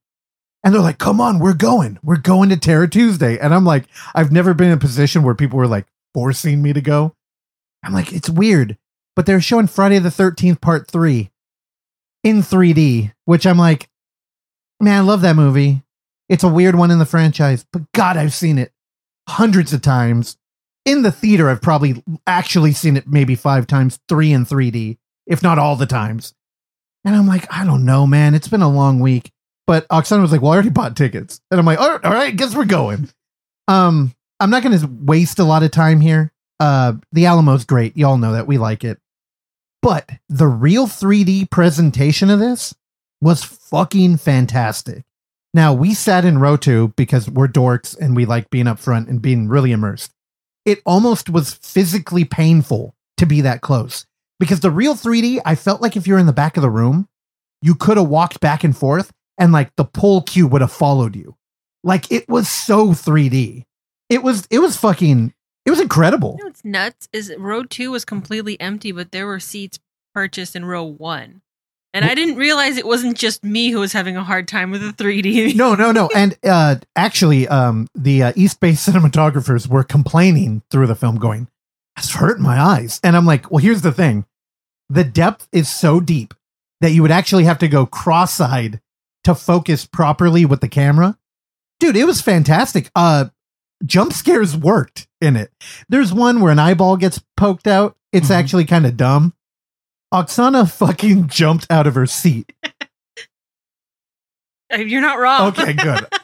And 0.62 0.74
they're 0.74 0.82
like, 0.82 0.98
come 0.98 1.20
on, 1.20 1.38
we're 1.40 1.54
going. 1.54 1.98
We're 2.02 2.16
going 2.16 2.48
to 2.50 2.56
Terror 2.56 2.86
Tuesday. 2.86 3.38
And 3.38 3.54
I'm 3.54 3.64
like, 3.64 3.84
I've 4.14 4.32
never 4.32 4.54
been 4.54 4.68
in 4.68 4.74
a 4.74 4.78
position 4.78 5.22
where 5.22 5.34
people 5.34 5.58
were 5.58 5.66
like 5.66 5.86
forcing 6.14 6.62
me 6.62 6.72
to 6.72 6.80
go. 6.80 7.14
I'm 7.82 7.92
like, 7.92 8.12
it's 8.12 8.30
weird. 8.30 8.78
But 9.16 9.26
they're 9.26 9.40
showing 9.40 9.68
Friday 9.68 9.98
the 9.98 10.08
13th, 10.08 10.60
part 10.60 10.90
three 10.90 11.30
in 12.24 12.40
3D, 12.40 13.12
which 13.26 13.46
I'm 13.46 13.58
like, 13.58 13.88
man, 14.80 14.98
I 14.98 15.00
love 15.00 15.20
that 15.20 15.36
movie. 15.36 15.82
It's 16.28 16.42
a 16.42 16.48
weird 16.48 16.74
one 16.74 16.90
in 16.90 16.98
the 16.98 17.06
franchise, 17.06 17.66
but 17.72 17.82
God, 17.92 18.16
I've 18.16 18.32
seen 18.32 18.58
it 18.58 18.72
hundreds 19.28 19.72
of 19.72 19.82
times. 19.82 20.36
In 20.84 21.00
the 21.00 21.10
theater 21.10 21.48
i've 21.48 21.62
probably 21.62 22.02
actually 22.26 22.72
seen 22.72 22.98
it 22.98 23.08
maybe 23.08 23.34
five 23.34 23.66
times 23.66 23.98
three 24.06 24.32
in 24.32 24.44
3d 24.44 24.98
if 25.26 25.42
not 25.42 25.58
all 25.58 25.76
the 25.76 25.86
times. 25.86 26.34
And 27.06 27.16
i'm 27.16 27.26
like 27.26 27.46
i 27.50 27.64
don't 27.64 27.86
know 27.86 28.06
man. 28.06 28.34
It's 28.34 28.48
been 28.48 28.60
a 28.60 28.68
long 28.68 29.00
week. 29.00 29.30
But 29.66 29.88
oksana 29.88 30.20
was 30.20 30.30
like 30.30 30.42
well 30.42 30.52
i 30.52 30.54
already 30.56 30.68
bought 30.68 30.94
tickets. 30.94 31.40
And 31.50 31.58
i'm 31.58 31.64
like 31.64 31.80
all 31.80 31.90
right, 31.90 32.04
all 32.04 32.12
right 32.12 32.36
guess 32.36 32.54
we're 32.54 32.66
going. 32.66 33.08
Um 33.66 34.14
i'm 34.40 34.50
not 34.50 34.62
going 34.62 34.78
to 34.78 34.86
waste 34.86 35.38
a 35.38 35.44
lot 35.44 35.62
of 35.62 35.70
time 35.70 36.00
here. 36.00 36.32
Uh, 36.60 36.94
the 37.12 37.24
Alamo's 37.24 37.64
great. 37.64 37.96
Y'all 37.96 38.16
know 38.16 38.32
that. 38.32 38.46
We 38.46 38.58
like 38.58 38.84
it. 38.84 38.98
But 39.84 40.12
the 40.30 40.46
real 40.46 40.86
3D 40.86 41.50
presentation 41.50 42.30
of 42.30 42.38
this 42.38 42.74
was 43.20 43.44
fucking 43.44 44.16
fantastic. 44.16 45.04
Now 45.52 45.74
we 45.74 45.92
sat 45.92 46.24
in 46.24 46.38
row 46.38 46.56
two 46.56 46.94
because 46.96 47.28
we're 47.28 47.48
dorks 47.48 47.94
and 47.94 48.16
we 48.16 48.24
like 48.24 48.48
being 48.48 48.66
up 48.66 48.78
front 48.78 49.10
and 49.10 49.20
being 49.20 49.46
really 49.46 49.72
immersed. 49.72 50.12
It 50.64 50.80
almost 50.86 51.28
was 51.28 51.52
physically 51.52 52.24
painful 52.24 52.94
to 53.18 53.26
be 53.26 53.42
that 53.42 53.60
close 53.60 54.06
because 54.40 54.60
the 54.60 54.70
real 54.70 54.94
3D, 54.94 55.42
I 55.44 55.54
felt 55.54 55.82
like 55.82 55.98
if 55.98 56.06
you're 56.06 56.18
in 56.18 56.24
the 56.24 56.32
back 56.32 56.56
of 56.56 56.62
the 56.62 56.70
room, 56.70 57.06
you 57.60 57.74
could 57.74 57.98
have 57.98 58.08
walked 58.08 58.40
back 58.40 58.64
and 58.64 58.74
forth 58.74 59.12
and 59.36 59.52
like 59.52 59.70
the 59.76 59.84
pull 59.84 60.22
cue 60.22 60.46
would 60.46 60.62
have 60.62 60.72
followed 60.72 61.14
you. 61.14 61.36
Like 61.82 62.10
it 62.10 62.26
was 62.26 62.48
so 62.48 62.92
3D. 62.92 63.64
It 64.08 64.22
was 64.22 64.48
it 64.50 64.60
was 64.60 64.78
fucking 64.78 65.34
it 65.64 65.70
was 65.70 65.80
incredible. 65.80 66.36
You 66.38 66.44
know 66.44 66.48
what's 66.48 66.64
nuts 66.64 67.08
is 67.12 67.32
row 67.38 67.64
two 67.64 67.90
was 67.90 68.04
completely 68.04 68.60
empty, 68.60 68.92
but 68.92 69.12
there 69.12 69.26
were 69.26 69.40
seats 69.40 69.78
purchased 70.12 70.54
in 70.54 70.64
row 70.64 70.84
one. 70.84 71.42
And 71.94 72.04
I 72.04 72.16
didn't 72.16 72.36
realize 72.36 72.76
it 72.76 72.86
wasn't 72.86 73.16
just 73.16 73.44
me 73.44 73.70
who 73.70 73.78
was 73.78 73.92
having 73.92 74.16
a 74.16 74.24
hard 74.24 74.48
time 74.48 74.72
with 74.72 74.80
the 74.80 75.04
3D. 75.04 75.54
No, 75.56 75.76
no, 75.76 75.92
no. 75.92 76.10
And 76.14 76.36
uh 76.42 76.76
actually 76.96 77.46
um 77.46 77.86
the 77.94 78.24
uh, 78.24 78.32
East 78.34 78.58
Bay 78.58 78.72
cinematographers 78.72 79.68
were 79.68 79.84
complaining 79.84 80.62
through 80.70 80.88
the 80.88 80.96
film 80.96 81.16
going, 81.16 81.48
"That's 81.94 82.12
hurting 82.14 82.42
my 82.42 82.60
eyes." 82.60 83.00
And 83.04 83.16
I'm 83.16 83.26
like, 83.26 83.50
"Well, 83.50 83.62
here's 83.62 83.82
the 83.82 83.92
thing. 83.92 84.26
The 84.88 85.04
depth 85.04 85.46
is 85.52 85.70
so 85.70 86.00
deep 86.00 86.34
that 86.80 86.90
you 86.90 87.00
would 87.02 87.12
actually 87.12 87.44
have 87.44 87.58
to 87.58 87.68
go 87.68 87.86
cross-eyed 87.86 88.80
to 89.22 89.34
focus 89.34 89.86
properly 89.86 90.44
with 90.44 90.60
the 90.60 90.68
camera." 90.68 91.16
Dude, 91.78 91.96
it 91.96 92.06
was 92.06 92.20
fantastic. 92.20 92.90
Uh 92.96 93.26
jump 93.84 94.12
scares 94.12 94.56
worked 94.56 95.06
in 95.20 95.36
it. 95.36 95.50
There's 95.88 96.12
one 96.12 96.40
where 96.40 96.52
an 96.52 96.58
eyeball 96.58 96.96
gets 96.96 97.20
poked 97.36 97.66
out. 97.66 97.96
It's 98.12 98.28
Mhm. 98.28 98.34
actually 98.36 98.64
kind 98.64 98.86
of 98.86 98.96
dumb. 98.96 99.34
Oksana 100.12 100.70
fucking 100.70 101.28
jumped 101.28 101.66
out 101.70 101.86
of 101.86 101.94
her 101.94 102.06
seat. 102.06 102.52
Uh, 104.72 104.78
You're 104.78 105.00
not 105.02 105.18
wrong. 105.18 105.48
Okay, 105.48 105.72
good. 105.72 106.06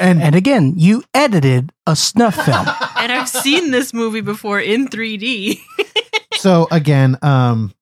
And, 0.00 0.22
And 0.22 0.34
again, 0.34 0.72
you 0.78 1.04
edited 1.12 1.70
a 1.86 1.94
snuff 1.94 2.34
film. 2.46 2.66
and 2.96 3.12
I've 3.12 3.28
seen 3.28 3.72
this 3.72 3.92
movie 3.92 4.22
before 4.22 4.58
in 4.58 4.88
3D. 4.88 5.60
so 6.36 6.66
again, 6.70 7.18
um, 7.20 7.74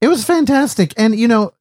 it 0.00 0.06
was 0.06 0.22
fantastic. 0.24 0.94
And 0.96 1.18
you 1.18 1.26
know, 1.26 1.52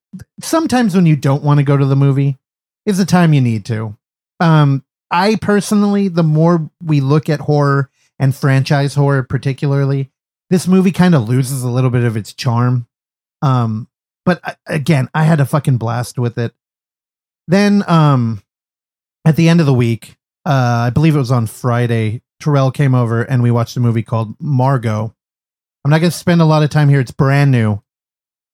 sometimes 0.42 0.94
when 0.96 1.08
you 1.08 1.16
don't 1.16 1.42
want 1.44 1.58
to 1.60 1.64
go 1.64 1.76
to 1.76 1.86
the 1.86 1.96
movie, 1.96 2.38
is 2.86 3.00
the 3.00 3.06
time 3.06 3.34
you 3.34 3.42
need 3.42 3.66
to. 3.66 3.98
Um, 4.40 4.84
I 5.12 5.36
personally, 5.36 6.08
the 6.08 6.24
more 6.24 6.70
we 6.84 7.02
look 7.02 7.30
at 7.30 7.42
horror 7.42 7.90
and 8.20 8.36
franchise 8.36 8.96
horror, 8.96 9.24
particularly, 9.24 10.12
this 10.50 10.68
movie 10.68 10.92
kind 10.92 11.16
of 11.16 11.28
loses 11.28 11.64
a 11.64 11.70
little 11.70 11.90
bit 11.90 12.04
of 12.04 12.18
its 12.18 12.34
charm. 12.34 12.88
Um, 13.42 13.88
but 14.26 14.58
again, 14.68 15.10
I 15.14 15.24
had 15.24 15.40
a 15.40 15.46
fucking 15.46 15.78
blast 15.78 16.20
with 16.20 16.38
it. 16.38 16.54
Then, 17.48 17.84
um, 17.88 18.44
at 19.26 19.36
the 19.36 19.50
end 19.50 19.60
of 19.60 19.66
the 19.66 19.74
week, 19.74 20.18
uh, 20.46 20.86
I 20.88 20.90
believe 20.92 21.16
it 21.16 21.20
was 21.20 21.32
on 21.32 21.48
Friday, 21.48 22.22
Terrell 22.40 22.72
came 22.72 22.96
over 22.96 23.24
and 23.24 23.44
we 23.44 23.52
watched 23.52 23.78
a 23.78 23.82
movie 23.82 24.04
called 24.04 24.36
Margaux. 24.40 25.14
I'm 25.84 25.92
not 25.92 26.00
going 26.00 26.12
to 26.12 26.18
spend 26.18 26.42
a 26.42 26.46
lot 26.46 26.64
of 26.64 26.70
time 26.70 26.90
here. 26.90 27.00
It's 27.00 27.12
brand 27.12 27.52
new. 27.52 27.82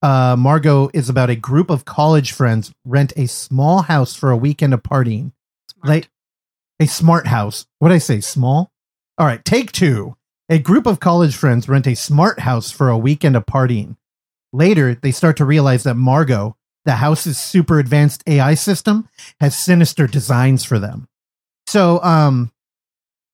Uh, 0.02 0.36
Margaux 0.38 0.90
is 0.94 1.08
about 1.08 1.30
a 1.30 1.36
group 1.36 1.70
of 1.70 1.84
college 1.84 2.32
friends 2.32 2.72
rent 2.84 3.12
a 3.16 3.26
small 3.26 3.82
house 3.82 4.14
for 4.14 4.30
a 4.30 4.36
weekend 4.36 4.74
of 4.74 4.82
partying. 4.82 5.32
Like 5.84 6.08
a 6.80 6.86
smart 6.86 7.26
house. 7.26 7.66
What 7.78 7.92
I 7.92 7.98
say? 7.98 8.20
Small? 8.20 8.70
All 9.18 9.26
right, 9.26 9.44
take 9.44 9.72
two. 9.72 10.16
A 10.48 10.58
group 10.58 10.86
of 10.86 11.00
college 11.00 11.34
friends 11.34 11.68
rent 11.68 11.86
a 11.86 11.96
smart 11.96 12.40
house 12.40 12.70
for 12.70 12.88
a 12.88 12.98
weekend 12.98 13.36
of 13.36 13.46
partying. 13.46 13.96
Later, 14.52 14.94
they 14.94 15.10
start 15.10 15.36
to 15.38 15.44
realize 15.44 15.82
that 15.82 15.94
Margaux, 15.96 16.56
the 16.84 16.92
house's 16.92 17.38
super 17.38 17.78
advanced 17.78 18.22
AI 18.26 18.54
system, 18.54 19.08
has 19.40 19.58
sinister 19.58 20.06
designs 20.06 20.64
for 20.64 20.78
them. 20.78 21.08
So, 21.66 22.00
um, 22.02 22.52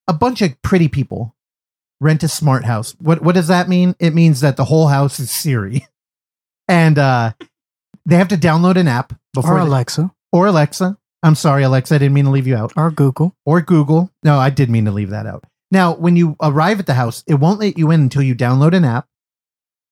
a 0.09 0.13
bunch 0.15 0.41
of 0.43 0.61
pretty 0.63 0.89
people 0.89 1.35
rent 2.01 2.23
a 2.23 2.29
smart 2.29 2.65
house. 2.65 2.97
What 2.99 3.23
what 3.23 3.35
does 3.35 3.49
that 3.49 3.69
mean? 3.69 3.95
It 3.99 4.15
means 4.15 4.41
that 4.41 4.57
the 4.57 4.65
whole 4.65 4.89
house 4.89 5.21
is 5.21 5.31
Siri, 5.31 5.87
and 6.69 6.99
uh, 6.99 7.33
they 8.07 8.17
have 8.17 8.29
to 8.29 8.37
download 8.37 8.77
an 8.77 8.89
app 8.89 9.13
before 9.35 9.59
or 9.59 9.61
they- 9.61 9.67
Alexa, 9.67 10.11
or 10.33 10.47
Alexa. 10.47 10.97
I'm 11.23 11.35
sorry, 11.35 11.63
Alexa. 11.63 11.95
I 11.95 11.99
didn't 11.99 12.15
mean 12.15 12.25
to 12.25 12.31
leave 12.31 12.47
you 12.47 12.57
out. 12.57 12.73
or 12.77 12.91
Google. 12.91 13.35
Or 13.47 13.61
Google. 13.61 14.11
No, 14.25 14.39
I 14.39 14.51
did 14.51 14.71
mean 14.71 14.85
to 14.87 14.91
leave 14.91 15.11
that 15.11 15.27
out. 15.27 15.45
Now, 15.71 15.95
when 15.95 16.17
you 16.17 16.37
arrive 16.43 16.81
at 16.81 16.87
the 16.87 16.95
house, 16.95 17.23
it 17.27 17.35
won't 17.35 17.61
let 17.61 17.79
you 17.79 17.91
in 17.91 18.03
until 18.03 18.23
you 18.23 18.35
download 18.35 18.75
an 18.75 18.85
app, 18.85 19.07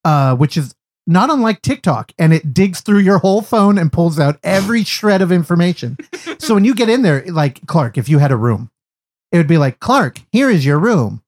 uh, 0.05 0.37
which 0.37 0.57
is 0.57 0.74
not 1.07 1.31
unlike 1.31 1.62
TikTok, 1.62 2.12
and 2.18 2.33
it 2.33 2.53
digs 2.53 2.81
through 2.81 2.99
your 2.99 3.18
whole 3.18 3.43
phone 3.43 3.78
and 3.78 3.93
pulls 3.93 4.18
out 4.18 4.39
every 4.43 4.85
shred 4.85 5.22
of 5.22 5.33
information. 5.33 5.97
so 6.39 6.55
when 6.55 6.64
you 6.64 6.74
get 6.74 6.91
in 6.91 7.03
there, 7.03 7.24
like 7.26 7.66
Clark, 7.66 7.97
if 7.97 8.09
you 8.09 8.18
had 8.18 8.33
a 8.33 8.37
room, 8.37 8.70
it 9.33 9.39
would 9.39 9.47
be 9.49 9.59
like, 9.59 9.81
Clark, 9.81 10.20
here 10.33 10.51
is 10.51 10.66
your 10.66 10.78
room. 10.78 11.22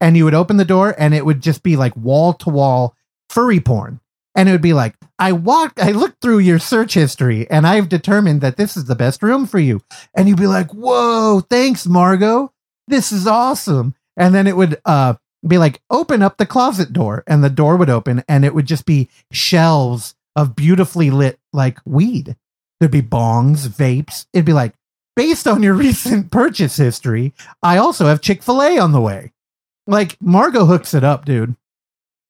And 0.00 0.16
you 0.16 0.24
would 0.24 0.34
open 0.34 0.58
the 0.58 0.64
door 0.64 0.94
and 0.98 1.14
it 1.14 1.24
would 1.24 1.40
just 1.40 1.62
be 1.62 1.76
like 1.76 1.96
wall 1.96 2.34
to 2.34 2.50
wall 2.50 2.94
furry 3.30 3.60
porn. 3.60 4.00
And 4.34 4.48
it 4.48 4.52
would 4.52 4.62
be 4.62 4.72
like, 4.72 4.96
I 5.18 5.32
walked, 5.32 5.78
I 5.78 5.92
looked 5.92 6.20
through 6.20 6.38
your 6.38 6.58
search 6.58 6.94
history 6.94 7.48
and 7.50 7.66
I've 7.66 7.88
determined 7.88 8.40
that 8.40 8.56
this 8.56 8.76
is 8.76 8.86
the 8.86 8.96
best 8.96 9.22
room 9.22 9.46
for 9.46 9.58
you. 9.58 9.82
And 10.14 10.28
you'd 10.28 10.38
be 10.38 10.46
like, 10.46 10.72
whoa, 10.72 11.40
thanks, 11.40 11.86
Margaux. 11.86 12.50
This 12.88 13.12
is 13.12 13.26
awesome. 13.26 13.94
And 14.16 14.34
then 14.34 14.46
it 14.46 14.56
would 14.56 14.80
uh, 14.84 15.14
be 15.46 15.58
like, 15.58 15.80
open 15.88 16.22
up 16.22 16.36
the 16.36 16.46
closet 16.46 16.92
door. 16.92 17.22
And 17.26 17.44
the 17.44 17.50
door 17.50 17.76
would 17.76 17.90
open 17.90 18.24
and 18.28 18.44
it 18.44 18.54
would 18.54 18.66
just 18.66 18.86
be 18.86 19.08
shelves 19.30 20.14
of 20.34 20.56
beautifully 20.56 21.10
lit 21.10 21.38
like 21.52 21.78
weed. 21.84 22.36
There'd 22.80 22.90
be 22.90 23.02
bongs, 23.02 23.68
vapes. 23.68 24.26
It'd 24.32 24.44
be 24.44 24.52
like, 24.52 24.74
based 25.14 25.46
on 25.46 25.62
your 25.62 25.74
recent 25.74 26.30
purchase 26.30 26.76
history, 26.76 27.34
I 27.62 27.78
also 27.78 28.06
have 28.06 28.20
Chick 28.20 28.42
fil 28.42 28.62
A 28.62 28.78
on 28.78 28.92
the 28.92 29.00
way. 29.00 29.32
Like, 29.86 30.16
Margaux 30.20 30.64
hooks 30.64 30.94
it 30.94 31.04
up, 31.04 31.24
dude. 31.24 31.56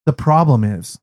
The 0.07 0.13
problem 0.13 0.65
is, 0.65 0.99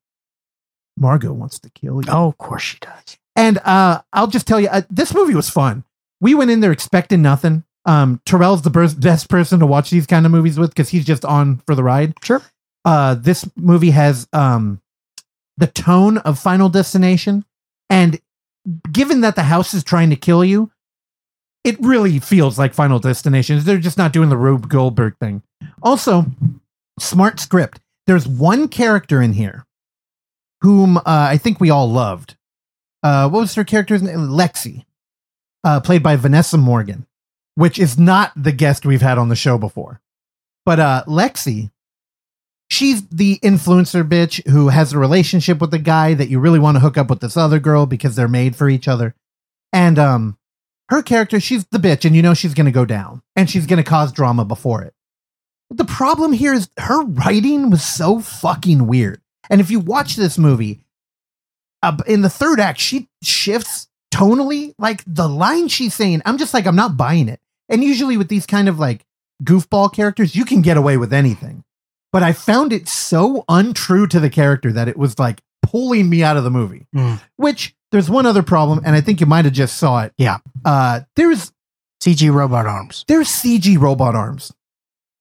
Margaux 1.02 1.34
wants 1.34 1.60
to 1.60 1.70
kill 1.72 1.96
you. 1.96 2.10
Oh, 2.10 2.28
of 2.28 2.38
course 2.38 2.62
she 2.62 2.78
does. 2.80 3.18
And 3.36 3.58
uh, 3.60 4.02
I'll 4.14 4.28
just 4.28 4.48
tell 4.48 4.60
you, 4.60 4.68
uh, 4.70 4.84
this 4.90 5.14
movie 5.14 5.36
was 5.36 5.50
fun. 5.50 5.84
We 6.22 6.36
went 6.36 6.52
in 6.52 6.60
there 6.60 6.72
expecting 6.72 7.22
nothing. 7.22 7.64
Um, 7.86 8.22
Terrell's 8.26 8.62
the 8.62 8.70
best 8.70 9.00
best 9.00 9.28
person 9.28 9.60
to 9.60 9.66
watch 9.66 9.90
these 9.90 10.06
kind 10.06 10.26
of 10.26 10.32
movies 10.32 10.60
with 10.60 10.70
because 10.70 10.90
he's 10.90 11.06
just 11.06 11.26
on 11.26 11.58
for 11.66 11.74
the 11.74 11.84
ride. 11.84 12.14
Sure. 12.24 12.42
Uh, 12.86 13.16
this 13.16 13.50
movie 13.56 13.90
has 13.92 14.28
um, 14.32 14.80
the 15.58 15.68
tone 15.68 16.20
of 16.20 16.38
Final 16.38 16.70
Destination, 16.70 17.44
and 17.90 18.20
given 18.92 19.22
that 19.22 19.36
the 19.36 19.44
house 19.44 19.74
is 19.74 19.84
trying 19.84 20.12
to 20.12 20.16
kill 20.16 20.46
you, 20.46 20.72
it 21.64 21.80
really 21.80 22.20
feels 22.20 22.60
like 22.60 22.76
Final 22.76 23.00
Destination. 23.00 23.60
They're 23.60 23.80
just 23.80 23.98
not 23.98 24.14
doing 24.14 24.30
the 24.30 24.38
Rube 24.38 24.70
Goldberg 24.70 25.18
thing. 25.18 25.42
Also, 25.82 26.26
smart 27.00 27.40
script. 27.40 27.80
There's 28.06 28.28
one 28.28 28.68
character 28.68 29.22
in 29.22 29.34
here 29.34 29.66
whom 30.62 30.98
uh, 30.98 31.02
I 31.06 31.38
think 31.38 31.60
we 31.60 31.70
all 31.70 31.90
loved. 31.90 32.36
Uh, 33.04 33.30
what 33.30 33.42
was 33.42 33.56
her 33.56 33.64
character's 33.64 34.04
name? 34.04 34.30
Lexi, 34.30 34.86
uh, 35.64 35.80
played 35.80 36.04
by 36.04 36.16
Vanessa 36.16 36.58
Morgan, 36.58 37.08
which 37.56 37.80
is 37.80 37.98
not 37.98 38.32
the 38.36 38.52
guest 38.52 38.86
we've 38.86 39.02
had 39.02 39.18
on 39.18 39.30
the 39.30 39.36
show 39.36 39.58
before. 39.58 40.02
But 40.66 40.80
uh, 40.80 41.04
Lexi, 41.08 41.72
she's 42.70 43.08
the 43.08 43.40
influencer 43.40 44.08
bitch 44.08 44.48
who 44.48 44.70
has 44.70 44.94
a 44.94 45.00
relationship 45.00 45.60
with 45.60 45.72
the 45.72 45.80
guy 45.80 46.14
that 46.14 46.30
you 46.30 46.40
really 46.40 46.60
want 46.60 46.76
to 46.76 46.82
hook 46.82 46.98
up 46.98 47.10
with 47.10 47.20
this 47.20 47.38
other 47.38 47.60
girl 47.60 47.86
because 47.86 48.16
they're 48.16 48.28
made 48.28 48.56
for 48.56 48.70
each 48.70 48.88
other. 48.88 49.16
And 49.74 49.98
um, 49.98 50.38
her 50.90 51.02
character, 51.02 51.40
she's 51.40 51.66
the 51.72 51.80
bitch, 51.80 52.06
and 52.06 52.16
you 52.16 52.22
know 52.22 52.34
she's 52.36 52.54
going 52.54 52.66
to 52.68 52.72
go 52.72 52.86
down 52.86 53.24
and 53.36 53.50
she's 53.50 53.66
going 53.66 53.84
to 53.84 53.90
cause 53.90 54.12
drama 54.12 54.46
before 54.46 54.84
it. 54.84 54.94
But 55.70 55.78
the 55.78 55.86
problem 55.86 56.34
here 56.34 56.54
is 56.54 56.70
her 56.78 57.04
writing 57.04 57.70
was 57.70 57.84
so 57.84 58.20
fucking 58.20 58.86
weird. 58.86 59.22
And 59.52 59.62
if 59.62 59.70
you 59.70 59.80
watch 59.80 60.16
this 60.16 60.38
movie, 60.38 60.80
uh, 61.84 61.98
in 62.08 62.22
the 62.22 62.30
third 62.30 62.60
act, 62.60 62.80
she 62.80 63.10
shifts 63.22 63.90
tonally. 64.12 64.74
Like 64.80 65.04
the 65.06 65.28
line 65.28 65.68
she's 65.68 65.94
saying, 65.94 66.22
I'm 66.26 66.38
just 66.38 66.54
like, 66.54 66.66
I'm 66.66 66.76
not 66.76 66.98
buying 66.98 67.28
it. 67.28 67.40
And 67.70 67.84
usually 67.84 68.18
with 68.18 68.30
these 68.30 68.46
kind 68.46 68.70
of 68.70 68.80
like 68.80 69.06
goofball 69.44 69.94
characters, 69.94 70.36
you 70.36 70.46
can 70.46 70.62
get 70.62 70.78
away 70.78 70.98
with 70.98 71.14
anything. 71.14 71.64
But 72.14 72.24
I 72.24 72.34
found 72.34 72.74
it 72.74 72.88
so 72.88 73.44
untrue 73.48 74.08
to 74.08 74.20
the 74.20 74.30
character 74.30 74.72
that 74.72 74.88
it 74.88 74.98
was 74.98 75.20
like 75.20 75.42
pulling 75.62 76.10
me 76.10 76.24
out 76.24 76.38
of 76.38 76.44
the 76.44 76.52
movie. 76.52 76.88
Mm. 76.96 77.22
Which 77.36 77.76
there's 77.92 78.10
one 78.10 78.26
other 78.26 78.44
problem, 78.44 78.82
and 78.86 78.96
I 78.96 79.02
think 79.02 79.20
you 79.20 79.26
might 79.26 79.46
have 79.46 79.54
just 79.54 79.78
saw 79.78 80.04
it. 80.04 80.14
Yeah. 80.18 80.38
Uh, 80.64 81.02
there's 81.16 81.52
CG 82.02 82.34
robot 82.34 82.66
arms. 82.66 83.06
there's 83.08 83.28
CG 83.28 83.80
robot 83.80 84.16
arms. 84.16 84.54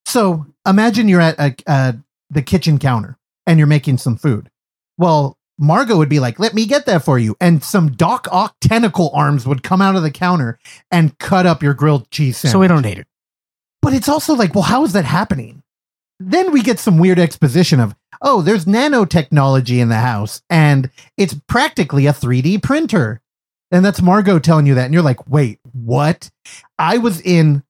So 0.06 0.46
imagine 0.66 1.08
you're 1.08 1.20
at 1.20 1.38
a, 1.38 1.54
uh, 1.66 1.92
the 2.30 2.42
kitchen 2.42 2.78
counter 2.78 3.16
and 3.50 3.58
you're 3.58 3.66
making 3.66 3.98
some 3.98 4.16
food. 4.16 4.50
Well, 4.96 5.36
Margaux 5.58 5.98
would 5.98 6.08
be 6.08 6.20
like, 6.20 6.38
"Let 6.38 6.54
me 6.54 6.64
get 6.66 6.86
that 6.86 7.04
for 7.04 7.18
you," 7.18 7.36
and 7.40 7.62
some 7.62 7.90
Doc 7.92 8.26
Ock 8.30 8.56
tentacle 8.60 9.10
arms 9.12 9.46
would 9.46 9.62
come 9.62 9.82
out 9.82 9.96
of 9.96 10.02
the 10.02 10.10
counter 10.10 10.58
and 10.90 11.18
cut 11.18 11.46
up 11.46 11.62
your 11.62 11.74
grilled 11.74 12.10
cheese 12.10 12.38
sandwich. 12.38 12.52
So 12.52 12.58
we 12.60 12.68
don't 12.68 12.82
need 12.82 12.98
it. 12.98 13.06
But 13.82 13.94
it's 13.94 14.08
also 14.08 14.34
like, 14.34 14.54
well, 14.54 14.64
how 14.64 14.84
is 14.84 14.92
that 14.92 15.04
happening? 15.04 15.62
then 16.20 16.52
we 16.52 16.62
get 16.62 16.78
some 16.78 16.98
weird 16.98 17.18
exposition 17.18 17.80
of, 17.80 17.96
oh, 18.20 18.42
there's 18.42 18.66
nanotechnology 18.66 19.78
in 19.78 19.88
the 19.88 19.96
house 19.96 20.42
and 20.50 20.90
it's 21.16 21.34
practically 21.48 22.06
a 22.06 22.12
3D 22.12 22.62
printer. 22.62 23.22
And 23.70 23.84
that's 23.84 24.02
Margot 24.02 24.38
telling 24.38 24.66
you 24.66 24.74
that. 24.74 24.84
And 24.84 24.94
you're 24.94 25.02
like, 25.02 25.26
wait, 25.28 25.58
what? 25.72 26.30
I 26.78 26.98
was 26.98 27.20
in 27.22 27.62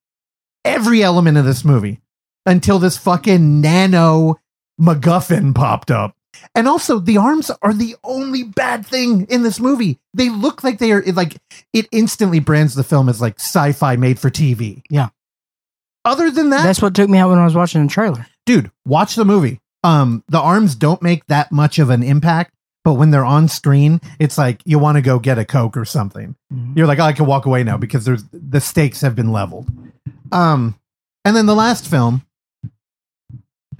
every 0.64 1.03
element 1.03 1.39
of 1.39 1.45
this 1.45 1.64
movie 1.64 2.01
until 2.45 2.81
this 2.81 2.97
fucking 2.97 3.61
nano 3.61 4.39
MacGuffin 4.81 5.55
popped 5.55 5.91
up. 5.91 6.16
And 6.55 6.66
also, 6.68 6.99
the 7.01 7.18
arms 7.18 7.51
are 7.62 7.74
the 7.74 7.97
only 8.05 8.45
bad 8.45 8.87
thing 8.87 9.26
in 9.28 9.43
this 9.43 9.61
movie. 9.61 9.99
They 10.14 10.28
look 10.31 10.64
like 10.64 10.78
they 10.78 10.93
are 10.93 11.03
it, 11.03 11.14
like 11.14 11.37
it 11.72 11.87
instantly 11.93 12.39
brands 12.41 12.74
the 12.74 12.85
film 12.85 13.09
as 13.09 13.20
like 13.20 13.39
sci-fi 13.39 13.97
made 13.97 14.18
for 14.18 14.31
TV. 14.31 14.83
Yeah. 14.89 15.09
Other 16.05 16.31
than 16.31 16.51
that, 16.51 16.62
That's 16.62 16.81
what 16.81 16.95
took 16.95 17.11
me 17.11 17.18
out 17.18 17.28
when 17.31 17.39
I 17.39 17.45
was 17.45 17.55
watching 17.55 17.83
the 17.87 17.93
trailer. 17.93 18.26
dude, 18.47 18.70
watch 18.87 19.16
the 19.16 19.24
movie. 19.24 19.61
Um, 19.85 20.24
the 20.28 20.41
arms 20.41 20.74
don't 20.74 21.03
make 21.03 21.26
that 21.26 21.53
much 21.53 21.78
of 21.78 21.91
an 21.91 22.03
impact, 22.03 22.55
but 22.85 22.95
when 22.95 23.11
they're 23.11 23.24
on 23.24 23.49
screen, 23.49 24.01
it's 24.18 24.39
like 24.39 24.62
you 24.64 24.78
want 24.78 24.97
to 24.97 25.03
go 25.03 25.18
get 25.18 25.39
a 25.39 25.45
coke 25.45 25.76
or 25.76 25.85
something. 25.85 26.37
Mhm. 26.53 26.76
You're 26.76 26.87
like, 26.87 26.99
oh, 27.01 27.05
I 27.05 27.12
can 27.12 27.26
walk 27.26 27.45
away 27.47 27.64
now 27.64 27.76
because 27.76 28.05
there's 28.05 28.24
the 28.33 28.61
stakes 28.61 29.01
have 29.03 29.14
been 29.14 29.31
leveled. 29.33 29.68
Um, 30.33 30.74
and 31.24 31.37
then 31.37 31.47
the 31.47 31.55
last 31.55 31.87
film 31.89 32.22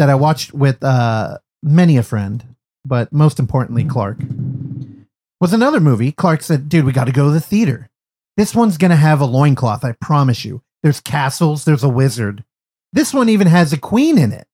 that 0.01 0.09
I 0.09 0.15
watched 0.15 0.55
with 0.55 0.83
uh 0.83 1.37
many 1.63 1.99
a 1.99 2.03
friend, 2.03 2.43
but 2.87 3.13
most 3.13 3.39
importantly 3.39 3.85
Clark, 3.85 4.17
was 5.43 5.53
another 5.53 5.79
movie. 5.79 6.11
Clark 6.11 6.43
said, 6.43 6.71
"Dude, 6.71 6.87
we 6.87 6.93
got 6.93 7.05
to 7.05 7.13
go 7.13 7.27
to 7.27 7.33
the 7.33 7.41
theater. 7.41 7.91
This 8.39 8.55
one's 8.55 8.79
gonna 8.79 8.97
have 8.97 9.21
a 9.21 9.27
loincloth. 9.27 9.85
I 9.85 9.93
promise 9.93 10.43
you. 10.43 10.63
There's 10.83 11.01
castles. 11.01 11.67
There's 11.67 11.85
a 11.85 11.89
wizard. 11.91 12.45
This 12.95 13.13
one 13.13 13.29
even 13.29 13.47
has 13.47 13.75
a 13.75 13.79
queen 13.79 14.17
in 14.17 14.33
it." 14.33 14.47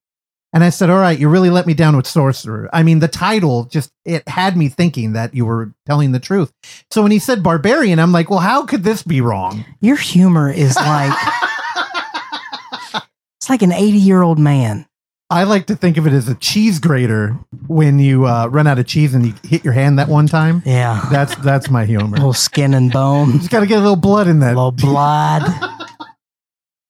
And 0.53 0.65
I 0.65 0.71
said, 0.71 0.91
"All 0.91 0.99
right, 0.99 1.17
you 1.17 1.29
really 1.29 1.51
let 1.51 1.65
me 1.65 1.75
down 1.75 1.97
with 1.97 2.09
sorcerer. 2.09 2.69
I 2.73 2.83
mean, 2.83 2.99
the 2.99 3.07
title 3.07 3.67
just 3.67 3.93
it 4.05 4.27
had 4.29 4.57
me 4.57 4.69
thinking 4.69 5.13
that 5.13 5.33
you 5.33 5.47
were 5.47 5.75
telling 5.87 6.11
the 6.11 6.19
truth. 6.19 6.53
So 6.91 7.03
when 7.05 7.13
he 7.13 7.21
said 7.21 7.45
barbarian, 7.45 8.01
I'm 8.01 8.11
like, 8.11 8.31
well, 8.31 8.41
how 8.41 8.67
could 8.67 8.83
this 8.83 9.05
be 9.05 9.21
wrong? 9.21 9.65
Your 9.81 9.97
humor 9.97 10.51
is 10.51 10.75
like 10.75 11.13
it's 13.47 13.49
like 13.49 13.63
an 13.63 13.71
80 13.71 13.99
year 13.99 14.23
old 14.23 14.41
man. 14.41 14.87
I 15.29 15.43
like 15.43 15.67
to 15.67 15.75
think 15.77 15.97
of 15.97 16.07
it 16.07 16.13
as 16.13 16.29
a 16.29 16.37
cheese 16.37 16.79
grater 16.79 17.37
when 17.67 17.99
you 17.99 18.27
uh, 18.27 18.47
run 18.47 18.67
out 18.69 18.79
of 18.79 18.87
cheese 18.87 19.13
and 19.13 19.27
you 19.27 19.35
hit 19.43 19.65
your 19.65 19.73
hand 19.73 19.99
that 19.99 20.07
one 20.09 20.29
time. 20.29 20.63
Yeah. 20.65 21.05
That's 21.11 21.35
that's 21.37 21.69
my 21.69 21.85
humor. 21.85 22.17
little 22.17 22.33
skin 22.33 22.75
and 22.75 22.93
bone, 22.93 23.33
Just 23.39 23.51
got 23.51 23.61
to 23.61 23.67
get 23.67 23.79
a 23.79 23.81
little 23.81 23.97
blood 23.97 24.29
in 24.29 24.37
a 24.37 24.41
that. 24.41 24.49
little 24.55 24.73
blood. 24.73 25.43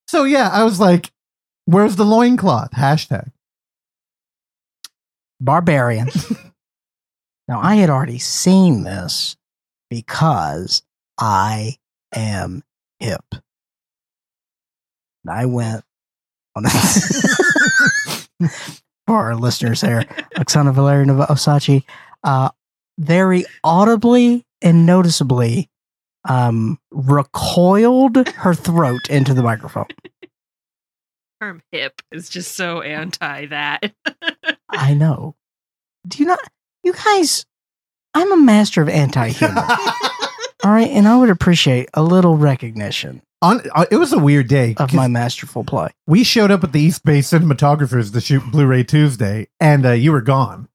So 0.08 0.22
yeah, 0.22 0.48
I 0.52 0.62
was 0.62 0.78
like, 0.78 1.10
"Where's 1.64 1.96
the 1.96 2.04
loincloth?" 2.04 2.70
Hashtag. 2.70 3.32
Barbarian. 5.40 6.08
now, 7.48 7.60
I 7.60 7.74
had 7.74 7.90
already 7.90 8.20
seen 8.20 8.84
this 8.84 9.36
because 9.90 10.82
I 11.18 11.74
am 12.14 12.62
hip. 13.00 13.24
And 13.32 13.40
I 15.28 15.46
went 15.46 15.84
on 16.54 16.66
a 16.66 16.68
for 19.06 19.16
our 19.16 19.36
listeners 19.36 19.80
there, 19.80 20.02
Oksana 20.36 20.74
Valeria 20.74 21.06
Osachi, 21.06 21.84
uh, 22.24 22.50
very 22.98 23.44
audibly 23.62 24.44
and 24.62 24.86
noticeably 24.86 25.68
um, 26.28 26.78
recoiled 26.90 28.28
her 28.28 28.54
throat 28.54 29.08
into 29.10 29.34
the 29.34 29.42
microphone. 29.42 29.86
Term 31.40 31.62
hip 31.70 32.02
is 32.10 32.28
just 32.28 32.54
so 32.56 32.80
anti 32.80 33.46
that. 33.46 33.92
I 34.70 34.94
know. 34.94 35.36
Do 36.08 36.18
you 36.18 36.26
not? 36.26 36.38
You 36.82 36.92
guys, 36.92 37.44
I'm 38.14 38.32
a 38.32 38.36
master 38.36 38.80
of 38.80 38.88
anti 38.88 39.28
humor. 39.28 39.66
All 40.64 40.72
right. 40.72 40.88
And 40.88 41.06
I 41.06 41.16
would 41.16 41.30
appreciate 41.30 41.88
a 41.94 42.02
little 42.02 42.36
recognition 42.36 43.22
On, 43.46 43.62
uh, 43.76 43.86
it 43.92 43.96
was 43.96 44.12
a 44.12 44.18
weird 44.18 44.48
day. 44.48 44.74
of 44.76 44.92
my 44.92 45.06
masterful 45.06 45.62
play. 45.62 45.90
we 46.08 46.24
showed 46.24 46.50
up 46.50 46.64
at 46.64 46.72
the 46.72 46.80
East 46.80 47.04
Bay 47.04 47.20
Cinematographers 47.20 48.12
to 48.12 48.20
shoot 48.20 48.42
Blu-ray 48.50 48.82
Tuesday, 48.82 49.46
and 49.60 49.86
uh, 49.86 49.92
you 49.92 50.10
were 50.10 50.20
gone. 50.20 50.68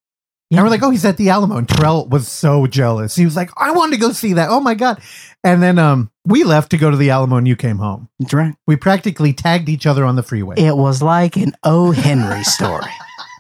And 0.50 0.62
we're 0.62 0.70
like, 0.70 0.82
"Oh, 0.82 0.90
he's 0.90 1.04
at 1.04 1.18
the 1.18 1.30
Alamo." 1.30 1.58
And 1.58 1.68
Terrell 1.68 2.08
was 2.08 2.30
so 2.30 2.68
jealous. 2.68 3.14
He 3.14 3.26
was 3.26 3.36
like, 3.36 3.50
"I 3.58 3.72
wanted 3.72 3.96
to 3.96 4.02
go 4.02 4.14
see 4.14 4.34
that. 4.34 4.48
Oh 4.50 4.62
my 4.62 4.76
god!" 4.76 5.02
And 5.44 5.62
then 5.62 5.80
um, 5.80 6.12
we 6.26 6.46
left 6.46 6.72
to 6.72 6.78
go 6.78 6.90
to 6.90 6.96
the 6.96 7.10
Alamo, 7.10 7.36
and 7.36 7.48
you 7.48 7.58
came 7.58 7.78
home. 7.78 8.08
That's 8.20 8.34
right. 8.34 8.56
We 8.68 8.78
practically 8.78 9.34
tagged 9.34 9.68
each 9.68 9.86
other 9.86 10.06
on 10.06 10.16
the 10.16 10.24
freeway. 10.24 10.56
It 10.58 10.78
was 10.78 11.02
like 11.02 11.36
an 11.36 11.54
O. 11.64 11.92
Henry 11.92 12.46
story. 12.46 12.92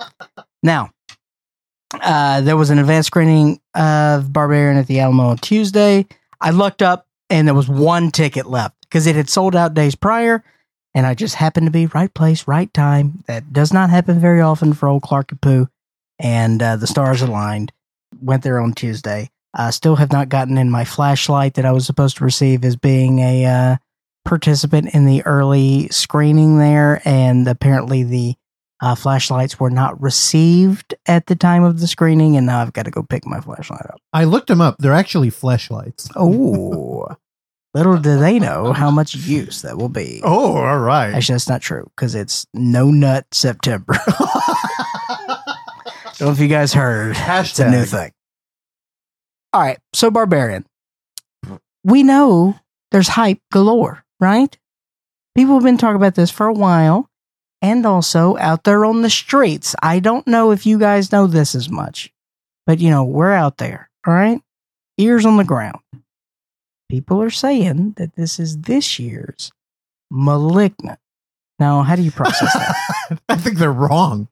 now, 0.64 0.92
uh, 1.94 2.42
there 2.42 2.58
was 2.58 2.70
an 2.70 2.80
advanced 2.80 3.08
screening 3.08 3.62
of 3.76 4.34
Barbarian 4.34 4.78
at 4.78 4.88
the 4.88 5.00
Alamo 5.00 5.28
on 5.28 5.38
Tuesday. 5.38 6.06
I 6.42 6.52
looked 6.52 6.82
up 6.82 7.08
and 7.30 7.48
there 7.48 7.56
was 7.56 7.70
one 7.70 8.12
ticket 8.12 8.46
left 8.46 8.81
because 8.92 9.08
it 9.08 9.16
had 9.16 9.30
sold 9.30 9.56
out 9.56 9.74
days 9.74 9.96
prior. 9.96 10.44
And 10.94 11.06
I 11.06 11.14
just 11.14 11.36
happened 11.36 11.68
to 11.68 11.72
be 11.72 11.86
right 11.86 12.14
place, 12.14 12.48
right 12.48 12.72
time. 12.74 13.24
That 13.28 13.54
does 13.54 13.72
not 13.72 13.90
happen 13.90 14.20
very 14.20 14.42
often 14.42 14.74
for 14.74 14.90
old 14.90 15.04
Clark 15.04 15.32
and 15.32 15.42
Pooh. 15.42 15.70
And 16.20 16.62
uh, 16.62 16.76
the 16.76 16.88
stars 16.88 17.22
aligned. 17.22 17.72
Went 18.22 18.44
there 18.44 18.60
on 18.60 18.74
Tuesday. 18.74 19.30
I 19.54 19.70
still 19.70 19.96
have 19.96 20.12
not 20.12 20.28
gotten 20.28 20.58
in 20.58 20.70
my 20.70 20.84
flashlight 20.84 21.54
that 21.54 21.66
I 21.66 21.72
was 21.72 21.86
supposed 21.86 22.18
to 22.18 22.26
receive 22.26 22.66
as 22.66 22.76
being 22.76 23.20
a 23.20 23.46
uh, 23.46 23.78
participant 24.26 24.94
in 24.94 25.06
the 25.06 25.26
early 25.26 25.88
screening 25.90 26.58
there, 26.58 27.02
and 27.06 27.48
apparently 27.48 28.04
the 28.04 28.36
uh, 28.82 28.96
flashlights 28.96 29.60
were 29.60 29.70
not 29.70 30.02
received 30.02 30.96
at 31.06 31.28
the 31.28 31.36
time 31.36 31.64
of 31.64 31.80
the 31.80 31.88
screening, 31.88 32.36
and 32.38 32.46
now 32.46 32.62
I've 32.62 32.74
got 32.74 32.84
to 32.84 32.92
go 32.92 33.04
pick 33.04 33.26
my 33.26 33.40
flashlight 33.42 33.86
up. 33.86 34.00
I 34.14 34.26
looked 34.26 34.48
them 34.48 34.62
up. 34.62 34.78
They're 34.80 34.94
actually 34.94 35.30
flashlights. 35.30 36.10
Oh, 36.16 37.16
little 37.74 37.98
do 37.98 38.18
they 38.20 38.40
know 38.40 38.74
how 38.74 38.92
much 38.92 39.16
use 39.16 39.62
that 39.62 39.78
will 39.78 39.90
be. 39.90 40.22
Oh, 40.24 40.58
all 40.58 40.80
right. 40.80 41.14
Actually, 41.14 41.36
that's 41.36 41.50
not 41.50 41.62
true 41.62 41.90
because 41.96 42.16
it's 42.16 42.46
No 42.54 42.92
Nut 42.92 43.26
September. 43.32 43.94
Don't 46.18 46.28
know 46.28 46.32
if 46.32 46.40
you 46.40 46.48
guys 46.48 46.74
heard. 46.74 47.16
It's 47.18 47.60
a 47.60 47.70
new 47.70 47.78
Hashtag. 47.78 47.88
thing. 47.90 48.12
All 49.54 49.62
right. 49.62 49.80
So, 49.94 50.12
Barbarian. 50.12 50.66
We 51.84 52.04
know 52.04 52.60
there's 52.92 53.08
hype 53.08 53.40
galore, 53.52 54.04
right? 54.20 54.56
People 55.36 55.56
have 55.56 55.64
been 55.64 55.78
talking 55.80 55.96
about 55.96 56.14
this 56.16 56.30
for 56.30 56.46
a 56.46 56.54
while 56.54 57.10
and 57.62 57.86
also 57.86 58.38
out 58.38 58.64
there 58.66 58.86
on 58.86 59.02
the 59.02 59.10
streets. 59.10 59.76
I 59.82 60.00
don't 60.00 60.28
know 60.28 60.52
if 60.52 60.66
you 60.68 60.78
guys 60.78 61.12
know 61.12 61.26
this 61.26 61.56
as 61.56 61.70
much, 61.70 62.14
but 62.68 62.80
you 62.80 62.92
know, 62.92 63.04
we're 63.04 63.32
out 63.34 63.58
there, 63.58 63.90
all 64.06 64.14
right? 64.14 64.40
Ears 65.00 65.26
on 65.26 65.38
the 65.38 65.44
ground. 65.44 65.80
People 66.92 67.22
are 67.22 67.30
saying 67.30 67.94
that 67.98 68.16
this 68.16 68.40
is 68.40 68.62
this 68.62 69.00
year's 69.00 69.52
malignant. 70.12 71.00
Now, 71.58 71.84
how 71.84 71.96
do 71.96 72.02
you 72.02 72.12
process 72.12 72.54
that? 72.54 73.20
I 73.30 73.36
think 73.38 73.58
they're 73.58 73.72
wrong. 73.72 74.28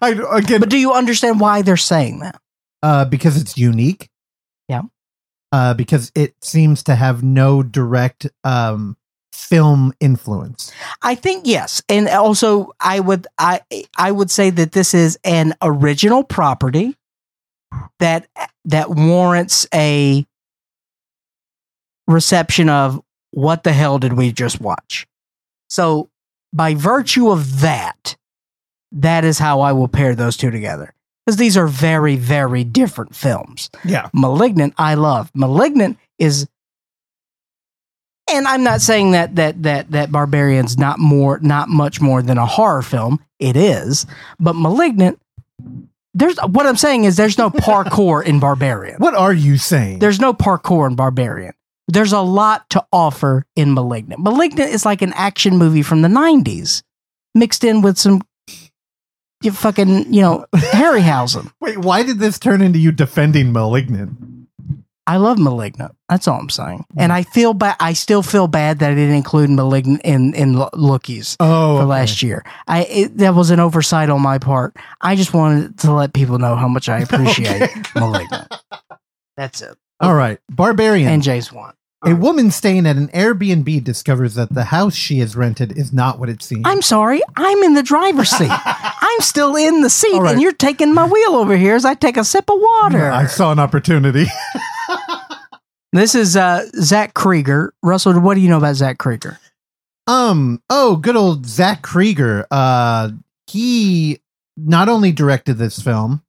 I 0.00 0.10
again 0.32 0.60
but 0.60 0.70
do 0.70 0.78
you 0.78 0.92
understand 0.92 1.40
why 1.40 1.62
they're 1.62 1.76
saying 1.76 2.20
that? 2.20 2.40
uh, 2.84 3.04
because 3.06 3.40
it's 3.40 3.56
unique. 3.56 4.10
Yeah. 4.68 4.82
Uh, 5.50 5.72
because 5.72 6.12
it 6.14 6.34
seems 6.42 6.82
to 6.82 6.94
have 6.94 7.22
no 7.22 7.62
direct 7.62 8.26
um, 8.44 8.96
film 9.32 9.94
influence. 10.00 10.70
I 11.00 11.14
think 11.14 11.46
yes, 11.46 11.82
and 11.88 12.08
also 12.08 12.72
I 12.80 13.00
would 13.00 13.26
I 13.38 13.60
I 13.96 14.12
would 14.12 14.30
say 14.30 14.50
that 14.50 14.72
this 14.72 14.92
is 14.92 15.18
an 15.24 15.54
original 15.62 16.24
property 16.24 16.96
that 18.00 18.28
that 18.66 18.90
warrants 18.90 19.66
a 19.72 20.26
reception 22.06 22.68
of 22.68 23.02
what 23.30 23.64
the 23.64 23.72
hell 23.72 23.98
did 23.98 24.14
we 24.14 24.32
just 24.32 24.60
watch? 24.60 25.06
So 25.68 26.10
by 26.52 26.74
virtue 26.74 27.30
of 27.30 27.60
that, 27.60 28.16
that 28.92 29.24
is 29.24 29.38
how 29.38 29.60
I 29.60 29.72
will 29.72 29.88
pair 29.88 30.14
those 30.14 30.36
two 30.36 30.50
together 30.50 30.94
because 31.24 31.36
these 31.36 31.56
are 31.56 31.66
very 31.66 32.16
very 32.16 32.64
different 32.64 33.14
films. 33.14 33.70
Yeah. 33.84 34.08
Malignant, 34.12 34.74
I 34.78 34.94
love. 34.94 35.30
Malignant 35.34 35.98
is 36.18 36.46
and 38.30 38.46
I'm 38.46 38.62
not 38.62 38.80
saying 38.80 39.12
that 39.12 39.36
that 39.36 39.62
that 39.64 39.90
that 39.90 40.12
Barbarian's 40.12 40.78
not 40.78 40.98
more 40.98 41.38
not 41.40 41.68
much 41.68 42.00
more 42.00 42.22
than 42.22 42.38
a 42.38 42.46
horror 42.46 42.82
film. 42.82 43.20
It 43.38 43.56
is. 43.56 44.06
But 44.38 44.54
Malignant 44.54 45.20
there's 46.14 46.38
what 46.38 46.66
I'm 46.66 46.76
saying 46.76 47.04
is 47.04 47.16
there's 47.16 47.38
no 47.38 47.50
parkour 47.50 48.24
in 48.24 48.38
Barbarian. 48.38 48.96
What 48.98 49.14
are 49.14 49.32
you 49.32 49.58
saying? 49.58 49.98
There's 49.98 50.20
no 50.20 50.32
parkour 50.32 50.86
in 50.88 50.94
Barbarian. 50.94 51.54
There's 51.88 52.12
a 52.12 52.20
lot 52.20 52.68
to 52.70 52.84
offer 52.92 53.44
in 53.56 53.74
Malignant. 53.74 54.22
Malignant 54.22 54.70
is 54.72 54.84
like 54.86 55.02
an 55.02 55.12
action 55.14 55.56
movie 55.58 55.82
from 55.82 56.02
the 56.02 56.08
90s 56.08 56.82
mixed 57.34 57.62
in 57.64 57.82
with 57.82 57.98
some 57.98 58.22
you 59.42 59.52
fucking, 59.52 60.12
you 60.12 60.22
know, 60.22 60.46
Harryhausen. 60.54 61.52
Wait, 61.60 61.76
why 61.78 62.02
did 62.02 62.18
this 62.18 62.38
turn 62.38 62.62
into 62.62 62.78
you 62.78 62.90
defending 62.92 63.52
Malignant? 63.52 64.16
I 65.06 65.18
love 65.18 65.38
Malignant. 65.38 65.92
That's 66.08 66.26
all 66.26 66.40
I'm 66.40 66.48
saying. 66.48 66.86
Hmm. 66.94 67.00
And 67.00 67.12
I 67.12 67.24
feel 67.24 67.52
bad. 67.52 67.76
I 67.78 67.92
still 67.92 68.22
feel 68.22 68.48
bad 68.48 68.78
that 68.78 68.90
I 68.90 68.94
didn't 68.94 69.16
include 69.16 69.50
Malignant 69.50 70.00
in 70.02 70.32
in 70.32 70.54
Lo- 70.54 70.70
Lookies 70.72 71.36
Oh, 71.40 71.76
for 71.76 71.82
okay. 71.82 71.84
last 71.90 72.22
year. 72.22 72.42
I 72.66 72.84
it, 72.84 73.18
that 73.18 73.34
was 73.34 73.50
an 73.50 73.60
oversight 73.60 74.08
on 74.08 74.22
my 74.22 74.38
part. 74.38 74.74
I 75.02 75.14
just 75.14 75.34
wanted 75.34 75.78
to 75.80 75.92
let 75.92 76.14
people 76.14 76.38
know 76.38 76.56
how 76.56 76.68
much 76.68 76.88
I 76.88 77.00
appreciate 77.02 77.62
Okay. 77.64 77.82
Malignant. 77.96 78.50
That's 79.36 79.60
it. 79.60 79.76
All 80.00 80.14
right, 80.14 80.38
Barbarian. 80.50 81.08
And 81.08 81.22
Jay's 81.22 81.52
one. 81.52 81.74
a 82.04 82.14
woman 82.14 82.50
staying 82.50 82.86
at 82.86 82.96
an 82.96 83.08
Airbnb 83.08 83.82
discovers 83.84 84.34
that 84.34 84.52
the 84.52 84.64
house 84.64 84.94
she 84.94 85.20
has 85.20 85.36
rented 85.36 85.76
is 85.78 85.92
not 85.92 86.18
what 86.18 86.28
it 86.28 86.42
seems. 86.42 86.62
I'm 86.64 86.82
sorry. 86.82 87.22
I'm 87.36 87.62
in 87.62 87.74
the 87.74 87.82
driver's 87.82 88.30
seat. 88.30 88.50
I'm 88.64 89.20
still 89.20 89.56
in 89.56 89.80
the 89.80 89.90
seat, 89.90 90.18
right. 90.18 90.32
and 90.32 90.42
you're 90.42 90.52
taking 90.52 90.92
my 90.92 91.06
wheel 91.06 91.36
over 91.36 91.56
here 91.56 91.74
as 91.76 91.84
I 91.84 91.94
take 91.94 92.16
a 92.16 92.24
sip 92.24 92.50
of 92.50 92.58
water. 92.60 93.10
I 93.10 93.26
saw 93.26 93.52
an 93.52 93.58
opportunity. 93.58 94.26
This 95.94 96.16
is 96.16 96.36
uh, 96.36 96.66
Zach 96.80 97.14
Cregger. 97.14 97.68
Russell, 97.80 98.18
what 98.18 98.34
do 98.34 98.40
you 98.40 98.48
know 98.48 98.58
about 98.58 98.74
Zach 98.74 98.98
Cregger? 98.98 99.38
Um. 100.08 100.60
Oh, 100.68 100.96
good 100.96 101.14
old 101.14 101.46
Zach 101.46 101.82
Cregger. 101.82 102.46
Uh, 102.50 103.10
he 103.46 104.18
not 104.56 104.88
only 104.88 105.12
directed 105.12 105.54
this 105.54 105.80
film. 105.80 106.23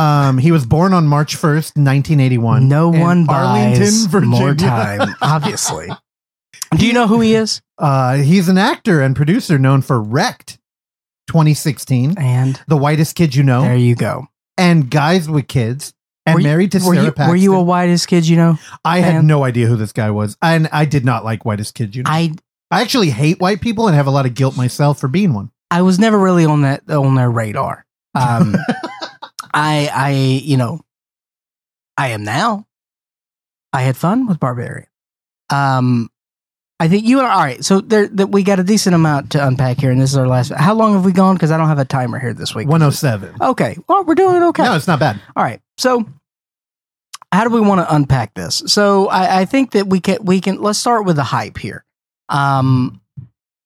Um, 0.00 0.38
he 0.38 0.50
was 0.52 0.64
born 0.66 0.92
on 0.94 1.06
March 1.06 1.36
first, 1.36 1.76
nineteen 1.76 2.20
eighty 2.20 2.38
one. 2.38 2.68
no 2.68 2.88
one 2.88 3.24
buys 3.26 4.08
more 4.12 4.54
time, 4.54 5.14
obviously. 5.22 5.88
do 6.76 6.86
you 6.86 6.92
know 6.92 7.06
who 7.06 7.20
he 7.20 7.34
is? 7.34 7.60
Uh, 7.78 8.16
he's 8.16 8.48
an 8.48 8.58
actor 8.58 9.00
and 9.02 9.14
producer 9.16 9.58
known 9.58 9.82
for 9.82 10.00
Wrecked, 10.00 10.58
twenty 11.26 11.54
sixteen, 11.54 12.14
And 12.18 12.60
The 12.68 12.76
Whitest 12.76 13.14
Kid 13.16 13.34
You 13.34 13.42
Know, 13.42 13.62
there 13.62 13.76
you 13.76 13.94
go. 13.94 14.26
and 14.56 14.90
Guys 14.90 15.28
with 15.28 15.48
Kids, 15.48 15.92
and 16.26 16.34
Were 16.34 16.40
you- 16.40 16.46
Married 16.46 16.72
to 16.72 16.78
Were 16.78 16.94
Sara 16.94 17.06
you, 17.06 17.12
Paxton. 17.12 17.28
were 17.30 17.36
you 17.36 17.54
a 17.56 17.62
whitest 17.62 18.08
kid? 18.08 18.26
You 18.28 18.36
know, 18.36 18.58
I 18.84 19.00
had 19.00 19.24
no 19.24 19.44
idea 19.44 19.66
who 19.66 19.76
this 19.76 19.92
guy 19.92 20.10
was, 20.10 20.36
and 20.42 20.68
I 20.72 20.84
did 20.84 21.04
not 21.04 21.24
like 21.24 21.44
Whitest 21.44 21.74
Kid 21.74 21.94
You 21.96 22.02
Know. 22.04 22.10
I 22.10 22.32
I 22.70 22.80
actually 22.82 23.10
hate 23.10 23.40
white 23.40 23.60
people 23.60 23.86
and 23.88 23.96
have 23.96 24.06
a 24.06 24.10
lot 24.12 24.26
of 24.26 24.34
guilt 24.34 24.56
myself 24.56 24.98
for 25.00 25.08
being 25.08 25.34
one. 25.34 25.50
I 25.70 25.82
was 25.82 25.98
never 25.98 26.18
really 26.18 26.44
on 26.44 26.62
that 26.62 26.88
on 26.88 27.14
their 27.16 27.30
radar. 27.30 27.84
Um, 28.14 28.54
I 29.52 29.90
I 29.92 30.10
you 30.10 30.56
know, 30.56 30.80
I 31.96 32.08
am 32.08 32.24
now. 32.24 32.66
I 33.72 33.82
had 33.82 33.96
fun 33.96 34.26
with 34.26 34.40
Barbarian. 34.40 34.88
Um, 35.50 36.10
I 36.78 36.88
think 36.88 37.04
you 37.06 37.20
are 37.20 37.30
all 37.30 37.40
right. 37.40 37.64
So 37.64 37.80
there 37.80 38.08
that 38.08 38.28
we 38.28 38.42
got 38.42 38.58
a 38.58 38.64
decent 38.64 38.94
amount 38.94 39.32
to 39.32 39.46
unpack 39.46 39.78
here, 39.78 39.90
and 39.90 40.00
this 40.00 40.10
is 40.10 40.16
our 40.16 40.26
last. 40.26 40.50
How 40.52 40.74
long 40.74 40.94
have 40.94 41.04
we 41.04 41.12
gone? 41.12 41.36
Because 41.36 41.50
I 41.50 41.56
don't 41.56 41.68
have 41.68 41.78
a 41.78 41.84
timer 41.84 42.18
here 42.18 42.32
this 42.32 42.54
week. 42.54 42.68
107. 42.68 43.36
Okay, 43.40 43.76
well 43.86 44.04
we're 44.04 44.14
doing 44.14 44.36
it 44.36 44.42
okay. 44.46 44.64
No, 44.64 44.74
it's 44.74 44.86
not 44.86 44.98
bad. 44.98 45.20
All 45.36 45.42
right. 45.42 45.60
So 45.76 46.06
how 47.32 47.44
do 47.44 47.50
we 47.50 47.60
want 47.60 47.80
to 47.80 47.94
unpack 47.94 48.34
this? 48.34 48.62
So 48.66 49.08
I, 49.08 49.40
I 49.40 49.44
think 49.44 49.72
that 49.72 49.86
we 49.86 50.00
can 50.00 50.24
we 50.24 50.40
can 50.40 50.60
let's 50.60 50.78
start 50.78 51.04
with 51.04 51.16
the 51.16 51.24
hype 51.24 51.58
here. 51.58 51.84
Um, 52.28 52.99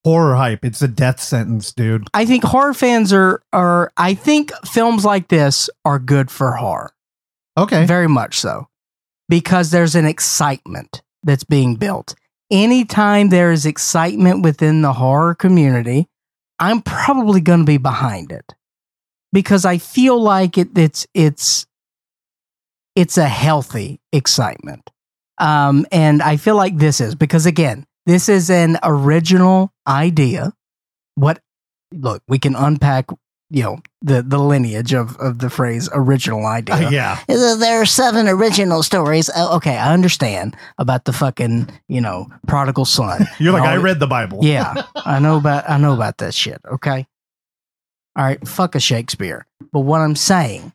Horror 0.04 0.34
hype. 0.34 0.64
It's 0.64 0.82
a 0.82 0.88
death 0.88 1.20
sentence, 1.20 1.72
dude. 1.72 2.06
I 2.12 2.26
think 2.26 2.44
horror 2.44 2.74
fans 2.74 3.12
are 3.12 3.42
are 3.52 3.90
I 3.96 4.14
think 4.14 4.52
films 4.66 5.04
like 5.04 5.28
this 5.28 5.70
are 5.84 5.98
good 5.98 6.30
for 6.30 6.52
horror. 6.52 6.92
Okay. 7.56 7.86
Very 7.86 8.08
much 8.08 8.38
so. 8.38 8.68
Because 9.28 9.70
there's 9.70 9.94
an 9.94 10.04
excitement 10.04 11.02
that's 11.22 11.44
being 11.44 11.76
built. 11.76 12.14
Anytime 12.50 13.30
there 13.30 13.50
is 13.50 13.64
excitement 13.64 14.42
within 14.42 14.82
the 14.82 14.92
horror 14.92 15.34
community, 15.34 16.06
I'm 16.58 16.82
probably 16.82 17.40
going 17.40 17.60
to 17.60 17.64
be 17.64 17.78
behind 17.78 18.30
it. 18.30 18.54
Because 19.32 19.64
I 19.64 19.78
feel 19.78 20.20
like 20.20 20.58
it, 20.58 20.76
it's 20.76 21.06
it's 21.14 21.66
it's 22.94 23.18
a 23.18 23.28
healthy 23.28 24.00
excitement. 24.12 24.90
Um, 25.38 25.86
and 25.90 26.22
I 26.22 26.36
feel 26.36 26.56
like 26.56 26.76
this 26.76 27.00
is 27.00 27.14
because 27.14 27.46
again, 27.46 27.86
this 28.06 28.28
is 28.28 28.50
an 28.50 28.78
original 28.82 29.72
idea. 29.86 30.52
What 31.14 31.40
look, 31.92 32.22
we 32.28 32.38
can 32.38 32.54
unpack, 32.54 33.06
you 33.50 33.62
know, 33.62 33.78
the 34.02 34.22
the 34.22 34.38
lineage 34.38 34.92
of 34.92 35.16
of 35.18 35.38
the 35.38 35.50
phrase 35.50 35.88
original 35.92 36.46
idea. 36.46 36.88
Uh, 36.88 36.90
yeah. 36.90 37.20
There 37.26 37.80
are 37.80 37.86
seven 37.86 38.28
original 38.28 38.82
stories. 38.82 39.30
Uh, 39.30 39.56
okay, 39.56 39.76
I 39.76 39.92
understand 39.92 40.56
about 40.78 41.04
the 41.04 41.12
fucking, 41.12 41.70
you 41.88 42.00
know, 42.00 42.28
prodigal 42.46 42.84
son. 42.84 43.26
You're 43.38 43.52
like, 43.52 43.62
I 43.62 43.76
read 43.76 44.00
the 44.00 44.06
Bible. 44.06 44.40
Yeah, 44.42 44.74
I 44.96 45.18
know 45.18 45.36
about 45.36 45.68
I 45.68 45.78
know 45.78 45.94
about 45.94 46.18
that 46.18 46.34
shit. 46.34 46.60
Okay, 46.70 47.06
all 48.16 48.24
right, 48.24 48.46
fuck 48.46 48.74
a 48.74 48.80
Shakespeare. 48.80 49.46
But 49.72 49.80
what 49.80 50.00
I'm 50.00 50.16
saying 50.16 50.72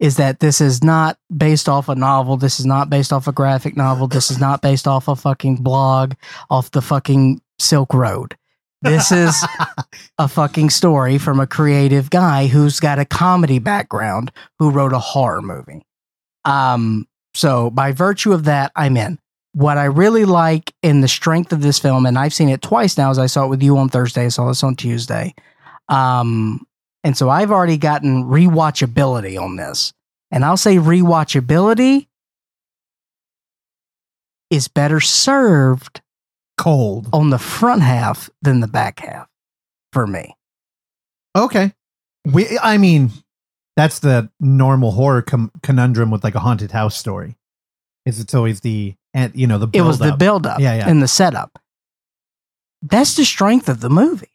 is 0.00 0.16
that 0.16 0.40
this 0.40 0.60
is 0.60 0.82
not 0.82 1.18
based 1.34 1.68
off 1.68 1.88
a 1.88 1.94
novel. 1.94 2.38
This 2.38 2.58
is 2.58 2.66
not 2.66 2.88
based 2.88 3.12
off 3.12 3.28
a 3.28 3.32
graphic 3.32 3.76
novel. 3.76 4.08
This 4.08 4.30
is 4.30 4.40
not 4.40 4.62
based 4.62 4.88
off 4.88 5.06
a 5.06 5.14
fucking 5.14 5.56
blog 5.56 6.14
off 6.48 6.70
the 6.70 6.80
fucking 6.80 7.42
Silk 7.58 7.92
Road. 7.92 8.36
This 8.80 9.12
is 9.12 9.36
a 10.18 10.26
fucking 10.26 10.70
story 10.70 11.18
from 11.18 11.38
a 11.38 11.46
creative 11.46 12.08
guy 12.08 12.46
who's 12.46 12.80
got 12.80 12.98
a 12.98 13.04
comedy 13.04 13.58
background 13.58 14.32
who 14.58 14.70
wrote 14.70 14.94
a 14.94 14.98
horror 14.98 15.42
movie. 15.42 15.82
Um, 16.46 17.06
so 17.34 17.68
by 17.68 17.92
virtue 17.92 18.32
of 18.32 18.44
that, 18.44 18.72
I'm 18.74 18.96
in. 18.96 19.18
What 19.52 19.76
I 19.76 19.84
really 19.84 20.24
like 20.24 20.72
in 20.82 21.02
the 21.02 21.08
strength 21.08 21.52
of 21.52 21.60
this 21.60 21.78
film, 21.78 22.06
and 22.06 22.18
I've 22.18 22.32
seen 22.32 22.48
it 22.48 22.62
twice 22.62 22.96
now, 22.96 23.10
as 23.10 23.18
I 23.18 23.26
saw 23.26 23.44
it 23.44 23.48
with 23.48 23.62
you 23.62 23.76
on 23.76 23.90
Thursday, 23.90 24.24
I 24.24 24.28
saw 24.28 24.48
this 24.48 24.62
on 24.62 24.76
Tuesday. 24.76 25.34
Um, 25.88 26.66
and 27.04 27.16
so 27.16 27.28
I've 27.30 27.50
already 27.50 27.78
gotten 27.78 28.24
rewatchability 28.24 29.40
on 29.40 29.56
this. 29.56 29.92
And 30.30 30.44
I'll 30.44 30.56
say 30.56 30.76
rewatchability 30.76 32.06
is 34.50 34.68
better 34.68 35.00
served 35.00 36.00
Cold. 36.58 37.08
on 37.12 37.30
the 37.30 37.38
front 37.38 37.82
half 37.82 38.30
than 38.42 38.60
the 38.60 38.68
back 38.68 39.00
half 39.00 39.28
for 39.92 40.06
me. 40.06 40.36
Okay. 41.36 41.72
We. 42.24 42.58
I 42.62 42.76
mean, 42.78 43.10
that's 43.76 44.00
the 44.00 44.30
normal 44.40 44.90
horror 44.92 45.22
com- 45.22 45.50
conundrum 45.62 46.10
with 46.10 46.22
like 46.24 46.34
a 46.34 46.40
haunted 46.40 46.70
house 46.72 46.96
story. 46.98 47.36
Is 48.06 48.18
it's 48.20 48.34
always 48.34 48.60
the 48.60 48.94
and 49.14 49.34
you 49.34 49.46
know 49.46 49.58
the 49.58 49.68
it 49.72 49.82
was 49.82 49.98
the 49.98 50.04
build-up. 50.06 50.18
build 50.18 50.46
up 50.46 50.60
Yeah, 50.60 50.74
yeah. 50.76 50.88
and 50.88 51.02
the 51.02 51.08
setup. 51.08 51.58
That's 52.82 53.14
the 53.16 53.24
strength 53.24 53.68
of 53.68 53.80
the 53.80 53.90
movie. 53.90 54.29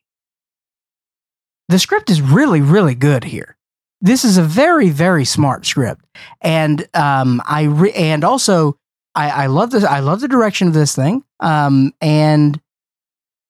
The 1.70 1.80
script 1.80 2.10
is 2.10 2.22
really, 2.22 2.62
really 2.62 2.96
good 2.96 3.24
here. 3.24 3.58
This 4.02 4.24
is 4.24 4.38
a 4.38 4.44
very, 4.44 4.90
very 4.90 5.26
smart 5.26 5.66
script, 5.66 6.06
and 6.42 6.88
um, 6.94 7.42
I 7.46 7.64
re- 7.64 7.94
and 7.94 8.24
also 8.24 8.78
I, 9.16 9.30
I 9.30 9.46
love 9.48 9.72
this. 9.72 9.84
I 9.84 10.00
love 10.00 10.22
the 10.22 10.28
direction 10.28 10.68
of 10.68 10.74
this 10.74 10.96
thing. 10.96 11.24
Um, 11.40 11.94
and 12.02 12.60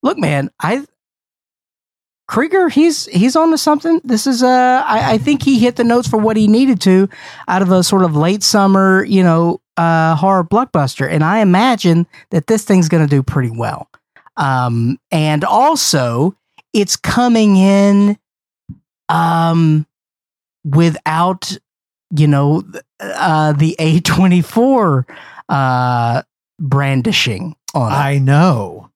look, 0.02 0.18
man, 0.18 0.50
I 0.60 0.86
Cregger, 2.30 2.72
he's 2.72 3.06
he's 3.06 3.36
on 3.36 3.52
to 3.52 3.58
something. 3.58 4.02
This 4.04 4.26
is 4.26 4.42
uh, 4.42 4.84
I, 4.86 5.14
I 5.14 5.18
think 5.20 5.44
he 5.44 5.60
hit 5.60 5.76
the 5.76 5.84
notes 5.84 6.08
for 6.08 6.18
what 6.18 6.38
he 6.38 6.48
needed 6.48 6.82
to 6.82 7.08
out 7.48 7.62
of 7.62 7.72
a 7.72 7.84
sort 7.84 8.04
of 8.04 8.16
late 8.16 8.42
summer, 8.42 9.04
you 9.04 9.22
know, 9.22 9.62
uh, 9.78 10.16
horror 10.16 10.44
blockbuster, 10.44 11.08
and 11.10 11.24
I 11.24 11.40
imagine 11.40 12.08
that 12.32 12.48
this 12.48 12.64
thing's 12.64 12.90
going 12.90 13.08
to 13.08 13.10
do 13.10 13.22
pretty 13.22 13.52
well. 13.52 13.90
Um, 14.38 14.98
and 15.12 15.44
also, 15.44 16.36
it's 16.76 16.98
coming 16.98 17.56
in 17.56 18.18
um, 19.08 19.88
without, 20.66 21.58
you 22.16 22.28
know, 22.28 22.64
uh, 23.00 23.54
the 23.54 23.76
A 23.80 24.02
twenty 24.02 24.42
four 24.42 25.08
uh, 25.48 26.22
brandishing 26.60 27.56
on 27.74 27.92
it. 27.92 27.96
I 27.96 28.18
know. 28.18 28.92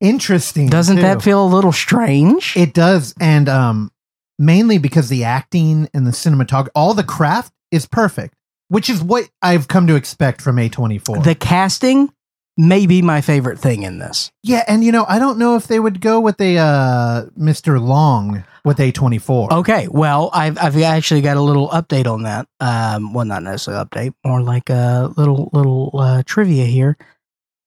Interesting. 0.00 0.68
Doesn't 0.68 0.96
too. 0.96 1.02
that 1.02 1.22
feel 1.22 1.42
a 1.42 1.48
little 1.48 1.72
strange? 1.72 2.54
It 2.54 2.74
does, 2.74 3.14
and 3.18 3.48
um, 3.48 3.90
mainly 4.38 4.76
because 4.76 5.08
the 5.08 5.24
acting 5.24 5.88
and 5.94 6.06
the 6.06 6.10
cinematography, 6.10 6.68
all 6.74 6.92
the 6.92 7.02
craft 7.02 7.54
is 7.70 7.86
perfect, 7.86 8.34
which 8.68 8.90
is 8.90 9.02
what 9.02 9.30
I've 9.40 9.68
come 9.68 9.86
to 9.86 9.94
expect 9.94 10.42
from 10.42 10.58
A 10.58 10.68
twenty 10.68 10.98
four. 10.98 11.18
the 11.20 11.34
casting 11.34 12.12
may 12.56 12.86
be 12.86 13.02
my 13.02 13.20
favorite 13.20 13.58
thing 13.58 13.82
in 13.82 13.98
this. 13.98 14.30
Yeah, 14.42 14.64
and 14.66 14.82
you 14.84 14.92
know, 14.92 15.04
I 15.08 15.18
don't 15.18 15.38
know 15.38 15.56
if 15.56 15.66
they 15.66 15.78
would 15.80 16.00
go 16.00 16.20
with 16.20 16.40
a 16.40 16.58
uh, 16.58 17.24
Mr. 17.38 17.80
Long 17.80 18.44
with 18.64 18.80
A 18.80 18.92
twenty 18.92 19.18
four. 19.18 19.52
Okay, 19.52 19.88
well, 19.88 20.30
I've 20.32 20.58
I've 20.58 20.80
actually 20.82 21.20
got 21.20 21.36
a 21.36 21.42
little 21.42 21.68
update 21.68 22.06
on 22.06 22.22
that. 22.24 22.48
Um, 22.60 23.12
well, 23.12 23.24
not 23.26 23.42
necessarily 23.42 23.84
update, 23.84 24.14
more 24.24 24.40
like 24.42 24.70
a 24.70 25.12
little 25.16 25.50
little 25.52 25.90
uh, 25.94 26.22
trivia 26.24 26.64
here. 26.66 26.96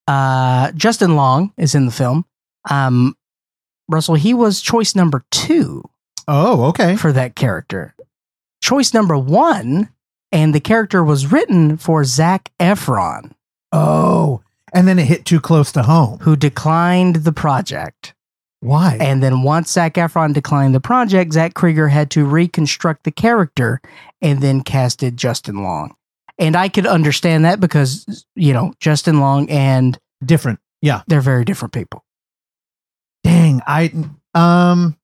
Uh, 0.08 0.72
Justin 0.72 1.16
Long 1.16 1.54
is 1.58 1.76
in 1.76 1.86
the 1.86 1.92
film. 1.92 2.26
Um, 2.70 3.16
Russell, 3.88 4.16
he 4.16 4.34
was 4.34 4.62
choice 4.62 4.96
number 4.96 5.24
two 5.32 5.84
Oh, 6.28 6.66
okay. 6.66 6.96
for 6.96 7.12
that 7.12 7.36
character. 7.36 7.96
Choice 8.62 8.94
number 8.94 9.18
one, 9.18 9.90
and 10.32 10.54
the 10.54 10.60
character 10.60 11.04
was 11.04 11.32
written 11.32 11.78
for 11.78 12.04
Zac 12.04 12.52
Efron, 12.60 13.32
Oh, 13.72 14.42
and 14.74 14.88
then 14.88 15.00
it 15.00 15.06
hit 15.06 15.26
too 15.26 15.40
close 15.40 15.72
to 15.74 15.84
home. 15.84 16.20
who 16.20 16.36
declined 16.36 17.18
the 17.18 17.32
project. 17.34 18.14
Why? 18.62 18.98
And 19.00 19.24
then 19.24 19.44
once 19.44 19.72
Zac 19.72 19.94
Efron 19.94 20.34
declined 20.34 20.76
the 20.76 20.82
project, 20.82 21.32
Zach 21.34 21.54
Cregger 21.54 21.90
had 21.90 22.12
to 22.12 22.26
reconstruct 22.26 23.04
the 23.06 23.12
character 23.12 23.80
and 24.22 24.42
then 24.42 24.62
casted 24.64 25.16
Justin 25.16 25.64
Long. 25.64 25.96
And 26.38 26.56
I 26.58 26.68
could 26.70 26.86
understand 26.86 27.46
that 27.46 27.60
because, 27.60 28.26
you 28.36 28.54
know, 28.54 28.74
Justin 28.80 29.20
Long 29.22 29.50
and 29.50 29.98
Different. 30.24 30.60
Yeah. 30.82 31.02
they're 31.08 31.22
very 31.22 31.46
different 31.46 31.74
people. 31.74 32.04
Dang. 33.24 33.62
I 33.66 33.92
um 34.34 34.98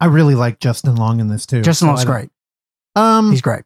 I 0.00 0.06
really 0.06 0.34
like 0.34 0.58
Justin 0.60 0.96
Long 0.96 1.20
in 1.20 1.28
this 1.28 1.46
too. 1.46 1.62
Justin 1.62 1.86
So 1.86 1.88
Long's 1.88 2.02
I 2.02 2.06
great. 2.06 2.30
Um 2.94 3.30
He's 3.30 3.40
great. 3.42 3.62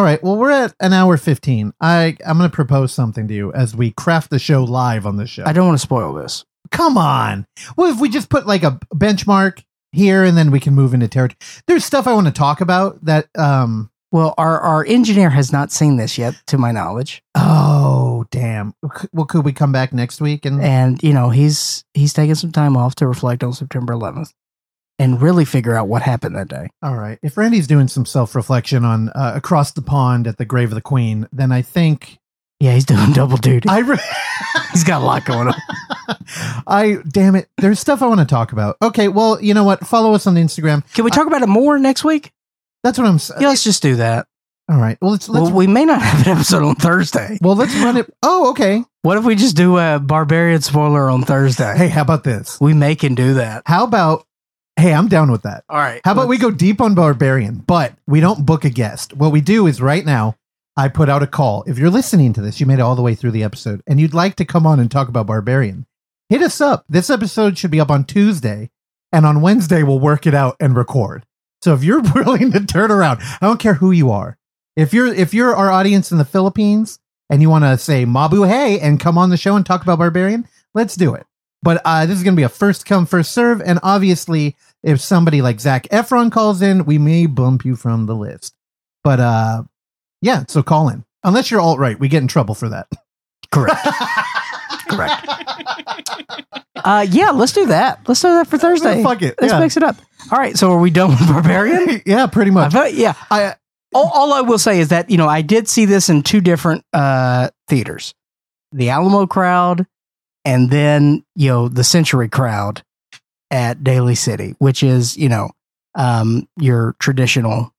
All 0.00 0.06
right. 0.06 0.22
Well, 0.22 0.36
we're 0.36 0.50
at 0.50 0.74
an 0.80 0.94
hour 0.94 1.18
15. 1.18 1.74
I 1.78 2.16
I'm 2.26 2.38
going 2.38 2.48
to 2.48 2.54
propose 2.54 2.90
something 2.90 3.28
to 3.28 3.34
you 3.34 3.52
as 3.52 3.76
we 3.76 3.90
craft 3.90 4.30
the 4.30 4.38
show 4.38 4.64
live 4.64 5.04
on 5.04 5.16
the 5.16 5.26
show. 5.26 5.44
I 5.44 5.52
don't 5.52 5.66
want 5.66 5.78
to 5.78 5.82
spoil 5.82 6.14
this. 6.14 6.46
Come 6.70 6.96
on. 6.96 7.46
Well, 7.76 7.92
if 7.92 8.00
we 8.00 8.08
just 8.08 8.30
put 8.30 8.46
like 8.46 8.62
a 8.62 8.78
benchmark 8.94 9.62
here 9.92 10.24
and 10.24 10.38
then 10.38 10.50
we 10.50 10.58
can 10.58 10.74
move 10.74 10.94
into 10.94 11.06
territory. 11.06 11.36
There's 11.66 11.84
stuff 11.84 12.06
I 12.06 12.14
want 12.14 12.28
to 12.28 12.32
talk 12.32 12.62
about 12.62 13.04
that 13.04 13.28
um 13.36 13.90
Well, 14.10 14.32
our, 14.38 14.58
our 14.58 14.86
engineer 14.86 15.28
has 15.28 15.52
not 15.52 15.70
seen 15.70 15.98
this 15.98 16.16
yet, 16.16 16.34
to 16.46 16.56
my 16.56 16.72
knowledge. 16.72 17.22
oh, 17.34 18.24
damn. 18.30 18.72
Well, 19.12 19.26
could 19.26 19.44
we 19.44 19.52
come 19.52 19.72
back 19.72 19.92
next 19.92 20.22
week 20.22 20.46
and 20.46 20.62
And, 20.62 21.02
you 21.02 21.12
know, 21.12 21.28
he's 21.28 21.84
he's 21.92 22.14
taking 22.14 22.36
some 22.36 22.52
time 22.52 22.74
off 22.74 22.94
to 22.96 23.06
reflect 23.06 23.44
on 23.44 23.52
September 23.52 23.92
11th 23.92 24.32
and 25.00 25.20
really 25.20 25.44
figure 25.44 25.74
out 25.74 25.88
what 25.88 26.02
happened 26.02 26.36
that 26.36 26.46
day. 26.48 26.68
All 26.82 26.94
right. 26.96 27.18
If 27.22 27.36
Randy's 27.36 27.66
doing 27.66 27.88
some 27.88 28.06
self-reflection 28.06 28.84
on 28.84 29.08
uh, 29.10 29.32
across 29.34 29.72
the 29.72 29.82
pond 29.82 30.26
at 30.28 30.36
the 30.38 30.44
grave 30.44 30.68
of 30.68 30.74
the 30.76 30.80
queen, 30.80 31.26
then 31.32 31.50
I 31.50 31.62
think 31.62 32.18
Yeah, 32.60 32.74
he's 32.74 32.84
doing 32.84 33.12
double 33.12 33.36
duty. 33.38 33.68
I 33.68 33.78
re- 33.78 33.98
he's 34.72 34.84
got 34.84 35.02
a 35.02 35.04
lot 35.04 35.24
going 35.24 35.48
on. 35.48 35.54
I 36.66 36.98
damn 37.08 37.34
it. 37.34 37.48
There's 37.58 37.80
stuff 37.80 38.02
I 38.02 38.06
want 38.06 38.20
to 38.20 38.26
talk 38.26 38.52
about. 38.52 38.76
Okay, 38.82 39.08
well, 39.08 39.40
you 39.42 39.54
know 39.54 39.64
what? 39.64 39.86
Follow 39.86 40.14
us 40.14 40.26
on 40.26 40.34
Instagram. 40.36 40.84
Can 40.92 41.04
we 41.04 41.10
talk 41.10 41.26
about 41.26 41.42
it 41.42 41.48
more 41.48 41.78
next 41.78 42.04
week? 42.04 42.32
That's 42.84 42.98
what 42.98 43.06
I'm 43.06 43.18
saying. 43.18 43.40
Yeah, 43.42 43.48
let's 43.48 43.64
just 43.64 43.82
do 43.82 43.96
that. 43.96 44.26
All 44.70 44.76
right. 44.78 44.96
Well, 45.00 45.10
let's 45.10 45.28
let's 45.28 45.46
well, 45.46 45.52
we 45.54 45.66
may 45.66 45.84
not 45.84 46.00
have 46.00 46.26
an 46.26 46.32
episode 46.32 46.62
on 46.62 46.76
Thursday. 46.76 47.38
well, 47.42 47.56
let's 47.56 47.74
run 47.76 47.96
it. 47.96 48.06
Oh, 48.22 48.50
okay. 48.50 48.84
What 49.02 49.16
if 49.18 49.24
we 49.24 49.34
just 49.34 49.56
do 49.56 49.78
a 49.78 49.98
barbarian 49.98 50.60
spoiler 50.60 51.10
on 51.10 51.22
Thursday? 51.22 51.74
Hey, 51.76 51.88
how 51.88 52.02
about 52.02 52.22
this? 52.22 52.60
we 52.60 52.74
may 52.74 52.94
can 52.94 53.14
do 53.14 53.34
that. 53.34 53.62
How 53.66 53.84
about 53.84 54.24
Hey, 54.80 54.94
I'm 54.94 55.08
down 55.08 55.30
with 55.30 55.42
that. 55.42 55.64
All 55.68 55.76
right. 55.76 56.00
How 56.06 56.12
about 56.12 56.26
we 56.26 56.38
go 56.38 56.50
deep 56.50 56.80
on 56.80 56.94
Barbarian, 56.94 57.56
but 57.56 57.92
we 58.06 58.20
don't 58.20 58.46
book 58.46 58.64
a 58.64 58.70
guest. 58.70 59.12
What 59.12 59.30
we 59.30 59.42
do 59.42 59.66
is 59.66 59.78
right 59.78 60.06
now, 60.06 60.36
I 60.74 60.88
put 60.88 61.10
out 61.10 61.22
a 61.22 61.26
call. 61.26 61.64
If 61.66 61.76
you're 61.76 61.90
listening 61.90 62.32
to 62.32 62.40
this, 62.40 62.60
you 62.60 62.64
made 62.64 62.78
it 62.78 62.80
all 62.80 62.96
the 62.96 63.02
way 63.02 63.14
through 63.14 63.32
the 63.32 63.42
episode, 63.42 63.82
and 63.86 64.00
you'd 64.00 64.14
like 64.14 64.36
to 64.36 64.46
come 64.46 64.66
on 64.66 64.80
and 64.80 64.90
talk 64.90 65.08
about 65.08 65.26
Barbarian, 65.26 65.84
hit 66.30 66.40
us 66.40 66.62
up. 66.62 66.86
This 66.88 67.10
episode 67.10 67.58
should 67.58 67.70
be 67.70 67.78
up 67.78 67.90
on 67.90 68.04
Tuesday, 68.04 68.70
and 69.12 69.26
on 69.26 69.42
Wednesday, 69.42 69.82
we'll 69.82 70.00
work 70.00 70.26
it 70.26 70.32
out 70.32 70.56
and 70.60 70.74
record. 70.74 71.26
So 71.62 71.74
if 71.74 71.84
you're 71.84 72.00
willing 72.14 72.50
to 72.52 72.64
turn 72.64 72.90
around, 72.90 73.20
I 73.20 73.38
don't 73.42 73.60
care 73.60 73.74
who 73.74 73.90
you 73.90 74.10
are. 74.10 74.38
If 74.76 74.94
you're 74.94 75.12
if 75.12 75.34
you're 75.34 75.54
our 75.54 75.70
audience 75.70 76.10
in 76.10 76.16
the 76.16 76.24
Philippines 76.24 77.00
and 77.28 77.42
you 77.42 77.50
want 77.50 77.64
to 77.64 77.76
say 77.76 78.06
Mabuhay 78.06 78.78
and 78.80 78.98
come 78.98 79.18
on 79.18 79.28
the 79.28 79.36
show 79.36 79.56
and 79.56 79.66
talk 79.66 79.82
about 79.82 79.98
Barbarian, 79.98 80.48
let's 80.72 80.96
do 80.96 81.12
it. 81.12 81.26
But 81.62 81.82
uh, 81.84 82.06
this 82.06 82.16
is 82.16 82.24
going 82.24 82.34
to 82.34 82.40
be 82.40 82.44
a 82.44 82.48
first 82.48 82.86
come 82.86 83.04
first 83.04 83.32
serve, 83.32 83.60
and 83.60 83.78
obviously, 83.82 84.56
if 84.82 85.00
somebody 85.00 85.42
like 85.42 85.60
Zac 85.60 85.88
Efron 85.88 86.32
calls 86.32 86.62
in, 86.62 86.84
we 86.84 86.98
may 86.98 87.26
bump 87.26 87.64
you 87.64 87.76
from 87.76 88.06
the 88.06 88.14
list. 88.14 88.54
But 89.04 89.20
uh, 89.20 89.62
yeah, 90.22 90.44
so 90.48 90.62
call 90.62 90.88
in. 90.88 91.04
Unless 91.22 91.50
you're 91.50 91.60
alt 91.60 91.78
right, 91.78 91.98
we 91.98 92.08
get 92.08 92.22
in 92.22 92.28
trouble 92.28 92.54
for 92.54 92.68
that. 92.70 92.88
Correct. 93.52 93.78
Correct. 94.88 95.26
Uh, 96.76 97.06
yeah, 97.10 97.30
let's 97.30 97.52
do 97.52 97.66
that. 97.66 98.00
Let's 98.08 98.20
do 98.22 98.28
that 98.28 98.46
for 98.46 98.58
Thursday. 98.58 99.02
Fuck 99.02 99.22
it. 99.22 99.34
Let's 99.40 99.52
yeah. 99.52 99.60
mix 99.60 99.76
it 99.76 99.82
up. 99.82 99.96
All 100.32 100.38
right. 100.38 100.56
So 100.56 100.72
are 100.72 100.80
we 100.80 100.90
done 100.90 101.10
with 101.10 101.28
Barbarian? 101.28 102.02
yeah, 102.06 102.26
pretty 102.26 102.50
I 102.50 102.54
much. 102.54 102.72
felt- 102.72 102.94
yeah. 102.94 103.14
I, 103.30 103.54
All, 103.94 104.10
all 104.14 104.32
I 104.32 104.40
will 104.40 104.58
say 104.58 104.80
is 104.80 104.88
that 104.88 105.10
you 105.10 105.18
know 105.18 105.28
I 105.28 105.42
did 105.42 105.68
see 105.68 105.84
this 105.84 106.08
in 106.08 106.22
two 106.22 106.40
different 106.40 106.84
uh, 106.92 107.50
theaters, 107.68 108.14
the 108.72 108.90
Alamo 108.90 109.26
crowd, 109.26 109.86
and 110.44 110.70
then 110.70 111.24
you 111.34 111.48
know 111.48 111.68
the 111.68 111.84
Century 111.84 112.28
crowd 112.28 112.82
at 113.50 113.82
Daly 113.84 114.14
City, 114.14 114.54
which 114.58 114.82
is 114.82 115.16
you 115.16 115.28
know 115.28 115.50
um, 115.94 116.48
your 116.56 116.94
traditional 117.00 117.74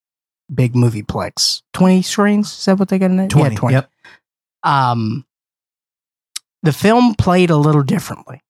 big 0.53 0.75
movie 0.75 1.03
plex. 1.03 1.61
Twenty 1.73 2.01
screens. 2.01 2.51
Is 2.51 2.65
that 2.65 2.77
what 2.79 2.89
they 2.89 2.99
got 2.99 3.11
in 3.11 3.19
it? 3.19 3.29
20. 3.29 3.49
Yeah, 3.53 3.59
twenty. 3.59 3.73
Yep. 3.75 3.89
Um, 4.63 5.25
the 6.63 6.73
film 6.73 7.15
played 7.15 7.49
a 7.49 7.57
little 7.57 7.83
differently. 7.83 8.41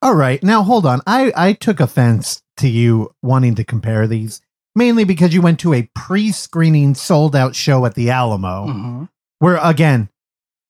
All 0.00 0.14
right. 0.14 0.42
Now 0.42 0.62
hold 0.62 0.86
on. 0.86 1.00
I 1.06 1.32
I 1.36 1.52
took 1.52 1.80
offense 1.80 2.42
to 2.58 2.68
you 2.68 3.10
wanting 3.22 3.54
to 3.56 3.64
compare 3.64 4.06
these 4.06 4.40
mainly 4.74 5.04
because 5.04 5.34
you 5.34 5.42
went 5.42 5.58
to 5.60 5.72
a 5.74 5.88
pre-screening 5.94 6.94
sold 6.94 7.34
out 7.34 7.54
show 7.54 7.84
at 7.86 7.94
the 7.94 8.10
Alamo 8.10 8.66
Mhm. 8.66 9.08
where 9.40 9.58
again, 9.62 10.08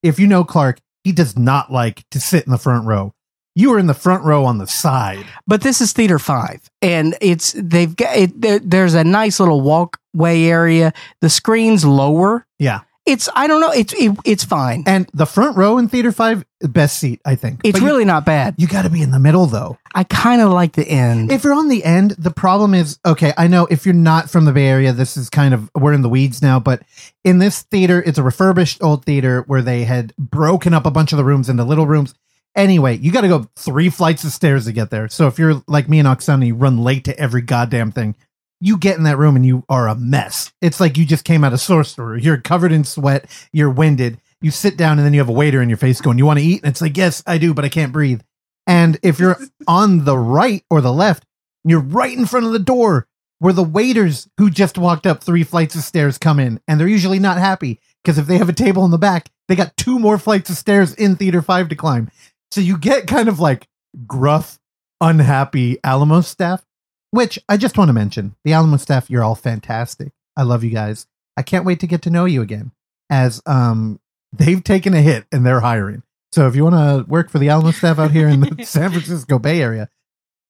if 0.03 0.19
you 0.19 0.27
know 0.27 0.45
Clark, 0.45 0.81
he 1.05 1.13
does 1.13 1.37
not 1.39 1.71
like 1.73 2.05
to 2.11 2.19
sit 2.21 2.45
in 2.47 2.51
the 2.53 2.59
front 2.59 2.87
row. 2.87 3.15
You 3.59 3.71
were 3.71 3.79
in 3.79 3.87
the 3.87 3.95
front 3.95 4.23
row 4.23 4.45
on 4.45 4.59
the 4.59 4.67
side. 4.67 5.25
But 5.47 5.63
this 5.63 5.81
is 5.81 5.93
theater 5.95 6.19
five, 6.19 6.61
and 6.83 7.17
it's 7.23 7.53
they've 7.59 7.97
got 7.97 8.15
it, 8.15 8.39
there, 8.41 8.59
there's 8.59 8.93
a 8.95 9.03
nice 9.03 9.41
little 9.41 9.63
walkway 9.63 10.45
area. 10.45 10.93
The 11.23 11.31
screen's 11.31 11.83
lower. 11.85 12.47
Yeah. 12.59 12.81
It's 13.07 13.29
I 13.35 13.47
don't 13.47 13.61
know. 13.61 13.71
It's 13.71 13.95
it, 13.95 14.15
it's 14.25 14.45
fine. 14.45 14.83
And 14.87 15.09
the 15.15 15.27
front 15.27 15.57
row 15.57 15.79
in 15.79 15.89
theater 15.89 16.11
5 16.13 16.45
best 16.63 16.99
seat, 16.99 17.21
I 17.25 17.37
think. 17.37 17.61
It's 17.65 17.81
you- 17.81 17.87
really 17.87 18.05
not 18.05 18.27
bad. 18.27 18.57
you 18.59 18.67
got 18.67 18.83
to 18.83 18.91
be 18.91 19.01
in 19.01 19.11
the 19.13 19.21
middle 19.21 19.47
though. 19.47 19.79
I 19.95 20.05
kind 20.05 20.43
of 20.43 20.51
like 20.51 20.73
the 20.73 20.87
end. 20.87 21.31
If 21.33 21.45
you're 21.45 21.55
on 21.55 21.69
the 21.69 21.83
end, 21.85 22.11
the 22.19 22.33
problem 22.33 22.75
is 22.75 22.99
okay. 23.07 23.33
I 23.39 23.47
know 23.47 23.67
if 23.71 23.87
you're 23.87 23.95
not 23.95 24.29
from 24.29 24.45
the 24.45 24.53
Bay 24.53 24.67
Area, 24.67 24.93
this 24.93 25.17
is 25.17 25.31
kind 25.31 25.55
of 25.55 25.71
we're 25.75 25.93
in 25.95 26.03
the 26.03 26.09
weeds 26.11 26.43
now. 26.43 26.59
But 26.61 26.83
in 27.25 27.39
this 27.39 27.63
theater, 27.63 28.03
it's 28.05 28.19
a 28.19 28.23
refurbished 28.23 28.83
old 28.83 29.05
theater 29.07 29.45
where 29.47 29.63
they 29.63 29.85
had 29.85 30.13
broken 30.19 30.75
up 30.75 30.85
a 30.85 30.91
bunch 30.91 31.13
of 31.13 31.17
the 31.17 31.25
rooms 31.25 31.49
into 31.49 31.65
little 31.65 31.87
rooms. 31.87 32.13
Anyway, 32.57 32.97
you 32.97 33.13
got 33.13 33.21
to 33.21 33.29
go 33.29 33.49
three 33.57 33.91
flights 33.91 34.25
of 34.25 34.33
stairs 34.33 34.65
to 34.65 34.73
get 34.73 34.89
there. 34.91 35.09
So 35.09 35.27
if 35.27 35.39
you're 35.39 35.63
like 35.69 35.89
me 35.89 35.99
and 35.99 36.09
Oksana, 36.09 36.47
you 36.47 36.55
run 36.55 36.79
late 36.79 37.05
to 37.05 37.19
every 37.19 37.43
goddamn 37.43 37.93
thing. 37.93 38.17
You 38.61 38.79
get 38.79 38.97
in 38.97 39.05
that 39.05 39.19
room 39.19 39.37
and 39.37 39.45
you 39.45 39.65
are 39.69 39.87
a 39.87 39.95
mess. 39.95 40.51
It's 40.63 40.81
like 40.81 40.97
you 40.97 41.05
just 41.05 41.25
came 41.25 41.45
out 41.45 41.53
of 41.53 41.61
sorcerer. 41.61 42.17
You're 42.17 42.41
covered 42.41 42.73
in 42.73 42.85
sweat. 42.85 43.27
You're 43.53 43.71
winded. 43.71 44.19
You 44.41 44.51
sit 44.51 44.79
down 44.79 44.99
and 44.99 45.05
then 45.05 45.13
you 45.13 45.21
have 45.21 45.29
a 45.29 45.33
waiter 45.33 45.61
in 45.61 45.69
your 45.69 45.77
face 45.77 46.01
going, 46.01 46.17
"You 46.17 46.25
want 46.25 46.39
to 46.39 46.45
eat?" 46.45 46.63
And 46.63 46.71
it's 46.71 46.81
like, 46.81 46.97
"Yes, 46.97 47.23
I 47.27 47.37
do, 47.37 47.53
but 47.53 47.67
I 47.67 47.69
can't 47.69 47.93
breathe." 47.93 48.23
And 48.67 48.99
if 49.03 49.19
you're 49.19 49.39
on 49.69 50.05
the 50.05 50.17
right 50.17 50.65
or 50.71 50.81
the 50.81 50.93
left, 50.93 51.25
you're 51.65 51.81
right 51.81 52.17
in 52.17 52.25
front 52.25 52.47
of 52.47 52.53
the 52.53 52.59
door 52.59 53.07
where 53.39 53.53
the 53.53 53.63
waiters 53.63 54.29
who 54.39 54.49
just 54.49 54.79
walked 54.79 55.07
up 55.07 55.23
three 55.23 55.45
flights 55.45 55.75
of 55.75 55.83
stairs 55.83 56.17
come 56.17 56.41
in, 56.41 56.61
and 56.67 56.81
they're 56.81 56.89
usually 56.89 57.19
not 57.19 57.37
happy 57.37 57.81
because 58.03 58.19
if 58.19 58.27
they 58.27 58.39
have 58.39 58.49
a 58.49 58.55
table 58.55 58.85
in 58.85 58.91
the 58.91 58.99
back, 58.99 59.31
they 59.49 59.57
got 59.57 59.77
two 59.77 59.99
more 59.99 60.19
flights 60.19 60.49
of 60.49 60.57
stairs 60.57 60.95
in 60.95 61.17
theater 61.17 61.43
five 61.43 61.69
to 61.69 61.77
climb. 61.77 62.11
So 62.57 62.63
you 62.63 62.79
get 62.79 63.07
kind 63.07 63.29
of 63.29 63.39
like 63.39 63.69
gruff, 64.07 64.59
unhappy 65.03 65.77
Alamo 65.85 66.23
staff, 66.23 66.65
which 67.11 67.39
I 67.51 67.59
just 67.59 67.77
want 67.77 67.91
to 67.91 67.93
mention 67.93 68.35
the 68.45 68.55
Alamo 68.55 68.79
staff, 68.79 69.11
you're 69.11 69.23
all 69.23 69.35
fantastic. 69.35 70.13
I 70.39 70.43
love 70.43 70.65
you 70.65 70.71
guys. 70.71 71.07
I 71.37 71.43
can't 71.43 71.67
wait 71.67 71.81
to 71.81 71.87
get 71.87 72.01
to 72.01 72.11
know 72.11 72.25
you 72.25 72.41
again 72.41 72.73
as 73.11 73.43
um 73.45 74.01
they've 74.33 74.65
taken 74.65 74.95
a 74.95 75.03
hit 75.03 75.27
and 75.31 75.45
they're 75.45 75.61
hiring. 75.61 76.03
So 76.33 76.47
if 76.47 76.57
you 76.57 76.65
want 76.65 76.77
to 76.77 77.05
work 77.11 77.29
for 77.29 77.39
the 77.39 77.51
Alamo 77.51 77.73
staff 77.73 77.99
out 77.99 78.11
here 78.13 78.27
in 78.27 78.41
the 78.41 78.65
San 78.65 78.91
Francisco 78.91 79.39
Bay 79.39 79.61
Area, 79.61 79.91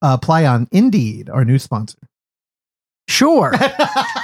uh, 0.01 0.16
apply 0.23 0.47
on 0.47 0.69
Indeed, 0.70 1.28
our 1.28 1.45
new 1.45 1.59
sponsor. 1.59 1.99
sure. 3.09 3.53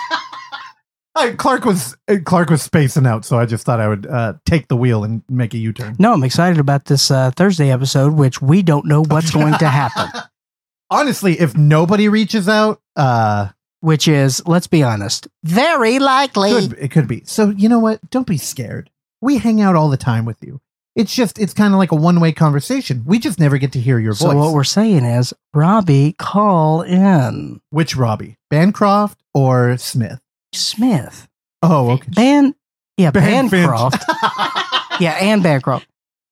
I, 1.14 1.32
Clark 1.32 1.64
was 1.66 1.96
uh, 2.08 2.16
Clark 2.24 2.48
was 2.50 2.62
spacing 2.62 3.06
out, 3.06 3.24
so 3.24 3.38
I 3.38 3.44
just 3.46 3.64
thought 3.66 3.80
I 3.80 3.88
would 3.88 4.06
uh, 4.06 4.34
take 4.46 4.68
the 4.68 4.76
wheel 4.76 5.04
and 5.04 5.22
make 5.28 5.52
a 5.52 5.58
U 5.58 5.72
turn. 5.72 5.94
No, 5.98 6.14
I'm 6.14 6.24
excited 6.24 6.58
about 6.58 6.86
this 6.86 7.10
uh, 7.10 7.30
Thursday 7.32 7.70
episode, 7.70 8.14
which 8.14 8.40
we 8.40 8.62
don't 8.62 8.86
know 8.86 9.02
what's 9.04 9.30
going 9.30 9.54
to 9.58 9.68
happen. 9.68 10.08
Honestly, 10.90 11.38
if 11.40 11.56
nobody 11.56 12.08
reaches 12.08 12.48
out, 12.48 12.80
uh, 12.96 13.48
Which 13.80 14.08
is, 14.08 14.42
let's 14.46 14.66
be 14.66 14.82
honest, 14.82 15.26
very 15.44 15.98
likely. 15.98 16.50
could, 16.52 16.72
it 16.78 16.90
could 16.90 17.08
be. 17.08 17.22
So 17.24 17.50
you 17.50 17.68
know 17.68 17.78
what? 17.78 17.98
Don't 18.10 18.26
be 18.26 18.38
scared. 18.38 18.90
We 19.20 19.38
hang 19.38 19.60
out 19.60 19.76
all 19.76 19.88
the 19.90 19.96
time 19.96 20.24
with 20.24 20.38
you. 20.42 20.60
It's 20.94 21.14
just 21.14 21.38
it's 21.38 21.54
kind 21.54 21.72
of 21.72 21.78
like 21.78 21.92
a 21.92 21.96
one 21.96 22.20
way 22.20 22.32
conversation. 22.32 23.02
We 23.06 23.18
just 23.18 23.38
never 23.38 23.56
get 23.58 23.72
to 23.72 23.80
hear 23.80 23.98
your 23.98 24.14
So 24.14 24.26
voice. 24.26 24.36
what 24.36 24.52
we're 24.54 24.64
saying 24.64 25.04
is, 25.04 25.32
Robbie, 25.54 26.14
call 26.18 26.82
in 26.82 27.60
Which 27.70 27.96
Robbie, 27.96 28.36
Bancroft 28.50 29.22
or 29.34 29.76
Smith? 29.78 30.20
Smith. 30.52 31.28
Oh, 31.62 31.92
okay. 31.92 32.08
Ban, 32.14 32.54
yeah, 32.96 33.10
Ban 33.10 33.48
Bancroft. 33.48 34.02
yeah, 35.00 35.16
and 35.20 35.42
Bancroft. 35.42 35.86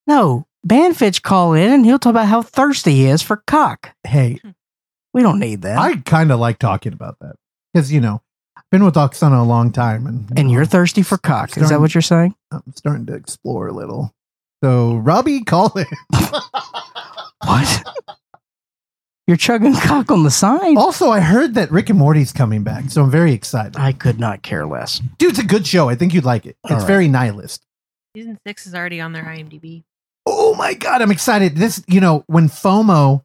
No, 0.06 0.46
Banfitch 0.66 1.22
call 1.22 1.54
in 1.54 1.72
and 1.72 1.84
he'll 1.84 1.98
talk 1.98 2.10
about 2.10 2.26
how 2.26 2.42
thirsty 2.42 2.92
he 2.92 3.06
is 3.06 3.22
for 3.22 3.36
cock. 3.46 3.94
hey, 4.04 4.38
hmm. 4.42 4.50
We 5.12 5.22
don't 5.22 5.40
need 5.40 5.62
that. 5.62 5.76
I 5.76 5.96
kind 5.96 6.30
of 6.30 6.38
like 6.38 6.60
talking 6.60 6.92
about 6.92 7.18
that 7.20 7.34
because 7.74 7.92
you 7.92 8.00
know 8.00 8.22
I've 8.56 8.70
been 8.70 8.84
with 8.84 8.94
Oksana 8.94 9.40
a 9.40 9.44
long 9.44 9.72
time, 9.72 10.06
and 10.06 10.30
and 10.38 10.52
you're 10.52 10.64
thirsty 10.64 11.02
for 11.02 11.18
cock. 11.18 11.56
Is 11.56 11.70
that 11.70 11.80
what 11.80 11.94
you're 11.96 12.02
saying? 12.02 12.36
I'm 12.52 12.62
starting 12.76 13.06
to 13.06 13.14
explore 13.14 13.66
a 13.66 13.72
little. 13.72 14.14
So 14.62 14.94
Robbie, 14.96 15.42
call 15.42 15.72
in. 15.76 15.86
What? 17.44 17.84
You're 19.30 19.36
chugging 19.36 19.74
cock 19.84 20.10
on 20.10 20.24
the 20.24 20.30
side. 20.32 20.76
Also, 20.76 21.10
I 21.10 21.20
heard 21.20 21.54
that 21.54 21.70
Rick 21.70 21.88
and 21.88 21.96
Morty's 21.96 22.32
coming 22.32 22.64
back, 22.64 22.90
so 22.90 23.00
I'm 23.04 23.12
very 23.12 23.32
excited. 23.32 23.76
I 23.76 23.92
could 23.92 24.18
not 24.18 24.42
care 24.42 24.66
less. 24.66 24.98
Dude, 25.18 25.30
it's 25.30 25.38
a 25.38 25.44
good 25.44 25.64
show. 25.64 25.88
I 25.88 25.94
think 25.94 26.12
you'd 26.14 26.24
like 26.24 26.46
it. 26.46 26.56
It's 26.64 26.72
All 26.72 26.78
right. 26.78 26.86
very 26.88 27.06
nihilist. 27.06 27.62
Season 28.16 28.40
six 28.44 28.66
is 28.66 28.74
already 28.74 29.00
on 29.00 29.12
their 29.12 29.22
IMDb. 29.22 29.84
Oh 30.26 30.56
my 30.56 30.74
god, 30.74 31.00
I'm 31.00 31.12
excited. 31.12 31.54
This, 31.54 31.80
you 31.86 32.00
know, 32.00 32.24
when 32.26 32.48
FOMO, 32.48 33.22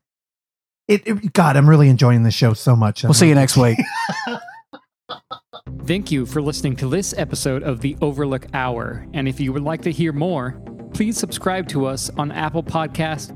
it, 0.88 1.08
it- 1.08 1.34
God, 1.34 1.58
I'm 1.58 1.68
really 1.68 1.90
enjoying 1.90 2.22
this 2.22 2.36
show 2.36 2.54
so 2.54 2.76
much. 2.76 3.02
We'll 3.02 3.16
see 3.16 3.28
you 3.30 3.34
next 3.34 3.58
week. 3.58 3.80
Thank 5.86 6.12
you 6.12 6.28
for 6.28 6.40
listening 6.40 6.76
to 6.76 6.88
this 6.88 7.16
episode 7.18 7.64
of 7.64 7.82
the 7.82 7.98
Overlook 8.00 8.46
Hour. 8.54 9.08
And 9.16 9.28
if 9.28 9.40
you 9.40 9.52
would 9.54 9.64
like 9.64 9.82
to 9.82 9.92
hear 9.92 10.14
more, 10.14 10.52
please 10.94 11.18
subscribe 11.18 11.68
to 11.70 11.88
us 11.88 12.12
on 12.12 12.32
Apple 12.32 12.62
Podcast, 12.62 13.36